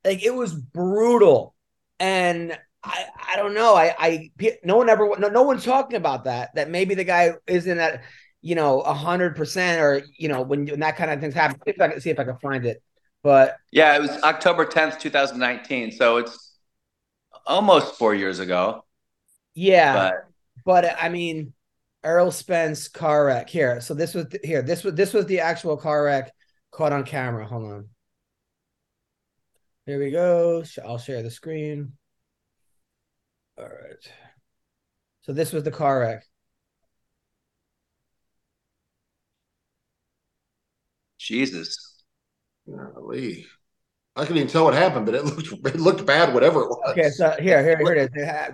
like 0.05 0.23
it 0.23 0.33
was 0.33 0.53
brutal. 0.53 1.55
And 1.99 2.57
I 2.83 3.05
I 3.33 3.35
don't 3.37 3.53
know. 3.53 3.73
I 3.75 3.95
I 3.97 4.31
no 4.63 4.77
one 4.77 4.89
ever 4.89 5.17
no, 5.17 5.29
no 5.29 5.43
one's 5.43 5.63
talking 5.65 5.95
about 5.97 6.25
that. 6.25 6.53
That 6.55 6.69
maybe 6.69 6.93
the 6.95 7.03
guy 7.03 7.31
isn't 7.47 7.79
at 7.79 8.03
you 8.41 8.55
know 8.55 8.81
a 8.81 8.93
hundred 8.93 9.35
percent 9.35 9.81
or 9.81 10.01
you 10.17 10.27
know 10.27 10.41
when, 10.41 10.67
when 10.67 10.81
that 10.81 10.97
kind 10.97 11.09
of 11.11 11.19
things 11.19 11.33
happen. 11.33 11.57
See 11.65 11.71
if 11.71 11.81
I 11.81 11.87
can 11.87 12.01
see 12.01 12.09
if 12.11 12.19
I 12.19 12.25
can 12.25 12.37
find 12.37 12.65
it. 12.65 12.83
But 13.23 13.57
Yeah, 13.71 13.95
it 13.95 14.01
was 14.01 14.11
October 14.21 14.65
10th, 14.65 14.99
2019. 14.99 15.91
So 15.91 16.17
it's 16.17 16.57
almost 17.47 17.95
four 17.95 18.13
years 18.13 18.39
ago. 18.39 18.83
yeah. 19.55 19.93
But 19.93 20.13
But 20.65 20.95
I 21.01 21.09
mean, 21.09 21.53
Errol 22.03 22.31
Spence 22.31 22.89
car 22.89 23.25
wreck 23.25 23.49
here. 23.49 23.81
So 23.81 23.93
this 23.93 24.13
was 24.13 24.27
here. 24.43 24.61
This 24.61 24.83
was 24.83 24.93
this 24.93 25.13
was 25.13 25.25
the 25.25 25.39
actual 25.39 25.77
car 25.77 26.03
wreck 26.03 26.33
caught 26.71 26.91
on 26.91 27.05
camera. 27.05 27.47
Hold 27.47 27.71
on. 27.71 27.89
Here 29.85 29.99
we 29.99 30.11
go. 30.11 30.63
I'll 30.85 30.97
share 30.97 31.23
the 31.23 31.31
screen. 31.31 31.93
All 33.57 33.65
right. 33.65 34.11
So 35.21 35.31
this 35.33 35.53
was 35.53 35.63
the 35.63 35.71
car 35.71 35.99
wreck. 35.99 36.25
Jesus. 41.17 41.92
Golly. 42.69 43.45
I 44.15 44.21
couldn't 44.21 44.37
even 44.37 44.47
tell 44.47 44.65
what 44.65 44.73
happened, 44.73 45.05
but 45.05 45.15
it 45.15 45.25
looked 45.25 45.67
it 45.67 45.79
looked 45.79 46.05
bad, 46.05 46.33
whatever 46.33 46.61
it 46.61 46.69
was. 46.69 46.91
Okay, 46.91 47.09
so 47.09 47.31
here, 47.39 47.63
here, 47.63 47.77
here 47.77 47.93
it 47.93 48.01
is. 48.03 48.09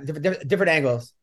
Different, 0.05 0.21
different, 0.23 0.47
different 0.47 0.69
angles. 0.71 1.13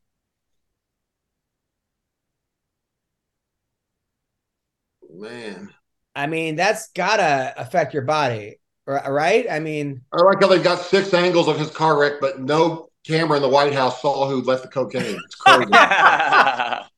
Man. 5.10 5.70
I 6.14 6.26
mean, 6.26 6.56
that's 6.56 6.88
gotta 6.92 7.54
affect 7.56 7.94
your 7.94 8.02
body, 8.02 8.58
right? 8.86 9.46
I 9.50 9.60
mean, 9.60 10.02
I 10.12 10.22
like 10.22 10.40
how 10.40 10.48
they 10.48 10.62
got 10.62 10.80
six 10.80 11.12
angles 11.14 11.48
of 11.48 11.58
his 11.58 11.70
car 11.70 11.98
wreck, 11.98 12.14
but 12.20 12.40
no 12.40 12.88
camera 13.06 13.36
in 13.36 13.42
the 13.42 13.48
White 13.48 13.72
House 13.72 14.02
saw 14.02 14.28
who 14.28 14.42
left 14.42 14.62
the 14.62 14.68
cocaine. 14.68 15.18
It's 15.24 15.34
crazy. 15.36 15.70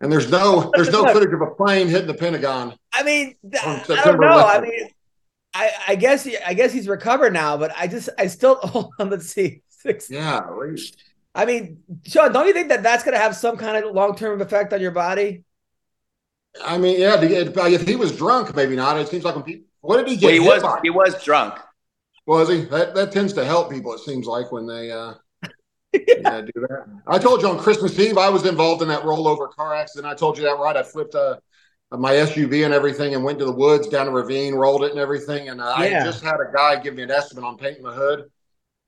and 0.00 0.12
there's 0.12 0.30
no 0.30 0.70
there's 0.74 0.90
no 0.90 1.04
footage 1.12 1.32
of 1.32 1.40
a 1.42 1.54
plane 1.54 1.88
hitting 1.88 2.06
the 2.06 2.14
Pentagon. 2.14 2.74
I 2.92 3.02
mean, 3.02 3.34
th- 3.50 3.62
I 3.62 3.76
don't 3.76 3.86
September 3.86 4.26
know. 4.26 4.46
I 4.46 4.58
11th. 4.58 4.62
mean, 4.62 4.90
I, 5.54 5.70
I 5.88 5.94
guess 5.94 6.24
he, 6.24 6.36
I 6.38 6.54
guess 6.54 6.72
he's 6.72 6.88
recovered 6.88 7.32
now, 7.32 7.56
but 7.56 7.72
I 7.76 7.86
just 7.86 8.08
I 8.18 8.26
still 8.26 8.56
hold 8.62 8.92
on. 8.98 9.10
Let's 9.10 9.26
see, 9.26 9.62
six. 9.68 10.10
Yeah. 10.10 10.46
I 11.34 11.44
mean, 11.44 11.82
Sean, 12.06 12.32
don't 12.32 12.46
you 12.46 12.52
think 12.52 12.68
that 12.68 12.82
that's 12.82 13.04
gonna 13.04 13.18
have 13.18 13.36
some 13.36 13.56
kind 13.56 13.82
of 13.82 13.94
long 13.94 14.16
term 14.16 14.40
effect 14.40 14.72
on 14.72 14.80
your 14.80 14.90
body? 14.90 15.44
I 16.64 16.78
mean, 16.78 17.00
yeah. 17.00 17.16
to 17.16 17.72
If 17.72 17.86
he 17.86 17.96
was 17.96 18.16
drunk, 18.16 18.54
maybe 18.54 18.76
not. 18.76 18.98
It 18.98 19.08
seems 19.08 19.24
like 19.24 19.34
when 19.34 19.44
people. 19.44 19.66
What 19.80 19.98
did 19.98 20.08
he 20.08 20.16
get? 20.16 20.26
well, 20.26 20.34
he 20.34 20.40
hit 20.40 20.48
was 20.48 20.62
by? 20.62 20.80
he 20.82 20.90
was 20.90 21.22
drunk. 21.22 21.58
Was 22.26 22.48
he? 22.48 22.62
That 22.62 22.94
that 22.94 23.12
tends 23.12 23.32
to 23.34 23.44
help 23.44 23.70
people. 23.70 23.92
It 23.94 24.00
seems 24.00 24.26
like 24.26 24.50
when 24.52 24.66
they 24.66 24.90
uh, 24.90 25.14
yeah, 25.92 26.40
do 26.42 26.52
that. 26.68 26.86
I 27.06 27.18
told 27.18 27.42
you 27.42 27.48
on 27.48 27.58
Christmas 27.58 27.98
Eve 27.98 28.18
I 28.18 28.28
was 28.28 28.44
involved 28.44 28.82
in 28.82 28.88
that 28.88 29.02
rollover 29.02 29.50
car 29.50 29.74
accident. 29.74 30.10
I 30.10 30.14
told 30.14 30.36
you 30.36 30.44
that 30.44 30.58
right. 30.58 30.76
I 30.76 30.82
flipped 30.82 31.14
uh, 31.14 31.36
my 31.92 32.16
SUV 32.16 32.64
and 32.64 32.74
everything 32.74 33.14
and 33.14 33.24
went 33.24 33.38
to 33.38 33.44
the 33.44 33.52
woods 33.52 33.88
down 33.88 34.08
a 34.08 34.10
ravine, 34.10 34.54
rolled 34.54 34.84
it 34.84 34.90
and 34.90 35.00
everything. 35.00 35.48
And 35.48 35.60
uh, 35.60 35.72
I 35.72 35.84
Yeah. 35.84 35.94
had 35.94 36.00
just 36.00 36.22
had 36.22 36.36
a 36.36 36.52
guy 36.54 36.76
give 36.80 36.94
me 36.94 37.02
an 37.02 37.10
estimate 37.10 37.44
on 37.44 37.56
painting 37.56 37.82
the 37.82 37.92
hood. 37.92 38.24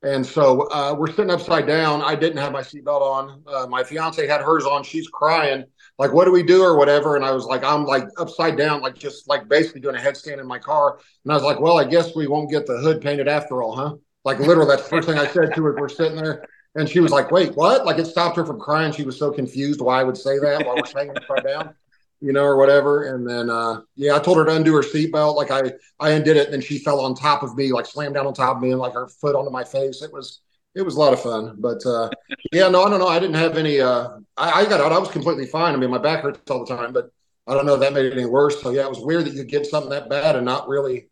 And 0.03 0.25
so 0.25 0.67
uh, 0.71 0.95
we're 0.97 1.09
sitting 1.11 1.29
upside 1.29 1.67
down. 1.67 2.01
I 2.01 2.15
didn't 2.15 2.37
have 2.37 2.51
my 2.51 2.61
seatbelt 2.61 3.01
on. 3.01 3.43
Uh, 3.45 3.67
my 3.67 3.83
fiance 3.83 4.25
had 4.25 4.41
hers 4.41 4.65
on. 4.65 4.83
She's 4.83 5.07
crying, 5.07 5.63
like, 5.99 6.11
"What 6.11 6.25
do 6.25 6.31
we 6.31 6.41
do?" 6.41 6.63
or 6.63 6.75
whatever. 6.75 7.15
And 7.15 7.23
I 7.23 7.31
was 7.31 7.45
like, 7.45 7.63
"I'm 7.63 7.85
like 7.85 8.05
upside 8.17 8.57
down, 8.57 8.81
like 8.81 8.95
just 8.97 9.27
like 9.27 9.47
basically 9.47 9.81
doing 9.81 9.95
a 9.95 9.99
headstand 9.99 10.39
in 10.39 10.47
my 10.47 10.57
car." 10.57 10.99
And 11.23 11.31
I 11.31 11.35
was 11.35 11.43
like, 11.43 11.59
"Well, 11.59 11.77
I 11.77 11.83
guess 11.85 12.15
we 12.15 12.25
won't 12.27 12.49
get 12.49 12.65
the 12.65 12.79
hood 12.79 12.99
painted 13.01 13.27
after 13.27 13.61
all, 13.61 13.75
huh?" 13.75 13.95
Like 14.25 14.39
literally, 14.39 14.69
that's 14.69 14.83
the 14.83 14.89
first 14.89 15.07
thing 15.07 15.19
I 15.19 15.27
said 15.27 15.53
to 15.53 15.63
her. 15.65 15.77
We're 15.77 15.87
sitting 15.89 16.15
there, 16.17 16.47
and 16.75 16.89
she 16.89 16.99
was 16.99 17.11
like, 17.11 17.29
"Wait, 17.29 17.55
what?" 17.55 17.85
Like 17.85 17.99
it 17.99 18.05
stopped 18.05 18.37
her 18.37 18.45
from 18.45 18.59
crying. 18.59 18.91
She 18.93 19.03
was 19.03 19.19
so 19.19 19.31
confused 19.31 19.81
why 19.81 20.01
I 20.01 20.03
would 20.03 20.17
say 20.17 20.39
that 20.39 20.65
while 20.65 20.77
we're 20.79 20.91
hanging 20.95 21.15
upside 21.15 21.43
down, 21.43 21.75
you 22.21 22.31
know, 22.31 22.43
or 22.43 22.55
whatever. 22.55 23.13
And 23.15 23.27
then, 23.27 23.49
uh, 23.49 23.81
yeah, 23.95 24.15
I 24.15 24.19
told 24.19 24.37
her 24.37 24.45
to 24.45 24.55
undo 24.55 24.73
her 24.75 24.81
seatbelt. 24.81 25.35
Like 25.35 25.51
I, 25.51 25.73
I 25.99 26.11
undid 26.11 26.37
it, 26.37 26.45
and 26.45 26.53
then 26.53 26.61
she 26.61 26.77
fell 26.77 26.99
on 27.01 27.15
top 27.15 27.43
of 27.43 27.55
me, 27.57 27.71
like 27.71 27.85
slammed 27.85 28.13
down 28.13 28.27
on 28.27 28.33
top 28.33 28.57
of 28.57 28.61
me, 28.61 28.71
and 28.71 28.79
like 28.79 28.93
her 28.93 29.07
foot 29.07 29.35
onto 29.35 29.49
my 29.49 29.63
face. 29.63 30.01
It 30.01 30.13
was, 30.13 30.41
it 30.75 30.83
was 30.83 30.95
a 30.95 30.99
lot 30.99 31.13
of 31.13 31.21
fun. 31.21 31.55
But 31.57 31.85
uh, 31.85 32.09
yeah, 32.53 32.69
no, 32.69 32.83
I 32.83 32.89
don't 32.89 32.99
know. 32.99 33.07
I 33.07 33.19
didn't 33.19 33.35
have 33.35 33.57
any. 33.57 33.81
Uh, 33.81 34.19
I, 34.37 34.61
I 34.61 34.65
got 34.65 34.79
out. 34.79 34.91
I 34.91 34.99
was 34.99 35.09
completely 35.09 35.47
fine. 35.47 35.73
I 35.73 35.77
mean, 35.77 35.89
my 35.89 35.97
back 35.97 36.21
hurts 36.21 36.49
all 36.49 36.63
the 36.63 36.75
time, 36.75 36.93
but 36.93 37.11
I 37.47 37.55
don't 37.55 37.65
know 37.65 37.73
if 37.73 37.79
that 37.81 37.93
made 37.93 38.05
it 38.05 38.13
any 38.13 38.25
worse. 38.25 38.61
So 38.61 38.69
yeah, 38.69 38.83
it 38.83 38.89
was 38.89 38.99
weird 38.99 39.25
that 39.25 39.33
you 39.33 39.43
get 39.43 39.65
something 39.65 39.89
that 39.89 40.09
bad 40.09 40.35
and 40.35 40.45
not 40.45 40.67
really, 40.67 41.09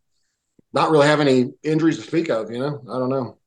not 0.74 0.92
really 0.92 1.08
have 1.08 1.20
any 1.20 1.52
injuries 1.64 1.98
to 1.98 2.04
speak 2.04 2.30
of. 2.30 2.52
You 2.52 2.60
know, 2.60 2.82
I 2.90 3.00
don't 3.00 3.10
know. 3.10 3.38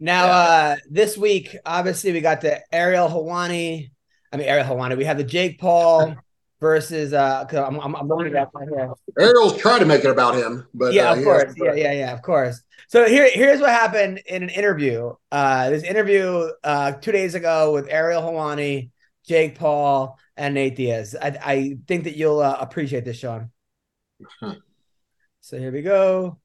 Now, 0.00 0.26
uh, 0.26 0.76
this 0.88 1.16
week, 1.16 1.56
obviously, 1.64 2.12
we 2.12 2.20
got 2.20 2.40
the 2.40 2.60
Ariel 2.72 3.08
Helwani. 3.08 3.90
I 4.32 4.36
mean, 4.36 4.48
Ariel 4.48 4.66
Helwani. 4.66 4.96
We 4.96 5.04
have 5.04 5.18
the 5.18 5.24
Jake 5.24 5.58
Paul 5.58 6.16
versus 6.60 7.12
uh, 7.12 7.44
cause 7.46 7.58
I'm 7.58 7.78
I'm, 7.80 7.94
I'm 7.94 8.08
looking 8.08 8.34
at 8.36 8.48
right 8.54 8.68
here. 8.68 8.92
Ariel's 9.18 9.56
trying 9.58 9.80
to 9.80 9.86
make 9.86 10.04
it 10.04 10.10
about 10.10 10.34
him, 10.34 10.66
but 10.74 10.92
yeah, 10.92 11.10
uh, 11.10 11.16
of 11.16 11.24
course. 11.24 11.42
hasn't- 11.44 11.58
Yeah, 11.64 11.74
yeah, 11.74 11.92
yeah, 11.92 12.12
of 12.12 12.22
course. 12.22 12.62
So 12.88 13.06
here, 13.06 13.28
here's 13.30 13.60
what 13.60 13.70
happened 13.70 14.22
in 14.26 14.42
an 14.42 14.48
interview. 14.48 15.12
Uh, 15.30 15.68
this 15.70 15.82
interview 15.82 16.48
uh, 16.64 16.92
two 16.92 17.12
days 17.12 17.34
ago 17.34 17.72
with 17.74 17.86
Ariel 17.90 18.22
Helwani, 18.22 18.90
Jake 19.26 19.58
Paul, 19.58 20.18
and 20.38 20.54
Nate 20.54 20.74
Diaz. 20.76 21.14
I, 21.20 21.36
I 21.44 21.76
think 21.86 22.04
that 22.04 22.16
you'll 22.16 22.40
uh, 22.40 22.56
appreciate 22.58 23.04
this, 23.04 23.18
Sean. 23.18 23.50
So 25.40 25.58
here 25.58 25.70
we 25.70 25.82
go. 25.82 26.38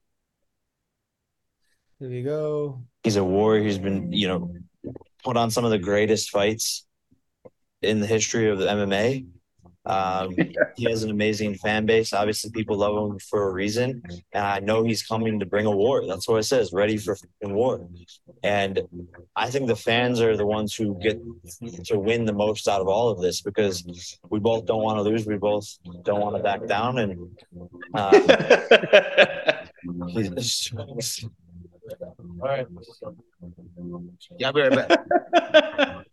Here 2.00 2.10
we 2.10 2.24
go. 2.24 2.84
He's 3.04 3.16
a 3.16 3.24
warrior. 3.24 3.64
He's 3.64 3.78
been, 3.78 4.12
you 4.12 4.28
know, 4.28 4.54
put 5.24 5.38
on 5.38 5.50
some 5.50 5.64
of 5.64 5.72
the 5.72 5.80
greatest 5.80 6.30
fights 6.30 6.86
in 7.82 8.02
the 8.02 8.08
history 8.08 8.50
of 8.50 8.60
the 8.60 8.66
MMA. 8.66 9.28
Um, 9.86 10.36
he 10.76 10.90
has 10.90 11.04
an 11.04 11.12
amazing 11.12 11.56
fan 11.56 11.86
base. 11.86 12.14
Obviously, 12.14 12.52
people 12.52 12.78
love 12.78 13.12
him 13.12 13.20
for 13.20 13.50
a 13.50 13.52
reason, 13.52 14.02
and 14.32 14.46
I 14.46 14.60
know 14.60 14.84
he's 14.84 15.04
coming 15.04 15.40
to 15.40 15.46
bring 15.46 15.66
a 15.66 15.72
war. 15.72 16.06
That's 16.06 16.28
what 16.28 16.38
it 16.38 16.44
says, 16.44 16.72
ready 16.74 16.98
for 16.98 17.18
war. 17.42 17.88
And 18.44 18.82
I 19.36 19.50
think 19.50 19.68
the 19.68 19.76
fans 19.76 20.22
are 20.22 20.38
the 20.38 20.46
ones 20.46 20.76
who 20.76 20.98
get 21.00 21.22
to 21.86 22.00
win 22.00 22.26
the 22.26 22.34
most 22.34 22.68
out 22.68 22.82
of 22.82 22.88
all 22.88 23.10
of 23.10 23.22
this 23.22 23.42
because 23.42 23.84
we 24.30 24.40
both 24.40 24.66
don't 24.66 24.84
want 24.84 24.98
to 24.98 25.04
lose. 25.04 25.26
We 25.26 25.38
both 25.38 25.78
don't 26.04 26.22
want 26.22 26.36
to 26.38 26.44
back 26.44 26.66
down, 26.68 27.00
and 27.00 27.38
uh, 27.94 29.54
he's 30.08 30.74
all 32.02 32.48
right. 32.48 32.68
Yeah, 34.38 34.48
I'll 34.48 34.54
be 34.54 34.62
right 34.62 34.72
back. 34.72 34.90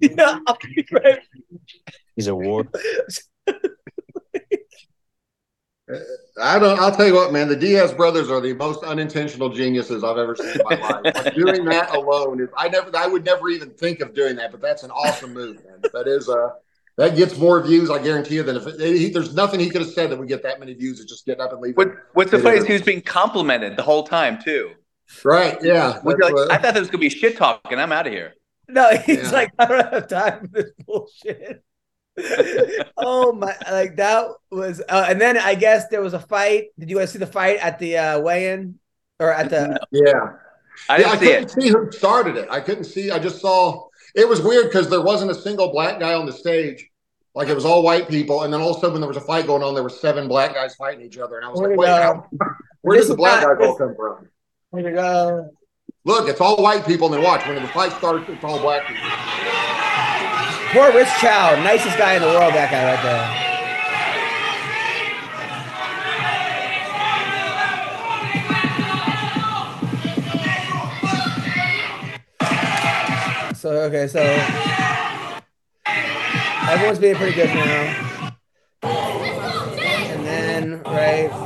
yeah, 0.00 0.38
I'll 0.46 0.58
be 0.62 0.86
right. 0.92 1.18
He's 2.14 2.26
a 2.28 2.34
war. 2.34 2.66
I 6.42 6.58
don't. 6.58 6.80
I'll 6.80 6.90
tell 6.94 7.06
you 7.06 7.14
what, 7.14 7.32
man. 7.32 7.48
The 7.48 7.54
Diaz 7.56 7.92
brothers 7.92 8.28
are 8.28 8.40
the 8.40 8.54
most 8.54 8.82
unintentional 8.82 9.50
geniuses 9.50 10.02
I've 10.02 10.18
ever 10.18 10.34
seen 10.34 10.48
in 10.48 10.62
my 10.64 10.74
life. 10.74 11.04
Like, 11.14 11.34
doing 11.34 11.64
that 11.66 11.94
alone 11.94 12.40
is. 12.40 12.48
I 12.56 12.68
never. 12.68 12.90
I 12.96 13.06
would 13.06 13.24
never 13.24 13.48
even 13.50 13.70
think 13.70 14.00
of 14.00 14.12
doing 14.12 14.34
that, 14.36 14.50
but 14.50 14.60
that's 14.60 14.82
an 14.82 14.90
awesome 14.90 15.32
move, 15.32 15.56
man. 15.64 15.82
That 15.92 16.08
is 16.08 16.28
uh 16.28 16.50
That 16.96 17.14
gets 17.14 17.38
more 17.38 17.62
views, 17.62 17.88
I 17.90 18.02
guarantee 18.02 18.34
you, 18.36 18.42
than 18.42 18.56
if 18.56 18.66
it, 18.66 18.80
he, 18.80 19.10
there's 19.10 19.34
nothing 19.34 19.60
he 19.60 19.70
could 19.70 19.82
have 19.82 19.90
said 19.90 20.10
that 20.10 20.18
would 20.18 20.28
get 20.28 20.42
that 20.42 20.58
many 20.58 20.74
views. 20.74 20.98
It's 20.98 21.08
just 21.10 21.24
getting 21.24 21.42
up 21.42 21.52
and 21.52 21.60
leaving. 21.60 21.76
What, 21.76 21.94
what's 22.14 22.30
the 22.32 22.38
It 22.38 22.42
funny 22.42 22.56
is. 22.56 22.62
is 22.62 22.66
he 22.68 22.72
was 22.72 22.82
being 22.82 23.02
complimented 23.02 23.76
the 23.76 23.82
whole 23.82 24.02
time 24.02 24.42
too. 24.42 24.72
Right? 25.24 25.56
Yeah. 25.62 26.00
Which, 26.02 26.18
like, 26.20 26.34
what- 26.34 26.50
I 26.50 26.56
thought 26.58 26.74
that 26.74 26.80
was 26.80 26.88
gonna 26.90 27.00
be 27.00 27.08
shit 27.10 27.36
talking. 27.36 27.78
I'm 27.78 27.92
out 27.92 28.06
of 28.06 28.12
here. 28.12 28.34
No, 28.68 28.90
he's 29.06 29.24
Yeah. 29.24 29.30
like, 29.30 29.52
I 29.58 29.66
don't 29.66 29.92
have 29.92 30.08
time 30.08 30.40
for 30.48 30.62
this 30.62 30.72
bullshit. 30.86 31.62
oh 32.96 33.32
my! 33.32 33.54
Like 33.70 33.96
that 33.96 34.28
was, 34.50 34.80
uh, 34.88 35.06
and 35.08 35.20
then 35.20 35.36
I 35.36 35.54
guess 35.54 35.88
there 35.88 36.00
was 36.00 36.14
a 36.14 36.18
fight. 36.20 36.68
Did 36.78 36.88
you 36.90 36.96
guys 36.98 37.12
see 37.12 37.18
the 37.18 37.26
fight 37.26 37.58
at 37.58 37.78
the 37.78 37.98
uh, 37.98 38.20
weigh-in 38.20 38.78
or 39.20 39.32
at 39.32 39.50
the? 39.50 39.78
Yeah. 39.92 40.12
I 40.88 40.96
didn't 40.98 41.12
I 41.12 41.16
see 41.18 41.26
couldn't 41.26 41.42
it. 41.44 41.50
see 41.50 41.68
who 41.68 41.92
started 41.92 42.36
it. 42.36 42.48
I 42.50 42.60
couldn't 42.60 42.84
see. 42.84 43.10
I 43.10 43.18
just 43.18 43.40
saw 43.40 43.88
it 44.14 44.26
was 44.28 44.40
weird 44.40 44.66
because 44.66 44.88
there 44.88 45.02
wasn't 45.02 45.30
a 45.30 45.34
single 45.34 45.70
black 45.72 46.00
guy 46.00 46.14
on 46.14 46.24
the 46.26 46.32
stage. 46.32 46.88
Like 47.34 47.48
it 47.48 47.54
was 47.54 47.66
all 47.66 47.82
white 47.82 48.08
people, 48.08 48.42
and 48.44 48.52
then 48.52 48.62
all 48.62 48.70
of 48.70 48.76
a 48.78 48.80
sudden, 48.80 48.92
when 48.92 49.00
there 49.02 49.08
was 49.08 49.18
a 49.18 49.20
fight 49.22 49.46
going 49.46 49.62
on, 49.62 49.74
there 49.74 49.82
were 49.82 49.90
seven 49.90 50.26
black 50.26 50.54
guys 50.54 50.74
fighting 50.74 51.04
each 51.04 51.18
other, 51.18 51.36
and 51.36 51.44
I 51.44 51.50
was 51.50 51.60
Where'd 51.60 51.76
like, 51.76 51.86
"Wait, 51.86 52.02
how, 52.02 52.26
where 52.80 52.96
This 52.96 53.06
did 53.08 53.12
the 53.12 53.16
black 53.18 53.42
not- 53.42 53.58
guys 53.58 53.68
all 53.68 53.76
come 53.76 53.94
from?" 53.94 54.28
Look, 56.04 56.28
it's 56.28 56.40
all 56.40 56.62
white 56.62 56.86
people, 56.86 57.06
and 57.06 57.16
then 57.16 57.22
watch 57.24 57.46
when 57.46 57.60
the 57.60 57.68
fight 57.68 57.92
starts, 57.92 58.28
it's 58.28 58.44
all 58.44 58.60
black 58.60 58.86
people. 58.86 59.02
Poor 60.70 60.92
Rich 60.92 61.08
Chow, 61.20 61.60
nicest 61.64 61.96
guy 61.98 62.14
in 62.14 62.22
the 62.22 62.28
world. 62.28 62.54
That 62.54 62.70
guy 62.70 62.84
right 62.84 63.02
there. 63.02 63.46
So 73.54 73.70
okay, 73.84 74.06
so 74.06 74.20
everyone's 76.70 76.98
being 77.00 77.16
pretty 77.16 77.34
good 77.34 77.48
now. 77.48 78.36
And 78.82 80.24
then 80.24 80.82
right. 80.84 81.45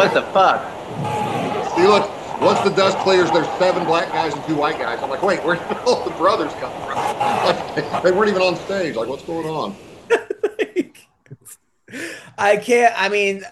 What 0.00 0.14
the 0.14 0.22
fuck? 0.32 0.64
See, 1.76 1.86
look, 1.86 2.08
once 2.40 2.58
the 2.60 2.70
dust 2.70 2.96
clears, 3.00 3.30
there's 3.32 3.46
seven 3.58 3.84
black 3.84 4.08
guys 4.08 4.32
and 4.32 4.42
two 4.46 4.54
white 4.54 4.78
guys. 4.78 4.98
I'm 5.02 5.10
like, 5.10 5.22
wait, 5.22 5.44
where 5.44 5.56
did 5.56 5.76
all 5.86 6.02
the 6.02 6.10
brothers 6.12 6.54
come 6.54 6.72
from? 6.86 6.96
Like, 7.20 8.02
they 8.02 8.10
weren't 8.10 8.30
even 8.30 8.40
on 8.40 8.56
stage. 8.56 8.94
Like, 8.94 9.10
what's 9.10 9.24
going 9.24 9.46
on? 9.46 9.76
I 12.38 12.56
can't. 12.56 12.94
I 12.96 13.10
mean, 13.10 13.44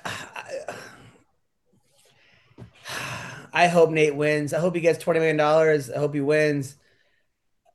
I 3.53 3.69
hope 3.69 3.91
Nate 3.91 4.17
wins. 4.17 4.55
I 4.55 4.59
hope 4.59 4.75
he 4.75 4.81
gets 4.81 5.05
twenty 5.05 5.19
million 5.19 5.37
dollars. 5.37 5.91
I 5.91 5.99
hope 5.99 6.15
he 6.15 6.23
wins. 6.23 6.77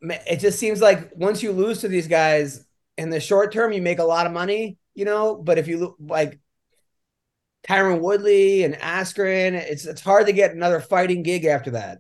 It 0.01 0.39
just 0.39 0.57
seems 0.57 0.81
like 0.81 1.11
once 1.15 1.43
you 1.43 1.51
lose 1.51 1.81
to 1.81 1.87
these 1.87 2.07
guys 2.07 2.65
in 2.97 3.11
the 3.11 3.19
short 3.19 3.53
term, 3.53 3.71
you 3.71 3.83
make 3.83 3.99
a 3.99 4.03
lot 4.03 4.25
of 4.25 4.33
money, 4.33 4.79
you 4.95 5.05
know. 5.05 5.35
But 5.35 5.59
if 5.59 5.67
you 5.67 5.95
like 5.99 6.39
Tyron 7.67 8.01
Woodley 8.01 8.63
and 8.63 8.75
Askren, 8.75 9.53
it's 9.53 9.85
it's 9.85 10.01
hard 10.01 10.27
to 10.27 10.33
get 10.33 10.51
another 10.51 10.79
fighting 10.79 11.23
gig 11.23 11.45
after 11.45 11.71
that. 11.71 11.99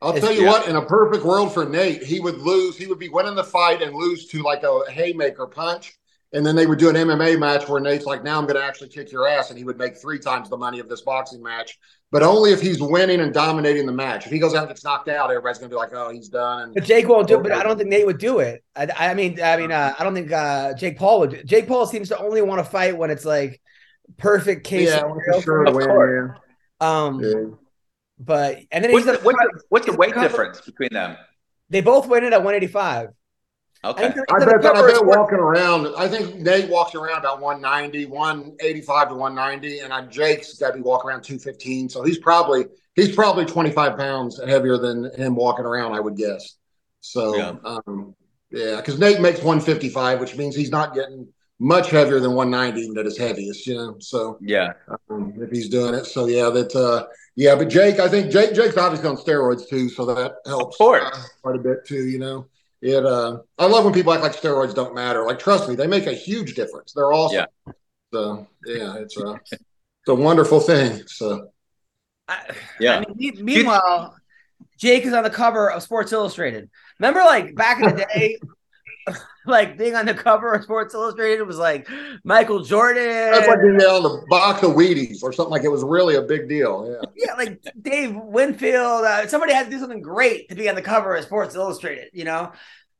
I'll 0.00 0.10
It's- 0.10 0.22
tell 0.24 0.32
you 0.32 0.42
yeah. 0.44 0.50
what, 0.50 0.68
in 0.68 0.76
a 0.76 0.84
perfect 0.84 1.24
world 1.24 1.54
for 1.54 1.64
Nate, 1.64 2.02
he 2.02 2.18
would 2.20 2.38
lose. 2.38 2.76
He 2.76 2.86
would 2.86 2.98
be 2.98 3.08
winning 3.08 3.34
the 3.36 3.44
fight 3.44 3.82
and 3.82 3.94
lose 3.94 4.26
to 4.28 4.42
like 4.42 4.64
a 4.64 4.90
haymaker 4.90 5.46
punch. 5.46 5.94
And 6.34 6.44
then 6.46 6.56
they 6.56 6.64
would 6.66 6.78
do 6.78 6.88
an 6.88 6.96
MMA 6.96 7.38
match 7.38 7.68
where 7.68 7.78
Nate's 7.78 8.06
like, 8.06 8.24
now 8.24 8.38
I'm 8.38 8.46
going 8.46 8.56
to 8.58 8.64
actually 8.64 8.88
kick 8.88 9.12
your 9.12 9.28
ass. 9.28 9.50
And 9.50 9.58
he 9.58 9.64
would 9.64 9.76
make 9.76 9.98
three 9.98 10.18
times 10.18 10.48
the 10.48 10.56
money 10.56 10.78
of 10.78 10.88
this 10.88 11.02
boxing 11.02 11.42
match, 11.42 11.78
but 12.10 12.22
only 12.22 12.52
if 12.52 12.60
he's 12.62 12.80
winning 12.80 13.20
and 13.20 13.34
dominating 13.34 13.84
the 13.84 13.92
match. 13.92 14.24
If 14.24 14.32
he 14.32 14.38
goes 14.38 14.54
out 14.54 14.60
and 14.60 14.68
gets 14.68 14.82
knocked 14.82 15.08
out, 15.08 15.28
everybody's 15.30 15.58
going 15.58 15.68
to 15.68 15.74
be 15.74 15.78
like, 15.78 15.92
oh, 15.92 16.08
he's 16.08 16.30
done. 16.30 16.72
But 16.74 16.84
Jake 16.84 17.06
won't 17.06 17.28
do 17.28 17.38
it. 17.38 17.42
But 17.42 17.52
I 17.52 17.62
don't 17.62 17.76
think 17.76 17.90
Nate 17.90 18.06
would 18.06 18.16
do 18.16 18.38
it. 18.38 18.64
I, 18.74 18.88
I 19.10 19.14
mean, 19.14 19.40
I 19.42 19.58
mean, 19.58 19.70
uh, 19.70 19.94
I 19.98 20.02
don't 20.02 20.14
think 20.14 20.32
uh, 20.32 20.72
Jake 20.72 20.96
Paul 20.98 21.20
would. 21.20 21.46
Jake 21.46 21.68
Paul 21.68 21.86
seems 21.86 22.08
to 22.08 22.18
only 22.18 22.40
want 22.40 22.64
to 22.64 22.70
fight 22.70 22.96
when 22.96 23.10
it's 23.10 23.26
like 23.26 23.60
perfect 24.16 24.64
case. 24.64 24.88
yeah, 24.88 24.98
scenario 25.00 25.14
for 25.32 25.42
sure 25.42 25.66
for 25.66 25.80
to 25.80 26.18
him. 26.18 26.28
win. 26.28 26.34
Um, 26.80 27.20
Yeah. 27.22 27.28
yeah. 27.30 27.54
but 28.18 28.58
and 28.70 28.84
then 28.84 28.92
What's 28.92 29.06
he's 29.06 29.18
the, 29.18 29.24
what's 29.24 29.38
the, 29.38 29.60
what's 29.68 29.86
the 29.86 29.92
weight 29.96 30.14
difference 30.14 30.60
between 30.60 30.90
them? 30.92 31.16
They 31.70 31.80
both 31.80 32.06
win 32.08 32.24
it 32.24 32.32
at 32.32 32.42
185. 32.42 33.08
Okay. 33.84 34.04
And 34.04 34.14
he's 34.14 34.22
I 34.30 34.34
on 34.34 34.40
the 34.40 34.46
bet, 34.46 34.76
I 34.76 34.86
bet 34.86 34.96
Sport- 34.96 35.06
walking 35.18 35.38
around, 35.38 35.88
I 35.98 36.06
think 36.06 36.36
Nate 36.36 36.68
walks 36.70 36.94
around 36.94 37.18
about 37.18 37.40
190, 37.40 38.06
185 38.06 39.08
to 39.08 39.14
190, 39.16 39.80
and 39.80 39.92
I, 39.92 40.02
Jake's 40.06 40.56
got 40.58 40.68
to 40.70 40.74
be 40.76 40.82
walking 40.82 41.10
around 41.10 41.22
215. 41.24 41.88
So 41.88 42.02
he's 42.04 42.18
probably 42.18 42.66
he's 42.94 43.12
probably 43.14 43.44
25 43.44 43.96
pounds 43.98 44.40
heavier 44.46 44.76
than 44.76 45.10
him 45.16 45.34
walking 45.34 45.64
around, 45.64 45.94
I 45.94 46.00
would 46.00 46.16
guess. 46.16 46.56
So 47.00 47.36
Yeah. 47.36 47.54
um, 47.64 48.14
yeah, 48.52 48.76
because 48.76 48.98
Nate 49.00 49.20
makes 49.20 49.38
155, 49.42 50.20
which 50.20 50.36
means 50.36 50.54
he's 50.54 50.70
not 50.70 50.94
getting 50.94 51.26
much 51.62 51.90
heavier 51.90 52.18
than 52.18 52.32
190 52.34 52.80
even 52.80 52.98
at 52.98 53.04
his 53.04 53.16
heaviest, 53.16 53.66
you 53.66 53.76
know. 53.76 53.96
So 54.00 54.36
Yeah. 54.40 54.72
um, 55.08 55.32
if 55.40 55.50
he's 55.50 55.68
doing 55.68 55.94
it, 55.94 56.06
so 56.06 56.26
yeah, 56.26 56.50
that 56.50 56.74
uh, 56.74 57.06
yeah. 57.36 57.54
But 57.54 57.68
Jake, 57.68 58.00
I 58.00 58.08
think 58.08 58.32
Jake 58.32 58.52
Jake's 58.54 58.76
obviously 58.76 59.08
on 59.08 59.16
steroids 59.16 59.68
too, 59.68 59.88
so 59.88 60.04
that 60.06 60.34
helps 60.44 60.74
Of 60.74 60.78
course. 60.78 61.04
uh, 61.04 61.22
quite 61.40 61.56
a 61.56 61.60
bit 61.60 61.86
too. 61.86 62.04
You 62.06 62.18
know, 62.18 62.46
it. 62.80 63.06
Uh, 63.06 63.38
I 63.58 63.66
love 63.66 63.84
when 63.84 63.94
people 63.94 64.12
act 64.12 64.22
like 64.22 64.34
steroids 64.34 64.74
don't 64.74 64.94
matter. 64.94 65.24
Like, 65.24 65.38
trust 65.38 65.68
me, 65.68 65.76
they 65.76 65.86
make 65.86 66.06
a 66.06 66.12
huge 66.12 66.54
difference. 66.54 66.92
They're 66.92 67.12
awesome. 67.12 67.46
So 68.12 68.46
yeah, 68.66 68.96
it's 68.96 69.16
a 69.16 69.40
it's 69.44 70.08
a 70.08 70.14
wonderful 70.14 70.58
thing. 70.60 71.06
So 71.06 71.48
I, 72.26 72.50
Yeah. 72.80 72.98
I 73.08 73.14
mean, 73.14 73.44
meanwhile, 73.44 74.16
Jake 74.78 75.04
is 75.06 75.12
on 75.12 75.22
the 75.22 75.30
cover 75.30 75.70
of 75.70 75.82
Sports 75.82 76.12
Illustrated. 76.12 76.68
Remember, 76.98 77.20
like 77.20 77.54
back 77.54 77.80
in 77.80 77.94
the 77.94 78.04
day, 78.12 78.38
like 79.46 79.76
being 79.76 79.94
on 79.94 80.06
the 80.06 80.14
cover 80.14 80.52
of 80.52 80.62
Sports 80.62 80.94
Illustrated 80.94 81.42
was 81.44 81.58
like 81.58 81.88
Michael 82.24 82.62
Jordan. 82.62 83.04
that's 83.04 83.48
like 83.48 83.60
being 83.60 83.76
on 83.76 84.02
the 84.02 84.24
box 84.28 84.62
of 84.62 84.72
Wheaties 84.72 85.22
or 85.22 85.32
something. 85.32 85.50
Like 85.50 85.64
it 85.64 85.70
was 85.70 85.82
really 85.82 86.16
a 86.16 86.22
big 86.22 86.48
deal. 86.48 86.88
Yeah. 86.88 87.26
yeah, 87.26 87.34
like 87.34 87.62
Dave 87.80 88.14
Winfield. 88.14 89.04
Uh, 89.04 89.26
somebody 89.26 89.52
had 89.52 89.64
to 89.64 89.70
do 89.70 89.78
something 89.78 90.02
great 90.02 90.48
to 90.48 90.54
be 90.54 90.68
on 90.68 90.74
the 90.74 90.82
cover 90.82 91.14
of 91.16 91.24
Sports 91.24 91.54
Illustrated. 91.54 92.10
You 92.12 92.24
know, 92.24 92.52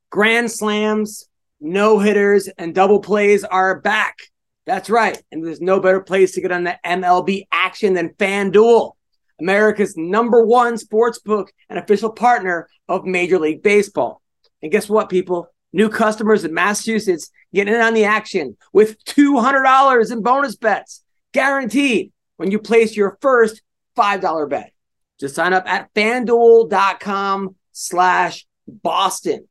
grand 0.09 0.51
slams, 0.51 1.27
no 1.59 1.99
hitters, 1.99 2.47
and 2.57 2.75
double 2.75 2.99
plays 2.99 3.43
are 3.43 3.79
back. 3.79 4.17
That's 4.65 4.89
right, 4.89 5.21
and 5.31 5.45
there's 5.45 5.59
no 5.59 5.81
better 5.81 5.99
place 5.99 6.33
to 6.33 6.41
get 6.41 6.51
on 6.51 6.63
the 6.63 6.77
MLB 6.85 7.47
action 7.51 7.93
than 7.93 8.09
FanDuel, 8.11 8.93
America's 9.39 9.97
number 9.97 10.45
one 10.45 10.77
sports 10.77 11.19
book 11.19 11.51
and 11.69 11.77
official 11.77 12.11
partner 12.11 12.69
of 12.87 13.03
Major 13.03 13.39
League 13.39 13.61
Baseball. 13.61 14.21
And 14.61 14.71
guess 14.71 14.87
what, 14.87 15.09
people? 15.09 15.52
New 15.73 15.89
customers 15.89 16.45
in 16.45 16.53
Massachusetts 16.53 17.31
getting 17.53 17.73
in 17.73 17.81
on 17.81 17.93
the 17.93 18.05
action 18.05 18.55
with 18.71 19.03
$200 19.05 20.11
in 20.11 20.21
bonus 20.21 20.55
bets. 20.55 21.03
guaranteed 21.33 22.11
when 22.37 22.51
you 22.51 22.59
place 22.59 22.95
your 22.95 23.17
first 23.21 23.61
$5 23.97 24.49
bet. 24.49 24.71
Just 25.19 25.35
sign 25.35 25.53
up 25.53 25.67
at 25.67 25.93
fanduel.com 25.93 27.55
slash 27.71 28.45
Boston. 28.67 29.47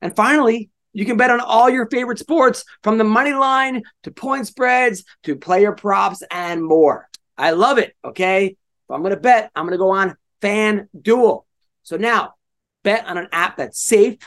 And 0.00 0.14
finally, 0.14 0.70
you 0.92 1.04
can 1.04 1.16
bet 1.16 1.30
on 1.30 1.40
all 1.40 1.68
your 1.68 1.88
favorite 1.90 2.18
sports 2.18 2.64
from 2.82 2.96
the 2.96 3.04
money 3.04 3.32
line 3.32 3.82
to 4.04 4.10
point 4.10 4.46
spreads 4.46 5.04
to 5.24 5.36
player 5.36 5.72
props 5.72 6.22
and 6.30 6.64
more. 6.64 7.08
I 7.36 7.50
love 7.50 7.78
it. 7.78 7.94
Okay. 8.04 8.46
If 8.46 8.90
I'm 8.90 9.02
going 9.02 9.14
to 9.14 9.20
bet, 9.20 9.50
I'm 9.54 9.64
going 9.64 9.72
to 9.72 9.78
go 9.78 9.90
on 9.90 10.16
FanDuel. 10.40 11.44
So 11.82 11.96
now 11.96 12.34
bet 12.82 13.06
on 13.06 13.18
an 13.18 13.28
app 13.32 13.56
that's 13.56 13.84
safe, 13.84 14.18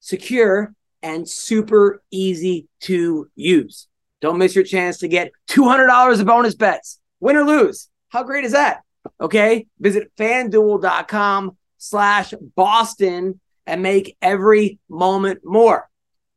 secure, 0.00 0.75
and 1.06 1.28
super 1.28 2.02
easy 2.10 2.66
to 2.80 3.30
use. 3.36 3.86
Don't 4.20 4.38
miss 4.38 4.56
your 4.56 4.64
chance 4.64 4.98
to 4.98 5.08
get 5.08 5.30
$200 5.48 6.20
of 6.20 6.26
bonus 6.26 6.56
bets, 6.56 6.98
win 7.20 7.36
or 7.36 7.44
lose. 7.44 7.88
How 8.08 8.24
great 8.24 8.44
is 8.44 8.52
that? 8.52 8.80
Okay. 9.20 9.68
Visit 9.78 10.10
fanduel.com 10.18 11.56
slash 11.78 12.34
Boston 12.56 13.40
and 13.66 13.82
make 13.82 14.16
every 14.20 14.80
moment 14.88 15.40
more. 15.44 15.88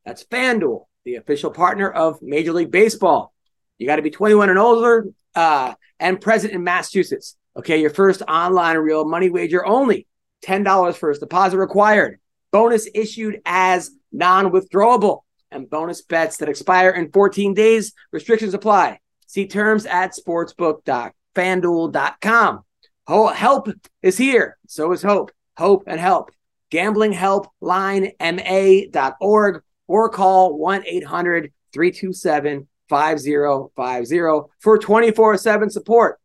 That's 0.05 0.24
FanDuel, 0.24 0.86
the 1.03 1.15
official 1.15 1.49
partner 1.49 1.89
of 1.89 2.22
Major 2.22 2.53
League 2.53 2.72
Baseball. 2.72 3.34
You 3.80 3.88
got 3.88 3.95
to 3.95 4.03
be 4.03 4.11
21 4.11 4.49
and 4.49 4.59
older 4.59 5.07
uh, 5.34 5.74
and 5.99 6.22
present 6.22 6.53
in 6.53 6.63
Massachusetts. 6.63 7.36
Okay, 7.57 7.82
your 7.82 7.89
first 7.89 8.22
online 8.22 8.78
real 8.78 9.03
money 9.05 9.32
wager 9.32 9.65
only. 9.65 10.05
$10 10.43 10.95
first 10.95 11.22
deposit 11.22 11.57
required. 11.57 12.20
Bonus 12.52 12.88
issued 12.93 13.41
as 13.45 13.91
non 14.12 14.52
withdrawable. 14.52 15.22
And 15.52 15.68
bonus 15.70 16.02
bets 16.04 16.38
that 16.38 16.50
expire 16.50 16.91
in 16.91 17.12
14 17.12 17.56
days. 17.56 17.93
Restrictions 18.12 18.54
apply. 18.54 19.00
See 19.26 19.47
terms 19.47 19.88
at 19.88 20.14
sportsbook.fanduel.com. 20.14 22.60
Help 23.08 23.70
is 24.04 24.18
here. 24.18 24.60
So 24.68 24.91
is 24.91 25.02
hope. 25.02 25.32
Hope 25.58 25.86
and 25.88 26.00
help. 26.00 26.30
Gamblinghelplinema.org 26.72 29.64
or 29.88 30.10
call 30.10 30.56
1 30.58 30.84
800 30.86 31.52
327 31.74 32.68
5050 32.89 34.52
for 34.60 34.78
24 34.78 35.38
7 35.38 35.72
support. 35.72 36.20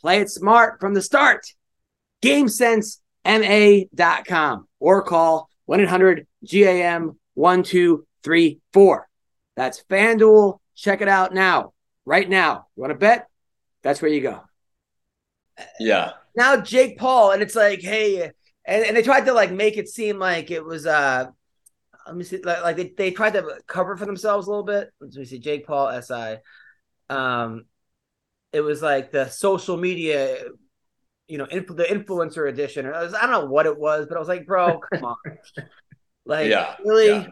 Play 0.00 0.20
it 0.20 0.30
smart 0.30 0.80
from 0.80 0.94
the 0.94 1.02
start. 1.02 1.46
GameSense 2.22 2.98
GameSenseMA.com 3.26 4.68
or 4.80 5.02
call 5.02 5.50
1 5.66 5.80
800 5.80 6.26
GAM 6.44 7.18
1234. 7.34 9.08
That's 9.56 9.82
FanDuel. 9.84 10.58
Check 10.74 11.00
it 11.00 11.08
out 11.08 11.34
now. 11.34 11.72
Right 12.04 12.28
now. 12.28 12.66
You 12.76 12.82
want 12.82 12.92
to 12.92 12.98
bet? 12.98 13.28
That's 13.82 14.00
where 14.00 14.10
you 14.10 14.20
go. 14.20 14.42
Yeah. 15.78 16.12
Now 16.34 16.60
Jake 16.60 16.98
Paul, 16.98 17.32
and 17.32 17.42
it's 17.42 17.54
like, 17.54 17.80
hey, 17.80 18.30
and, 18.64 18.84
and 18.84 18.96
they 18.96 19.02
tried 19.02 19.26
to 19.26 19.32
like 19.32 19.52
make 19.52 19.76
it 19.76 19.88
seem 19.88 20.18
like 20.18 20.50
it 20.50 20.64
was 20.64 20.86
uh 20.86 21.26
let 22.06 22.16
me 22.16 22.24
see 22.24 22.42
like, 22.42 22.62
like 22.62 22.76
they, 22.76 22.92
they 22.96 23.10
tried 23.10 23.32
to 23.34 23.60
cover 23.66 23.96
for 23.96 24.06
themselves 24.06 24.46
a 24.46 24.50
little 24.50 24.64
bit. 24.64 24.90
Let 25.00 25.14
me 25.14 25.24
see, 25.24 25.38
Jake 25.38 25.66
Paul 25.66 26.00
SI. 26.02 26.36
Um 27.08 27.64
it 28.52 28.60
was 28.60 28.82
like 28.82 29.10
the 29.12 29.28
social 29.28 29.76
media, 29.76 30.44
you 31.28 31.38
know, 31.38 31.46
influ- 31.46 31.76
the 31.76 31.84
influencer 31.84 32.48
edition. 32.48 32.86
Or 32.86 32.92
was, 32.92 33.14
I 33.14 33.22
don't 33.22 33.30
know 33.30 33.44
what 33.46 33.66
it 33.66 33.78
was, 33.78 34.06
but 34.06 34.16
I 34.16 34.20
was 34.20 34.28
like, 34.28 34.46
bro, 34.46 34.78
come 34.78 35.04
on. 35.04 35.16
Like, 36.28 36.50
Yeah, 36.50 36.74
really? 36.84 37.06
yeah. 37.06 37.26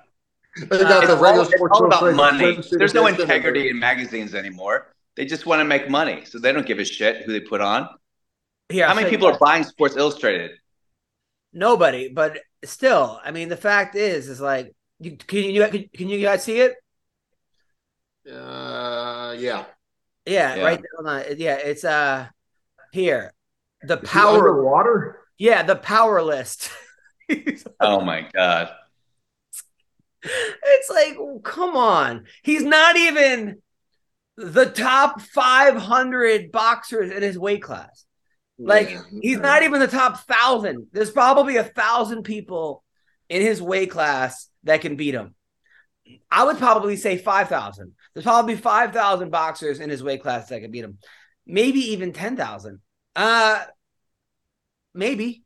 They 0.71 0.79
got 0.79 1.03
It's 1.03 1.13
all, 1.21 1.41
it's 1.43 1.61
all 1.73 1.87
about 1.87 2.15
money. 2.15 2.61
There's 2.71 2.95
no 2.95 3.09
integrity 3.09 3.69
in 3.71 3.79
magazines 3.79 4.37
anymore. 4.37 4.95
They 5.17 5.25
just 5.25 5.47
want 5.47 5.61
to 5.61 5.65
make 5.65 5.91
money, 5.91 6.25
so 6.25 6.39
they 6.39 6.53
don't 6.53 6.65
give 6.65 6.79
a 6.79 6.85
shit 6.85 7.25
who 7.25 7.33
they 7.33 7.41
put 7.41 7.61
on. 7.61 7.89
Here, 8.69 8.87
How 8.87 8.95
many 8.95 9.07
show 9.07 9.11
you 9.11 9.17
people 9.19 9.29
are 9.29 9.39
buying 9.39 9.65
Sports 9.65 9.97
Illustrated? 9.97 10.53
Nobody, 11.53 12.09
but 12.09 12.39
still, 12.65 13.21
I 13.25 13.31
mean, 13.31 13.49
the 13.49 13.57
fact 13.57 13.95
is, 13.95 14.29
is 14.29 14.41
like, 14.41 14.73
you, 15.01 15.17
can 15.17 15.39
you 15.45 15.67
can, 15.69 15.89
can 15.95 16.09
you 16.09 16.21
guys 16.21 16.45
see 16.45 16.61
it? 16.61 16.75
Uh, 18.31 19.35
yeah. 19.39 19.67
Yeah, 20.27 20.57
Yeah. 20.57 20.65
right 20.65 20.79
there. 20.81 20.91
Hold 20.97 21.09
on. 21.09 21.39
Yeah, 21.39 21.57
it's 21.57 21.85
uh 21.85 22.29
here. 22.93 23.33
The 23.87 24.01
Is 24.01 24.09
power 24.09 24.63
water. 24.65 25.21
Yeah, 25.39 25.63
the 25.63 25.77
power 25.77 26.23
list. 26.23 26.71
Oh 27.81 28.03
my 28.03 28.29
god! 28.35 28.69
it's 30.23 30.91
like, 30.91 31.17
come 31.43 31.77
on. 31.77 32.25
He's 32.43 32.63
not 32.63 32.97
even 32.97 33.63
the 34.37 34.67
top 34.67 35.21
500 35.21 36.51
boxers 36.53 37.11
in 37.11 37.23
his 37.23 37.39
weight 37.39 37.63
class. 37.63 38.05
Like, 38.59 38.91
Yeah. 38.91 39.03
he's 39.23 39.39
not 39.39 39.63
even 39.63 39.81
the 39.81 39.89
top 39.89 40.21
thousand. 40.27 40.89
There's 40.93 41.11
probably 41.11 41.57
a 41.57 41.65
thousand 41.65 42.25
people 42.25 42.85
in 43.29 43.43
his 43.43 43.61
weight 43.63 43.91
class 43.91 44.49
that 44.65 44.81
can 44.81 44.97
beat 44.97 45.15
him. 45.15 45.35
I 46.31 46.45
would 46.45 46.59
probably 46.59 46.97
say 46.97 47.17
5,000. 47.17 47.93
There's 48.13 48.25
probably 48.25 48.57
5,000 48.57 49.31
boxers 49.31 49.81
in 49.81 49.89
his 49.91 50.03
weight 50.03 50.23
class 50.23 50.49
that 50.49 50.61
can 50.61 50.71
beat 50.71 50.85
him. 50.85 50.99
Maybe 51.47 51.93
even 51.93 52.13
10,000. 52.13 52.81
Uh, 53.17 53.65
maybe. 54.95 55.45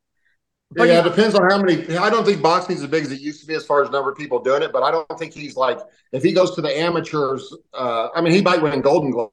But 0.71 0.89
yeah, 0.89 1.01
it 1.01 1.05
depends 1.05 1.35
on 1.35 1.49
how 1.51 1.62
many. 1.62 1.97
I 1.97 2.11
don't 2.11 2.27
think 2.27 2.43
boxing's 2.43 2.83
as 2.83 2.91
big 2.91 3.05
as 3.05 3.11
it 3.11 3.21
used 3.21 3.41
to 3.41 3.47
be 3.47 3.55
as 3.55 3.64
far 3.64 3.83
as 3.83 3.91
number 3.91 4.11
of 4.11 4.19
people 4.19 4.39
doing 4.39 4.62
it, 4.62 4.71
but 4.71 4.83
I 4.83 4.91
don't 4.91 5.19
think 5.19 5.33
he's 5.33 5.57
like 5.57 5.79
if 6.12 6.23
he 6.23 6.33
goes 6.33 6.55
to 6.57 6.61
the 6.61 6.77
amateurs. 6.79 7.55
Uh, 7.73 8.09
I 8.14 8.21
mean, 8.21 8.35
he 8.35 8.43
might 8.43 8.61
win 8.61 8.81
Golden 8.83 9.11
Glove. 9.11 9.31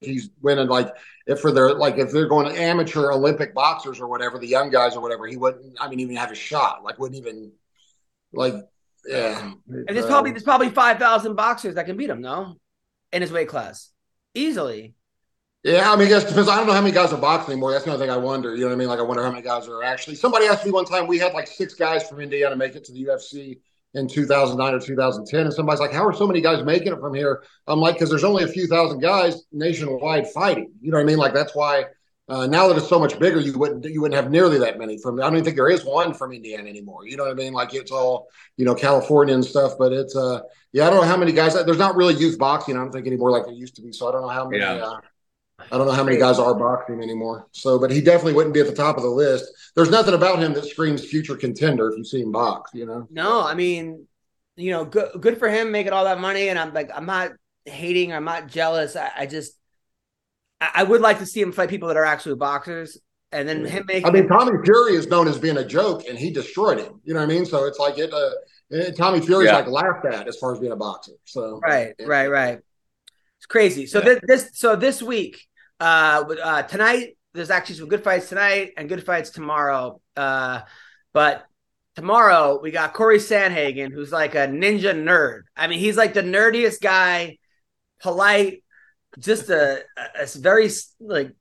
He's 0.00 0.30
winning 0.40 0.68
like 0.68 0.88
if 1.26 1.40
for 1.40 1.52
their 1.52 1.74
like 1.74 1.98
if 1.98 2.10
they're 2.10 2.26
going 2.26 2.52
to 2.52 2.58
amateur 2.58 3.12
Olympic 3.12 3.54
boxers 3.54 4.00
or 4.00 4.08
whatever, 4.08 4.38
the 4.38 4.46
young 4.46 4.70
guys 4.70 4.96
or 4.96 5.02
whatever, 5.02 5.26
he 5.26 5.36
wouldn't. 5.36 5.76
I 5.78 5.88
mean, 5.88 6.00
even 6.00 6.16
have 6.16 6.32
a 6.32 6.34
shot. 6.34 6.82
Like 6.82 6.98
wouldn't 6.98 7.20
even 7.20 7.52
like 8.32 8.54
yeah. 9.06 9.52
And 9.66 9.86
there's 9.88 10.06
Uh, 10.06 10.08
probably 10.08 10.30
there's 10.30 10.42
probably 10.42 10.70
five 10.70 10.98
thousand 10.98 11.34
boxers 11.34 11.74
that 11.74 11.86
can 11.86 11.96
beat 11.98 12.10
him, 12.10 12.22
no? 12.22 12.56
In 13.12 13.20
his 13.20 13.30
weight 13.30 13.48
class. 13.48 13.90
Easily. 14.34 14.94
Yeah, 15.64 15.92
I 15.92 15.96
mean, 15.96 16.06
I 16.06 16.10
guess 16.10 16.24
because 16.24 16.48
I 16.48 16.56
don't 16.56 16.66
know 16.66 16.72
how 16.72 16.80
many 16.80 16.92
guys 16.92 17.12
are 17.12 17.20
boxing 17.20 17.52
anymore. 17.52 17.70
That's 17.70 17.84
the 17.84 17.92
only 17.92 18.04
thing 18.04 18.10
I 18.12 18.16
wonder. 18.16 18.54
You 18.54 18.62
know 18.62 18.68
what 18.68 18.74
I 18.74 18.76
mean? 18.76 18.88
Like, 18.88 18.98
I 18.98 19.02
wonder 19.02 19.22
how 19.22 19.30
many 19.30 19.42
guys 19.42 19.68
are 19.68 19.84
actually. 19.84 20.16
Somebody 20.16 20.46
asked 20.46 20.64
me 20.64 20.72
one 20.72 20.84
time, 20.84 21.06
we 21.06 21.18
had 21.18 21.34
like 21.34 21.46
six 21.46 21.74
guys 21.74 22.08
from 22.08 22.20
Indiana 22.20 22.56
make 22.56 22.74
it 22.74 22.84
to 22.84 22.92
the 22.92 23.04
UFC 23.04 23.60
in 23.94 24.08
2009 24.08 24.74
or 24.74 24.80
2010. 24.80 25.40
And 25.40 25.54
somebody's 25.54 25.78
like, 25.78 25.92
how 25.92 26.04
are 26.04 26.12
so 26.12 26.26
many 26.26 26.40
guys 26.40 26.64
making 26.64 26.92
it 26.92 26.98
from 26.98 27.14
here? 27.14 27.44
I'm 27.68 27.78
like, 27.78 27.94
because 27.94 28.10
there's 28.10 28.24
only 28.24 28.42
a 28.42 28.48
few 28.48 28.66
thousand 28.66 29.00
guys 29.00 29.44
nationwide 29.52 30.26
fighting. 30.32 30.72
You 30.80 30.90
know 30.90 30.96
what 30.96 31.04
I 31.04 31.06
mean? 31.06 31.18
Like, 31.18 31.32
that's 31.32 31.54
why 31.54 31.84
uh, 32.28 32.46
now 32.48 32.66
that 32.66 32.76
it's 32.76 32.88
so 32.88 32.98
much 32.98 33.18
bigger, 33.20 33.38
you 33.38 33.56
wouldn't 33.56 33.84
you 33.84 34.00
wouldn't 34.00 34.20
have 34.20 34.32
nearly 34.32 34.58
that 34.58 34.78
many 34.78 34.98
from. 34.98 35.20
I 35.20 35.24
don't 35.24 35.34
even 35.34 35.44
think 35.44 35.56
there 35.56 35.70
is 35.70 35.84
one 35.84 36.12
from 36.12 36.32
Indiana 36.32 36.68
anymore. 36.68 37.06
You 37.06 37.16
know 37.16 37.24
what 37.24 37.32
I 37.32 37.34
mean? 37.34 37.52
Like, 37.52 37.72
it's 37.72 37.92
all 37.92 38.28
you 38.56 38.64
know 38.64 38.74
California 38.74 39.34
and 39.34 39.44
stuff. 39.44 39.74
But 39.78 39.92
it's 39.92 40.16
uh, 40.16 40.40
yeah, 40.72 40.86
I 40.86 40.90
don't 40.90 41.02
know 41.02 41.06
how 41.06 41.16
many 41.16 41.32
guys. 41.32 41.54
There's 41.54 41.78
not 41.78 41.94
really 41.94 42.14
youth 42.14 42.38
boxing. 42.38 42.76
I 42.76 42.80
don't 42.80 42.90
think 42.90 43.06
anymore 43.06 43.30
like 43.30 43.44
there 43.44 43.54
used 43.54 43.76
to 43.76 43.82
be. 43.82 43.92
So 43.92 44.08
I 44.08 44.12
don't 44.12 44.22
know 44.22 44.28
how 44.28 44.48
many. 44.48 44.62
Yeah. 44.62 44.72
Uh, 44.72 45.00
I 45.58 45.78
don't 45.78 45.86
know 45.86 45.92
how 45.92 46.04
many 46.04 46.18
guys 46.18 46.38
are 46.38 46.54
boxing 46.54 47.02
anymore. 47.02 47.46
So, 47.52 47.78
but 47.78 47.90
he 47.90 48.00
definitely 48.00 48.34
wouldn't 48.34 48.54
be 48.54 48.60
at 48.60 48.66
the 48.66 48.74
top 48.74 48.96
of 48.96 49.02
the 49.02 49.08
list. 49.08 49.50
There's 49.74 49.90
nothing 49.90 50.14
about 50.14 50.38
him 50.38 50.52
that 50.54 50.66
screams 50.66 51.04
future 51.04 51.36
contender 51.36 51.90
if 51.90 51.96
you 51.96 52.04
see 52.04 52.20
him 52.20 52.32
box, 52.32 52.72
you 52.74 52.84
know? 52.84 53.06
No, 53.10 53.42
I 53.42 53.54
mean, 53.54 54.06
you 54.56 54.70
know, 54.70 54.84
good 54.84 55.20
good 55.20 55.38
for 55.38 55.48
him 55.48 55.72
making 55.72 55.92
all 55.92 56.04
that 56.04 56.20
money. 56.20 56.48
And 56.48 56.58
I'm 56.58 56.74
like, 56.74 56.90
I'm 56.94 57.06
not 57.06 57.32
hating, 57.64 58.12
I'm 58.12 58.24
not 58.24 58.48
jealous. 58.48 58.96
I, 58.96 59.10
I 59.16 59.26
just 59.26 59.54
I, 60.60 60.70
I 60.76 60.82
would 60.82 61.00
like 61.00 61.18
to 61.20 61.26
see 61.26 61.40
him 61.40 61.52
fight 61.52 61.70
people 61.70 61.88
that 61.88 61.96
are 61.96 62.04
actually 62.04 62.36
boxers. 62.36 62.98
And 63.30 63.48
then 63.48 63.64
him 63.64 63.84
making 63.86 64.10
I 64.10 64.12
mean, 64.12 64.28
Tommy 64.28 64.52
Fury 64.62 64.94
is 64.94 65.06
known 65.06 65.26
as 65.26 65.38
being 65.38 65.56
a 65.56 65.64
joke 65.64 66.04
and 66.06 66.18
he 66.18 66.30
destroyed 66.30 66.78
him. 66.78 67.00
You 67.04 67.14
know 67.14 67.20
what 67.20 67.30
I 67.30 67.32
mean? 67.32 67.46
So 67.46 67.64
it's 67.64 67.78
like 67.78 67.96
it, 67.96 68.12
uh, 68.12 68.30
eh, 68.70 68.90
Tommy 68.90 69.20
Fury's 69.20 69.46
Yeah. 69.46 69.56
like 69.56 69.68
laughed 69.68 70.04
at 70.04 70.28
as 70.28 70.36
far 70.36 70.52
as 70.52 70.58
being 70.58 70.72
a 70.72 70.76
boxer. 70.76 71.12
So, 71.24 71.60
Right, 71.62 71.94
right, 71.98 72.30
right. 72.30 72.58
Crazy. 73.52 73.84
So 73.84 73.98
Yeah. 73.98 74.14
this, 74.14 74.20
this 74.26 74.50
so 74.54 74.76
this 74.76 75.02
week, 75.02 75.46
uh, 75.78 76.24
uh, 76.42 76.62
tonight 76.62 77.18
there's 77.34 77.50
actually 77.50 77.74
some 77.74 77.88
good 77.88 78.02
fights 78.02 78.30
tonight 78.30 78.72
and 78.78 78.88
good 78.88 79.04
fights 79.04 79.28
tomorrow. 79.28 80.00
Uh, 80.16 80.62
but 81.12 81.44
tomorrow 81.94 82.60
we 82.62 82.70
got 82.70 82.94
Cory 82.94 83.18
Sandhagen, 83.18 83.92
who's 83.92 84.10
like 84.10 84.34
a 84.34 84.48
ninja 84.48 84.94
nerd. 84.94 85.42
I 85.54 85.66
mean, 85.66 85.80
he's 85.80 85.98
like 85.98 86.14
the 86.14 86.22
nerdiest 86.22 86.80
guy, 86.80 87.36
polite, 88.00 88.64
just 89.18 89.50
a, 89.50 89.82
a, 90.18 90.26
very 90.38 90.70
like 90.98 91.32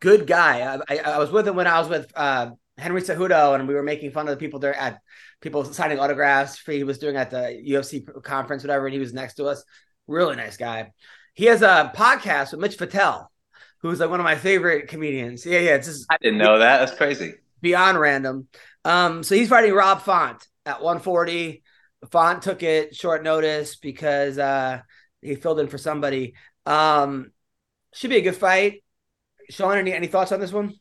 good 0.00 0.26
guy. 0.26 0.60
I, 0.62 0.78
I, 0.88 0.98
I 1.00 1.18
was 1.18 1.30
with 1.30 1.46
him 1.46 1.56
when 1.56 1.66
I 1.66 1.80
was 1.80 1.90
with 1.90 2.10
uh, 2.16 2.52
Henry 2.78 3.02
Cejudo, 3.02 3.54
and 3.54 3.68
we 3.68 3.74
were 3.74 3.82
making 3.82 4.12
fun 4.12 4.26
of 4.26 4.30
the 4.30 4.42
people 4.42 4.58
there 4.58 4.74
at 4.74 5.00
people 5.42 5.66
signing 5.66 5.98
autographs. 5.98 6.56
For, 6.56 6.72
he 6.72 6.84
was 6.84 6.98
doing 6.98 7.16
at 7.16 7.30
the 7.30 7.62
UFC 7.68 8.22
conference, 8.22 8.62
whatever, 8.62 8.86
and 8.86 8.94
he 8.94 9.00
was 9.00 9.12
next 9.12 9.34
to 9.34 9.44
us. 9.44 9.62
Really 10.06 10.36
nice 10.36 10.56
guy. 10.56 10.92
He 11.38 11.44
has 11.44 11.62
a 11.62 11.92
podcast 11.94 12.50
with 12.50 12.58
Mitch 12.60 12.76
Patel, 12.76 13.30
who's 13.80 14.00
like 14.00 14.10
one 14.10 14.18
of 14.18 14.24
my 14.24 14.34
favorite 14.34 14.88
comedians. 14.88 15.46
Yeah, 15.46 15.60
yeah, 15.60 15.76
it's 15.76 15.86
just 15.86 16.06
I 16.10 16.16
didn't 16.20 16.38
know 16.38 16.58
that. 16.58 16.78
That's 16.80 16.96
crazy. 16.96 17.34
beyond 17.60 18.00
random. 18.00 18.48
Um, 18.84 19.22
so 19.22 19.36
he's 19.36 19.48
fighting 19.48 19.72
Rob 19.72 20.02
Font 20.02 20.44
at 20.66 20.82
140. 20.82 21.62
Font 22.10 22.42
took 22.42 22.64
it 22.64 22.96
short 22.96 23.22
notice 23.22 23.76
because 23.76 24.36
uh 24.36 24.80
he 25.22 25.36
filled 25.36 25.60
in 25.60 25.68
for 25.68 25.78
somebody. 25.78 26.34
Um, 26.66 27.30
Should 27.94 28.10
be 28.10 28.16
a 28.16 28.22
good 28.22 28.34
fight. 28.34 28.82
Sean, 29.48 29.78
any 29.78 29.92
any 29.92 30.08
thoughts 30.08 30.32
on 30.32 30.40
this 30.40 30.52
one? 30.52 30.74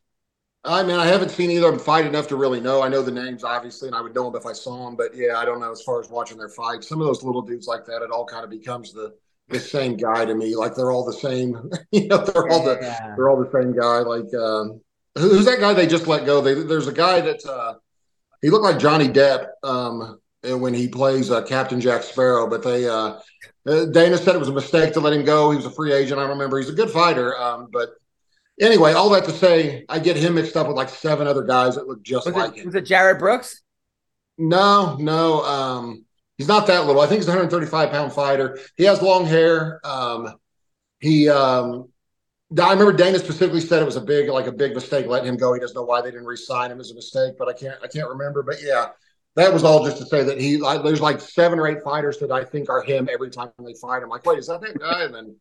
I 0.64 0.82
mean, 0.82 0.98
I 0.98 1.06
haven't 1.06 1.30
seen 1.30 1.52
either 1.52 1.68
of 1.68 1.74
them 1.76 1.86
fight 1.86 2.08
enough 2.08 2.28
to 2.30 2.36
really 2.36 2.60
know. 2.60 2.82
I 2.82 2.90
know 2.90 3.04
the 3.04 3.12
names, 3.12 3.44
obviously, 3.44 3.90
and 3.90 3.96
I 3.96 4.02
would 4.02 4.16
know 4.16 4.24
them 4.30 4.36
if 4.42 4.48
I 4.48 4.54
saw 4.54 4.86
them. 4.86 4.96
But 4.96 5.16
yeah, 5.16 5.38
I 5.38 5.46
don't 5.46 5.60
know 5.60 5.72
as 5.72 5.84
far 5.84 6.02
as 6.02 6.10
watching 6.10 6.38
their 6.40 6.50
fights. 6.50 6.90
Some 6.90 7.00
of 7.00 7.06
those 7.06 7.24
little 7.24 7.44
dudes 7.44 7.68
like 7.68 7.86
that, 7.86 8.02
it 8.02 8.10
all 8.10 8.26
kind 8.26 8.44
of 8.44 8.50
becomes 8.50 8.92
the 8.92 9.14
the 9.50 9.60
same 9.60 9.96
guy 9.98 10.26
to 10.26 10.36
me. 10.36 10.56
Like 10.56 10.76
they're 10.76 10.92
all 10.92 11.06
the 11.06 11.14
same. 11.14 11.70
you 11.92 12.08
know, 12.08 12.18
they're 12.18 12.50
all 12.50 12.64
the 12.64 12.78
Yeah. 12.82 13.14
they're 13.16 13.30
all 13.30 13.44
the 13.44 13.52
same 13.52 13.76
guy. 13.76 14.00
Like 14.00 14.34
um, 14.34 14.82
who's 15.18 15.46
that 15.46 15.60
guy 15.60 15.74
they 15.74 15.88
just 15.88 16.08
let 16.08 16.26
go? 16.26 16.42
They, 16.42 16.54
there's 16.56 16.88
a 16.88 16.94
guy 16.94 17.22
that 17.22 17.46
uh, 17.46 17.76
he 18.42 18.50
looked 18.50 18.66
like 18.66 18.80
Johnny 18.80 19.08
Depp 19.08 19.48
um, 19.64 20.20
when 20.44 20.74
he 20.74 20.88
plays 20.88 21.32
uh, 21.32 21.42
Captain 21.44 21.80
Jack 21.82 22.04
Sparrow, 22.04 22.48
but 22.48 22.64
they 22.64 22.88
uh, 22.88 23.20
uh, 23.68 23.86
Dana 23.86 24.18
said 24.18 24.36
it 24.36 24.40
was 24.40 24.50
a 24.50 24.54
mistake 24.54 24.94
to 24.94 25.00
let 25.00 25.14
him 25.14 25.24
go. 25.26 25.52
He 25.52 25.58
was 25.58 25.66
a 25.66 25.72
free 25.72 25.94
agent. 25.94 26.20
I 26.20 26.26
remember 26.28 26.58
he's 26.60 26.70
a 26.70 26.74
good 26.74 26.90
fighter, 26.92 27.38
um, 27.38 27.68
but. 27.72 27.90
Anyway, 28.60 28.92
all 28.94 29.08
that 29.12 29.24
to 29.26 29.32
say, 29.32 29.86
I 29.88 30.00
get 30.00 30.18
him 30.18 30.34
mixed 30.34 30.58
up 30.58 30.66
with 30.66 30.76
like 30.76 30.90
seven 30.90 31.28
other 31.28 31.44
guys 31.44 31.76
that 31.76 31.88
look 31.88 32.02
just 32.02 32.26
Was 32.26 32.34
like 32.34 32.54
it, 32.58 32.62
him. 32.62 32.66
was 32.66 32.74
it 32.74 32.86
Jarred 32.86 33.20
Brooks? 33.20 33.62
No, 34.40 34.96
no. 35.00 35.44
Um, 35.44 36.06
he's 36.38 36.48
not 36.48 36.68
that 36.68 36.86
little. 36.86 37.02
I 37.02 37.08
think 37.08 37.20
he's 37.20 37.28
a 37.28 37.32
135 37.32 37.92
pound 37.92 38.14
fighter. 38.14 38.60
He 38.76 38.84
has 38.84 39.02
long 39.02 39.26
hair. 39.26 39.80
Um, 39.84 40.36
he, 41.00 41.30
um, 41.30 41.90
I 42.58 42.72
remember 42.72 42.94
Dana 42.94 43.20
specifically 43.20 43.62
said 43.62 43.82
it 43.82 43.86
was 43.86 43.98
a 43.98 44.02
big, 44.02 44.30
like 44.30 44.48
a 44.48 44.52
big 44.52 44.74
mistake 44.74 45.06
letting 45.08 45.28
him 45.28 45.38
go. 45.38 45.54
He 45.54 45.60
doesn't 45.60 45.76
know 45.76 45.84
why 45.84 46.02
they 46.02 46.12
didn't 46.12 46.26
re-sign 46.26 46.72
him 46.72 46.80
as 46.80 46.92
a 46.92 46.96
mistake, 46.96 47.34
but 47.38 47.50
I 47.50 47.54
can't, 47.54 47.78
I 47.84 47.88
can't 47.88 48.08
remember. 48.08 48.42
But 48.42 48.58
yeah, 48.62 48.88
that 49.36 49.52
was 49.52 49.64
all 49.64 49.84
just 49.84 49.98
to 49.98 50.06
say 50.06 50.24
that 50.24 50.40
he, 50.40 50.58
like, 50.58 50.84
there's 50.84 51.02
like 51.02 51.20
seven 51.20 51.60
or 51.60 51.68
eight 51.68 51.84
fighters 51.84 52.20
that 52.20 52.32
I 52.32 52.46
think 52.46 52.70
are 52.70 52.82
him 52.82 53.10
every 53.12 53.30
time 53.30 53.50
they 53.60 53.74
fight. 53.74 54.02
I'm 54.02 54.10
like, 54.10 54.26
wait, 54.26 54.40
is 54.40 54.48
that 54.48 54.62
that 54.62 54.80
guy? 54.80 55.04
And 55.04 55.14
then, 55.14 55.36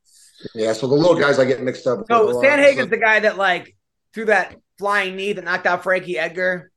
yeah, 0.55 0.73
so 0.73 0.89
the 0.89 0.95
little 0.95 1.19
guys 1.19 1.39
I 1.39 1.45
get 1.45 1.63
mixed 1.63 1.87
up. 1.87 2.05
So. 2.09 2.43
Sandhagen's 2.43 2.91
the 2.91 2.99
guy 2.99 3.21
that 3.21 3.37
like 3.37 3.77
threw 4.13 4.27
that 4.27 4.57
flying 4.79 5.17
knee 5.17 5.33
that 5.33 5.45
knocked 5.45 5.67
out 5.67 5.83
Frankie 5.83 6.19
Edgar. 6.19 6.71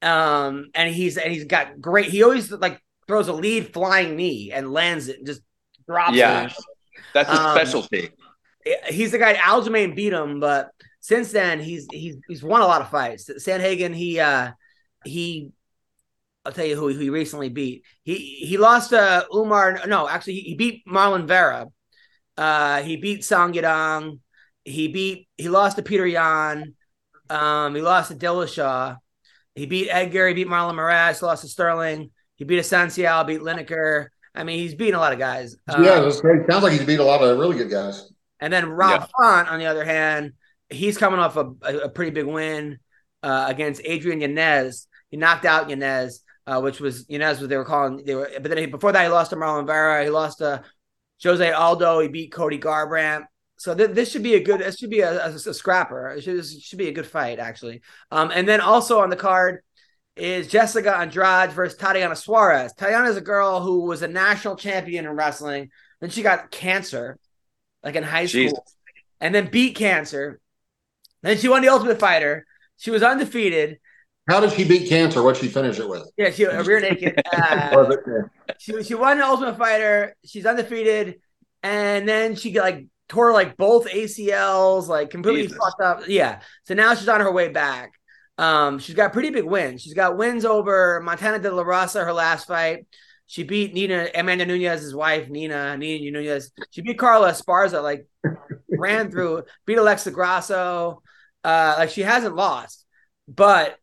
Um, 0.00 0.70
and 0.74 0.92
he's 0.92 1.16
and 1.16 1.32
he's 1.32 1.44
got 1.44 1.80
great. 1.80 2.06
He 2.06 2.22
always 2.24 2.50
like 2.50 2.82
throws 3.06 3.28
a 3.28 3.32
lead 3.32 3.72
flying 3.72 4.16
knee 4.16 4.52
and 4.52 4.72
lands 4.72 5.08
it 5.08 5.18
and 5.18 5.26
just 5.26 5.42
drops 5.86 6.14
Yeah. 6.16 6.46
it. 6.46 6.52
That's 7.14 7.30
his 7.30 7.38
Um, 7.38 7.56
specialty. 7.56 8.10
He's 8.88 9.10
the 9.10 9.18
guy 9.18 9.34
Aljamain 9.34 9.94
beat 9.96 10.12
him, 10.12 10.38
but 10.40 10.70
since 11.00 11.32
then 11.32 11.58
he's 11.60 11.86
he's 11.90 12.16
he's 12.28 12.42
won 12.42 12.60
a 12.62 12.66
lot 12.66 12.80
of 12.80 12.90
fights. 12.90 13.28
Sandhagen, 13.28 13.94
he 13.94 14.20
uh 14.20 14.52
he 15.04 15.50
I'll 16.44 16.52
tell 16.52 16.64
you 16.64 16.76
who 16.76 16.88
he 16.88 17.10
recently 17.10 17.48
beat. 17.48 17.84
He 18.02 18.14
he 18.16 18.56
lost 18.56 18.90
to 18.90 19.26
Umar. 19.34 19.84
No, 19.86 20.08
actually, 20.08 20.34
he, 20.34 20.40
he 20.40 20.54
beat 20.54 20.86
Marlon 20.86 21.26
Vera. 21.26 21.66
Uh, 22.36 22.82
he 22.82 22.96
beat 22.96 23.24
Song 23.24 23.52
Yadong. 23.52 24.18
He 24.64 24.88
beat. 24.88 25.28
He 25.36 25.48
lost 25.48 25.76
to 25.76 25.82
Petr 25.82 26.10
Yan. 26.10 26.74
Um, 27.30 27.74
he 27.74 27.80
lost 27.82 28.10
to 28.10 28.16
Dillashaw. 28.16 28.96
He 29.54 29.66
beat 29.66 29.88
Edgar. 29.90 30.28
He 30.28 30.34
beat 30.34 30.48
Marlon 30.48 30.74
Moraes. 30.74 31.22
Lost 31.22 31.42
to 31.42 31.48
Sterling. 31.48 32.10
He 32.42 32.44
beat 32.44 32.58
Esencial. 32.58 33.24
Beat 33.24 33.40
Lineker. 33.40 34.08
I 34.34 34.42
mean, 34.42 34.58
he's 34.58 34.74
beating 34.74 34.94
a 34.96 34.98
lot 34.98 35.12
of 35.12 35.20
guys. 35.20 35.54
Um, 35.68 35.84
yeah, 35.84 36.00
that's 36.00 36.20
great. 36.20 36.40
Sounds 36.50 36.64
like 36.64 36.72
he's 36.72 36.84
beat 36.84 36.98
a 36.98 37.04
lot 37.04 37.22
of 37.22 37.38
really 37.38 37.56
good 37.56 37.70
guys. 37.70 38.10
and 38.40 38.52
then 38.52 38.68
Rob 38.68 39.02
Yeah. 39.02 39.06
Font, 39.16 39.48
on 39.48 39.60
the 39.60 39.66
other 39.66 39.84
hand, 39.84 40.32
he's 40.68 40.98
coming 40.98 41.20
off 41.20 41.36
a, 41.36 41.52
a, 41.62 41.76
a 41.84 41.88
pretty 41.88 42.10
big 42.10 42.26
win 42.26 42.80
uh, 43.22 43.44
against 43.48 43.80
Adrian 43.84 44.20
Yanez. 44.20 44.88
He 45.10 45.16
knocked 45.18 45.44
out 45.44 45.70
Yanez, 45.70 46.24
uh, 46.48 46.60
which 46.60 46.80
was 46.80 47.08
Yanez 47.08 47.38
what 47.40 47.48
they 47.48 47.56
were 47.56 47.64
calling. 47.64 48.02
They 48.04 48.16
were, 48.16 48.28
but 48.34 48.42
then 48.48 48.58
he, 48.58 48.66
before 48.66 48.90
that, 48.90 49.04
he 49.04 49.08
lost 49.08 49.30
to 49.30 49.36
Marlon 49.36 49.64
Vera. 49.64 50.02
He 50.02 50.10
lost 50.10 50.38
to 50.38 50.64
Jose 51.22 51.52
Aldo. 51.52 52.00
He 52.00 52.08
beat 52.08 52.32
Cody 52.32 52.58
Garbrandt. 52.58 53.26
So 53.58 53.72
th- 53.76 53.90
this 53.90 54.10
should 54.10 54.24
be 54.24 54.34
a 54.34 54.42
good. 54.42 54.58
This 54.62 54.78
should 54.78 54.90
be 54.90 55.02
a, 55.02 55.26
a, 55.26 55.28
a 55.28 55.38
scrapper. 55.54 56.08
It 56.08 56.24
should, 56.24 56.38
this 56.38 56.60
should 56.60 56.80
be 56.80 56.88
a 56.88 56.92
good 56.92 57.06
fight, 57.06 57.38
actually. 57.38 57.82
Um, 58.10 58.32
and 58.34 58.48
then 58.48 58.60
also 58.60 58.98
on 58.98 59.10
the 59.10 59.14
card 59.16 59.62
is 60.16 60.46
Jessica 60.48 60.96
Andrade 60.96 61.52
versus 61.52 61.78
Tatiana 61.78 62.16
Suarez. 62.16 62.72
Tatiana 62.74 63.08
is 63.08 63.16
a 63.16 63.20
girl 63.22 63.60
who 63.60 63.80
was 63.82 64.02
a 64.02 64.08
national 64.08 64.56
champion 64.56 65.06
in 65.06 65.12
wrestling. 65.12 65.70
Then 66.00 66.10
she 66.10 66.22
got 66.22 66.50
cancer, 66.50 67.18
like 67.82 67.94
in 67.96 68.02
high 68.02 68.26
school, 68.26 68.64
and 69.20 69.34
then 69.34 69.48
beat 69.50 69.76
cancer. 69.76 70.40
Then 71.22 71.38
she 71.38 71.48
won 71.48 71.62
the 71.62 71.68
Ultimate 71.68 71.98
Fighter. 72.00 72.44
She 72.76 72.90
was 72.90 73.02
undefeated. 73.02 73.78
How 74.28 74.40
did 74.40 74.52
she 74.52 74.64
beat 74.64 74.88
cancer? 74.88 75.22
What'd 75.22 75.40
she 75.42 75.48
finish 75.48 75.78
it 75.78 75.88
with? 75.88 76.10
Yeah, 76.16 76.30
she 76.30 76.44
a 76.44 76.62
rear 76.62 76.80
naked. 76.80 77.20
Uh, 77.32 77.70
Was 77.72 77.94
it- 77.94 78.00
yeah. 78.06 78.54
she 78.58 78.82
she 78.82 78.94
won 78.94 79.18
the 79.18 79.24
Ultimate 79.24 79.56
Fighter. 79.56 80.14
She's 80.24 80.46
undefeated, 80.46 81.20
and 81.62 82.08
then 82.08 82.34
she 82.36 82.58
like 82.58 82.86
tore 83.08 83.32
like 83.32 83.56
both 83.56 83.86
ACLs, 83.88 84.88
like 84.88 85.10
completely 85.10 85.42
Jesus. 85.44 85.58
fucked 85.58 85.80
up. 85.80 86.08
Yeah. 86.08 86.40
So 86.64 86.74
now 86.74 86.94
she's 86.94 87.08
on 87.08 87.20
her 87.20 87.32
way 87.32 87.48
back. 87.48 87.92
Um, 88.42 88.80
she's 88.80 88.96
got 88.96 89.12
pretty 89.12 89.30
big 89.30 89.44
wins. 89.44 89.82
She's 89.82 89.94
got 89.94 90.16
wins 90.16 90.44
over 90.44 91.00
Montana 91.00 91.38
de 91.38 91.52
la 91.52 91.62
Rosa, 91.62 92.04
her 92.04 92.12
last 92.12 92.48
fight. 92.48 92.86
She 93.28 93.44
beat 93.44 93.72
Nina 93.72 94.08
Amanda 94.16 94.44
Nunes's 94.44 94.92
wife, 94.92 95.28
Nina 95.28 95.76
Nina 95.76 96.10
Nunes. 96.10 96.50
She 96.72 96.82
beat 96.82 96.98
Carla 96.98 97.30
Esparza, 97.30 97.80
like 97.80 98.08
ran 98.68 99.12
through, 99.12 99.44
beat 99.66 99.78
Alexa 99.78 100.10
Grasso. 100.10 101.02
Uh, 101.44 101.74
like 101.78 101.90
she 101.90 102.02
hasn't 102.02 102.34
lost, 102.34 102.84
but 103.28 103.78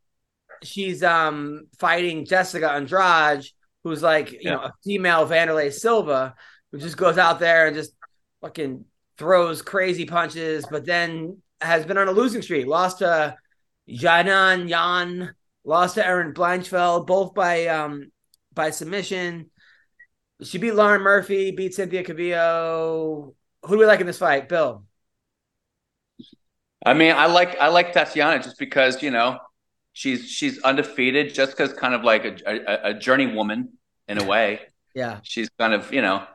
she's 0.62 1.04
um 1.04 1.68
fighting 1.80 2.26
Jessica 2.26 2.70
Andrade, 2.70 3.46
who's 3.86 4.04
like 4.04 4.34
you 4.34 4.52
know 4.52 4.60
a 4.60 4.74
female 4.84 5.26
Wanderlei 5.26 5.72
Silva, 5.72 6.36
who 6.74 6.80
just 6.80 6.98
goes 6.98 7.18
out 7.18 7.40
there 7.40 7.68
and 7.68 7.78
just 7.78 7.94
fucking 8.42 8.84
throws 9.18 9.62
crazy 9.62 10.06
punches, 10.06 10.66
but 10.70 10.86
then 10.86 11.38
has 11.62 11.86
been 11.86 11.98
on 11.98 12.10
a 12.10 12.12
losing 12.12 12.42
streak. 12.42 12.68
Lost 12.68 13.00
to 13.00 13.38
Xiaonan 13.90 14.70
Yan, 14.70 15.34
lost 15.64 15.96
to 15.96 16.06
Erin 16.06 16.34
Blanchfield, 16.34 17.08
both 17.08 17.34
by 17.34 17.68
um 17.68 18.12
by 18.54 18.70
submission. 18.72 19.50
She 20.44 20.58
beat 20.58 20.74
Lauren 20.74 21.02
Murphy, 21.02 21.52
beat 21.52 21.74
Cynthia 21.74 22.04
Calvillo. 22.04 23.36
Who 23.64 23.76
do 23.76 23.80
we 23.80 23.86
like 23.86 24.00
in 24.00 24.08
this 24.08 24.20
fight, 24.20 24.48
Bill? 24.48 24.86
I 26.86 26.94
mean, 26.94 27.14
I 27.16 27.26
like 27.28 27.58
I 27.60 27.68
like 27.68 27.94
Tatiana 27.94 28.42
just 28.42 28.58
because 28.58 29.02
you 29.04 29.12
know 29.12 29.40
she's 29.94 30.30
she's 30.30 30.60
undefeated. 30.62 31.34
just 31.34 31.52
because 31.52 31.74
kind 31.74 31.94
of 31.94 32.04
like 32.04 32.26
a, 32.26 32.38
a, 32.46 32.90
a 32.92 32.94
journey 32.94 33.28
woman 33.28 33.78
in 34.08 34.18
a 34.18 34.24
way. 34.24 34.62
Yeah, 34.96 35.20
She's 35.24 35.50
kind 35.60 35.74
of 35.74 35.92
you 35.94 36.02
know. 36.02 36.26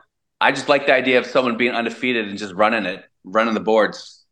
I 0.41 0.51
just 0.51 0.69
like 0.69 0.85
the 0.85 0.93
idea 0.93 1.19
of 1.19 1.25
someone 1.25 1.57
being 1.57 1.73
undefeated 1.73 2.27
and 2.27 2.37
just 2.37 2.53
running 2.53 2.85
it, 2.85 3.03
running 3.23 3.53
the 3.53 3.61
boards. 3.61 4.24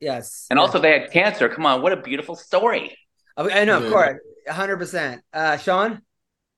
Yes, 0.00 0.46
And 0.50 0.58
also, 0.58 0.80
they 0.80 0.98
had 0.98 1.12
cancer. 1.12 1.48
Come 1.48 1.66
on, 1.66 1.82
what 1.82 1.92
a 1.92 1.96
beautiful 1.98 2.34
story. 2.34 2.96
I 3.36 3.64
know, 3.64 3.76
of 3.76 3.84
Yeah. 3.84 3.90
course, 3.90 4.18
hundred 4.48 4.78
percent. 4.78 5.22
Uh, 5.32 5.56
Sean, 5.58 6.02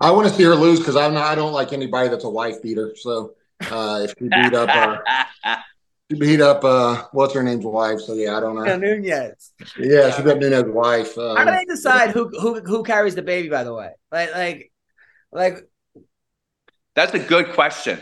I 0.01 0.11
want 0.13 0.29
to 0.29 0.35
see 0.35 0.45
her 0.45 0.55
lose 0.55 0.79
because 0.79 0.97
I'm 0.97 1.15
not. 1.15 1.25
I 1.25 1.35
don't 1.35 1.53
like 1.53 1.73
anybody 1.73 2.09
that's 2.09 2.25
a 2.25 2.31
wife 2.31 2.63
beater. 2.63 2.95
So 2.97 3.35
uh, 3.71 4.01
if 4.05 4.15
she 4.19 4.29
beat 4.29 4.55
up, 4.55 4.69
uh, 4.75 5.57
she 6.11 6.19
beat 6.19 6.41
up 6.41 6.65
uh, 6.65 7.05
what's 7.13 7.35
her 7.35 7.43
name's 7.43 7.65
wife. 7.65 8.01
So 8.01 8.15
yeah, 8.15 8.37
I 8.37 8.41
don't 8.41 8.57
know. 8.57 8.77
Nunes. 8.77 9.53
Yeah, 9.79 10.11
she 10.11 10.23
beat 10.23 10.39
Nunes's 10.39 10.73
wife. 10.73 11.17
Um, 11.19 11.37
How 11.37 11.45
do 11.45 11.51
they 11.53 11.65
decide 11.65 12.11
who 12.11 12.29
who 12.29 12.61
who 12.61 12.83
carries 12.83 13.15
the 13.15 13.23
baby? 13.23 13.49
By 13.49 13.65
the 13.65 13.75
way, 13.75 13.91
like 14.11 14.33
like 14.35 14.73
like 15.33 15.69
That's 16.95 17.15
a 17.15 17.19
good 17.19 17.53
question. 17.53 17.99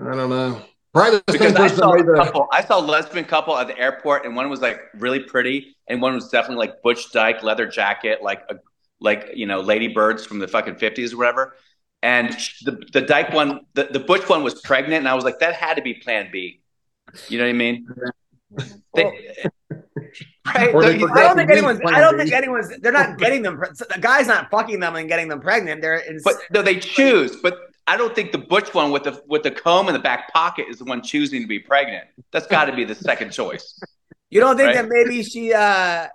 I 0.00 0.14
don't 0.14 0.30
know. 0.30 0.62
Probably 0.92 1.18
the 1.26 1.32
Because 1.32 1.52
same 1.52 1.62
I 1.62 1.66
saw 1.68 1.92
that 1.96 2.08
a 2.08 2.14
couple, 2.24 2.48
I 2.52 2.64
saw 2.64 2.80
a 2.80 2.84
lesbian 2.84 3.24
couple 3.24 3.56
at 3.56 3.68
the 3.68 3.78
airport, 3.78 4.24
and 4.26 4.34
one 4.34 4.50
was 4.50 4.60
like 4.60 4.80
really 4.94 5.20
pretty, 5.20 5.76
and 5.86 6.02
one 6.02 6.14
was 6.14 6.28
definitely 6.28 6.66
like 6.66 6.82
Butch 6.82 7.12
Dyke, 7.12 7.42
leather 7.42 7.66
jacket, 7.66 8.22
like 8.22 8.42
a, 8.50 8.56
like 9.00 9.30
you 9.34 9.46
know, 9.46 9.60
Lady 9.60 9.88
Birds 9.88 10.26
from 10.26 10.40
the 10.40 10.48
fucking 10.48 10.76
fifties 10.76 11.12
or 11.14 11.18
whatever. 11.18 11.54
And 12.02 12.30
the 12.64 12.82
the 12.92 13.02
Dyke 13.02 13.32
one, 13.32 13.60
the, 13.74 13.84
the 13.84 14.00
Butch 14.00 14.28
one 14.28 14.42
was 14.42 14.60
pregnant, 14.62 14.98
and 14.98 15.08
I 15.08 15.14
was 15.14 15.24
like, 15.24 15.38
that 15.40 15.54
had 15.54 15.74
to 15.74 15.82
be 15.82 15.94
Plan 15.94 16.28
B. 16.32 16.60
You 17.28 17.38
know 17.38 17.44
what 17.44 17.50
I 17.50 17.52
mean? 17.52 17.86
They, 18.96 19.04
right? 20.46 20.74
Or 20.74 20.82
they 20.82 20.98
You- 20.98 21.08
I 21.12 21.22
don't 21.22 21.36
think 21.36 21.50
anyone's. 21.50 21.78
Plan 21.80 21.94
I 21.94 22.00
don't 22.00 22.18
think 22.18 22.32
anyone's. 22.32 22.76
They're 22.80 22.90
not 22.90 23.18
getting 23.18 23.42
them. 23.42 23.56
pre- 23.58 23.68
The 23.68 24.00
guy's 24.00 24.26
not 24.26 24.50
fucking 24.50 24.80
them 24.80 24.96
and 24.96 25.08
getting 25.08 25.28
them 25.28 25.40
pregnant. 25.40 25.80
They're. 25.80 25.94
It's, 25.94 26.24
but 26.24 26.34
no, 26.52 26.60
they 26.62 26.76
choose. 26.80 27.36
But 27.36 27.58
I 27.90 27.96
don't 27.96 28.14
think 28.14 28.30
the 28.30 28.38
Butch 28.38 28.72
one 28.72 28.92
with 28.92 29.02
the 29.02 29.20
with 29.26 29.42
the 29.42 29.50
comb 29.50 29.88
in 29.88 29.94
the 29.94 29.98
back 29.98 30.32
pocket 30.32 30.66
is 30.70 30.78
the 30.78 30.84
one 30.84 31.02
choosing 31.02 31.42
to 31.42 31.48
be 31.48 31.58
pregnant. 31.58 32.04
That's 32.30 32.46
got 32.46 32.66
to 32.66 32.72
be 32.72 32.84
the 32.84 32.94
second 32.94 33.32
choice. 33.32 33.80
you 34.30 34.38
don't 34.38 34.56
think 34.56 34.68
right. 34.68 34.76
that 34.76 34.88
maybe 34.88 35.24
she? 35.24 35.52
uh 35.52 36.06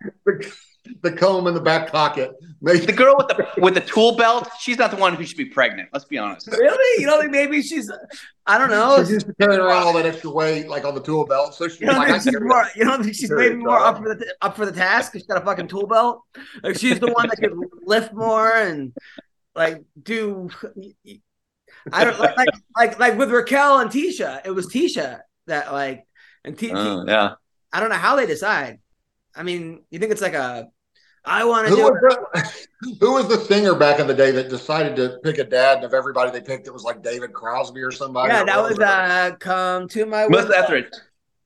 the 1.02 1.12
comb 1.12 1.48
in 1.48 1.54
the 1.54 1.60
back 1.60 1.92
pocket. 1.92 2.32
Maybe 2.62 2.86
The 2.86 2.94
girl 2.94 3.16
with 3.18 3.28
the 3.28 3.46
with 3.58 3.74
the 3.74 3.82
tool 3.82 4.16
belt, 4.16 4.48
she's 4.58 4.78
not 4.78 4.90
the 4.90 4.96
one 4.96 5.16
who 5.16 5.26
should 5.26 5.36
be 5.36 5.48
pregnant. 5.48 5.90
Let's 5.92 6.06
be 6.06 6.18
honest. 6.18 6.48
Really? 6.48 7.02
You 7.02 7.08
don't 7.08 7.20
think 7.20 7.34
maybe 7.34 7.62
she's? 7.62 7.92
I 8.46 8.58
don't 8.58 8.70
know. 8.70 9.00
she's 9.00 9.12
used 9.12 9.28
to 9.28 9.34
carrying 9.34 9.60
around 9.60 9.84
all 9.84 9.92
that 9.96 10.06
extra 10.06 10.30
weight, 10.30 10.70
like 10.70 10.86
on 10.86 10.96
the 10.96 11.02
tool 11.02 11.26
belt. 11.26 11.56
So 11.56 11.68
she's 11.68 11.82
You 11.82 11.88
don't 11.88 11.98
like, 11.98 12.10
I 12.10 12.20
think 12.20 12.38
she's 12.38 12.42
more? 12.42 12.66
You 12.78 12.86
don't 12.86 13.04
think 13.04 13.16
she's 13.18 13.32
maybe 13.32 13.56
more 13.56 13.80
up 13.80 13.98
for 13.98 14.16
the 14.16 14.34
up 14.42 14.56
for 14.56 14.66
the 14.66 14.72
task? 14.72 15.12
She's 15.12 15.26
got 15.26 15.42
a 15.42 15.46
fucking 15.46 15.68
tool 15.68 15.88
belt. 15.88 16.22
Like 16.64 16.78
she's 16.78 17.02
the 17.02 17.12
one 17.12 17.28
that 17.28 17.36
could 17.36 17.54
lift 17.86 18.14
more 18.14 18.50
and 18.50 18.94
like 19.56 19.84
do. 20.02 20.50
I 21.92 22.04
don't 22.04 22.20
like 22.20 22.38
like 22.76 23.00
like 23.00 23.18
with 23.18 23.32
Raquel 23.32 23.80
and 23.80 23.90
Tisha. 23.90 24.42
It 24.46 24.52
was 24.52 24.68
Tisha 24.68 25.22
that 25.48 25.72
like 25.72 26.06
and 26.44 26.58
T- 26.58 26.72
Oh, 26.74 27.06
yeah. 27.08 27.36
I 27.72 27.80
don't 27.80 27.90
know 27.90 27.96
how 27.96 28.16
they 28.16 28.26
decide. 28.26 28.80
I 29.36 29.44
mean, 29.44 29.84
you 29.90 30.00
think 30.00 30.12
it's 30.12 30.22
like 30.22 30.34
a 30.34 30.68
I 31.26 31.44
want 31.44 31.68
to 31.68 31.72
Who 31.72 31.78
do 31.78 31.84
was, 31.84 32.18
the, 32.34 32.98
who 33.00 33.14
was 33.14 33.28
the 33.28 33.38
singer 33.40 33.74
back 33.74 34.00
in 34.00 34.06
the 34.08 34.14
day 34.14 34.32
that 34.32 34.50
decided 34.50 34.96
to 34.98 35.18
pick 35.24 35.40
a 35.40 35.44
dad, 35.44 35.78
and 35.78 35.86
of 35.86 35.94
everybody 35.94 36.32
they 36.32 36.42
picked, 36.42 36.68
it 36.68 36.74
was 36.74 36.84
like 36.84 37.02
David 37.02 37.34
Crosby 37.34 37.82
or 37.82 37.92
somebody? 37.92 38.32
Yeah, 38.32 38.44
or 38.44 38.46
that 38.46 38.64
was 38.64 38.80
uh 38.80 39.36
come 39.40 39.88
to 39.90 40.06
my 40.06 40.28
Melissa 40.28 40.50
window. 40.50 40.64
Etheridge. 40.64 40.94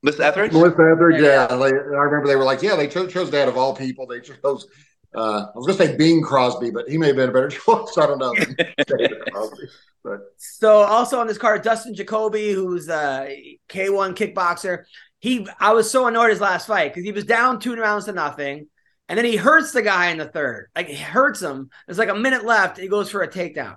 Melissa 0.02 0.26
Etheridge. 0.26 0.52
Melissa 0.52 0.92
Etheridge. 0.92 1.22
Yeah. 1.22 1.46
Yeah, 1.50 1.54
like, 1.56 1.72
I 1.72 1.76
remember 1.76 2.26
they 2.26 2.36
were 2.36 2.44
like, 2.44 2.62
yeah, 2.62 2.76
they 2.76 2.88
chose, 2.88 3.12
chose 3.12 3.30
dad 3.30 3.48
of 3.48 3.56
all 3.56 3.74
people. 3.74 4.06
They 4.06 4.20
chose. 4.20 4.66
Uh, 5.14 5.46
I 5.54 5.58
was 5.58 5.66
gonna 5.66 5.78
say 5.78 5.96
Bing 5.96 6.22
Crosby, 6.22 6.70
but 6.70 6.88
he 6.88 6.96
may 6.98 7.08
have 7.08 7.16
been 7.16 7.30
a 7.30 7.32
better 7.32 7.48
choice. 7.48 7.96
I 7.96 8.06
don't 8.06 8.18
know. 8.18 8.34
But 10.02 10.20
So 10.36 10.78
also 10.78 11.20
on 11.20 11.26
this 11.26 11.38
card, 11.38 11.62
Dustin 11.62 11.94
Jacoby, 11.94 12.52
who's 12.52 12.88
a 12.88 13.58
K1 13.68 14.14
kickboxer. 14.14 14.84
He 15.18 15.46
I 15.58 15.72
was 15.72 15.90
so 15.90 16.06
annoyed 16.06 16.30
his 16.30 16.40
last 16.40 16.66
fight 16.66 16.92
because 16.92 17.04
he 17.04 17.12
was 17.12 17.24
down 17.24 17.60
two 17.60 17.76
rounds 17.76 18.06
to 18.06 18.12
nothing. 18.12 18.68
And 19.08 19.18
then 19.18 19.24
he 19.24 19.36
hurts 19.36 19.72
the 19.72 19.82
guy 19.82 20.10
in 20.10 20.18
the 20.18 20.26
third. 20.26 20.68
Like 20.74 20.88
hurts 20.90 21.42
him. 21.42 21.70
There's 21.86 21.98
like 21.98 22.08
a 22.08 22.14
minute 22.14 22.44
left. 22.44 22.78
He 22.78 22.88
goes 22.88 23.10
for 23.10 23.22
a 23.22 23.28
takedown. 23.28 23.76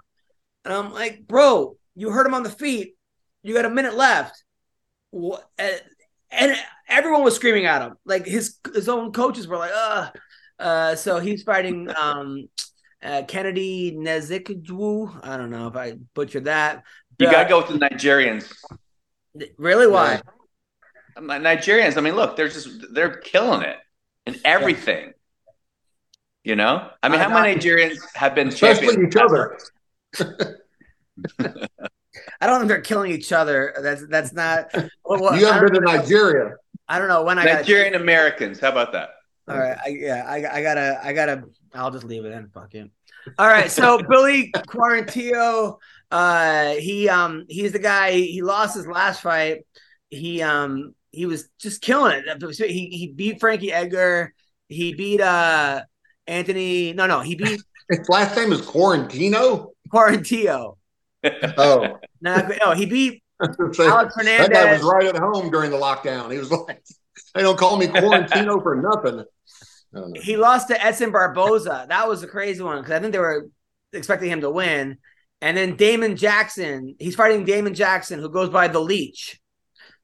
And 0.64 0.74
I'm 0.74 0.94
like, 0.94 1.28
bro, 1.28 1.76
you 1.96 2.12
hurt 2.12 2.28
him 2.28 2.34
on 2.34 2.44
the 2.44 2.50
feet. 2.50 2.96
You 3.42 3.54
got 3.54 3.66
a 3.66 3.70
minute 3.70 3.96
left. 3.96 4.42
What? 5.12 5.50
And 6.32 6.56
everyone 6.88 7.24
was 7.24 7.36
screaming 7.36 7.66
at 7.66 7.82
him. 7.82 7.96
Like 8.06 8.26
his 8.26 8.58
his 8.74 8.90
own 8.90 9.12
coaches 9.12 9.48
were 9.48 9.58
like, 9.58 9.72
uh. 9.74 10.10
Uh, 10.60 10.96
so 10.96 11.20
he's 11.20 11.44
fighting 11.44 11.90
um 12.00 12.48
uh, 13.04 13.24
Kennedy 13.28 13.94
Nzechukwu. 13.94 15.20
I 15.24 15.38
don't 15.38 15.50
know 15.52 15.68
if 15.68 15.76
I 15.76 15.94
butchered 16.14 16.46
that. 16.46 16.84
You 17.20 17.28
Uh, 17.28 17.32
gotta 17.32 17.50
go 17.50 17.58
with 17.60 17.68
the 17.68 17.78
Nigerians. 17.86 18.52
Really? 19.58 19.88
Why? 19.88 20.22
Um, 21.16 21.28
Nigerians. 21.28 21.98
I 21.98 22.02
mean, 22.02 22.16
look, 22.16 22.36
they're 22.36 22.50
just 22.50 22.70
they're 22.94 23.18
killing 23.18 23.62
it 23.62 23.78
in 24.26 24.36
everything. 24.46 25.14
You 26.44 26.56
know, 26.58 26.90
I 27.02 27.10
mean, 27.10 27.22
Uh, 27.22 27.30
how 27.30 27.42
many 27.42 27.56
Nigerians 27.60 28.00
have 28.16 28.36
been 28.36 28.50
especially 28.50 28.88
champions? 28.88 29.16
each 29.16 29.22
other. 29.22 29.58
I 32.42 32.48
don't 32.48 32.58
know 32.60 32.62
if 32.64 32.68
they're 32.68 32.82
killing 32.82 33.12
each 33.12 33.32
other. 33.32 33.74
That's 33.82 34.06
that's 34.08 34.34
not. 34.34 34.70
Well, 35.06 35.22
well, 35.22 35.40
You 35.40 35.48
I, 35.48 35.54
haven't 35.54 35.74
been 35.74 35.84
to 35.86 35.98
Nigeria. 35.98 36.56
I 36.88 37.00
don't 37.00 37.08
know 37.08 37.24
when 37.24 37.40
I 37.40 37.46
got. 37.46 37.56
Nigerian 37.62 37.96
Americans. 37.96 38.60
How 38.60 38.70
about 38.70 38.92
that? 38.92 39.10
All 39.48 39.58
right. 39.58 39.78
I, 39.84 39.90
yeah. 39.90 40.26
I, 40.28 40.36
I 40.58 40.62
gotta. 40.62 41.00
I 41.04 41.14
gotta. 41.14 41.44
I'll 41.74 41.92
just 41.92 42.06
leave 42.06 42.26
it 42.26 42.32
in. 42.32 42.50
Fuck 42.50 42.74
you. 42.74 42.90
All 43.38 43.48
right. 43.48 43.70
So 43.72 44.00
Billy 44.10 44.52
Quarantillo, 44.52 45.78
uh, 46.12 46.74
he 46.74 47.10
um 47.10 47.46
he's 47.50 47.72
the 47.72 47.80
guy. 47.80 48.12
He 48.12 48.42
lost 48.42 48.76
his 48.76 48.88
last 48.88 49.22
fight. 49.22 49.66
He 50.10 50.42
um 50.42 50.94
he 51.12 51.26
was 51.26 51.50
just 51.60 51.82
killing 51.82 52.22
it. 52.26 52.56
He 52.70 52.88
he 52.88 53.08
beat 53.08 53.40
Frankie 53.40 53.72
Edgar. 53.72 54.34
He 54.68 54.94
beat 54.94 55.22
uh 55.22 55.84
Anthony. 56.28 56.94
No, 56.94 57.08
no. 57.08 57.22
He 57.22 57.36
beat 57.36 57.62
His 57.90 58.10
last 58.10 58.36
name 58.36 58.52
is 58.54 58.62
Quarantino. 58.62 59.70
Quarantillo. 59.92 60.78
Oh, 61.58 61.98
No, 62.22 62.50
no. 62.66 62.72
He 62.74 62.86
beat 62.86 63.24
Alex 63.42 64.16
Hernandez. 64.16 64.48
that 64.48 64.52
guy 64.52 64.74
was 64.74 64.84
right 64.84 65.06
at 65.06 65.18
home 65.18 65.52
during 65.52 65.72
the 65.72 65.78
lockdown. 65.78 66.32
He 66.32 66.38
was 66.38 66.52
like, 66.52 66.82
"They 67.36 67.42
don't 67.42 67.58
call 67.58 67.78
me 67.78 67.88
Quarantino 67.88 68.62
for 68.62 68.76
nothing." 68.76 69.26
I 69.96 70.00
don't 70.00 70.12
know. 70.14 70.22
He 70.22 70.38
lost 70.38 70.68
to 70.70 70.84
Edson 70.84 71.12
Barboza. 71.12 71.86
That 71.90 72.08
was 72.08 72.24
a 72.24 72.28
crazy 72.28 72.64
one 72.64 72.80
because 72.82 72.92
I 72.94 73.00
think 73.00 73.14
they 73.14 73.20
were 73.20 73.48
expecting 73.92 74.30
him 74.30 74.42
to 74.42 74.50
win. 74.50 74.98
And 75.42 75.58
then 75.58 75.76
Damon 75.76 76.16
Jackson, 76.16 76.96
he's 77.00 77.16
fighting 77.16 77.44
Damon 77.46 77.74
Jackson, 77.74 78.20
who 78.20 78.30
goes 78.30 78.50
by 78.50 78.68
the 78.70 78.80
Leech. 78.80 79.40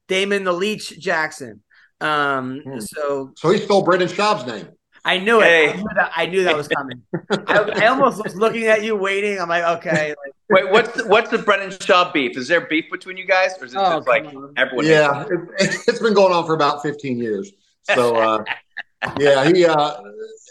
Damon 0.08 0.44
the 0.44 0.52
Leech 0.52 0.98
Jackson. 0.98 1.62
Um, 2.00 2.60
Hmm. 2.64 2.78
so 2.80 3.32
So 3.36 3.50
he 3.50 3.58
stole 3.58 3.82
Brendan 3.82 4.08
Schaub's 4.08 4.46
name. 4.46 4.68
I 5.02 5.18
knew 5.18 5.40
it. 5.40 5.46
I 5.46 5.76
knew 5.76 5.88
that, 5.96 6.12
I 6.14 6.26
knew 6.26 6.44
that 6.44 6.56
was 6.56 6.68
coming. 6.68 7.02
I, 7.46 7.58
I 7.84 7.86
almost 7.86 8.22
was 8.22 8.34
looking 8.36 8.64
at 8.66 8.84
you, 8.84 8.94
waiting. 8.96 9.40
I'm 9.40 9.48
like, 9.48 9.64
okay, 9.78 10.08
like, 10.10 10.34
Wait, 10.50 10.70
what's 10.70 10.90
the, 10.94 11.06
what's 11.08 11.30
the 11.30 11.38
Brendan 11.38 11.70
Schaub 11.70 12.12
beef? 12.12 12.36
Is 12.36 12.48
there 12.48 12.60
beef 12.66 12.84
between 12.90 13.16
you 13.16 13.24
guys, 13.26 13.52
or 13.60 13.64
is 13.64 13.72
it 13.72 13.78
Oh, 13.80 13.96
just 13.96 14.08
like 14.08 14.26
on. 14.26 14.52
everyone? 14.58 14.84
Yeah, 14.84 15.24
it, 15.30 15.74
it's 15.88 16.00
been 16.00 16.12
going 16.12 16.34
on 16.34 16.44
for 16.44 16.54
about 16.54 16.82
15 16.82 17.18
years. 17.18 17.50
So, 17.84 18.16
uh, 18.16 18.44
yeah, 19.18 19.50
he, 19.50 19.64
uh, 19.64 20.00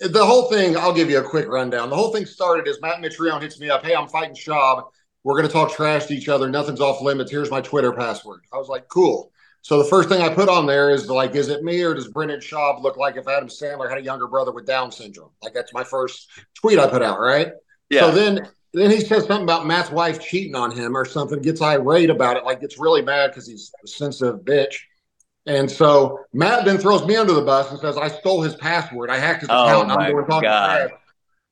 the 0.01 0.25
whole 0.25 0.49
thing, 0.49 0.75
I'll 0.75 0.93
give 0.93 1.09
you 1.09 1.19
a 1.19 1.23
quick 1.23 1.47
rundown. 1.47 1.89
The 1.89 1.95
whole 1.95 2.11
thing 2.11 2.25
started 2.25 2.67
as 2.67 2.81
Matt 2.81 2.97
Mitrione 2.97 3.41
hits 3.41 3.59
me 3.59 3.69
up. 3.69 3.83
Hey, 3.83 3.95
I'm 3.95 4.07
fighting 4.07 4.35
Schaub. 4.35 4.89
We're 5.23 5.35
going 5.35 5.47
to 5.47 5.53
talk 5.53 5.71
trash 5.71 6.05
to 6.05 6.13
each 6.13 6.29
other. 6.29 6.49
Nothing's 6.49 6.81
off 6.81 7.01
limits. 7.01 7.29
Here's 7.29 7.51
my 7.51 7.61
Twitter 7.61 7.91
password. 7.91 8.41
I 8.53 8.57
was 8.57 8.69
like, 8.69 8.87
cool. 8.87 9.31
So 9.61 9.77
the 9.77 9.89
first 9.89 10.09
thing 10.09 10.21
I 10.21 10.29
put 10.29 10.47
on 10.49 10.65
there 10.65 10.89
is 10.91 11.09
like, 11.09 11.35
is 11.35 11.49
it 11.49 11.63
me 11.63 11.81
or 11.83 11.93
does 11.93 12.07
Brendan 12.07 12.39
Schaub 12.39 12.81
look 12.81 12.97
like 12.97 13.17
if 13.17 13.27
Adam 13.27 13.49
Sandler 13.49 13.89
had 13.89 13.97
a 13.97 14.01
younger 14.01 14.27
brother 14.27 14.51
with 14.51 14.65
Down 14.65 14.91
syndrome? 14.91 15.31
Like 15.43 15.53
that's 15.53 15.73
my 15.73 15.83
first 15.83 16.29
tweet 16.55 16.79
I 16.79 16.87
put 16.87 17.01
out, 17.01 17.19
right? 17.19 17.51
yeah. 17.89 18.01
So 18.01 18.11
then 18.11 18.47
then 18.73 18.91
he 18.91 18.99
says 18.99 19.25
something 19.25 19.43
about 19.43 19.65
Matt's 19.65 19.91
wife 19.91 20.21
cheating 20.21 20.55
on 20.55 20.71
him 20.71 20.95
or 20.95 21.03
something, 21.03 21.41
gets 21.41 21.61
irate 21.61 22.09
about 22.09 22.37
it, 22.37 22.45
like 22.45 22.61
gets 22.61 22.77
really 22.77 23.01
mad 23.01 23.31
because 23.31 23.47
he's 23.47 23.71
a 23.83 23.87
sensitive 23.87 24.41
bitch. 24.41 24.75
And 25.45 25.69
so 25.69 26.19
Matt 26.33 26.65
then 26.65 26.77
throws 26.77 27.05
me 27.05 27.15
under 27.15 27.33
the 27.33 27.41
bus 27.41 27.71
and 27.71 27.79
says, 27.79 27.97
I 27.97 28.07
stole 28.09 28.41
his 28.41 28.55
password. 28.55 29.09
I 29.09 29.17
hacked 29.17 29.41
his 29.41 29.49
Oh 29.51 29.65
account. 29.65 29.87
my 29.87 29.95
I'm 30.07 30.11
going 30.11 30.25
God. 30.27 30.41
trash. 30.41 30.91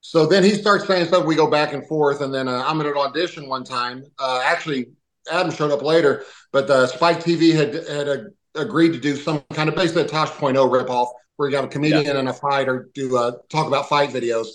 So 0.01 0.25
then 0.25 0.43
he 0.43 0.51
starts 0.51 0.85
saying 0.85 1.07
stuff. 1.07 1.25
We 1.25 1.35
go 1.35 1.49
back 1.49 1.73
and 1.73 1.85
forth. 1.87 2.21
And 2.21 2.33
then 2.33 2.47
uh, 2.47 2.63
I'm 2.65 2.79
at 2.79 2.85
an 2.87 2.93
audition 2.93 3.49
one 3.49 3.63
time. 3.63 4.03
Uh, 4.19 4.41
actually, 4.45 4.87
Adam 5.31 5.51
showed 5.51 5.71
up 5.71 5.81
later, 5.81 6.23
but 6.53 6.69
uh, 6.69 6.87
Spike 6.87 7.19
TV 7.23 7.53
had, 7.53 7.73
had 7.89 8.07
uh, 8.07 8.17
agreed 8.55 8.93
to 8.93 8.99
do 8.99 9.15
some 9.15 9.43
kind 9.53 9.67
of 9.67 9.75
basically 9.75 10.03
a 10.03 10.07
Tosh.0 10.07 10.53
ripoff 10.55 11.07
where 11.35 11.49
you 11.49 11.55
got 11.55 11.65
a 11.65 11.67
comedian 11.67 12.15
and 12.17 12.29
a 12.29 12.33
fighter 12.33 12.89
do 12.93 13.17
uh, 13.17 13.31
talk 13.49 13.67
about 13.67 13.89
fight 13.89 14.09
videos. 14.09 14.47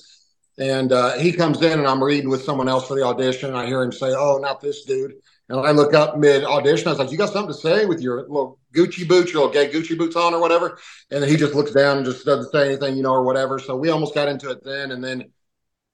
And 0.58 0.92
uh, 0.92 1.18
he 1.18 1.32
comes 1.32 1.62
in 1.62 1.78
and 1.78 1.86
I'm 1.88 2.02
reading 2.02 2.30
with 2.30 2.44
someone 2.44 2.68
else 2.68 2.86
for 2.86 2.94
the 2.96 3.02
audition. 3.04 3.48
And 3.50 3.58
I 3.58 3.66
hear 3.66 3.82
him 3.82 3.92
say, 3.92 4.12
Oh, 4.16 4.38
not 4.40 4.60
this 4.60 4.84
dude. 4.84 5.14
And 5.52 5.66
I 5.66 5.70
look 5.72 5.92
up 5.92 6.16
mid 6.16 6.44
audition. 6.44 6.88
I 6.88 6.92
was 6.92 6.98
like, 6.98 7.12
You 7.12 7.18
got 7.18 7.30
something 7.30 7.52
to 7.52 7.60
say 7.60 7.84
with 7.84 8.00
your 8.00 8.22
little 8.22 8.58
Gucci 8.74 9.06
boots, 9.06 9.32
your 9.32 9.46
little 9.46 9.52
gay 9.52 9.70
Gucci 9.70 9.96
boots 9.98 10.16
on 10.16 10.32
or 10.32 10.40
whatever? 10.40 10.78
And 11.10 11.22
then 11.22 11.28
he 11.28 11.36
just 11.36 11.54
looks 11.54 11.72
down 11.72 11.98
and 11.98 12.06
just 12.06 12.24
doesn't 12.24 12.50
say 12.50 12.68
anything, 12.68 12.96
you 12.96 13.02
know, 13.02 13.12
or 13.12 13.22
whatever. 13.22 13.58
So 13.58 13.76
we 13.76 13.90
almost 13.90 14.14
got 14.14 14.28
into 14.28 14.50
it 14.50 14.64
then. 14.64 14.92
And 14.92 15.04
then 15.04 15.30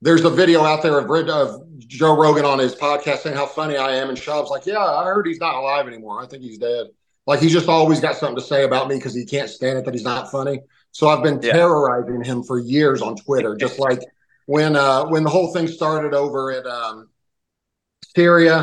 there's 0.00 0.24
a 0.24 0.30
video 0.30 0.62
out 0.62 0.82
there 0.82 0.96
of, 1.00 1.10
of 1.28 1.78
Joe 1.78 2.16
Rogan 2.16 2.44
on 2.44 2.60
his 2.60 2.76
podcast 2.76 3.18
saying 3.18 3.34
how 3.34 3.46
funny 3.46 3.76
I 3.76 3.96
am. 3.96 4.10
And 4.10 4.16
Schaub's 4.16 4.48
like, 4.48 4.64
Yeah, 4.64 4.78
I 4.78 5.04
heard 5.06 5.26
he's 5.26 5.40
not 5.40 5.56
alive 5.56 5.88
anymore. 5.88 6.22
I 6.22 6.26
think 6.26 6.44
he's 6.44 6.58
dead. 6.58 6.86
Like 7.26 7.40
he's 7.40 7.52
just 7.52 7.68
always 7.68 7.98
got 7.98 8.16
something 8.16 8.36
to 8.36 8.42
say 8.42 8.62
about 8.62 8.86
me 8.86 8.94
because 8.94 9.12
he 9.12 9.24
can't 9.24 9.50
stand 9.50 9.76
it 9.76 9.84
that 9.86 9.92
he's 9.92 10.04
not 10.04 10.30
funny. 10.30 10.60
So 10.92 11.08
I've 11.08 11.24
been 11.24 11.40
Yeah. 11.42 11.52
terrorizing 11.52 12.22
him 12.22 12.44
for 12.44 12.60
years 12.60 13.02
on 13.02 13.16
Twitter, 13.16 13.56
just 13.56 13.78
like 13.80 14.02
when 14.46 14.76
uh, 14.76 15.06
when 15.06 15.24
the 15.24 15.30
whole 15.30 15.52
thing 15.52 15.66
started 15.66 16.14
over 16.14 16.52
at 16.52 16.64
um, 16.64 17.08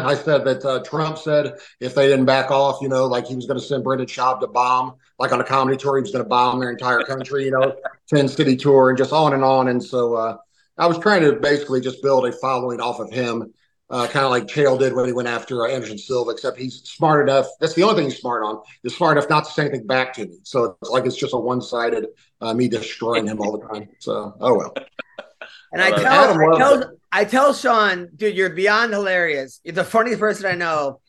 I 0.03 0.15
said 0.15 0.43
that 0.45 0.65
uh, 0.65 0.83
Trump 0.83 1.17
said 1.17 1.53
if 1.79 1.95
they 1.95 2.07
didn't 2.07 2.25
back 2.25 2.51
off, 2.51 2.79
you 2.81 2.89
know, 2.89 3.05
like 3.05 3.27
he 3.27 3.35
was 3.35 3.45
going 3.45 3.59
to 3.59 3.65
send 3.65 3.83
Brendan 3.83 4.07
Schaub 4.07 4.41
to 4.41 4.47
bomb, 4.47 4.95
like 5.17 5.31
on 5.31 5.39
a 5.39 5.43
comedy 5.43 5.77
tour, 5.77 5.97
he 5.97 6.01
was 6.01 6.11
going 6.11 6.23
to 6.23 6.29
bomb 6.29 6.59
their 6.59 6.69
entire 6.71 7.01
country, 7.03 7.45
you 7.45 7.51
know, 7.51 7.75
ten 8.09 8.27
city 8.27 8.55
tour, 8.55 8.89
and 8.89 8.97
just 8.97 9.13
on 9.13 9.33
and 9.33 9.43
on. 9.43 9.67
And 9.67 9.83
so 9.83 10.15
uh, 10.15 10.37
I 10.77 10.87
was 10.87 10.97
trying 10.99 11.21
to 11.21 11.33
basically 11.33 11.81
just 11.81 12.01
build 12.01 12.27
a 12.27 12.31
following 12.31 12.81
off 12.81 12.99
of 12.99 13.11
him. 13.11 13.53
Uh, 13.87 14.07
kind 14.07 14.25
of 14.25 14.31
like 14.31 14.47
Chael 14.47 14.79
did 14.79 14.93
when 14.93 15.05
he 15.05 15.13
went 15.13 15.27
after 15.27 15.63
uh, 15.63 15.69
Anderson 15.69 15.99
Silva, 15.99 16.31
except 16.31 16.57
he's 16.57 16.81
smart 16.83 17.29
enough. 17.29 17.45
That's 17.59 17.75
the 17.75 17.83
only 17.83 17.95
thing 17.95 18.09
he's 18.09 18.19
smart 18.19 18.43
on. 18.43 18.63
He's 18.81 18.95
smart 18.95 19.15
enough 19.15 19.29
not 19.29 19.45
to 19.45 19.51
say 19.51 19.61
anything 19.65 19.85
back 19.85 20.11
to 20.15 20.25
me. 20.25 20.39
So 20.41 20.75
it's 20.81 20.89
like 20.89 21.05
it's 21.05 21.15
just 21.15 21.35
a 21.35 21.37
one-sided 21.37 22.07
uh, 22.41 22.53
me 22.55 22.67
destroying 22.67 23.27
him 23.27 23.39
all 23.39 23.57
the 23.57 23.67
time. 23.67 23.89
So 23.99 24.35
oh 24.39 24.55
well. 24.55 24.73
And 25.75 25.83
I 25.83 25.89
tell, 25.91 26.31
I 26.31 26.57
tell, 26.57 26.81
it. 26.81 26.87
I 27.11 27.25
tell 27.25 27.53
Sean, 27.53 28.09
dude, 28.15 28.37
you're 28.37 28.49
beyond 28.49 28.93
hilarious. 28.93 29.59
You're 29.65 29.75
the 29.75 29.83
funniest 29.83 30.21
person 30.21 30.45
I 30.45 30.55
know. 30.55 31.01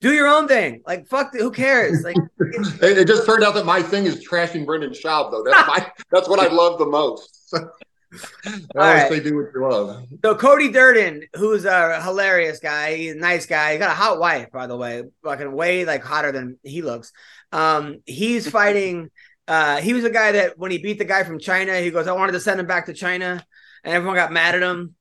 Do 0.00 0.12
your 0.12 0.28
own 0.28 0.46
thing. 0.46 0.82
Like, 0.86 1.08
fuck, 1.08 1.32
the, 1.32 1.38
who 1.38 1.50
cares? 1.50 2.04
Like, 2.04 2.16
It, 2.38 2.98
it 2.98 3.08
just 3.08 3.26
turned 3.26 3.42
out 3.42 3.54
that 3.54 3.66
my 3.66 3.82
thing 3.82 4.06
is 4.06 4.24
trashing 4.24 4.64
Brendan 4.64 4.90
Schaub, 4.90 5.32
though. 5.32 5.42
That's 5.42 5.66
my 5.66 5.90
that's 6.12 6.28
what 6.28 6.38
I 6.38 6.46
love 6.54 6.78
the 6.78 6.86
most. 6.86 7.52
I 7.52 7.58
always 7.58 8.66
right. 8.76 9.08
say 9.08 9.20
do 9.20 9.34
what 9.34 9.46
you 9.52 9.68
love. 9.68 10.06
so 10.24 10.36
Cody 10.36 10.70
Durden, 10.70 11.24
who's 11.34 11.64
a 11.64 12.00
hilarious 12.00 12.60
guy, 12.60 12.94
he's 12.94 13.14
a 13.14 13.18
nice 13.18 13.46
guy. 13.46 13.72
He 13.72 13.78
got 13.78 13.90
a 13.90 13.94
hot 13.94 14.20
wife, 14.20 14.52
by 14.52 14.68
the 14.68 14.76
way, 14.76 15.02
fucking 15.24 15.50
way 15.50 15.84
like 15.84 16.04
hotter 16.04 16.30
than 16.30 16.56
he 16.62 16.82
looks. 16.82 17.12
Um, 17.50 18.02
he's 18.06 18.48
fighting. 18.48 19.10
Uh, 19.48 19.78
he 19.78 19.94
was 19.94 20.04
a 20.04 20.10
guy 20.10 20.32
that 20.32 20.56
when 20.56 20.70
he 20.70 20.78
beat 20.78 20.98
the 20.98 21.04
guy 21.04 21.24
from 21.24 21.40
China, 21.40 21.76
he 21.80 21.90
goes, 21.90 22.06
"I 22.06 22.12
wanted 22.12 22.32
to 22.32 22.40
send 22.40 22.60
him 22.60 22.66
back 22.66 22.86
to 22.86 22.94
China," 22.94 23.44
and 23.84 23.94
everyone 23.94 24.16
got 24.16 24.32
mad 24.32 24.54
at 24.54 24.62
him. 24.62 24.94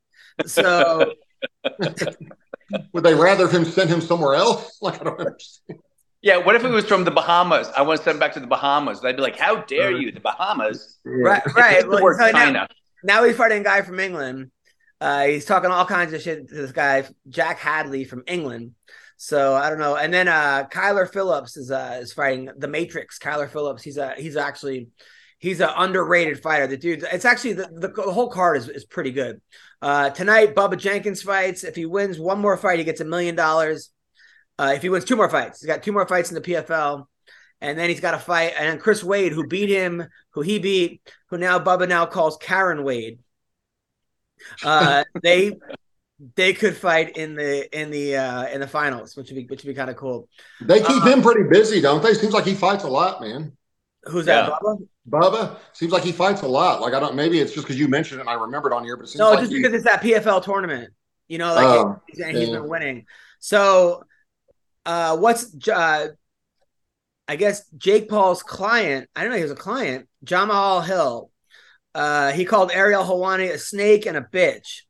So 0.45 1.13
Would 2.93 3.03
they 3.03 3.13
rather 3.13 3.47
him 3.47 3.65
send 3.65 3.89
him 3.89 4.01
somewhere 4.01 4.35
else? 4.35 4.77
Like 4.81 5.01
I 5.01 5.03
don't 5.03 5.19
understand. 5.19 5.79
Yeah, 6.21 6.37
what 6.37 6.55
if 6.55 6.63
it 6.63 6.69
was 6.69 6.85
from 6.85 7.03
the 7.03 7.11
Bahamas? 7.11 7.69
I 7.75 7.81
want 7.81 7.97
to 7.99 8.03
send 8.03 8.15
him 8.15 8.19
back 8.19 8.33
to 8.33 8.39
the 8.39 8.47
Bahamas. 8.47 9.01
They'd 9.01 9.15
be 9.15 9.21
like, 9.21 9.37
"How 9.37 9.57
dare 9.57 9.91
you, 9.91 10.11
the 10.11 10.21
Bahamas?" 10.21 10.97
right, 11.03 11.43
right. 11.53 11.87
Well, 11.87 12.01
word 12.01 12.17
so 12.17 12.25
now- 12.25 12.31
China. 12.31 12.67
now 13.03 13.23
he's 13.25 13.35
fighting 13.35 13.59
a 13.59 13.63
guy 13.63 13.81
from 13.81 13.99
England. 13.99 14.49
Uh, 15.01 15.25
he's 15.25 15.43
talking 15.43 15.69
all 15.69 15.85
kinds 15.85 16.13
of 16.13 16.21
shit 16.21 16.47
to 16.47 16.55
this 16.55 16.71
guy, 16.71 17.03
Jake 17.27 17.57
Hadley 17.57 18.05
from 18.05 18.23
England. 18.25 18.71
So 19.17 19.53
I 19.53 19.69
don't 19.69 19.79
know. 19.79 19.95
And 19.97 20.13
then 20.13 20.27
uh 20.29 20.65
Kyler 20.71 21.11
Phillips 21.11 21.57
is 21.57 21.71
uh 21.71 21.99
is 22.01 22.13
fighting 22.13 22.49
the 22.57 22.67
Matrix. 22.69 23.19
Kyler 23.19 23.49
Phillips. 23.49 23.83
He's 23.83 23.97
a 23.97 24.13
he's 24.17 24.37
actually 24.37 24.87
he's 25.43 25.59
an 25.59 25.69
underrated 25.75 26.41
fighter. 26.41 26.67
The 26.67 26.77
dude, 26.77 27.03
it's 27.11 27.25
actually 27.25 27.53
the, 27.53 27.67
the, 27.67 27.87
the 27.89 28.11
whole 28.11 28.29
card 28.29 28.57
is, 28.57 28.69
is 28.69 28.85
pretty 28.85 29.11
good. 29.11 29.41
Uh 29.81 30.09
tonight, 30.09 30.55
Bubba 30.55 30.77
Jenkins 30.77 31.21
fights. 31.21 31.63
If 31.63 31.75
he 31.75 31.85
wins 31.85 32.19
one 32.19 32.39
more 32.39 32.57
fight, 32.57 32.79
he 32.79 32.85
gets 32.85 33.01
a 33.01 33.05
million 33.05 33.35
dollars. 33.35 33.89
Uh 34.57 34.73
if 34.75 34.81
he 34.81 34.89
wins 34.89 35.05
two 35.05 35.15
more 35.17 35.29
fights, 35.29 35.61
he's 35.61 35.67
got 35.67 35.83
two 35.83 35.91
more 35.91 36.07
fights 36.07 36.29
in 36.31 36.35
the 36.35 36.41
PFL. 36.41 37.07
And 37.61 37.77
then 37.79 37.89
he's 37.89 38.01
got 38.01 38.13
a 38.13 38.19
fight, 38.19 38.53
and 38.57 38.67
then 38.67 38.77
Chris 38.79 39.03
Wade, 39.03 39.31
who 39.31 39.47
beat 39.47 39.69
him, 39.69 40.05
who 40.31 40.41
he 40.41 40.59
beat, 40.59 41.01
who 41.29 41.37
now 41.37 41.59
Bubba 41.59 41.87
now 41.87 42.05
calls 42.05 42.37
Karen 42.37 42.83
Wade. 42.83 43.19
Uh, 44.63 45.03
they 45.23 45.53
they 46.35 46.53
could 46.53 46.75
fight 46.75 47.17
in 47.17 47.35
the 47.35 47.79
in 47.79 47.91
the 47.91 48.15
uh 48.15 48.47
in 48.47 48.59
the 48.61 48.67
finals, 48.67 49.15
which 49.15 49.29
would 49.29 49.35
be 49.35 49.45
which 49.47 49.63
would 49.63 49.69
be 49.71 49.75
kind 49.75 49.89
of 49.89 49.95
cool. 49.95 50.27
They 50.61 50.81
keep 50.81 51.03
Uh, 51.03 51.07
him 51.07 51.21
pretty 51.21 51.43
busy, 51.49 51.81
don't 51.81 52.01
they? 52.03 52.13
Seems 52.13 52.33
like 52.33 52.45
he 52.45 52.55
fights 52.55 52.83
a 52.83 52.89
lot, 52.89 53.21
man. 53.21 53.57
Who's 54.05 54.25
that, 54.25 54.47
Yeah. 54.47 54.49
Bubba? 54.49 54.87
Bubba 55.09 55.57
seems 55.73 55.91
like 55.91 56.03
he 56.03 56.11
fights 56.11 56.41
a 56.43 56.47
lot. 56.47 56.81
Like 56.81 56.93
I 56.93 56.99
don't. 56.99 57.15
Maybe 57.15 57.39
it's 57.39 57.53
just 57.53 57.65
because 57.65 57.79
you 57.79 57.87
mentioned 57.87 58.19
it 58.19 58.21
and 58.21 58.29
I 58.29 58.33
remembered 58.33 58.73
on 58.73 58.83
here, 58.83 58.95
but 58.95 59.03
it 59.03 59.07
seems 59.09 59.19
No, 59.19 59.31
like 59.31 59.39
just 59.39 59.51
he- 59.51 59.57
because 59.57 59.73
it's 59.73 59.83
that 59.83 60.01
PFL 60.01 60.43
tournament. 60.43 60.93
You 61.27 61.37
know, 61.37 61.53
like 61.53 61.67
Oh, 61.67 62.01
he's, 62.07 62.19
and 62.19 62.37
he's 62.37 62.49
been 62.49 62.67
winning. 62.69 63.05
So, 63.39 64.03
uh, 64.85 65.17
what's 65.17 65.55
uh, 65.67 66.09
I 67.27 67.35
guess 67.35 67.67
Jake 67.77 68.09
Paul's 68.09 68.43
client? 68.43 69.09
I 69.15 69.21
don't 69.21 69.31
know 69.31 69.37
he 69.37 69.43
was 69.43 69.51
a 69.51 69.55
client. 69.55 70.07
Jamal 70.23 70.81
Hill. 70.81 71.29
Uh, 71.95 72.31
he 72.31 72.45
called 72.45 72.71
Ariel 72.71 73.03
Helwani 73.03 73.51
a 73.51 73.57
snake 73.57 74.05
and 74.05 74.17
a 74.17 74.21
bitch 74.21 74.81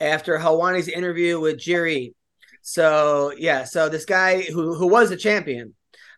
after 0.00 0.38
Helwani's 0.38 0.88
interview 0.88 1.40
with 1.40 1.58
Jerry. 1.58 2.14
So 2.62 3.32
yeah, 3.36 3.64
so 3.64 3.88
this 3.88 4.04
guy 4.04 4.42
who 4.42 4.74
who 4.74 4.86
was 4.86 5.10
a 5.10 5.16
champion, 5.16 5.74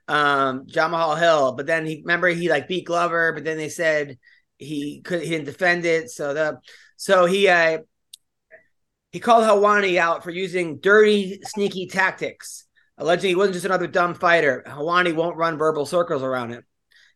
um, 0.09 0.67
Jamal 0.67 1.17
Hill, 1.17 1.53
but 1.53 1.67
then 1.67 1.87
he 1.87 2.03
remember 2.03 2.29
he 2.29 2.49
like 2.49 2.69
beat 2.69 2.87
Glover, 2.87 3.33
but 3.33 3.45
then 3.45 3.57
they 3.57 3.69
said 3.69 4.19
he 4.59 5.01
could 5.01 5.23
he 5.23 5.31
didn't 5.31 5.47
defend 5.47 5.85
it. 5.85 6.11
So 6.11 6.35
the 6.35 6.59
so 6.97 7.27
he 7.27 7.49
uh 7.49 7.79
he 9.13 9.21
called 9.21 9.45
Helwani 9.45 9.97
out 9.97 10.25
for 10.25 10.31
using 10.31 10.81
dirty, 10.81 11.41
sneaky 11.45 11.87
tactics, 11.87 12.67
alleging 12.99 13.29
he 13.29 13.37
wasn't 13.37 13.55
just 13.55 13.67
another 13.67 13.87
dumb 13.87 14.15
fighter. 14.15 14.65
Helwani 14.67 15.15
won't 15.15 15.37
run 15.37 15.57
verbal 15.57 15.87
circles 15.87 16.23
around 16.23 16.51
him, 16.51 16.65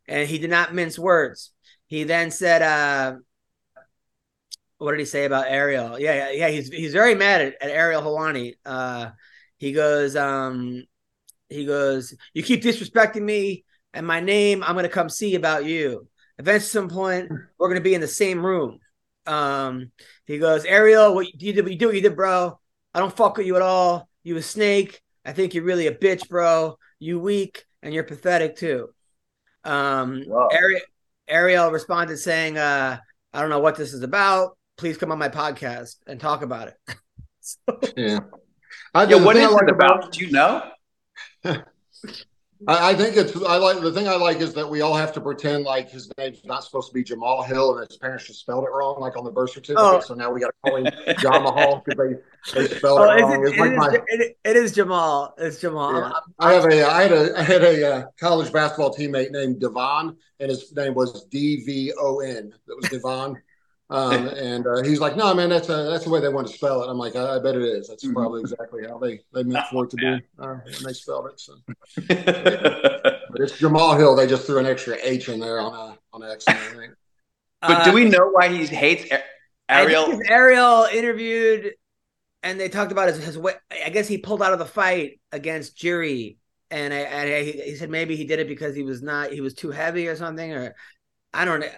and 0.06 0.28
he 0.28 0.38
did 0.38 0.50
not 0.50 0.74
mince 0.74 0.98
words. 0.98 1.52
He 1.86 2.04
then 2.04 2.30
said, 2.30 2.62
uh, 2.62 3.16
"What 4.78 4.92
did 4.92 5.00
he 5.00 5.06
say 5.06 5.24
about 5.24 5.46
Ariel? 5.48 5.98
Yeah, 5.98 6.14
yeah, 6.14 6.30
yeah. 6.30 6.48
He's 6.48 6.68
he's 6.68 6.92
very 6.92 7.14
mad 7.14 7.40
at, 7.40 7.62
at 7.62 7.70
Ariel 7.70 8.02
Helwani. 8.02 8.54
Uh, 8.64 9.10
he 9.58 9.72
goes, 9.72 10.14
um, 10.14 10.84
he 11.48 11.64
goes, 11.64 12.14
you 12.34 12.42
keep 12.42 12.62
disrespecting 12.62 13.22
me 13.22 13.64
and 13.94 14.06
my 14.06 14.20
name. 14.20 14.62
I'm 14.62 14.74
gonna 14.74 14.88
come 14.88 15.08
see 15.08 15.34
about 15.34 15.64
you. 15.64 16.08
Eventually, 16.38 16.68
some 16.68 16.88
point, 16.88 17.30
we're 17.58 17.68
gonna 17.68 17.80
be 17.80 17.94
in 17.94 18.00
the 18.00 18.08
same 18.08 18.44
room." 18.44 18.80
Um, 19.26 19.92
he 20.24 20.38
goes, 20.38 20.64
Ariel, 20.64 21.14
what 21.14 21.26
you 21.26 21.52
did, 21.52 21.62
what 21.62 21.72
you 21.72 21.78
do, 21.78 21.86
what 21.86 21.94
you 21.94 22.00
did, 22.00 22.16
bro. 22.16 22.58
I 22.94 22.98
don't 22.98 23.14
fuck 23.14 23.36
with 23.36 23.46
you 23.46 23.56
at 23.56 23.62
all. 23.62 24.08
You 24.22 24.36
a 24.36 24.42
snake. 24.42 25.02
I 25.24 25.32
think 25.32 25.54
you're 25.54 25.64
really 25.64 25.86
a 25.86 25.94
bitch, 25.94 26.28
bro. 26.28 26.78
You 26.98 27.20
weak 27.20 27.64
and 27.82 27.92
you're 27.92 28.04
pathetic 28.04 28.56
too. 28.56 28.88
Um, 29.64 30.22
Whoa. 30.26 30.48
Ariel, 30.50 30.80
Ariel 31.28 31.70
responded 31.70 32.16
saying, 32.16 32.56
uh, 32.56 32.98
I 33.32 33.40
don't 33.40 33.50
know 33.50 33.60
what 33.60 33.76
this 33.76 33.92
is 33.92 34.02
about. 34.02 34.56
Please 34.78 34.96
come 34.96 35.12
on 35.12 35.18
my 35.18 35.28
podcast 35.28 35.96
and 36.06 36.18
talk 36.18 36.42
about 36.42 36.68
it. 36.68 37.94
yeah. 37.96 38.20
I, 38.94 39.04
Yeah, 39.04 39.18
the 39.18 39.24
what 39.24 39.36
thing 39.36 39.44
I 39.44 39.48
is 39.48 39.54
like 39.54 39.64
it 39.64 39.70
about? 39.70 40.12
Do 40.12 40.24
you 40.24 40.32
know? 40.32 40.70
I, 42.66 42.90
I 42.90 42.94
think 42.96 43.16
it's. 43.16 43.36
I 43.36 43.56
like 43.56 43.80
the 43.80 43.92
thing 43.92 44.08
I 44.08 44.16
like 44.16 44.38
is 44.38 44.52
that 44.54 44.68
we 44.68 44.80
all 44.80 44.94
have 44.96 45.12
to 45.12 45.20
pretend 45.20 45.62
like 45.64 45.88
his 45.90 46.10
name's 46.18 46.44
not 46.44 46.64
supposed 46.64 46.88
to 46.88 46.94
be 46.94 47.04
Jamal 47.04 47.44
Hill 47.44 47.78
and 47.78 47.86
his 47.88 47.96
parents 47.98 48.26
just 48.26 48.40
spelled 48.40 48.64
it 48.64 48.70
wrong, 48.72 48.98
like 48.98 49.16
on 49.16 49.24
the 49.24 49.30
birth 49.30 49.50
certificate. 49.50 49.76
Oh. 49.78 50.00
So 50.00 50.14
now 50.14 50.32
we 50.32 50.40
got 50.40 50.48
to 50.48 50.70
call 50.70 50.76
him 50.84 50.92
John 51.20 51.44
Mahal 51.44 51.82
because 51.86 52.18
they 52.54 52.60
they 52.66 52.74
spelled 52.76 52.98
Oh, 52.98 53.04
it 53.12 53.20
wrong. 53.22 53.32
it, 53.46 53.48
It's 53.48 53.56
it, 53.56 53.60
like 53.60 53.70
is, 53.70 53.76
my- 53.78 53.98
it, 54.08 54.38
it 54.44 54.56
is 54.56 54.72
Jamal. 54.72 55.34
It's 55.38 55.60
Jamal. 55.60 56.00
Yeah. 56.00 56.12
I 56.40 56.52
have 56.52 56.64
a 56.64 56.84
I 56.84 57.02
had 57.02 57.12
a 57.12 57.38
I 57.38 57.42
had 57.44 57.62
a 57.62 57.94
uh, 57.94 58.02
college 58.18 58.52
basketball 58.52 58.92
teammate 58.92 59.30
named 59.30 59.60
Devon, 59.60 60.16
and 60.40 60.50
his 60.50 60.74
name 60.74 60.94
was 60.94 61.26
D 61.26 61.64
V 61.64 61.92
O 62.00 62.18
N. 62.18 62.52
That 62.66 62.76
was 62.76 62.90
Devon. 62.90 63.40
Um, 63.90 64.28
and 64.36 64.66
uh, 64.66 64.82
he's 64.82 65.00
like, 65.00 65.16
"No, 65.16 65.34
man, 65.34 65.48
that's 65.48 65.68
a, 65.68 65.84
that's 65.84 66.04
the 66.04 66.10
way 66.10 66.20
they 66.20 66.28
want 66.28 66.46
to 66.46 66.52
spell 66.52 66.82
it." 66.82 66.90
I'm 66.90 66.98
like, 66.98 67.16
"I, 67.16 67.36
I 67.36 67.38
bet 67.38 67.56
it 67.56 67.62
is. 67.62 67.88
That's 67.88 68.06
probably 68.06 68.40
exactly 68.40 68.86
how 68.86 68.98
they 68.98 69.20
they 69.32 69.42
meant 69.42 69.66
for 69.70 69.84
it 69.84 69.90
to 69.90 69.96
be 69.96 70.06
uh, 70.38 70.56
when 70.64 70.84
they 70.84 70.92
spelled 70.92 71.26
it." 71.26 71.40
So, 71.40 71.54
but 72.08 73.40
it's 73.40 73.58
Jamal 73.58 73.96
Hill. 73.96 74.14
They 74.14 74.26
just 74.26 74.46
threw 74.46 74.58
an 74.58 74.66
extra 74.66 74.96
H 75.02 75.28
in 75.28 75.40
there 75.40 75.60
on 75.60 75.72
a 75.72 75.98
on 76.12 76.22
an 76.22 76.30
accident. 76.30 76.64
I 76.72 76.76
think. 76.76 76.92
But 77.60 77.84
do 77.84 77.92
we 77.92 78.04
know 78.04 78.30
why 78.30 78.50
he 78.50 78.64
hates 78.66 79.10
Ar- 79.10 79.20
I 79.68 79.86
think 79.86 80.30
Ariel 80.30 80.84
interviewed, 80.84 81.72
and 82.42 82.58
they 82.58 82.68
talked 82.68 82.92
about 82.92 83.08
his, 83.08 83.22
his 83.22 83.36
way. 83.36 83.54
I 83.84 83.90
guess 83.90 84.08
he 84.08 84.18
pulled 84.18 84.42
out 84.42 84.52
of 84.52 84.58
the 84.58 84.64
fight 84.64 85.20
against 85.32 85.76
Jury, 85.76 86.38
and 86.70 86.94
I, 86.94 86.98
and 86.98 87.30
I, 87.30 87.42
he 87.42 87.74
said 87.74 87.90
maybe 87.90 88.16
he 88.16 88.24
did 88.24 88.38
it 88.38 88.48
because 88.48 88.74
he 88.74 88.82
was 88.82 89.02
not 89.02 89.32
he 89.32 89.40
was 89.40 89.54
too 89.54 89.70
heavy 89.70 90.08
or 90.08 90.16
something, 90.16 90.52
or 90.52 90.74
I 91.34 91.44
don't 91.44 91.60
know. 91.60 91.68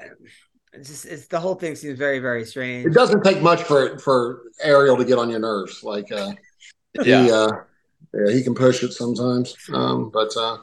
It's 0.72 0.88
just 0.88 1.05
it's 1.06 1.26
the 1.26 1.40
whole 1.40 1.56
thing 1.56 1.74
seems 1.74 1.98
very 1.98 2.20
very 2.20 2.44
strange. 2.44 2.86
It 2.86 2.94
doesn't 2.94 3.24
take 3.24 3.42
much 3.42 3.62
for 3.62 3.98
for 3.98 4.42
Ariel 4.62 4.97
to 4.97 5.05
get 5.05 5.18
on 5.18 5.28
your 5.30 5.40
nerves. 5.40 5.82
Like, 5.82 6.10
uh, 6.12 6.32
Yeah. 7.05 7.22
he, 7.24 7.30
uh, 7.30 7.48
yeah, 8.14 8.32
he 8.32 8.42
can 8.42 8.55
push 8.55 8.82
it 8.82 8.92
sometimes. 8.92 9.55
Um, 9.72 10.10
but 10.10 10.36
uh, 10.36 10.59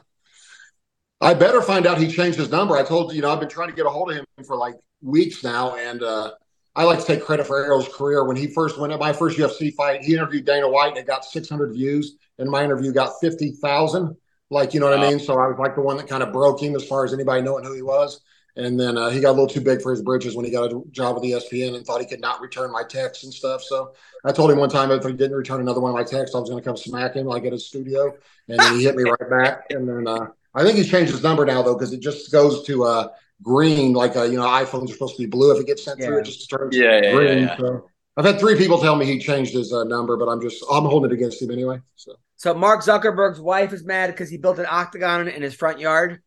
I 1.20 1.34
better 1.34 1.62
find 1.62 1.86
out 1.86 1.98
he 1.98 2.08
changed 2.08 2.38
his 2.38 2.50
number. 2.50 2.76
I 2.76 2.82
told 2.82 3.10
you, 3.10 3.16
you 3.16 3.22
know, 3.22 3.32
I've 3.32 3.40
been 3.40 3.48
trying 3.48 3.70
to 3.70 3.74
get 3.74 3.86
a 3.86 3.90
hold 3.90 4.10
of 4.10 4.16
him 4.16 4.24
for 4.46 4.56
like 4.56 4.74
weeks 5.02 5.42
now, 5.42 5.74
and 5.76 6.02
uh, 6.02 6.32
I 6.76 6.84
like 6.84 7.00
to 7.00 7.04
take 7.06 7.24
credit 7.24 7.46
for 7.46 7.62
Ariel's 7.62 7.88
career. 7.88 8.24
When 8.24 8.36
he 8.36 8.46
first 8.46 8.78
went 8.78 8.92
at 8.92 9.00
my 9.00 9.12
first 9.12 9.38
UFC 9.38 9.74
fight, 9.74 10.02
he 10.02 10.14
interviewed 10.14 10.44
Dana 10.44 10.68
White, 10.68 10.90
and 10.90 10.98
it 10.98 11.06
got 11.06 11.24
600 11.24 11.72
views, 11.72 12.16
and 12.38 12.48
my 12.48 12.62
interview 12.64 12.92
got 12.92 13.14
50,000. 13.20 14.16
Like, 14.50 14.72
you 14.74 14.80
know 14.80 14.88
what 14.88 14.98
I 14.98 15.10
mean? 15.10 15.18
So 15.18 15.34
I 15.34 15.46
was 15.48 15.58
like 15.58 15.74
the 15.74 15.82
one 15.82 15.96
that 15.98 16.08
kind 16.08 16.22
of 16.22 16.32
broke 16.32 16.62
him 16.62 16.74
as 16.76 16.86
far 16.86 17.04
as 17.04 17.12
anybody 17.12 17.42
knowing 17.42 17.64
who 17.64 17.74
he 17.74 17.82
was. 17.82 18.20
And 18.58 18.78
then 18.78 18.98
uh, 18.98 19.08
he 19.10 19.20
got 19.20 19.30
a 19.30 19.36
little 19.38 19.46
too 19.46 19.60
big 19.60 19.80
for 19.80 19.92
his 19.92 20.02
britches 20.02 20.34
when 20.34 20.44
he 20.44 20.50
got 20.50 20.72
a 20.72 20.82
job 20.90 21.14
with 21.14 21.24
ESPN 21.24 21.76
and 21.76 21.86
thought 21.86 22.00
he 22.00 22.06
could 22.06 22.20
not 22.20 22.40
return 22.40 22.72
my 22.72 22.82
texts 22.82 23.22
and 23.22 23.32
stuff. 23.32 23.62
So 23.62 23.92
I 24.24 24.32
told 24.32 24.50
him 24.50 24.58
one 24.58 24.68
time 24.68 24.90
if 24.90 25.04
he 25.04 25.12
didn't 25.12 25.36
return 25.36 25.60
another 25.60 25.80
one 25.80 25.90
of 25.90 25.94
my 25.94 26.02
texts, 26.02 26.34
I 26.34 26.40
was 26.40 26.50
going 26.50 26.60
to 26.60 26.68
come 26.68 26.76
smack 26.76 27.14
him 27.14 27.26
like 27.26 27.44
at 27.44 27.52
his 27.52 27.66
studio. 27.66 28.14
And 28.48 28.58
then 28.58 28.72
he 28.72 28.82
hit 28.82 28.96
me 28.96 29.04
right 29.04 29.30
back. 29.30 29.66
And 29.70 29.88
then 29.88 30.08
uh, 30.08 30.26
I 30.54 30.64
think 30.64 30.76
he's 30.76 30.90
changed 30.90 31.12
his 31.12 31.22
number 31.22 31.44
now 31.44 31.62
though 31.62 31.74
because 31.74 31.92
it 31.92 32.00
just 32.00 32.32
goes 32.32 32.64
to 32.66 32.84
uh, 32.84 33.08
green, 33.42 33.92
like 33.92 34.16
uh, 34.16 34.24
you 34.24 34.36
know 34.36 34.46
iPhones 34.46 34.90
are 34.90 34.94
supposed 34.94 35.16
to 35.16 35.22
be 35.22 35.26
blue 35.26 35.54
if 35.54 35.60
it 35.60 35.66
gets 35.66 35.84
sent 35.84 36.02
through. 36.02 36.18
It 36.18 36.24
just 36.24 36.50
turns 36.50 36.76
Yeah, 36.76 37.00
yeah, 37.00 37.02
yeah, 37.02 37.12
green. 37.12 37.38
yeah. 37.38 37.56
So 37.56 37.90
I've 38.16 38.24
had 38.24 38.40
three 38.40 38.56
people 38.56 38.78
tell 38.80 38.96
me 38.96 39.06
he 39.06 39.20
changed 39.20 39.54
his 39.54 39.72
uh, 39.72 39.84
number, 39.84 40.16
but 40.16 40.28
I'm 40.28 40.40
just 40.40 40.64
I'm 40.68 40.84
holding 40.84 41.12
it 41.12 41.14
against 41.14 41.40
him 41.40 41.52
anyway. 41.52 41.80
So 41.94 42.16
So 42.36 42.54
Mark 42.54 42.82
Zuckerberg's 42.82 43.40
wife 43.40 43.72
is 43.72 43.84
mad 43.84 44.08
because 44.08 44.30
he 44.30 44.36
built 44.36 44.58
an 44.58 44.66
octagon 44.68 45.28
in 45.28 45.42
his 45.42 45.54
front 45.54 45.78
yard. 45.78 46.22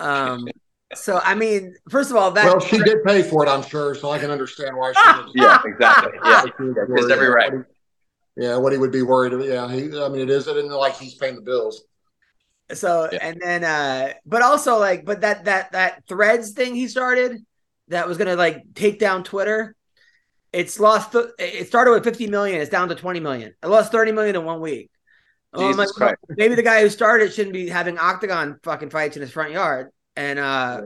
Um. 0.00 0.48
So 0.94 1.20
I 1.22 1.34
mean, 1.34 1.74
first 1.90 2.10
of 2.10 2.16
all, 2.16 2.30
that 2.30 2.44
well, 2.46 2.60
she 2.60 2.78
did 2.78 3.04
pay 3.04 3.22
for 3.22 3.44
it, 3.44 3.48
I'm 3.48 3.62
sure, 3.62 3.94
so 3.94 4.10
I 4.10 4.18
can 4.18 4.30
understand 4.30 4.76
why 4.76 4.92
she. 4.92 5.00
was- 5.22 5.32
Yeah, 5.34 5.60
exactly. 5.64 6.12
Yeah, 6.24 6.42
she 6.56 6.62
was 6.92 7.10
every 7.10 7.28
right. 7.28 7.52
what 7.52 7.66
he- 8.36 8.42
Yeah, 8.44 8.56
what 8.56 8.72
he 8.72 8.78
would 8.78 8.92
be 8.92 9.02
worried 9.02 9.32
about. 9.34 9.46
Yeah, 9.46 9.70
he, 9.70 9.84
I 10.00 10.08
mean, 10.08 10.22
it 10.22 10.30
is. 10.30 10.48
It 10.48 10.56
isn't 10.56 10.70
like 10.70 10.96
he's 10.96 11.14
paying 11.14 11.34
the 11.36 11.42
bills. 11.42 11.82
So 12.72 13.08
Yeah. 13.12 13.18
and 13.22 13.40
then 13.40 13.64
uh 13.64 14.12
but 14.26 14.42
also 14.42 14.78
like 14.78 15.04
but 15.06 15.22
that 15.22 15.46
that 15.46 15.72
that 15.72 16.04
threads 16.06 16.50
thing 16.50 16.74
he 16.74 16.86
started 16.86 17.42
that 17.88 18.06
was 18.06 18.18
gonna 18.18 18.36
like 18.36 18.62
take 18.74 18.98
down 18.98 19.24
Twitter. 19.24 19.74
It's 20.52 20.78
lost 20.80 21.12
th- 21.12 21.26
it 21.38 21.66
started 21.66 21.92
with 21.92 22.04
50 22.04 22.26
million, 22.26 22.60
it's 22.60 22.70
down 22.70 22.88
to 22.90 22.94
20 22.94 23.20
million. 23.20 23.54
It 23.62 23.66
lost 23.68 23.90
30 23.92 24.12
million 24.12 24.36
in 24.36 24.44
one 24.44 24.60
week. 24.60 24.90
Oh, 25.54 25.70
I'm 25.70 25.76
like, 25.78 25.88
Christ. 25.88 26.16
maybe 26.28 26.54
the 26.56 26.62
guy 26.62 26.82
who 26.82 26.90
started 26.90 27.32
shouldn't 27.32 27.54
be 27.54 27.68
having 27.70 27.96
octagon 27.98 28.58
fucking 28.62 28.90
fights 28.90 29.16
in 29.16 29.22
his 29.22 29.30
front 29.30 29.52
yard. 29.52 29.90
And 30.18 30.38
uh 30.40 30.80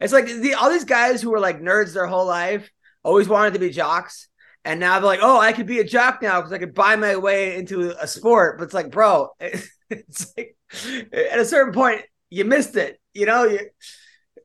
it's 0.00 0.14
like 0.14 0.26
the 0.26 0.54
all 0.54 0.70
these 0.70 0.84
guys 0.84 1.20
who 1.20 1.30
were 1.30 1.38
like 1.38 1.60
nerds 1.60 1.92
their 1.92 2.06
whole 2.06 2.26
life 2.26 2.70
always 3.04 3.28
wanted 3.28 3.52
to 3.52 3.60
be 3.60 3.70
jocks. 3.70 4.28
And 4.64 4.80
now 4.80 4.98
they're 4.98 5.06
like, 5.06 5.20
oh, 5.22 5.38
I 5.38 5.52
could 5.52 5.66
be 5.66 5.80
a 5.80 5.84
jock 5.84 6.22
now 6.22 6.40
because 6.40 6.52
I 6.52 6.58
could 6.58 6.72
buy 6.72 6.96
my 6.96 7.16
way 7.16 7.56
into 7.56 7.94
a 8.00 8.06
sport. 8.06 8.58
But 8.58 8.64
it's 8.64 8.74
like, 8.74 8.90
bro, 8.90 9.28
it's 9.40 10.32
like 10.36 10.56
at 11.12 11.38
a 11.38 11.44
certain 11.44 11.74
point 11.74 12.00
you 12.30 12.44
missed 12.46 12.76
it. 12.76 12.98
You 13.12 13.26
know, 13.26 13.44
you 13.44 13.60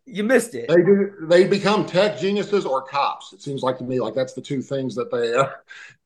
you 0.06 0.24
missed 0.24 0.56
it. 0.56 0.68
They 0.68 0.76
do. 0.76 1.12
They 1.30 1.48
become 1.48 1.86
tech 1.86 2.20
geniuses 2.20 2.66
or 2.66 2.82
cops. 2.82 3.32
It 3.32 3.42
seems 3.42 3.64
like 3.64 3.78
to 3.78 3.86
me 3.86 4.02
like 4.02 4.14
that's 4.14 4.34
the 4.34 4.42
two 4.42 4.62
things 4.62 4.94
that 4.96 5.10
they 5.10 5.34
uh, 5.34 5.50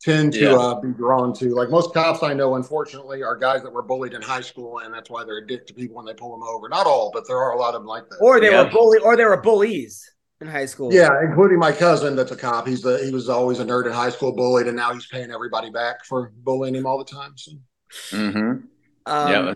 tend 0.02 0.34
to 0.34 0.40
Yeah. 0.40 0.58
uh, 0.58 0.80
be 0.82 0.90
drawn 0.90 1.34
to. 1.36 1.54
Like 1.54 1.70
most 1.70 1.94
cops 1.94 2.24
I 2.24 2.34
know, 2.34 2.56
unfortunately, 2.56 3.24
are 3.24 3.36
guys 3.36 3.62
that 3.64 3.72
were 3.72 3.84
bullied 3.84 4.14
in 4.14 4.22
high 4.22 4.42
school, 4.42 4.80
and 4.80 4.94
that's 4.94 5.10
why 5.10 5.24
they're 5.24 5.40
a 5.40 5.48
dick 5.48 5.68
to 5.68 5.74
people 5.74 5.98
when 5.98 6.06
they 6.06 6.14
pull 6.14 6.32
them 6.32 6.48
over. 6.48 6.68
Not 6.70 6.88
all, 6.88 7.12
but 7.14 7.28
there 7.28 7.38
are 7.38 7.54
a 7.54 7.58
lot 7.58 7.76
of 7.76 7.82
them 7.82 7.88
like 7.88 8.10
that. 8.10 8.18
Or 8.20 8.40
they 8.40 8.50
Yeah. 8.50 8.64
were 8.64 8.70
bully, 8.70 9.00
or 9.00 9.16
they 9.16 9.26
were 9.26 9.42
bullies 9.42 10.10
in 10.40 10.48
high 10.48 10.66
school. 10.66 10.92
Yeah, 10.92 11.22
including 11.24 11.60
my 11.60 11.72
cousin 11.72 12.16
that's 12.16 12.32
a 12.32 12.36
cop. 12.36 12.68
He's 12.68 12.82
the 12.82 12.98
he 13.04 13.12
was 13.12 13.30
always 13.30 13.60
a 13.60 13.66
nerd 13.66 13.86
in 13.86 13.92
high 13.94 14.10
school, 14.10 14.32
bullied, 14.32 14.68
and 14.68 14.76
now 14.76 14.94
he's 14.94 15.06
paying 15.06 15.32
everybody 15.32 15.70
back 15.70 16.06
for 16.06 16.32
bullying 16.44 16.76
him 16.76 16.86
all 16.86 16.98
the 16.98 17.06
time. 17.06 17.34
So 17.38 17.52
hmm 18.12 18.52
Um, 19.06 19.30
yeah. 19.30 19.54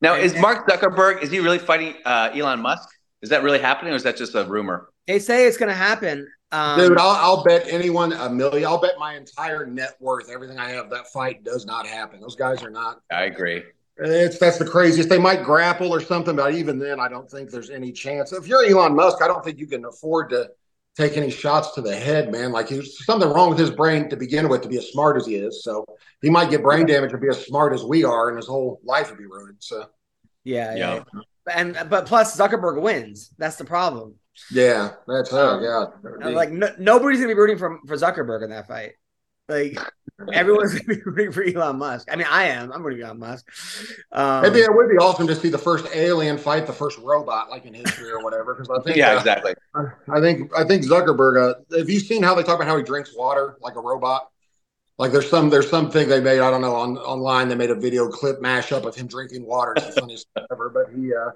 Now, 0.00 0.14
is 0.14 0.36
Mark 0.36 0.68
Zuckerberg 0.68 1.22
is 1.22 1.30
he 1.30 1.40
really 1.40 1.58
fighting 1.58 1.94
uh, 2.04 2.30
Elon 2.32 2.60
Musk? 2.60 2.88
Is 3.20 3.30
that 3.30 3.42
really 3.42 3.58
happening, 3.58 3.92
or 3.92 3.96
is 3.96 4.04
that 4.04 4.16
just 4.16 4.34
a 4.34 4.44
rumor? 4.44 4.90
They 5.08 5.18
say 5.18 5.46
it's 5.46 5.56
going 5.56 5.70
to 5.70 5.74
happen. 5.74 6.28
Um, 6.50 6.78
Dude, 6.78 6.98
I'll, 6.98 7.10
I'll 7.10 7.44
bet 7.44 7.66
anyone 7.68 8.12
a 8.12 8.30
million. 8.30 8.66
I'll 8.66 8.80
bet 8.80 8.94
my 8.98 9.16
entire 9.16 9.66
net 9.66 9.96
worth, 10.00 10.30
everything 10.30 10.58
I 10.58 10.70
have, 10.70 10.88
that 10.90 11.08
fight 11.08 11.44
does 11.44 11.66
not 11.66 11.86
happen. 11.86 12.20
Those 12.20 12.36
guys 12.36 12.62
are 12.62 12.70
not. 12.70 13.00
I 13.12 13.24
agree. 13.24 13.64
It's 13.98 14.38
that's 14.38 14.58
the 14.58 14.64
craziest. 14.64 15.08
They 15.08 15.18
might 15.18 15.42
grapple 15.42 15.92
or 15.92 16.00
something, 16.00 16.36
but 16.36 16.54
even 16.54 16.78
then, 16.78 17.00
I 17.00 17.08
don't 17.08 17.28
think 17.28 17.50
there's 17.50 17.68
any 17.68 17.90
chance. 17.92 18.32
If 18.32 18.46
you're 18.46 18.64
Elon 18.64 18.94
Musk, 18.94 19.20
I 19.22 19.26
don't 19.26 19.44
think 19.44 19.58
you 19.58 19.66
can 19.66 19.84
afford 19.84 20.30
to 20.30 20.50
take 20.96 21.16
any 21.16 21.30
shots 21.30 21.72
to 21.72 21.80
the 21.80 21.94
head, 21.94 22.30
man. 22.30 22.52
Like 22.52 22.68
there's 22.68 23.04
something 23.04 23.28
wrong 23.28 23.50
with 23.50 23.58
his 23.58 23.70
brain 23.72 24.08
to 24.10 24.16
begin 24.16 24.48
with 24.48 24.62
to 24.62 24.68
be 24.68 24.78
as 24.78 24.88
smart 24.90 25.16
as 25.16 25.26
he 25.26 25.34
is. 25.34 25.64
So 25.64 25.84
he 26.22 26.30
might 26.30 26.48
get 26.48 26.62
brain 26.62 26.86
damage 26.86 27.10
to 27.10 27.18
be 27.18 27.28
as 27.28 27.44
smart 27.44 27.72
as 27.72 27.82
we 27.84 28.04
are, 28.04 28.28
and 28.28 28.36
his 28.36 28.46
whole 28.46 28.80
life 28.84 29.10
would 29.10 29.18
be 29.18 29.26
ruined. 29.26 29.56
So 29.58 29.86
yeah, 30.44 30.76
Yeah. 30.76 31.02
yeah. 31.14 31.20
And 31.52 31.76
but 31.90 32.06
plus 32.06 32.36
Zuckerberg 32.36 32.80
wins. 32.80 33.30
That's 33.36 33.56
the 33.56 33.64
problem. 33.64 34.14
Yeah, 34.50 34.90
that's 35.06 35.32
oh 35.32 35.60
god. 35.60 36.22
And, 36.22 36.34
Like 36.34 36.50
no, 36.50 36.70
nobody's 36.78 37.20
gonna 37.20 37.34
be 37.34 37.38
rooting 37.38 37.58
for 37.58 37.78
for 37.86 37.96
Zuckerberg 37.96 38.44
in 38.44 38.50
that 38.50 38.66
fight. 38.66 38.92
Like 39.48 39.78
everyone's 40.32 40.74
gonna 40.74 40.98
be 40.98 41.02
rooting 41.04 41.32
for 41.32 41.42
Elon 41.42 41.78
Musk. 41.78 42.08
I 42.10 42.16
mean, 42.16 42.26
I 42.30 42.48
am. 42.48 42.72
I'm 42.72 42.82
rooting 42.82 43.00
for 43.00 43.06
Elon 43.06 43.18
Musk. 43.18 43.46
Um, 44.12 44.42
Maybe 44.42 44.58
it 44.60 44.74
would 44.74 44.90
be 44.90 44.96
awesome 44.96 45.26
to 45.26 45.34
see 45.34 45.48
the 45.48 45.58
first 45.58 45.86
alien 45.94 46.36
fight 46.38 46.66
the 46.66 46.72
first 46.72 46.98
robot, 46.98 47.50
like 47.50 47.64
in 47.64 47.74
history 47.74 48.10
or 48.10 48.22
whatever. 48.22 48.54
Because 48.54 48.68
I 48.68 48.82
think, 48.82 48.96
Yeah, 48.96 49.12
uh, 49.12 49.18
exactly. 49.18 49.54
I 49.74 50.20
think, 50.20 50.50
I 50.56 50.64
think 50.64 50.84
Zuckerberg. 50.84 51.50
Uh, 51.72 51.78
have 51.78 51.88
you 51.88 52.00
seen 52.00 52.22
how 52.22 52.34
they 52.34 52.42
talk 52.42 52.56
about 52.56 52.68
how 52.68 52.76
he 52.76 52.82
drinks 52.82 53.14
water 53.16 53.56
like 53.60 53.76
a 53.76 53.80
robot? 53.80 54.28
Like 54.98 55.12
there's 55.12 55.30
some, 55.30 55.48
there's 55.48 55.70
something 55.70 56.08
they 56.08 56.20
made. 56.20 56.40
I 56.40 56.50
don't 56.50 56.60
know 56.60 56.74
on 56.74 56.98
online. 56.98 57.48
They 57.48 57.54
made 57.54 57.70
a 57.70 57.76
video 57.76 58.08
clip 58.08 58.40
mashup 58.40 58.84
of 58.84 58.96
him 58.96 59.06
drinking 59.06 59.46
water. 59.46 59.74
It's 59.76 59.94
the 59.94 60.00
funniest 60.00 60.26
ever. 60.50 60.70
But 60.70 60.92
he, 60.94 61.14
uh, 61.14 61.30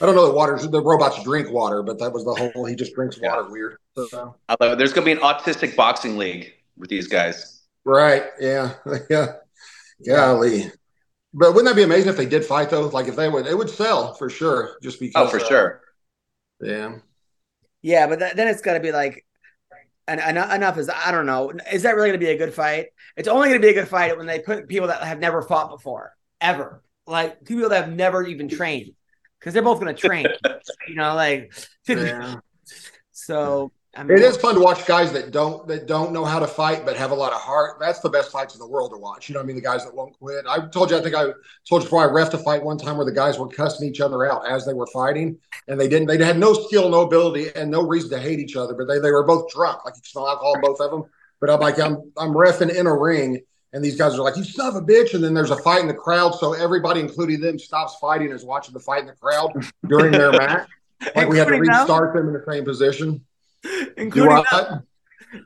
I 0.00 0.06
don't 0.06 0.14
know 0.14 0.26
that 0.26 0.34
water's 0.34 0.68
the 0.68 0.80
robots 0.80 1.22
drink 1.22 1.50
water, 1.50 1.82
but 1.82 1.98
that 1.98 2.12
was 2.12 2.24
the 2.24 2.34
whole. 2.34 2.64
He 2.64 2.74
just 2.74 2.94
drinks 2.94 3.20
water. 3.20 3.50
Weird. 3.50 3.76
So, 4.08 4.34
Although 4.48 4.76
there's 4.76 4.92
going 4.92 5.06
to 5.06 5.14
be 5.14 5.20
an 5.20 5.26
autistic 5.26 5.76
boxing 5.76 6.16
league 6.16 6.52
with 6.76 6.90
these 6.90 7.06
guys. 7.06 7.62
right? 7.84 8.24
Yeah. 8.40 8.74
Yeah. 10.00 10.16
Golly. 10.16 10.72
But 11.32 11.54
wouldn't 11.54 11.66
that 11.66 11.76
be 11.76 11.84
amazing 11.84 12.10
if 12.10 12.16
they 12.16 12.26
did 12.26 12.44
fight 12.44 12.68
though? 12.68 12.88
Like 12.88 13.06
if 13.06 13.16
they 13.16 13.28
would, 13.28 13.46
it 13.46 13.56
would 13.56 13.70
sell 13.70 14.14
for 14.14 14.28
sure. 14.28 14.76
Just 14.82 15.00
because. 15.00 15.28
Oh, 15.28 15.30
for 15.30 15.44
uh, 15.44 15.48
sure. 15.48 15.80
Yeah. 16.60 16.96
Yeah, 17.80 18.06
but 18.06 18.18
th- 18.18 18.34
then 18.34 18.48
it's 18.48 18.60
got 18.60 18.74
to 18.74 18.80
be 18.80 18.92
like, 18.92 19.24
and, 20.08 20.20
and 20.20 20.38
enough 20.38 20.78
is 20.78 20.88
I 20.88 21.10
don't 21.10 21.26
know. 21.26 21.52
Is 21.70 21.82
that 21.82 21.96
really 21.96 22.08
going 22.08 22.20
to 22.20 22.26
be 22.26 22.32
a 22.32 22.38
good 22.38 22.54
fight? 22.54 22.88
It's 23.16 23.28
only 23.28 23.48
going 23.48 23.60
to 23.60 23.66
be 23.66 23.70
a 23.70 23.74
good 23.74 23.88
fight 23.88 24.16
when 24.16 24.26
they 24.26 24.38
put 24.38 24.68
people 24.68 24.88
that 24.88 25.02
have 25.02 25.18
never 25.18 25.42
fought 25.42 25.70
before, 25.70 26.16
ever, 26.40 26.82
like 27.06 27.44
people 27.44 27.68
that 27.68 27.84
have 27.84 27.94
never 27.94 28.22
even 28.24 28.48
trained, 28.48 28.92
because 29.44 29.52
they're 29.52 29.62
both 29.62 29.78
going 29.78 29.94
to 29.94 30.00
train. 30.00 30.26
you 30.88 30.94
know, 30.94 31.14
like 31.14 31.52
Yeah. 31.86 32.36
so. 33.12 33.70
I 33.96 34.02
mean, 34.02 34.18
It 34.18 34.24
is 34.24 34.36
fun 34.36 34.56
to 34.56 34.60
watch 34.60 34.86
guys 34.86 35.12
that 35.12 35.30
don't 35.30 35.68
that 35.68 35.86
don't 35.86 36.12
know 36.12 36.24
how 36.24 36.40
to 36.40 36.48
fight 36.48 36.84
but 36.84 36.96
have 36.96 37.12
a 37.12 37.14
lot 37.14 37.32
of 37.32 37.40
heart. 37.40 37.76
That's 37.78 38.00
the 38.00 38.08
best 38.08 38.32
fights 38.32 38.54
in 38.54 38.58
the 38.58 38.66
world 38.66 38.90
to 38.90 38.96
watch. 38.96 39.28
You 39.28 39.34
know 39.34 39.38
what 39.38 39.44
I 39.44 39.46
mean? 39.46 39.54
The 39.54 39.62
guys 39.62 39.84
that 39.84 39.94
won't 39.94 40.18
quit. 40.18 40.44
I 40.48 40.66
told 40.66 40.90
you, 40.90 40.96
I 40.96 41.00
think 41.00 41.14
I 41.14 41.26
told 41.68 41.82
you 41.82 41.86
before 41.86 42.02
I 42.02 42.12
refed 42.12 42.34
a 42.34 42.38
fight 42.38 42.64
one 42.64 42.76
time 42.76 42.96
where 42.96 43.06
the 43.06 43.12
guys 43.12 43.38
were 43.38 43.46
cussing 43.46 43.88
each 43.88 44.00
other 44.00 44.28
out 44.28 44.50
as 44.50 44.66
they 44.66 44.72
were 44.72 44.88
fighting, 44.88 45.38
and 45.68 45.78
they 45.78 45.86
didn't. 45.86 46.08
They 46.08 46.18
had 46.24 46.38
no 46.40 46.54
skill, 46.54 46.88
no 46.88 47.02
ability, 47.02 47.50
and 47.54 47.70
no 47.70 47.86
reason 47.86 48.10
to 48.10 48.18
hate 48.18 48.40
each 48.40 48.56
other. 48.56 48.74
But 48.74 48.88
they 48.88 48.98
they 48.98 49.12
were 49.12 49.24
both 49.24 49.48
drunk, 49.52 49.84
like 49.84 49.94
you 49.94 50.02
smell 50.02 50.26
alcohol 50.26 50.56
both 50.60 50.80
of 50.80 50.90
them. 50.90 51.04
But 51.40 51.50
I'm 51.50 51.60
like, 51.60 51.78
I'm 51.78 52.10
I'm 52.16 52.32
refing 52.32 52.74
in 52.74 52.88
a 52.88 52.96
ring, 52.96 53.42
and 53.74 53.84
these 53.84 53.96
guys 53.96 54.14
are 54.14 54.22
like, 54.22 54.36
"You 54.36 54.44
son 54.44 54.68
of 54.68 54.76
a 54.76 54.80
bitch!" 54.80 55.12
And 55.14 55.22
then 55.22 55.34
there's 55.34 55.50
a 55.50 55.56
fight 55.56 55.80
in 55.82 55.88
the 55.88 55.94
crowd, 55.94 56.34
so 56.36 56.54
everybody, 56.54 57.00
including 57.00 57.40
them, 57.40 57.58
stops 57.58 57.96
fighting 58.00 58.28
and 58.28 58.36
is 58.36 58.44
watching 58.44 58.72
the 58.72 58.80
fight 58.80 59.00
in 59.00 59.06
the 59.06 59.12
crowd 59.12 59.52
during 59.86 60.12
their 60.12 60.32
match. 60.40 60.68
Like 61.14 61.28
we 61.28 61.36
had 61.36 61.48
to 61.48 61.54
Including 61.54 61.72
them? 61.72 61.80
restart 61.80 62.14
them 62.14 62.28
in 62.28 62.32
the 62.34 62.44
same 62.48 62.64
position. 62.64 63.24
Including 63.96 64.44
them, 64.50 64.86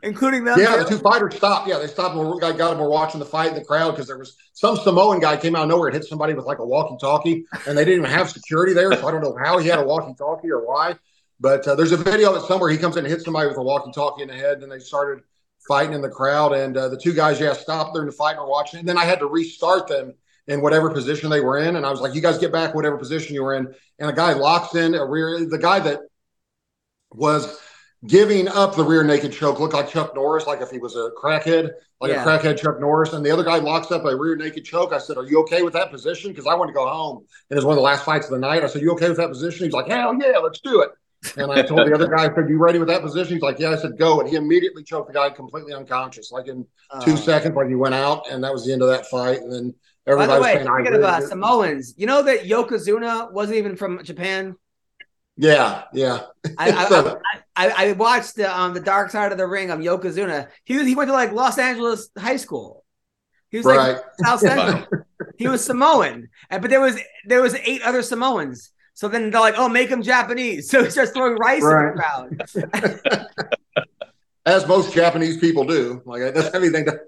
including 0.02 0.44
them. 0.44 0.58
yeah, 0.58 0.76
too? 0.76 0.84
the 0.84 0.88
two 0.90 0.98
fighters 0.98 1.34
stopped. 1.36 1.68
Yeah, 1.68 1.78
they 1.78 1.86
stopped. 1.86 2.14
And 2.16 2.30
we 2.30 2.38
got 2.40 2.56
them. 2.56 2.78
We're 2.78 2.88
watching 2.88 3.18
the 3.18 3.26
fight 3.26 3.48
in 3.48 3.54
the 3.54 3.64
crowd 3.64 3.92
because 3.92 4.06
there 4.06 4.18
was 4.18 4.36
some 4.52 4.76
Samoan 4.76 5.20
guy 5.20 5.36
came 5.36 5.56
out 5.56 5.62
of 5.62 5.68
nowhere 5.68 5.88
and 5.88 5.96
hit 5.96 6.04
somebody 6.04 6.34
with 6.34 6.44
like 6.44 6.58
a 6.58 6.66
walkie-talkie, 6.66 7.44
and 7.66 7.78
they 7.78 7.84
didn't 7.84 8.00
even 8.00 8.10
have 8.10 8.30
security 8.30 8.72
there. 8.74 8.92
So 8.92 9.06
I 9.08 9.10
don't 9.10 9.22
know 9.22 9.36
how 9.42 9.58
he 9.58 9.68
had 9.68 9.78
a 9.78 9.84
walkie-talkie 9.84 10.50
or 10.50 10.66
why. 10.66 10.96
But 11.40 11.66
uh, 11.68 11.76
there's 11.76 11.92
a 11.92 11.96
video 11.96 12.34
of 12.34 12.42
it 12.42 12.46
somewhere. 12.48 12.68
He 12.70 12.76
comes 12.78 12.96
in 12.96 13.04
and 13.04 13.12
hits 13.12 13.24
somebody 13.24 13.48
with 13.48 13.56
a 13.56 13.62
walkie-talkie 13.62 14.22
in 14.22 14.28
the 14.28 14.34
head, 14.34 14.62
and 14.62 14.70
they 14.70 14.80
started 14.80 15.22
fighting 15.68 15.92
in 15.94 16.00
the 16.00 16.08
crowd. 16.08 16.52
And 16.52 16.76
uh, 16.76 16.88
the 16.88 16.96
two 16.96 17.12
guys, 17.14 17.38
yeah, 17.38 17.52
stopped 17.52 17.94
during 17.94 18.06
the 18.06 18.12
fight 18.16 18.32
and 18.32 18.40
were 18.40 18.48
watching. 18.48 18.80
And 18.80 18.88
then 18.88 18.98
I 18.98 19.04
had 19.04 19.20
to 19.20 19.26
restart 19.26 19.86
them 19.86 20.14
in 20.48 20.62
whatever 20.62 20.90
position 20.90 21.30
they 21.30 21.40
were 21.40 21.58
in. 21.58 21.76
And 21.76 21.84
I 21.86 21.90
was 21.90 22.00
like, 22.00 22.14
"You 22.14 22.22
guys 22.22 22.38
get 22.38 22.50
back 22.50 22.74
whatever 22.74 22.96
position 22.96 23.34
you 23.34 23.44
were 23.44 23.54
in." 23.54 23.72
And 23.98 24.10
a 24.10 24.12
guy 24.12 24.32
locks 24.32 24.74
in 24.74 24.94
a 24.94 25.04
rear. 25.04 25.44
The 25.44 25.58
guy 25.58 25.78
that 25.80 26.00
was 27.10 27.58
giving 28.06 28.48
up 28.48 28.76
the 28.76 28.84
rear 28.84 29.02
naked 29.02 29.32
choke 29.32 29.58
looked 29.58 29.74
like 29.74 29.88
Chuck 29.88 30.14
Norris, 30.14 30.46
like 30.46 30.60
if 30.60 30.70
he 30.70 30.78
was 30.78 30.94
a 30.94 31.10
crackhead, 31.20 31.70
like 32.00 32.12
Yeah. 32.12 32.22
a 32.22 32.26
crackhead 32.26 32.56
Chuck 32.58 32.78
Norris. 32.80 33.12
And 33.12 33.24
the 33.26 33.30
other 33.30 33.42
guy 33.42 33.58
locks 33.58 33.90
up 33.90 34.04
a 34.04 34.14
rear 34.16 34.36
naked 34.36 34.64
choke. 34.64 34.92
I 34.92 34.98
said, 34.98 35.16
Are 35.16 35.24
you 35.24 35.40
okay 35.40 35.62
with 35.62 35.72
that 35.74 35.90
position? 35.90 36.30
Because 36.30 36.46
I 36.46 36.54
wanted 36.54 36.72
to 36.72 36.76
go 36.76 36.86
home. 36.86 37.18
And 37.18 37.26
it 37.50 37.54
was 37.56 37.64
one 37.64 37.72
of 37.72 37.76
the 37.76 37.82
last 37.82 38.04
fights 38.04 38.26
of 38.26 38.32
the 38.32 38.38
night. 38.38 38.62
I 38.62 38.68
said, 38.68 38.82
You 38.82 38.92
okay 38.92 39.08
with 39.08 39.18
that 39.18 39.28
position? 39.28 39.64
He's 39.64 39.72
like, 39.72 39.88
Hell 39.88 40.14
yeah, 40.20 40.38
let's 40.38 40.60
do 40.60 40.82
it. 40.82 40.90
And 41.36 41.50
I 41.50 41.62
told 41.62 41.86
the 41.88 41.94
other 41.94 42.06
guy, 42.06 42.30
I 42.30 42.34
said, 42.34 42.48
You 42.48 42.58
ready 42.58 42.78
with 42.78 42.88
that 42.88 43.02
position? 43.02 43.34
He's 43.34 43.42
like, 43.42 43.58
Yeah. 43.58 43.70
I 43.70 43.76
said, 43.76 43.98
Go. 43.98 44.20
And 44.20 44.28
he 44.28 44.36
immediately 44.36 44.84
choked 44.84 45.08
the 45.08 45.14
guy 45.14 45.30
completely 45.30 45.74
unconscious, 45.74 46.30
like 46.30 46.46
in 46.48 46.64
two 47.02 47.12
Uh, 47.12 47.16
seconds, 47.16 47.56
like 47.56 47.68
he 47.68 47.74
went 47.74 47.94
out. 47.94 48.30
And 48.30 48.42
that 48.44 48.52
was 48.52 48.64
the 48.64 48.72
end 48.72 48.82
of 48.82 48.88
that 48.88 49.06
fight. 49.06 49.40
And 49.40 49.52
then 49.52 49.74
everybody. 50.06 50.28
By 50.28 50.34
the 50.34 50.40
was 50.40 50.44
way, 50.46 50.54
saying, 50.54 50.68
I 50.68 50.80
speaking 50.82 50.94
of 50.94 51.04
uh. 51.04 51.20
Samoans, 51.22 51.94
you 51.96 52.06
know 52.06 52.22
that 52.22 52.44
Yokozuna 52.44 53.32
wasn't 53.32 53.58
even 53.58 53.76
from 53.76 54.02
Japan. 54.04 54.54
Yeah, 55.36 55.84
yeah. 55.92 56.20
I, 56.56 56.70
I, 56.72 56.88
So- 56.88 57.20
I, 57.56 57.66
I, 57.68 57.88
I 57.88 57.92
watched 57.92 58.36
the 58.36 58.56
um 58.56 58.74
the 58.74 58.80
Dark 58.80 59.10
Side 59.10 59.32
of 59.32 59.38
the 59.38 59.46
Ring 59.46 59.70
of 59.70 59.80
Yokozuna. 59.80 60.48
He 60.64 60.76
was 60.78 60.86
he 60.86 60.94
went 60.94 61.08
to 61.08 61.14
like 61.14 61.32
Los 61.32 61.58
Angeles 61.58 62.10
High 62.16 62.36
School. 62.36 62.84
He 63.50 63.56
was 63.56 63.66
Right. 63.66 63.94
like 63.94 64.02
South 64.24 64.40
Central. 64.48 64.86
he 65.36 65.48
was 65.48 65.64
Samoan, 65.64 66.28
and 66.50 66.62
but 66.62 66.70
there 66.70 66.80
was 66.80 66.96
there 67.26 67.42
was 67.42 67.54
eight 67.56 67.82
other 67.82 68.02
Samoans. 68.02 68.70
So 68.98 69.06
then 69.06 69.30
they're 69.30 69.40
like, 69.40 69.54
oh, 69.56 69.68
make 69.68 69.90
him 69.90 70.02
Japanese. 70.02 70.68
So 70.72 70.82
he 70.82 70.90
starts 70.90 71.12
throwing 71.12 71.36
rice 71.36 71.62
Right. 71.62 71.92
in 71.92 71.94
the 71.94 72.98
crowd. 72.98 73.26
as 74.46 74.66
most 74.66 74.92
Japanese 74.92 75.36
people 75.36 75.62
do. 75.62 76.02
Like 76.04 76.34
that's 76.34 76.52
everything. 76.52 76.84
To, 76.86 76.98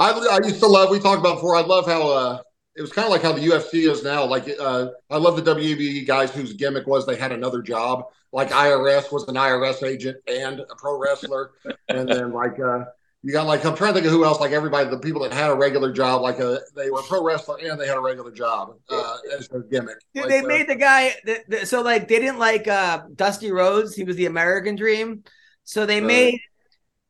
I, 0.00 0.12
I 0.12 0.38
used 0.42 0.60
to 0.60 0.66
love. 0.66 0.88
We 0.88 0.98
talked 0.98 1.20
about 1.20 1.34
before. 1.34 1.56
I 1.56 1.60
love 1.60 1.86
how 1.86 2.08
uh, 2.08 2.38
it 2.74 2.80
was 2.80 2.90
kind 2.90 3.04
of 3.04 3.10
like 3.12 3.20
how 3.20 3.32
the 3.32 3.42
UFC 3.42 3.86
is 3.86 4.02
now. 4.02 4.24
Like 4.24 4.48
uh, 4.58 4.86
I 5.10 5.18
love 5.18 5.36
the 5.36 5.54
WBE 5.54 6.06
guys 6.06 6.30
whose 6.30 6.54
gimmick 6.54 6.86
was 6.86 7.04
they 7.04 7.16
had 7.16 7.32
another 7.32 7.60
job. 7.60 8.04
Like 8.32 8.48
IRS 8.48 9.12
was 9.12 9.28
an 9.28 9.34
IRS 9.34 9.82
agent 9.86 10.16
and 10.26 10.60
a 10.60 10.74
pro 10.78 10.98
wrestler, 10.98 11.50
and 11.90 12.08
then 12.08 12.32
like 12.32 12.58
uh, 12.58 12.84
you 13.22 13.32
got 13.32 13.46
like 13.46 13.64
I'm 13.64 13.76
trying 13.76 13.92
to 13.92 14.00
think 14.00 14.06
of 14.06 14.12
who 14.12 14.24
else. 14.24 14.40
Like 14.40 14.52
everybody, 14.52 14.88
the 14.88 14.98
people 14.98 15.22
that 15.22 15.32
had 15.32 15.50
a 15.50 15.54
regular 15.54 15.92
job, 15.92 16.22
like 16.22 16.40
uh 16.40 16.58
they 16.74 16.90
were 16.90 17.00
a 17.00 17.02
pro 17.02 17.22
wrestler 17.22 17.58
and 17.58 17.78
they 17.78 17.86
had 17.86 17.96
a 17.96 18.00
regular 18.00 18.30
job 18.30 18.74
uh, 18.88 19.16
as 19.36 19.48
their 19.48 19.62
gimmick. 19.62 19.98
Dude, 20.14 20.24
Like, 20.24 20.30
they 20.30 20.40
uh, 20.40 20.46
made 20.46 20.68
the 20.68 20.74
guy 20.76 21.14
the, 21.24 21.40
the, 21.48 21.66
so 21.66 21.82
like 21.82 22.08
they 22.08 22.18
didn't 22.18 22.38
like 22.38 22.66
uh 22.66 23.02
Dusty 23.14 23.52
Rhodes. 23.52 23.94
He 23.94 24.04
was 24.04 24.16
the 24.16 24.26
American 24.26 24.74
Dream. 24.76 25.24
So 25.64 25.84
they 25.86 26.00
made 26.00 26.40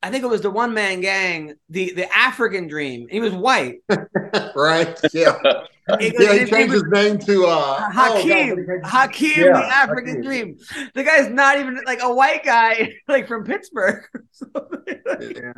I 0.03 0.11
think 0.11 0.25
it 0.25 0.29
was 0.29 0.41
the 0.41 0.51
one 0.51 0.73
man 0.73 1.01
gang, 1.01 1.55
the 1.69 1.93
the 1.93 2.17
African 2.17 2.67
Dream. 2.67 3.07
He 3.11 3.21
was 3.21 3.33
white. 3.33 3.83
right. 4.57 4.99
Yeah, 5.13 5.37
He- 6.01 6.13
yeah. 6.19 6.33
He 6.39 6.47
changed 6.47 6.73
his 6.73 6.85
name 6.85 7.19
to 7.19 7.47
uh, 7.47 7.91
oh, 7.95 8.23
Akeem, 8.25 8.57
did 8.57 8.67
Akeem, 8.83 9.37
Yeah, 9.37 9.53
the 9.53 9.67
African 9.67 10.17
Akeem. 10.17 10.25
Dream. 10.25 10.57
The 10.95 11.05
guy's 11.05 11.29
not 11.31 11.59
even 11.59 11.81
like 11.85 12.01
a 12.03 12.13
white 12.13 12.45
guy, 12.45 12.95
like 13.09 13.29
from 13.29 13.45
Pittsburgh. 13.45 14.05
Yeah. 15.21 15.53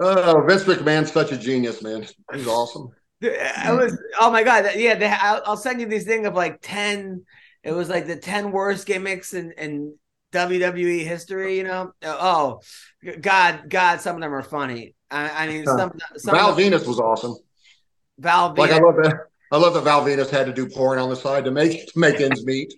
Oh, 0.00 0.44
Vince 0.46 0.64
McMahon's 0.64 1.12
such 1.12 1.32
a 1.32 1.36
genius, 1.36 1.82
man. 1.82 2.06
He's 2.34 2.46
awesome. 2.46 2.90
I 3.22 3.72
was, 3.72 3.98
oh 4.20 4.30
my 4.30 4.42
god, 4.42 4.66
yeah. 4.76 4.94
They, 4.94 5.06
I'll, 5.06 5.42
I'll 5.46 5.56
send 5.56 5.80
you 5.80 5.86
these 5.86 6.04
thing 6.04 6.26
of 6.26 6.34
like 6.34 6.58
ten. 6.60 7.24
It 7.62 7.72
was 7.72 7.88
like 7.88 8.06
the 8.06 8.16
ten 8.16 8.52
worst 8.52 8.86
gimmicks 8.86 9.34
in, 9.34 9.52
in 9.52 9.94
WWE 10.32 11.04
history. 11.04 11.56
You 11.56 11.64
know, 11.64 11.92
oh 12.02 12.60
God, 13.20 13.64
God, 13.68 14.00
some 14.00 14.16
of 14.16 14.22
them 14.22 14.34
are 14.34 14.42
funny. 14.42 14.94
I, 15.10 15.44
I 15.44 15.48
mean, 15.48 15.64
some, 15.64 15.92
some 16.16 16.34
Val 16.34 16.50
of 16.50 16.56
them, 16.56 16.72
Venis 16.72 16.86
was 16.86 17.00
awesome. 17.00 17.36
Val 18.18 18.54
Like 18.56 18.72
I 18.72 18.78
love 18.78 18.96
that. 18.96 19.26
I 19.52 19.58
love 19.58 19.74
that 19.74 19.82
Val 19.82 20.04
Venis 20.04 20.30
had 20.30 20.46
to 20.46 20.52
do 20.52 20.68
porn 20.68 20.98
on 20.98 21.08
the 21.08 21.16
side 21.16 21.44
to 21.44 21.50
make 21.50 21.86
to 21.92 21.98
make 21.98 22.20
ends 22.20 22.44
meet. 22.44 22.74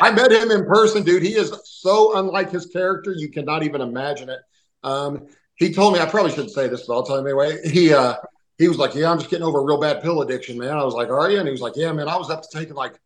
I 0.00 0.12
met 0.12 0.30
him 0.32 0.50
in 0.50 0.64
person, 0.64 1.02
dude. 1.02 1.22
He 1.22 1.34
is 1.34 1.52
so 1.64 2.16
unlike 2.18 2.50
his 2.50 2.66
character, 2.66 3.12
you 3.12 3.30
cannot 3.30 3.64
even 3.64 3.80
imagine 3.80 4.28
it. 4.28 4.40
Um, 4.82 5.26
he 5.56 5.72
told 5.72 5.94
me 5.94 6.00
I 6.00 6.06
probably 6.06 6.30
shouldn't 6.30 6.52
say 6.52 6.68
this, 6.68 6.86
but 6.86 6.94
I'll 6.94 7.02
tell 7.02 7.18
him 7.18 7.26
anyway. 7.26 7.58
He 7.68 7.92
uh, 7.92 8.14
he 8.58 8.68
was 8.68 8.78
like, 8.78 8.94
"Yeah, 8.94 9.10
I'm 9.10 9.18
just 9.18 9.30
getting 9.30 9.46
over 9.46 9.58
a 9.58 9.64
real 9.64 9.80
bad 9.80 10.02
pill 10.02 10.22
addiction, 10.22 10.58
man." 10.58 10.76
I 10.76 10.84
was 10.84 10.94
like, 10.94 11.08
"Are 11.08 11.30
you?" 11.30 11.38
And 11.38 11.46
he 11.46 11.52
was 11.52 11.60
like, 11.60 11.74
"Yeah, 11.76 11.92
man. 11.92 12.08
I 12.08 12.16
was 12.16 12.30
up 12.30 12.42
to 12.42 12.48
taking 12.52 12.74
like 12.74 12.98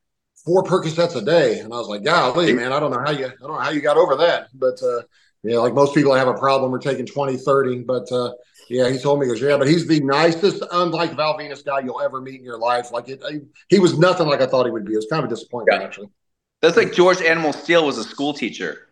four 0.45 0.63
Percocets 0.63 1.17
a 1.17 1.23
day," 1.23 1.61
and 1.61 1.73
I 1.73 1.77
was 1.77 1.89
like, 1.89 2.05
"Golly, 2.05 2.53
man, 2.53 2.73
I 2.73 2.81
don't 2.81 2.91
know 2.91 3.01
how 3.01 3.11
you 3.11 3.27
I 3.27 3.31
don't 3.41 3.53
know 3.53 3.59
how 3.59 3.71
you 3.71 3.81
got 3.81 3.97
over 3.97 4.17
that." 4.17 4.49
But 4.55 4.83
uh, 4.83 5.03
yeah, 5.43 5.59
like 5.59 5.75
most 5.75 5.95
people 5.95 6.15
have 6.15 6.29
a 6.29 6.35
problem, 6.35 6.71
we're 6.73 6.79
taking 6.79 7.07
20, 7.07 7.37
30. 7.37 7.83
But 7.83 8.11
uh, 8.13 8.33
Yeah, 8.69 8.91
he 8.91 8.99
told 8.99 9.21
me, 9.21 9.27
he 9.27 9.33
goes, 9.33 9.41
yeah, 9.41 9.57
but 9.57 9.69
he's 9.69 9.87
the 9.87 10.01
nicest, 10.01 10.63
unlike 10.73 11.15
Val 11.15 11.39
Venis 11.39 11.65
guy 11.65 11.81
you'll 11.81 12.01
ever 12.01 12.21
meet 12.21 12.39
in 12.39 12.45
your 12.45 12.59
life. 12.59 12.91
Like 12.93 13.09
it, 13.09 13.23
he 13.69 13.79
was 13.79 13.99
nothing 13.99 14.27
like 14.27 14.41
I 14.41 14.47
thought 14.47 14.67
he 14.67 14.73
would 14.73 14.85
be. 14.85 14.93
It 14.93 14.97
was 14.97 15.07
kind 15.11 15.25
of 15.25 15.31
a 15.31 15.35
disappointment, 15.35 15.81
Yeah. 15.81 15.87
actually. 15.87 16.09
That's 16.61 16.77
like 16.77 16.93
George 16.93 17.23
Animal 17.23 17.53
Steele 17.53 17.87
was 17.87 17.99
a 17.99 18.05
school 18.05 18.35
teacher. 18.35 18.89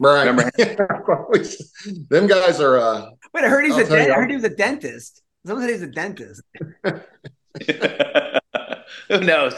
Right. 0.00 0.24
Remember 0.26 0.50
Them 2.08 2.26
guys 2.26 2.60
are. 2.60 2.78
uh 2.78 3.10
Wait, 3.34 3.44
I 3.44 3.48
heard 3.48 3.64
he's 3.64 3.74
I'll 3.74 3.80
a 3.80 3.84
tell 3.86 4.12
I 4.12 4.14
heard 4.14 4.30
he 4.30 4.36
was 4.36 4.44
a 4.44 4.48
dentist. 4.54 5.22
Someone 5.46 5.64
said 5.66 5.72
he's 5.72 5.82
a 5.82 5.86
dentist. 5.86 6.42
Who 9.08 9.20
knows? 9.20 9.54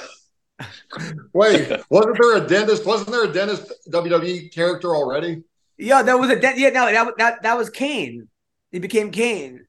Wait, 1.32 1.70
wasn't 1.88 2.18
there 2.20 2.36
a 2.36 2.46
dentist? 2.46 2.84
Wasn't 2.84 3.10
there 3.10 3.24
a 3.24 3.32
dentist 3.32 3.72
WWE 3.90 4.52
character 4.52 4.94
already? 4.94 5.42
Yeah, 5.78 6.02
that 6.02 6.18
was 6.18 6.30
a 6.30 6.38
dent. 6.38 6.58
Yeah, 6.58 6.70
no, 6.70 6.90
that 6.92 7.16
that 7.18 7.42
that 7.42 7.56
was 7.56 7.70
Kane. 7.70 8.28
He 8.72 8.78
became 8.78 9.10
Kane. 9.10 9.66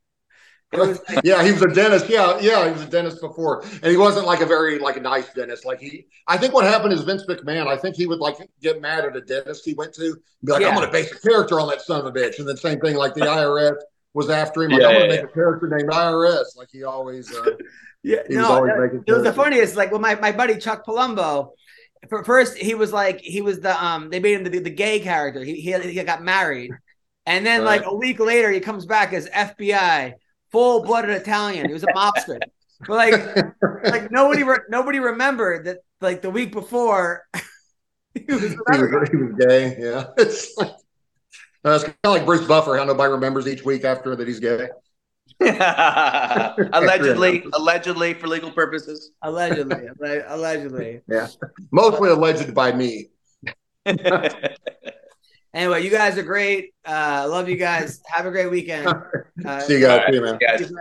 It 0.71 0.79
was 0.79 1.01
yeah, 1.23 1.43
he 1.43 1.51
was 1.51 1.61
a 1.61 1.67
dentist. 1.67 2.07
Yeah, 2.09 2.39
yeah, 2.39 2.65
he 2.65 2.71
was 2.71 2.83
a 2.83 2.87
dentist 2.87 3.19
before, 3.19 3.61
and 3.63 3.85
he 3.91 3.97
wasn't 3.97 4.25
like 4.25 4.39
a 4.39 4.45
very 4.45 4.79
like 4.79 4.95
a 4.95 5.01
nice 5.01 5.31
dentist. 5.33 5.65
Like 5.65 5.79
he, 5.81 6.07
I 6.27 6.37
think 6.37 6.53
what 6.53 6.63
happened 6.63 6.93
is 6.93 7.01
Vince 7.01 7.25
McMahon. 7.27 7.67
I 7.67 7.75
think 7.75 7.95
he 7.97 8.07
would 8.07 8.19
like 8.19 8.37
get 8.61 8.79
mad 8.79 9.03
at 9.03 9.15
a 9.15 9.21
dentist 9.21 9.65
he 9.65 9.73
went 9.73 9.93
to, 9.95 10.05
and 10.05 10.15
be 10.45 10.51
like, 10.53 10.61
Yeah. 10.61 10.69
"I'm 10.69 10.75
going 10.75 10.87
to 10.87 10.91
base 10.93 11.11
a 11.11 11.19
character 11.19 11.59
on 11.59 11.67
that 11.69 11.81
son 11.81 11.99
of 11.99 12.05
a 12.05 12.11
bitch," 12.17 12.39
and 12.39 12.47
then 12.47 12.55
same 12.55 12.79
thing 12.79 12.95
like 12.95 13.13
the 13.15 13.21
IRS 13.37 13.75
was 14.13 14.29
after 14.29 14.63
him. 14.63 14.71
Like, 14.71 14.81
Yeah, 14.81 14.87
I'm 14.87 14.93
going 14.93 15.09
yeah, 15.09 15.15
to 15.17 15.21
make 15.23 15.31
a 15.31 15.33
character 15.33 15.67
named 15.67 15.89
IRS. 15.89 16.55
Like 16.55 16.69
he 16.71 16.83
always, 16.85 17.35
uh, 17.35 17.43
yeah. 18.03 18.19
he 18.29 18.37
was 18.37 18.47
No, 18.47 18.53
always 18.53 18.71
that- 18.73 18.79
making. 18.81 19.03
it 19.07 19.11
was 19.13 19.23
the 19.23 19.33
funniest. 19.33 19.75
Like, 19.75 19.91
well, 19.91 19.99
my 19.99 20.15
my 20.15 20.31
buddy 20.31 20.57
Chuck 20.57 20.85
Palumbo. 20.85 21.49
For 22.09 22.23
first, 22.23 22.57
he 22.57 22.75
was 22.75 22.93
like 22.93 23.19
he 23.19 23.41
was 23.41 23.59
the 23.59 23.75
um. 23.83 24.09
They 24.09 24.21
made 24.21 24.35
him 24.39 24.43
the, 24.45 24.57
the 24.59 24.69
gay 24.69 25.01
character. 25.01 25.43
He 25.43 25.55
he, 25.59 25.77
he 25.77 26.03
got 26.03 26.23
married, 26.23 26.71
and 27.25 27.45
then 27.45 27.63
like 27.63 27.83
a 27.85 27.95
week 27.95 28.19
later, 28.19 28.51
he 28.51 28.59
comes 28.59 28.85
back 28.85 29.13
as 29.13 29.29
FBI, 29.29 30.13
full 30.51 30.83
blooded 30.83 31.11
Italian. 31.11 31.67
He 31.67 31.73
was 31.73 31.83
a 31.83 31.87
mobster. 31.87 32.39
But 32.87 32.95
like 32.95 33.35
like 33.83 34.11
nobody 34.11 34.43
re- 34.43 34.65
nobody 34.69 34.99
remembered 34.99 35.65
that 35.65 35.77
like 35.99 36.21
the 36.21 36.29
week 36.31 36.51
before 36.51 37.23
he 38.15 38.25
was 38.27 38.41
he 38.41 38.57
was, 38.67 39.09
he 39.09 39.17
was 39.17 39.33
gay. 39.37 39.75
Yeah, 39.79 40.05
it's 40.17 40.57
like, 40.57 40.71
uh, 41.63 41.71
it's 41.71 41.83
kind 41.83 41.95
of 42.03 42.11
like 42.11 42.25
Bruce 42.25 42.47
Buffer. 42.47 42.77
How 42.77 42.83
nobody 42.85 43.11
remembers 43.11 43.47
each 43.47 43.63
week 43.63 43.83
after 43.83 44.15
that 44.15 44.27
he's 44.27 44.39
gay. 44.39 44.69
allegedly, 46.73 47.43
allegedly 47.53 48.13
for 48.13 48.27
legal 48.27 48.51
purposes. 48.51 49.11
allegedly 49.21 49.87
alle- 49.87 50.23
allegedly. 50.27 51.01
Yeah, 51.07 51.27
mostly 51.71 52.09
alleged 52.09 52.53
by 52.53 52.71
me. 52.71 53.09
Anyway, 55.53 55.83
you 55.83 55.89
guys 55.89 56.17
are 56.17 56.23
great. 56.23 56.73
Uh, 56.85 57.27
love 57.29 57.49
you 57.49 57.57
guys. 57.57 58.01
Have 58.07 58.25
a 58.25 58.31
great 58.31 58.49
weekend. 58.49 58.87
Uh, 59.43 59.59
See 59.61 59.79
you 59.79 59.79
guys. 59.79 60.05
See 60.07 60.15
you, 60.15 60.21
man. 60.21 60.37
Guys, 60.37 60.71